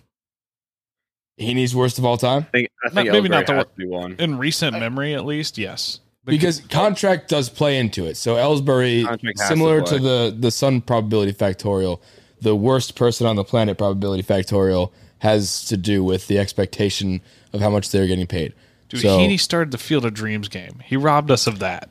Heaney's 1.41 1.75
worst 1.77 1.99
of 1.99 2.05
all 2.07 2.17
time 2.17 2.47
I 2.49 2.51
think, 2.51 2.71
I 2.85 2.89
think 2.89 3.07
Not- 3.09 3.13
maybe 3.13 3.29
not 3.29 3.47
the 3.47 3.55
has 3.55 3.67
one- 3.77 3.89
one. 3.89 4.17
In 4.19 4.39
recent 4.39 4.79
memory, 4.79 5.15
at 5.15 5.27
least, 5.27 5.59
yes. 5.59 6.01
Because 6.27 6.61
contract 6.61 7.29
does 7.29 7.49
play 7.49 7.79
into 7.79 8.05
it. 8.07 8.17
So 8.17 8.35
Ellsbury, 8.37 9.05
similar 9.39 9.81
to 9.83 9.97
to, 9.97 9.99
the 9.99 10.37
the 10.39 10.51
Sun 10.51 10.83
probability 10.83 11.33
factorial, 11.33 12.01
the 12.41 12.55
worst 12.57 12.95
person 12.97 13.27
on 13.27 13.37
the 13.37 13.45
planet 13.45 13.79
probability 13.79 14.23
factorial 14.23 14.93
has 15.19 15.65
to 15.67 15.77
do 15.77 16.05
with 16.05 16.27
the 16.29 16.39
expectation 16.39 17.21
of 17.53 17.61
how 17.61 17.71
much 17.71 17.91
they're 17.91 18.07
getting 18.07 18.27
paid. 18.27 18.53
Dude, 18.89 19.01
so 19.01 19.19
Heaney 19.19 19.41
started 19.41 19.71
the 19.71 19.79
Field 19.79 20.05
of 20.05 20.15
Dreams 20.15 20.49
game. 20.49 20.81
He 20.85 20.97
robbed 20.97 21.31
us 21.31 21.47
of 21.47 21.59
that. 21.61 21.89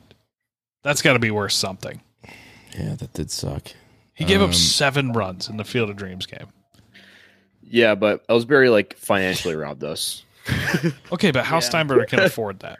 That's 0.82 1.02
got 1.02 1.14
to 1.14 1.18
be 1.18 1.30
worth 1.32 1.52
something. 1.52 2.00
yeah, 2.78 2.94
that 2.94 3.12
did 3.12 3.30
suck. 3.30 3.68
He 4.14 4.24
gave 4.24 4.40
Um, 4.40 4.50
up 4.50 4.54
seven 4.54 5.12
runs 5.12 5.48
in 5.48 5.56
the 5.56 5.64
Field 5.64 5.90
of 5.90 5.96
Dreams 5.96 6.24
game. 6.26 6.46
Yeah, 7.62 7.94
but 7.96 8.26
Ellsbury 8.28 8.70
like 8.70 8.96
financially 8.96 9.56
robbed 9.56 9.82
us. 9.84 10.22
Okay, 11.12 11.32
but 11.32 11.44
how 11.44 11.56
Yeah. 11.56 11.60
Steinbrenner 11.68 12.06
can 12.06 12.20
afford 12.20 12.60
that? 12.60 12.78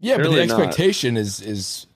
Yeah, 0.00 0.16
but 0.16 0.24
the 0.24 0.28
Clearly 0.30 0.46
not. 0.46 0.60
expectation 0.60 1.16
is 1.16 1.40
is 1.40 1.86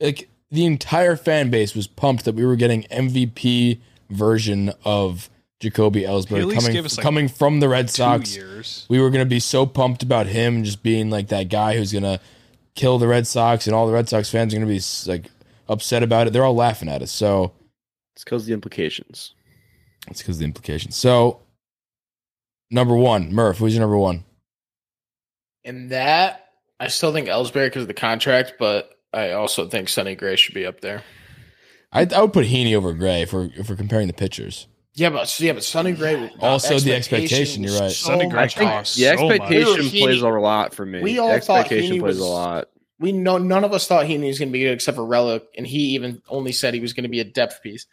like 0.00 0.28
the 0.50 0.64
entire 0.66 1.16
fan 1.16 1.50
base 1.50 1.74
was 1.74 1.86
pumped 1.86 2.24
that 2.26 2.34
we 2.34 2.44
were 2.44 2.56
getting 2.56 2.82
MVP 2.84 3.80
version 4.10 4.72
of 4.84 5.30
Jacoby 5.60 6.00
He 6.00 6.06
at 6.06 6.10
Ellsbury 6.12 6.54
coming 6.54 6.82
like, 6.82 6.98
coming 6.98 7.28
from 7.28 7.60
the 7.60 7.68
Red 7.68 7.88
Sox. 7.90 8.36
years. 8.36 8.86
we 8.88 9.00
were 9.00 9.08
going 9.10 9.24
to 9.24 9.28
be 9.28 9.40
so 9.40 9.64
pumped 9.66 10.02
about 10.02 10.26
him 10.26 10.62
just 10.64 10.82
being 10.82 11.08
like 11.10 11.28
that 11.28 11.48
guy 11.48 11.76
who's 11.76 11.92
going 11.92 12.02
to 12.04 12.20
kill 12.74 12.98
the 12.98 13.08
Red 13.08 13.26
Sox, 13.26 13.66
and 13.66 13.74
all 13.74 13.86
the 13.86 13.92
Red 13.92 14.08
Sox 14.08 14.28
fans 14.30 14.52
are 14.52 14.58
going 14.58 14.68
to 14.68 14.74
be 14.74 15.10
like 15.10 15.30
upset 15.68 16.02
about 16.02 16.26
it. 16.26 16.32
They're 16.32 16.44
all 16.44 16.54
laughing 16.56 16.88
at 16.88 17.00
us. 17.02 17.10
So 17.12 17.52
It's 18.14 18.24
because 18.24 18.42
of 18.42 18.46
the 18.48 18.52
implications. 18.52 19.32
it's 20.08 20.20
because 20.20 20.36
of 20.36 20.40
the 20.40 20.44
implications. 20.44 20.94
So 20.96 21.40
number 22.70 22.94
one, 22.96 23.32
Murph, 23.32 23.58
who's 23.58 23.74
your 23.74 23.80
number 23.80 23.96
one? 23.96 24.24
And 25.64 25.90
that, 25.90 26.43
I 26.80 26.88
still 26.88 27.12
think 27.12 27.28
Ellsbury 27.28 27.66
because 27.66 27.82
of 27.82 27.88
the 27.88 27.94
contract, 27.94 28.54
but 28.58 28.90
I 29.12 29.32
also 29.32 29.68
think 29.68 29.88
Sonny 29.88 30.14
Gray 30.14 30.36
should 30.36 30.54
be 30.54 30.66
up 30.66 30.80
there. 30.80 31.02
I, 31.92 32.06
I 32.14 32.20
would 32.22 32.32
put 32.32 32.46
Heaney 32.46 32.74
over 32.74 32.92
Gray 32.92 33.22
if 33.22 33.32
we're 33.32 33.48
if 33.54 33.70
we're 33.70 33.76
comparing 33.76 34.08
the 34.08 34.12
pitchers. 34.12 34.66
Yeah, 34.94 35.10
but 35.10 35.40
yeah, 35.40 35.52
but 35.52 35.64
Sonny 35.64 35.92
Gray. 35.92 36.30
Also 36.40 36.78
the 36.78 36.94
expectation, 36.94 37.62
you're 37.64 37.78
right. 37.80 37.90
Sonny 37.90 38.28
Gray 38.28 38.48
costs 38.48 38.96
the 38.96 39.16
so 39.16 39.28
much. 39.28 39.40
expectation 39.40 39.84
Heaney- 39.84 40.02
plays 40.02 40.22
a 40.22 40.28
lot 40.28 40.74
for 40.74 40.84
me. 40.86 41.00
we 41.02 41.14
the 41.14 41.18
all 41.20 41.28
thought 41.40 41.60
expectation 41.60 41.96
Heaney 41.96 42.00
plays 42.00 42.16
was- 42.16 42.26
a 42.26 42.30
lot. 42.30 42.68
We 43.00 43.10
know 43.10 43.38
none 43.38 43.64
of 43.64 43.72
us 43.72 43.88
thought 43.88 44.06
he 44.06 44.16
was 44.18 44.38
going 44.38 44.50
to 44.50 44.52
be 44.52 44.60
good 44.60 44.72
except 44.72 44.94
for 44.96 45.04
Relic, 45.04 45.44
and 45.58 45.66
he 45.66 45.94
even 45.94 46.22
only 46.28 46.52
said 46.52 46.74
he 46.74 46.80
was 46.80 46.92
going 46.92 47.02
to 47.02 47.08
be 47.08 47.18
a 47.18 47.24
depth 47.24 47.60
piece. 47.60 47.86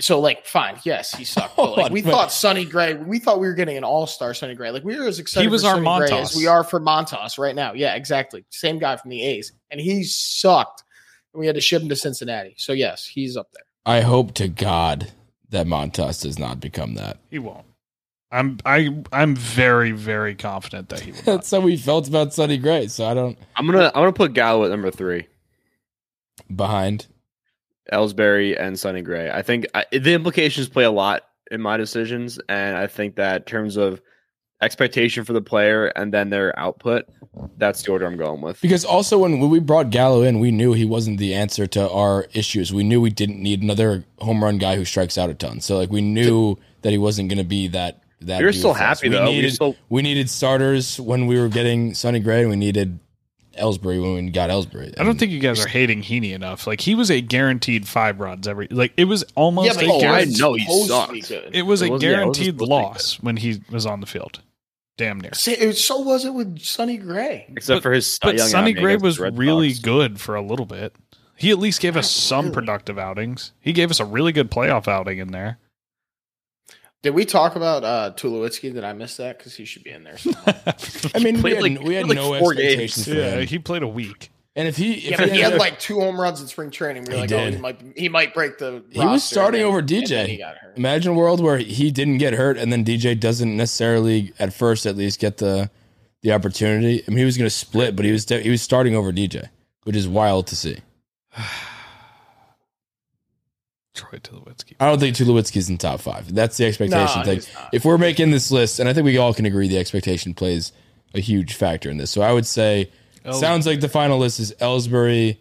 So, 0.00 0.20
like, 0.20 0.46
fine, 0.46 0.78
yes, 0.84 1.12
he 1.12 1.24
sucked. 1.24 1.56
But, 1.56 1.62
oh, 1.70 1.72
like, 1.72 1.92
we 1.92 2.02
thought 2.02 2.30
Sonny 2.30 2.64
Gray. 2.64 2.94
We 2.94 3.18
thought 3.18 3.40
we 3.40 3.48
were 3.48 3.54
getting 3.54 3.76
an 3.76 3.84
all 3.84 4.06
star 4.06 4.32
Sonny 4.32 4.54
Gray. 4.54 4.70
Like, 4.70 4.84
we 4.84 4.96
were 4.96 5.06
as 5.06 5.18
excited. 5.18 5.44
He 5.46 5.50
was 5.50 5.62
for 5.62 5.68
our 5.68 5.82
Sonny 5.82 5.98
Gray 5.98 6.10
Montas. 6.10 6.22
as 6.22 6.36
we 6.36 6.46
are 6.46 6.62
for 6.62 6.80
Montas 6.80 7.38
right 7.38 7.54
now. 7.54 7.72
Yeah, 7.72 7.94
exactly. 7.96 8.44
Same 8.50 8.78
guy 8.78 8.96
from 8.96 9.10
the 9.10 9.22
A's, 9.22 9.52
and 9.70 9.80
he 9.80 10.04
sucked. 10.04 10.84
And 11.34 11.40
we 11.40 11.46
had 11.46 11.56
to 11.56 11.60
ship 11.60 11.82
him 11.82 11.88
to 11.88 11.96
Cincinnati. 11.96 12.54
So, 12.58 12.72
yes, 12.72 13.06
he's 13.06 13.36
up 13.36 13.50
there. 13.52 13.64
I 13.86 14.02
hope 14.02 14.34
to 14.34 14.48
God 14.48 15.10
that 15.50 15.66
Montas 15.66 16.22
does 16.22 16.38
not 16.38 16.60
become 16.60 16.94
that. 16.94 17.18
He 17.30 17.38
won't. 17.38 17.64
I'm 18.30 18.58
I 18.66 18.94
I'm 19.10 19.34
very 19.34 19.92
very 19.92 20.34
confident 20.34 20.90
that 20.90 21.00
he 21.00 21.12
will. 21.12 21.22
That's 21.24 21.50
how 21.50 21.60
we 21.60 21.76
felt 21.78 22.08
about 22.08 22.34
Sonny 22.34 22.58
Gray. 22.58 22.88
So 22.88 23.06
I 23.06 23.14
don't 23.14 23.38
I'm 23.56 23.66
gonna 23.66 23.86
I'm 23.86 24.02
gonna 24.02 24.12
put 24.12 24.34
Gallo 24.34 24.64
at 24.64 24.70
number 24.70 24.90
three. 24.90 25.26
behind. 26.54 27.06
Ellsbury 27.92 28.60
and 28.60 28.78
Sonny 28.78 29.02
Gray. 29.02 29.30
I 29.30 29.42
think 29.42 29.66
I, 29.74 29.84
the 29.92 30.14
implications 30.14 30.68
play 30.68 30.84
a 30.84 30.90
lot 30.90 31.22
in 31.50 31.60
my 31.60 31.76
decisions, 31.76 32.38
and 32.48 32.76
I 32.76 32.86
think 32.86 33.16
that 33.16 33.36
in 33.42 33.44
terms 33.44 33.76
of 33.76 34.00
expectation 34.60 35.24
for 35.24 35.32
the 35.32 35.40
player 35.40 35.86
and 35.86 36.12
then 36.12 36.30
their 36.30 36.58
output, 36.58 37.04
that's 37.56 37.82
the 37.82 37.92
order 37.92 38.06
I'm 38.06 38.16
going 38.16 38.40
with. 38.40 38.60
Because 38.60 38.84
also 38.84 39.18
when, 39.18 39.38
when 39.40 39.50
we 39.50 39.60
brought 39.60 39.90
Gallo 39.90 40.22
in, 40.22 40.40
we 40.40 40.50
knew 40.50 40.72
he 40.72 40.84
wasn't 40.84 41.18
the 41.18 41.34
answer 41.34 41.66
to 41.68 41.88
our 41.90 42.26
issues. 42.32 42.72
We 42.72 42.82
knew 42.82 43.00
we 43.00 43.10
didn't 43.10 43.40
need 43.40 43.62
another 43.62 44.04
home 44.18 44.42
run 44.42 44.58
guy 44.58 44.76
who 44.76 44.84
strikes 44.84 45.16
out 45.16 45.30
a 45.30 45.34
ton. 45.34 45.60
So 45.60 45.76
like 45.76 45.90
we 45.90 46.00
knew 46.00 46.56
that 46.82 46.90
he 46.90 46.98
wasn't 46.98 47.28
going 47.28 47.38
to 47.38 47.44
be 47.44 47.68
that. 47.68 48.02
That 48.22 48.40
We 48.40 48.46
were 48.46 48.50
dude 48.50 48.58
still 48.58 48.74
happy, 48.74 49.08
we 49.08 49.14
though. 49.14 49.26
We 49.26 49.30
Needed, 49.30 49.52
still- 49.54 49.76
we 49.88 50.02
needed 50.02 50.28
starters 50.28 50.98
when 50.98 51.28
we 51.28 51.38
were 51.40 51.48
getting 51.48 51.94
Sonny 51.94 52.18
Gray, 52.18 52.40
and 52.40 52.50
we 52.50 52.56
needed 52.56 52.98
Ellsbury 53.58 54.00
when 54.00 54.24
we 54.24 54.30
got 54.30 54.50
Ellsbury. 54.50 54.94
I 54.98 55.04
don't 55.04 55.18
think 55.18 55.32
you 55.32 55.40
guys 55.40 55.64
are 55.64 55.68
hating 55.68 56.02
Heaney 56.02 56.32
enough. 56.32 56.66
Like 56.66 56.80
he 56.80 56.94
was 56.94 57.10
a 57.10 57.20
guaranteed 57.20 57.86
five 57.86 58.20
runs 58.20 58.46
every. 58.48 58.68
Like 58.70 58.92
it 58.96 59.04
was 59.04 59.24
almost 59.34 59.74
but 59.76 59.84
a 59.84 59.90
oh, 59.92 59.96
I 59.98 60.00
guaranteed. 60.00 60.38
know 60.40 60.54
he 60.54 60.64
supposed 60.64 60.88
sucked. 60.88 61.12
It 61.12 61.16
was 61.16 61.30
It 61.30 61.36
a 61.36 61.42
was- 61.42 61.52
yeah, 61.52 61.62
wasn't 61.62 62.00
guaranteed 62.00 62.44
supposed 62.46 62.58
to 62.58 62.64
be 62.64 62.70
loss 62.70 63.14
when 63.20 63.36
he 63.36 63.60
was 63.70 63.86
on 63.86 64.00
the 64.00 64.06
field. 64.06 64.40
damn 64.96 65.20
near. 65.20 65.32
Say- 65.34 65.72
So 65.72 66.00
was 66.00 66.24
it 66.24 66.34
with 66.34 66.58
Sonny 66.60 66.96
Gray. 66.96 67.46
Except 67.56 67.76
But- 67.76 67.82
for 67.82 67.92
his 67.92 68.18
But 68.20 68.36
young 68.36 68.48
Sonny 68.48 68.72
Gray 68.72 68.96
was 68.96 69.20
really 69.20 69.70
Sox. 69.70 69.80
good 69.84 70.20
for 70.20 70.34
a 70.34 70.42
little 70.42 70.66
bit. 70.66 70.94
He 71.36 71.50
at 71.52 71.58
least 71.60 71.80
gave 71.80 71.96
us 71.96 72.10
some 72.10 72.46
really. 72.46 72.54
productive 72.54 72.98
outings. 72.98 73.52
He 73.60 73.72
gave 73.72 73.90
us 73.92 74.00
a 74.00 74.04
really 74.04 74.32
good 74.32 74.50
playoff 74.50 74.88
outing 74.88 75.18
in 75.18 75.28
there. 75.30 75.58
Did 77.02 77.10
we 77.10 77.24
talk 77.24 77.54
about 77.54 77.84
uh, 77.84 78.12
Tulowitzki? 78.16 78.72
Did 78.74 78.82
I 78.82 78.92
miss 78.92 79.16
that? 79.18 79.38
Because 79.38 79.54
he 79.54 79.64
should 79.64 79.84
be 79.84 79.90
in 79.90 80.02
there. 80.02 80.16
I 81.14 81.20
mean, 81.20 81.40
we 81.42 81.52
had, 81.52 81.62
like- 81.62 81.80
we 81.80 81.94
had 81.94 82.08
like 82.08 82.16
no 82.16 82.34
expectations 82.34 83.06
games. 83.06 83.16
yeah, 83.16 83.40
he 83.42 83.58
played 83.58 83.82
a 83.82 83.88
week. 83.88 84.30
And 84.56 84.66
if 84.66 84.76
he, 84.76 84.94
if 84.94 85.10
yeah, 85.12 85.16
but 85.18 85.30
he 85.30 85.36
had 85.38 85.44
ended- 85.52 85.60
like 85.60 85.78
two 85.78 86.00
home 86.00 86.20
runs 86.20 86.40
in 86.40 86.48
spring 86.48 86.72
training. 86.72 87.04
We 87.04 87.10
were 87.14 87.14
He 87.14 87.20
like, 87.28 87.32
oh, 87.32 87.50
he 87.50 87.56
might, 87.58 87.80
he 87.96 88.08
might 88.08 88.34
break 88.34 88.58
the. 88.58 88.82
He 88.90 88.98
was 88.98 89.22
starting 89.22 89.60
and 89.60 89.68
over 89.68 89.80
DJ. 89.80 90.26
he 90.26 90.38
got 90.38 90.56
hurt. 90.56 90.76
imagine 90.76 91.12
a 91.12 91.14
world 91.14 91.40
where 91.40 91.58
he 91.58 91.92
didn't 91.92 92.18
get 92.18 92.34
hurt, 92.34 92.58
and 92.58 92.72
then 92.72 92.84
DJ 92.84 93.18
doesn't 93.18 93.56
necessarily, 93.56 94.32
at 94.40 94.52
first 94.52 94.84
at 94.84 94.96
least, 94.96 95.20
get 95.20 95.36
the 95.36 95.70
the 96.22 96.32
opportunity. 96.32 97.04
I 97.06 97.10
mean, 97.10 97.18
he 97.18 97.24
was 97.24 97.36
going 97.38 97.46
to 97.46 97.54
split, 97.54 97.94
but 97.94 98.04
he 98.04 98.10
was 98.10 98.28
he 98.28 98.50
was 98.50 98.60
starting 98.60 98.96
over 98.96 99.12
DJ, 99.12 99.48
which 99.84 99.94
is 99.94 100.08
wild 100.08 100.48
to 100.48 100.56
see. 100.56 100.78
Troy 103.98 104.18
Tulowitzki. 104.18 104.74
I 104.80 104.86
don't 104.86 104.98
think 104.98 105.16
Tulowitzki's 105.16 105.68
in 105.68 105.76
top 105.78 106.00
five. 106.00 106.32
That's 106.34 106.56
the 106.56 106.64
expectation 106.66 107.18
No, 107.20 107.24
thing. 107.24 107.34
he's 107.36 107.52
not. 107.54 107.68
If 107.72 107.84
we're 107.84 107.98
making 107.98 108.30
this 108.30 108.50
list, 108.50 108.78
and 108.80 108.88
I 108.88 108.92
think 108.92 109.04
we 109.04 109.18
all 109.18 109.34
can 109.34 109.44
agree, 109.46 109.68
the 109.68 109.78
expectation 109.78 110.34
plays 110.34 110.72
a 111.14 111.20
huge 111.20 111.54
factor 111.54 111.90
in 111.90 111.96
this. 111.98 112.10
So 112.10 112.22
I 112.22 112.32
would 112.32 112.46
say, 112.46 112.90
Els- 113.24 113.40
sounds 113.40 113.66
like 113.66 113.80
the 113.80 113.88
final 113.88 114.18
list 114.18 114.40
is 114.40 114.52
Ellsbury, 114.60 115.38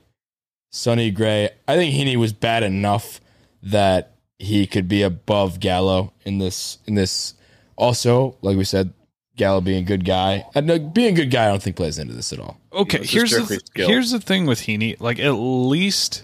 Sonny 0.71 1.11
Gray. 1.11 1.49
I 1.67 1.75
think 1.75 1.93
Heaney 1.93 2.15
was 2.17 2.33
bad 2.33 2.63
enough 2.63 3.21
that 3.63 4.13
he 4.39 4.67
could 4.67 4.87
be 4.87 5.01
above 5.01 5.59
Gallo 5.59 6.13
in 6.25 6.37
this. 6.37 6.77
In 6.85 6.95
this, 6.95 7.33
also, 7.75 8.37
like 8.41 8.57
we 8.57 8.63
said, 8.63 8.93
Gallo 9.35 9.61
being 9.61 9.83
a 9.83 9.85
good 9.85 10.03
guy. 10.05 10.45
And 10.55 10.69
uh, 10.69 10.79
being 10.79 11.13
a 11.13 11.15
good 11.15 11.31
guy, 11.31 11.45
I 11.45 11.49
don't 11.49 11.61
think 11.61 11.75
plays 11.75 11.99
into 11.99 12.13
this 12.13 12.33
at 12.33 12.39
all. 12.39 12.57
Okay, 12.73 12.99
It's 12.99 13.11
just 13.11 13.33
here's 13.35 13.47
the 13.47 13.59
th- 13.75 13.87
here's 13.87 14.11
the 14.11 14.19
thing 14.19 14.45
with 14.45 14.59
Heaney. 14.61 14.99
Like 14.99 15.19
at 15.19 15.31
least 15.33 16.23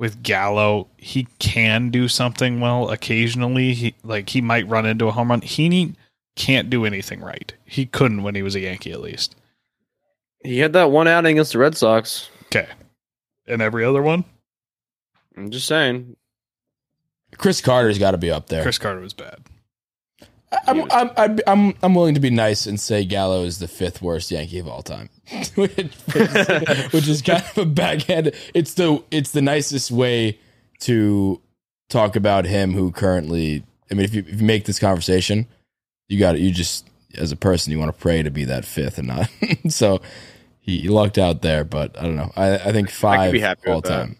with 0.00 0.22
Gallo, 0.22 0.88
he 0.96 1.28
can 1.38 1.90
do 1.90 2.08
something 2.08 2.58
well 2.58 2.88
occasionally. 2.88 3.74
He 3.74 3.94
like 4.02 4.30
he 4.30 4.40
might 4.40 4.66
run 4.66 4.86
into 4.86 5.06
a 5.06 5.12
home 5.12 5.30
run. 5.30 5.42
Heaney 5.42 5.94
can't 6.34 6.70
do 6.70 6.86
anything 6.86 7.20
right. 7.20 7.52
He 7.66 7.84
couldn't 7.84 8.22
when 8.22 8.34
he 8.34 8.42
was 8.42 8.54
a 8.54 8.60
Yankee 8.60 8.92
at 8.92 9.02
least. 9.02 9.36
He 10.42 10.58
had 10.58 10.72
that 10.72 10.90
one 10.90 11.06
outing 11.06 11.32
against 11.32 11.52
the 11.52 11.58
Red 11.58 11.76
Sox. 11.76 12.30
Okay. 12.46 12.66
And 13.46 13.60
every 13.60 13.84
other 13.84 14.00
one, 14.00 14.24
I'm 15.36 15.50
just 15.50 15.66
saying. 15.66 16.16
Chris 17.36 17.60
Carter's 17.60 17.98
got 17.98 18.12
to 18.12 18.18
be 18.18 18.30
up 18.30 18.48
there. 18.48 18.62
Chris 18.62 18.78
Carter 18.78 19.00
was 19.00 19.12
bad. 19.12 19.40
I'm, 20.66 20.90
I'm, 20.90 21.10
I'm, 21.16 21.38
I'm, 21.46 21.74
I'm 21.82 21.94
willing 21.94 22.14
to 22.14 22.20
be 22.20 22.30
nice 22.30 22.66
and 22.66 22.78
say 22.80 23.04
Gallo 23.04 23.44
is 23.44 23.58
the 23.60 23.68
fifth 23.68 24.02
worst 24.02 24.30
Yankee 24.30 24.58
of 24.58 24.66
all 24.68 24.82
time, 24.82 25.08
which, 25.54 25.76
which 26.90 27.08
is 27.08 27.22
kind 27.22 27.44
of 27.44 27.58
a 27.58 27.64
backhand. 27.66 28.32
It's 28.54 28.74
the 28.74 29.02
it's 29.10 29.30
the 29.30 29.42
nicest 29.42 29.90
way 29.90 30.38
to 30.80 31.40
talk 31.88 32.16
about 32.16 32.44
him 32.46 32.74
who 32.74 32.90
currently. 32.90 33.64
I 33.90 33.94
mean, 33.94 34.04
if 34.04 34.14
you, 34.14 34.24
if 34.26 34.40
you 34.40 34.46
make 34.46 34.64
this 34.64 34.78
conversation, 34.78 35.46
you 36.08 36.18
got 36.18 36.34
it. 36.36 36.40
You 36.40 36.50
just 36.50 36.88
as 37.16 37.30
a 37.32 37.36
person, 37.36 37.72
you 37.72 37.78
want 37.78 37.94
to 37.94 38.00
pray 38.00 38.22
to 38.22 38.30
be 38.30 38.44
that 38.44 38.64
fifth 38.64 38.98
and 38.98 39.08
not. 39.08 39.30
so 39.68 40.00
he, 40.60 40.80
he 40.80 40.88
lucked 40.88 41.18
out 41.18 41.42
there, 41.42 41.64
but 41.64 41.96
I 41.98 42.02
don't 42.02 42.16
know. 42.16 42.32
I, 42.36 42.54
I 42.54 42.72
think 42.72 42.90
five 42.90 43.32
be 43.32 43.40
happy 43.40 43.68
all 43.68 43.76
with 43.76 43.84
that. 43.84 43.90
time. 43.90 44.16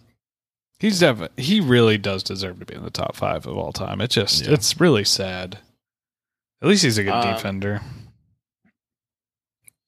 He's 0.78 1.01
definitely 1.01 1.43
he 1.43 1.61
really 1.61 1.99
does 1.99 2.22
deserve 2.22 2.61
to 2.61 2.66
be 2.66 2.74
in 2.74 2.83
the 2.85 2.91
top 2.91 3.16
five 3.16 3.47
of 3.47 3.57
all 3.57 3.72
time. 3.72 4.01
It's 4.01 4.14
just 4.14 4.47
Yeah. 4.47 4.53
it's 4.55 4.81
really 4.81 5.05
sad. 5.05 5.59
At 6.62 6.68
least 6.68 6.82
he's 6.84 6.98
a 6.98 7.04
good 7.04 7.12
Um, 7.12 7.34
defender. 7.34 7.80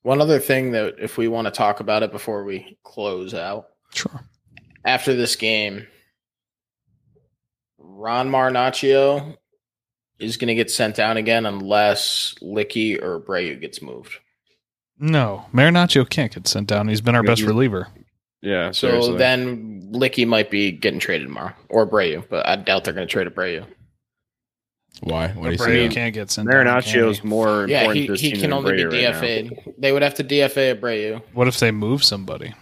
One 0.02 0.20
other 0.20 0.38
thing 0.38 0.72
that, 0.72 0.94
if 0.98 1.16
we 1.16 1.28
want 1.28 1.46
to 1.46 1.50
talk 1.52 1.80
about 1.80 2.02
it 2.02 2.10
before 2.10 2.44
we 2.44 2.76
close 2.82 3.34
out, 3.34 3.66
Sure. 3.94 4.20
after 4.84 5.14
this 5.14 5.36
game, 5.36 5.86
Ron 7.78 8.30
Marinaccio 8.30 9.36
is 10.18 10.36
going 10.36 10.48
to 10.48 10.54
get 10.54 10.70
sent 10.70 10.96
down 10.96 11.16
again 11.16 11.46
unless 11.46 12.34
Luetge 12.42 13.00
or 13.02 13.20
Abreu 13.20 13.60
gets 13.60 13.82
moved. 13.82 14.14
No, 14.98 15.46
Marinaccio 15.52 16.08
can't 16.08 16.32
get 16.32 16.46
sent 16.46 16.68
down. 16.68 16.88
He's 16.88 17.00
been 17.00 17.14
our 17.14 17.22
best 17.22 17.42
reliever. 17.42 17.88
Yeah. 18.40 18.70
So 18.72 18.88
seriously. 18.88 19.18
then 19.18 19.92
Luetge 19.92 20.26
might 20.26 20.50
be 20.50 20.72
getting 20.72 21.00
traded 21.00 21.28
tomorrow 21.28 21.54
or 21.68 21.86
Abreu, 21.88 22.28
but 22.28 22.46
I 22.46 22.56
doubt 22.56 22.84
they're 22.84 22.94
going 22.94 23.06
to 23.06 23.12
trade 23.12 23.26
Abreu. 23.28 23.66
Why? 25.03 25.28
What 25.28 25.44
do 25.46 25.50
you 25.53 25.57
Abreu 25.59 25.88
say? 25.88 25.94
can't 25.94 26.14
get 26.14 26.30
sent 26.30 26.48
down. 26.48 26.64
can 26.64 26.66
Marinaccio's 26.66 27.18
he? 27.20 27.28
more 27.28 27.66
Yeah, 27.68 27.80
important 27.80 28.00
he, 28.00 28.07
to 28.07 28.12
he 28.14 28.30
team 28.30 28.40
can 28.40 28.50
than 28.50 28.53
only 28.53 28.72
be 28.74 28.82
Abreu 28.84 29.12
right. 29.12 29.14
DFA'd. 29.50 29.74
they 29.78 29.92
would 29.92 30.03
have 30.03 30.14
to 30.14 30.24
DFA 30.24 30.78
Abreu. 30.78 31.22
What 31.32 31.48
if 31.48 31.59
they 31.59 31.70
move 31.70 32.05
somebody? 32.05 32.55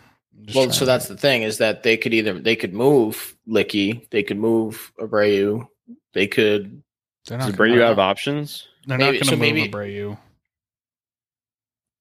Well, 0.55 0.71
so 0.73 0.85
that's 0.87 1.07
the 1.07 1.17
thing 1.17 1.43
is 1.43 1.59
that 1.59 1.83
they 1.83 1.97
could 1.97 2.15
either 2.15 2.33
they 2.39 2.57
could 2.57 2.73
move 2.75 3.37
Luetge, 3.49 4.09
they 4.11 4.23
could 4.23 4.39
move 4.39 4.91
Abreu, 4.99 5.67
they 6.15 6.27
could 6.27 6.83
they're 7.27 7.39
Does 7.39 7.49
not. 7.49 7.57
Abreu 7.57 7.75
Gonna, 7.75 7.87
have 7.87 7.99
options? 7.99 8.67
they're 8.87 8.97
maybe- 8.99 9.19
not 9.19 9.27
going 9.29 9.39
to 9.41 9.47
move 9.47 9.55
maybe- 9.55 9.69
Abreu. 9.69 10.19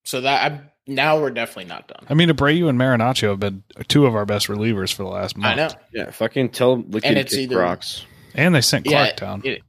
so 0.06 0.22
that 0.22 0.52
I, 0.52 0.62
now 0.88 1.20
we're 1.20 1.30
definitely 1.32 1.66
not 1.66 1.88
done. 1.88 2.06
I 2.10 2.14
mean, 2.14 2.30
Abreu 2.30 2.70
and 2.70 2.80
Marinaccio 2.80 3.30
have 3.32 3.40
been 3.40 3.64
two 3.90 4.06
of 4.06 4.16
our 4.16 4.26
best 4.26 4.48
relievers 4.48 4.92
for 4.94 5.04
the 5.04 5.10
last 5.10 5.38
month. 5.38 5.54
I 5.54 5.56
know. 5.68 5.70
Yeah. 5.94 6.12
Fucking 6.12 6.50
tell 6.50 6.78
Luetge 6.78 7.02
And 7.04 7.16
to 7.16 7.20
it's 7.20 7.32
kick 7.34 7.42
either- 7.42 7.58
rocks. 7.60 8.06
And 8.36 8.56
they 8.56 8.62
sent 8.62 8.86
Yeah, 8.86 9.12
Clark 9.12 9.18
down. 9.18 9.42
It, 9.44 9.62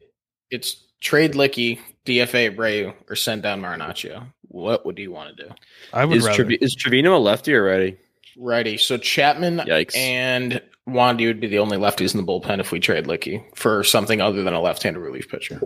it's 0.51 0.77
trade 1.01 1.33
Luetge, 1.35 1.79
DFA 2.07 2.55
Abreu, 2.55 2.95
or 3.09 3.17
send 3.17 3.43
down 3.43 3.61
Marinaccio. 3.63 4.27
What 4.49 4.85
would 4.85 4.99
you 4.99 5.13
want 5.13 5.37
to 5.37 5.45
do? 5.45 5.51
I 5.93 6.05
would 6.05 6.17
Is, 6.19 6.25
rather. 6.25 6.37
Trevi- 6.37 6.59
is 6.61 6.77
Trivino 6.77 7.15
a 7.15 7.19
lefty 7.19 7.55
already? 7.55 7.97
Righty. 8.37 8.77
So 8.77 8.97
Chapman 8.97 9.59
Yikes. 9.59 9.97
and 9.97 10.61
Wandy 10.89 11.27
would 11.27 11.41
be 11.41 11.47
the 11.47 11.59
only 11.59 11.77
lefties 11.77 12.15
in 12.15 12.25
the 12.25 12.27
bullpen 12.27 12.59
if 12.59 12.73
we 12.73 12.81
trade 12.81 13.05
Luetge 13.07 13.43
for 13.57 13.85
something 13.85 14.21
other 14.21 14.43
than 14.43 14.55
a 14.55 14.61
left-handed 14.61 14.99
relief 14.99 15.29
pitcher. 15.29 15.61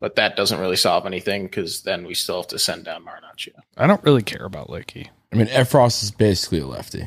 But 0.00 0.16
that 0.16 0.36
doesn't 0.36 0.58
really 0.58 0.76
solve 0.76 1.04
anything 1.06 1.44
because 1.44 1.82
then 1.82 2.06
we 2.06 2.14
still 2.14 2.36
have 2.38 2.48
to 2.48 2.58
send 2.58 2.84
down 2.86 3.04
Marinaccio. 3.04 3.52
I 3.76 3.86
don't 3.86 4.02
really 4.04 4.22
care 4.22 4.44
about 4.46 4.68
Luetge. 4.68 5.08
I 5.32 5.36
mean, 5.36 5.46
Effross 5.48 6.02
is 6.02 6.10
basically 6.10 6.60
a 6.60 6.66
lefty. 6.66 7.06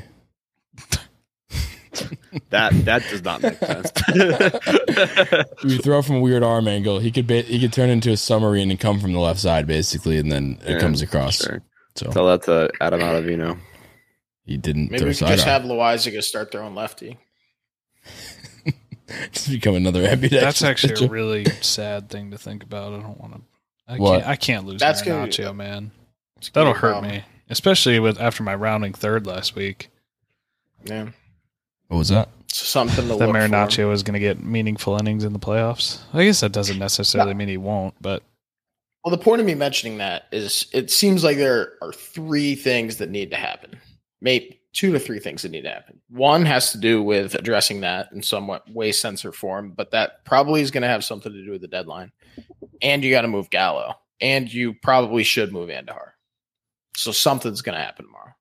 That 2.50 2.74
that 2.86 3.04
does 3.10 3.24
not 3.24 3.42
make 3.42 3.58
sense. 3.60 3.92
You 5.64 5.78
throw 5.78 6.02
from 6.02 6.16
a 6.18 6.20
weird 6.20 6.44
arm 6.44 6.68
angle, 6.68 7.00
he 7.00 7.12
could 7.12 7.28
ba- 7.28 7.42
he 7.44 7.60
could 7.60 7.72
turn 7.74 7.90
into 7.90 8.12
a 8.12 8.18
submarine 8.18 8.70
and 8.72 8.80
come 8.80 9.00
from 9.00 9.14
the 9.14 9.20
left 9.20 9.40
side 9.40 9.66
basically, 9.68 10.18
and 10.18 10.32
then 10.32 10.60
it 10.66 10.72
Yeah, 10.74 10.80
comes 10.80 11.02
across. 11.02 11.36
sure. 11.44 11.62
So 11.96 12.12
Tell 12.12 12.26
that 12.28 12.44
to 12.44 12.70
Adam 12.82 13.02
Ottavino. 13.02 13.60
he 14.46 14.58
didn't 14.58 14.92
Maybe 14.92 14.98
throw 15.00 15.08
we 15.10 15.14
could 15.16 15.28
just 15.28 15.44
sidearm. 15.44 15.62
have 15.70 15.72
Loáisiga 15.72 16.24
start 16.24 16.52
throwing 16.52 16.74
lefty. 16.76 17.18
just 19.32 19.50
become 19.50 19.76
another 19.76 20.02
ambidextrous. 20.06 20.42
That's 20.42 20.64
actually 20.64 20.94
pitcher. 20.94 21.06
a 21.06 21.10
really 21.10 21.46
sad 21.62 22.10
thing 22.10 22.32
to 22.32 22.38
think 22.38 22.64
about. 22.64 22.94
I 22.94 22.98
don't 23.02 23.20
want 23.20 23.34
to. 23.36 23.42
I 23.88 23.98
What? 23.98 24.18
can't. 24.20 24.28
I 24.30 24.36
can't 24.36 24.66
lose 24.66 24.80
That's 24.80 25.02
That's 25.02 25.08
gonna- 25.08 25.28
Marinaccio, 25.28 25.56
man. 25.56 25.92
That'll 26.54 26.74
hurt 26.74 26.94
problem. 26.94 27.12
me, 27.12 27.24
especially 27.50 28.00
with 28.00 28.20
after 28.20 28.44
my 28.44 28.56
rounding 28.56 28.94
third 28.94 29.26
last 29.26 29.56
week. 29.56 29.90
Yeah. 30.84 31.10
What 31.94 32.00
was 32.00 32.10
that? 32.10 32.30
Something 32.52 32.96
to 32.96 33.02
That 33.04 33.18
look 33.20 33.20
for. 33.20 33.34
Marinaccio 33.38 33.94
is 33.94 34.02
going 34.02 34.16
to 34.16 34.20
get 34.20 34.44
meaningful 34.44 34.98
innings 34.98 35.24
in 35.24 35.32
the 35.32 35.38
playoffs. 35.38 36.00
I 36.12 36.24
guess 36.26 36.40
that 36.40 36.52
doesn't 36.52 36.80
necessarily 36.80 37.36
mean 37.36 37.50
he 37.50 37.58
won't, 37.58 37.94
but 38.02 38.24
Well, 39.06 39.16
the 39.16 39.24
point 39.24 39.42
of 39.42 39.46
me 39.46 39.54
mentioning 39.54 40.00
that 40.00 40.24
is 40.32 40.66
it 40.74 40.90
seems 40.90 41.24
like 41.24 41.38
there 41.38 41.74
are 41.84 41.94
three 41.94 42.56
things 42.56 42.98
that 42.98 43.12
need 43.12 43.30
to 43.30 43.38
happen. 43.38 43.78
Maybe 44.22 44.60
two 44.74 44.92
to 44.92 44.98
three 45.00 45.20
things 45.20 45.44
that 45.44 45.50
need 45.52 45.62
to 45.66 45.70
happen. 45.70 46.00
One 46.10 46.46
has 46.48 46.72
to 46.72 46.80
do 46.80 47.04
with 47.04 47.36
addressing 47.36 47.82
that 47.82 48.12
in 48.12 48.24
somewhat 48.24 48.68
way, 48.72 48.92
sense, 48.92 49.24
or 49.24 49.32
form, 49.32 49.70
but 49.78 49.92
that 49.92 50.26
probably 50.26 50.62
is 50.62 50.72
going 50.72 50.82
to 50.82 50.88
have 50.88 51.06
something 51.06 51.32
to 51.32 51.46
do 51.46 51.52
with 51.52 51.62
the 51.62 51.68
deadline. 51.68 52.12
And 52.82 53.04
you 53.04 53.12
got 53.12 53.22
to 53.22 53.28
move 53.28 53.52
Gallo, 53.52 53.94
and 54.20 54.52
you 54.52 54.74
probably 54.74 55.24
should 55.24 55.54
move 55.54 55.70
Andujar. 55.70 56.14
So 56.98 57.12
something's 57.12 57.62
going 57.62 57.78
to 57.78 57.84
happen 57.84 58.06
tomorrow, 58.06 58.34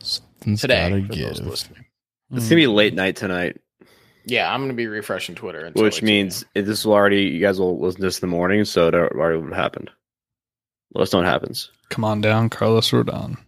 Something's 0.00 0.62
today. 0.62 0.90
gotta 0.90 1.02
For 1.02 1.08
those 1.14 1.38
give. 1.38 1.46
listening. 1.46 1.84
It's 2.32 2.48
gonna 2.48 2.56
be 2.56 2.64
hmm. 2.64 2.72
late 2.72 2.94
night 2.94 3.16
tonight, 3.16 3.58
Yeah, 4.24 4.52
I'm 4.52 4.60
going 4.60 4.70
to 4.70 4.74
be 4.74 4.86
refreshing 4.86 5.34
Twitter, 5.34 5.64
until 5.64 5.82
which 5.82 6.02
means 6.02 6.44
if 6.54 6.66
this 6.66 6.84
will 6.84 6.92
already 6.92 7.22
you 7.22 7.40
guys 7.40 7.58
will 7.58 7.78
listen 7.78 8.00
to 8.00 8.06
this 8.06 8.18
in 8.18 8.28
the 8.28 8.36
morning, 8.36 8.64
so 8.64 8.88
it 8.88 8.94
already 8.94 9.38
would 9.38 9.48
have 9.48 9.56
happened. 9.56 9.90
Let 10.94 11.02
us 11.02 11.12
know 11.12 11.20
what 11.20 11.28
happens. 11.28 11.70
come 11.88 12.04
on 12.04 12.20
down, 12.20 12.50
Carlos 12.50 12.90
Rodon. 12.90 13.38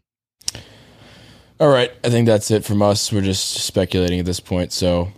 All 1.58 1.68
right, 1.68 1.92
I 2.02 2.08
think 2.08 2.26
that's 2.26 2.50
it 2.50 2.64
from 2.64 2.80
us. 2.80 3.12
We're 3.12 3.20
just 3.20 3.50
speculating 3.64 4.18
at 4.18 4.24
this 4.24 4.40
point, 4.40 4.72
so 4.72 5.12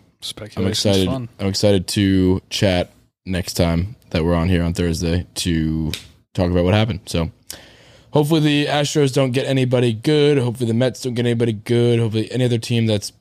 I'm 0.57 0.67
excited. 0.67 1.07
fun. 1.07 1.29
I'm 1.39 1.47
excited 1.47 1.87
to 1.89 2.41
chat 2.51 2.91
next 3.25 3.55
time 3.55 3.97
that 4.11 4.25
we're 4.25 4.35
on 4.35 4.49
here 4.49 4.63
on 4.63 4.75
Thursday 4.75 5.27
to 5.35 5.93
talk 6.35 6.51
about 6.51 6.65
what 6.65 6.75
happened. 6.75 7.01
So 7.07 7.31
hopefully 8.11 8.41
the 8.41 8.67
Astros 8.67 9.13
don't 9.13 9.33
get 9.33 9.47
anybody 9.47 9.93
good. 9.93 10.39
Hopefully 10.39 10.67
the 10.67 10.75
Mets 10.75 11.03
don't 11.03 11.15
get 11.15 11.27
anybody 11.27 11.53
good. 11.53 11.99
Hopefully 11.99 12.31
any 12.31 12.45
other 12.45 12.59
team 12.59 12.87
that's 12.87 13.13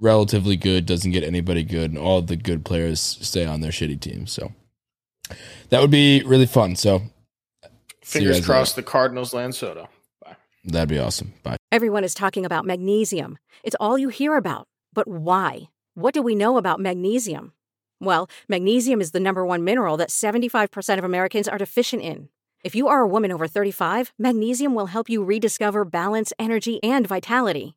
relatively 0.00 0.56
good 0.56 0.86
doesn't 0.86 1.10
get 1.10 1.24
anybody 1.24 1.62
good, 1.62 1.90
and 1.90 1.98
all 1.98 2.22
the 2.22 2.36
good 2.36 2.64
players 2.64 3.00
stay 3.00 3.44
on 3.44 3.60
their 3.60 3.72
shitty 3.72 4.00
teams. 4.00 4.32
So 4.32 4.52
that 5.70 5.80
would 5.80 5.90
be 5.90 6.22
really 6.24 6.46
fun. 6.46 6.76
So 6.76 7.02
Fingers 8.02 8.38
guys 8.38 8.46
crossed 8.46 8.76
the 8.76 8.82
Cardinals 8.82 9.34
land 9.34 9.54
Soto. 9.54 9.88
Bye. 10.24 10.36
That'd 10.64 10.88
be 10.88 10.98
awesome. 10.98 11.34
Bye. 11.42 11.56
Everyone 11.70 12.04
is 12.04 12.14
talking 12.14 12.46
about 12.46 12.64
magnesium. 12.64 13.38
It's 13.62 13.76
all 13.78 13.98
you 13.98 14.08
hear 14.08 14.36
about. 14.36 14.66
But 14.94 15.06
why? 15.06 15.68
What 15.94 16.14
do 16.14 16.22
we 16.22 16.34
know 16.34 16.56
about 16.56 16.80
magnesium? 16.80 17.52
Well, 18.00 18.30
magnesium 18.48 19.00
is 19.00 19.10
the 19.10 19.20
number 19.20 19.44
one 19.44 19.64
mineral 19.64 19.96
that 19.96 20.10
75% 20.10 20.98
of 20.98 21.04
Americans 21.04 21.48
are 21.48 21.58
deficient 21.58 22.02
in. 22.02 22.28
If 22.64 22.74
you 22.74 22.88
are 22.88 23.00
a 23.00 23.06
woman 23.06 23.30
over 23.30 23.46
35, 23.46 24.12
magnesium 24.18 24.74
will 24.74 24.86
help 24.86 25.08
you 25.08 25.22
rediscover 25.22 25.84
balance, 25.84 26.32
energy, 26.38 26.82
and 26.82 27.06
vitality. 27.06 27.76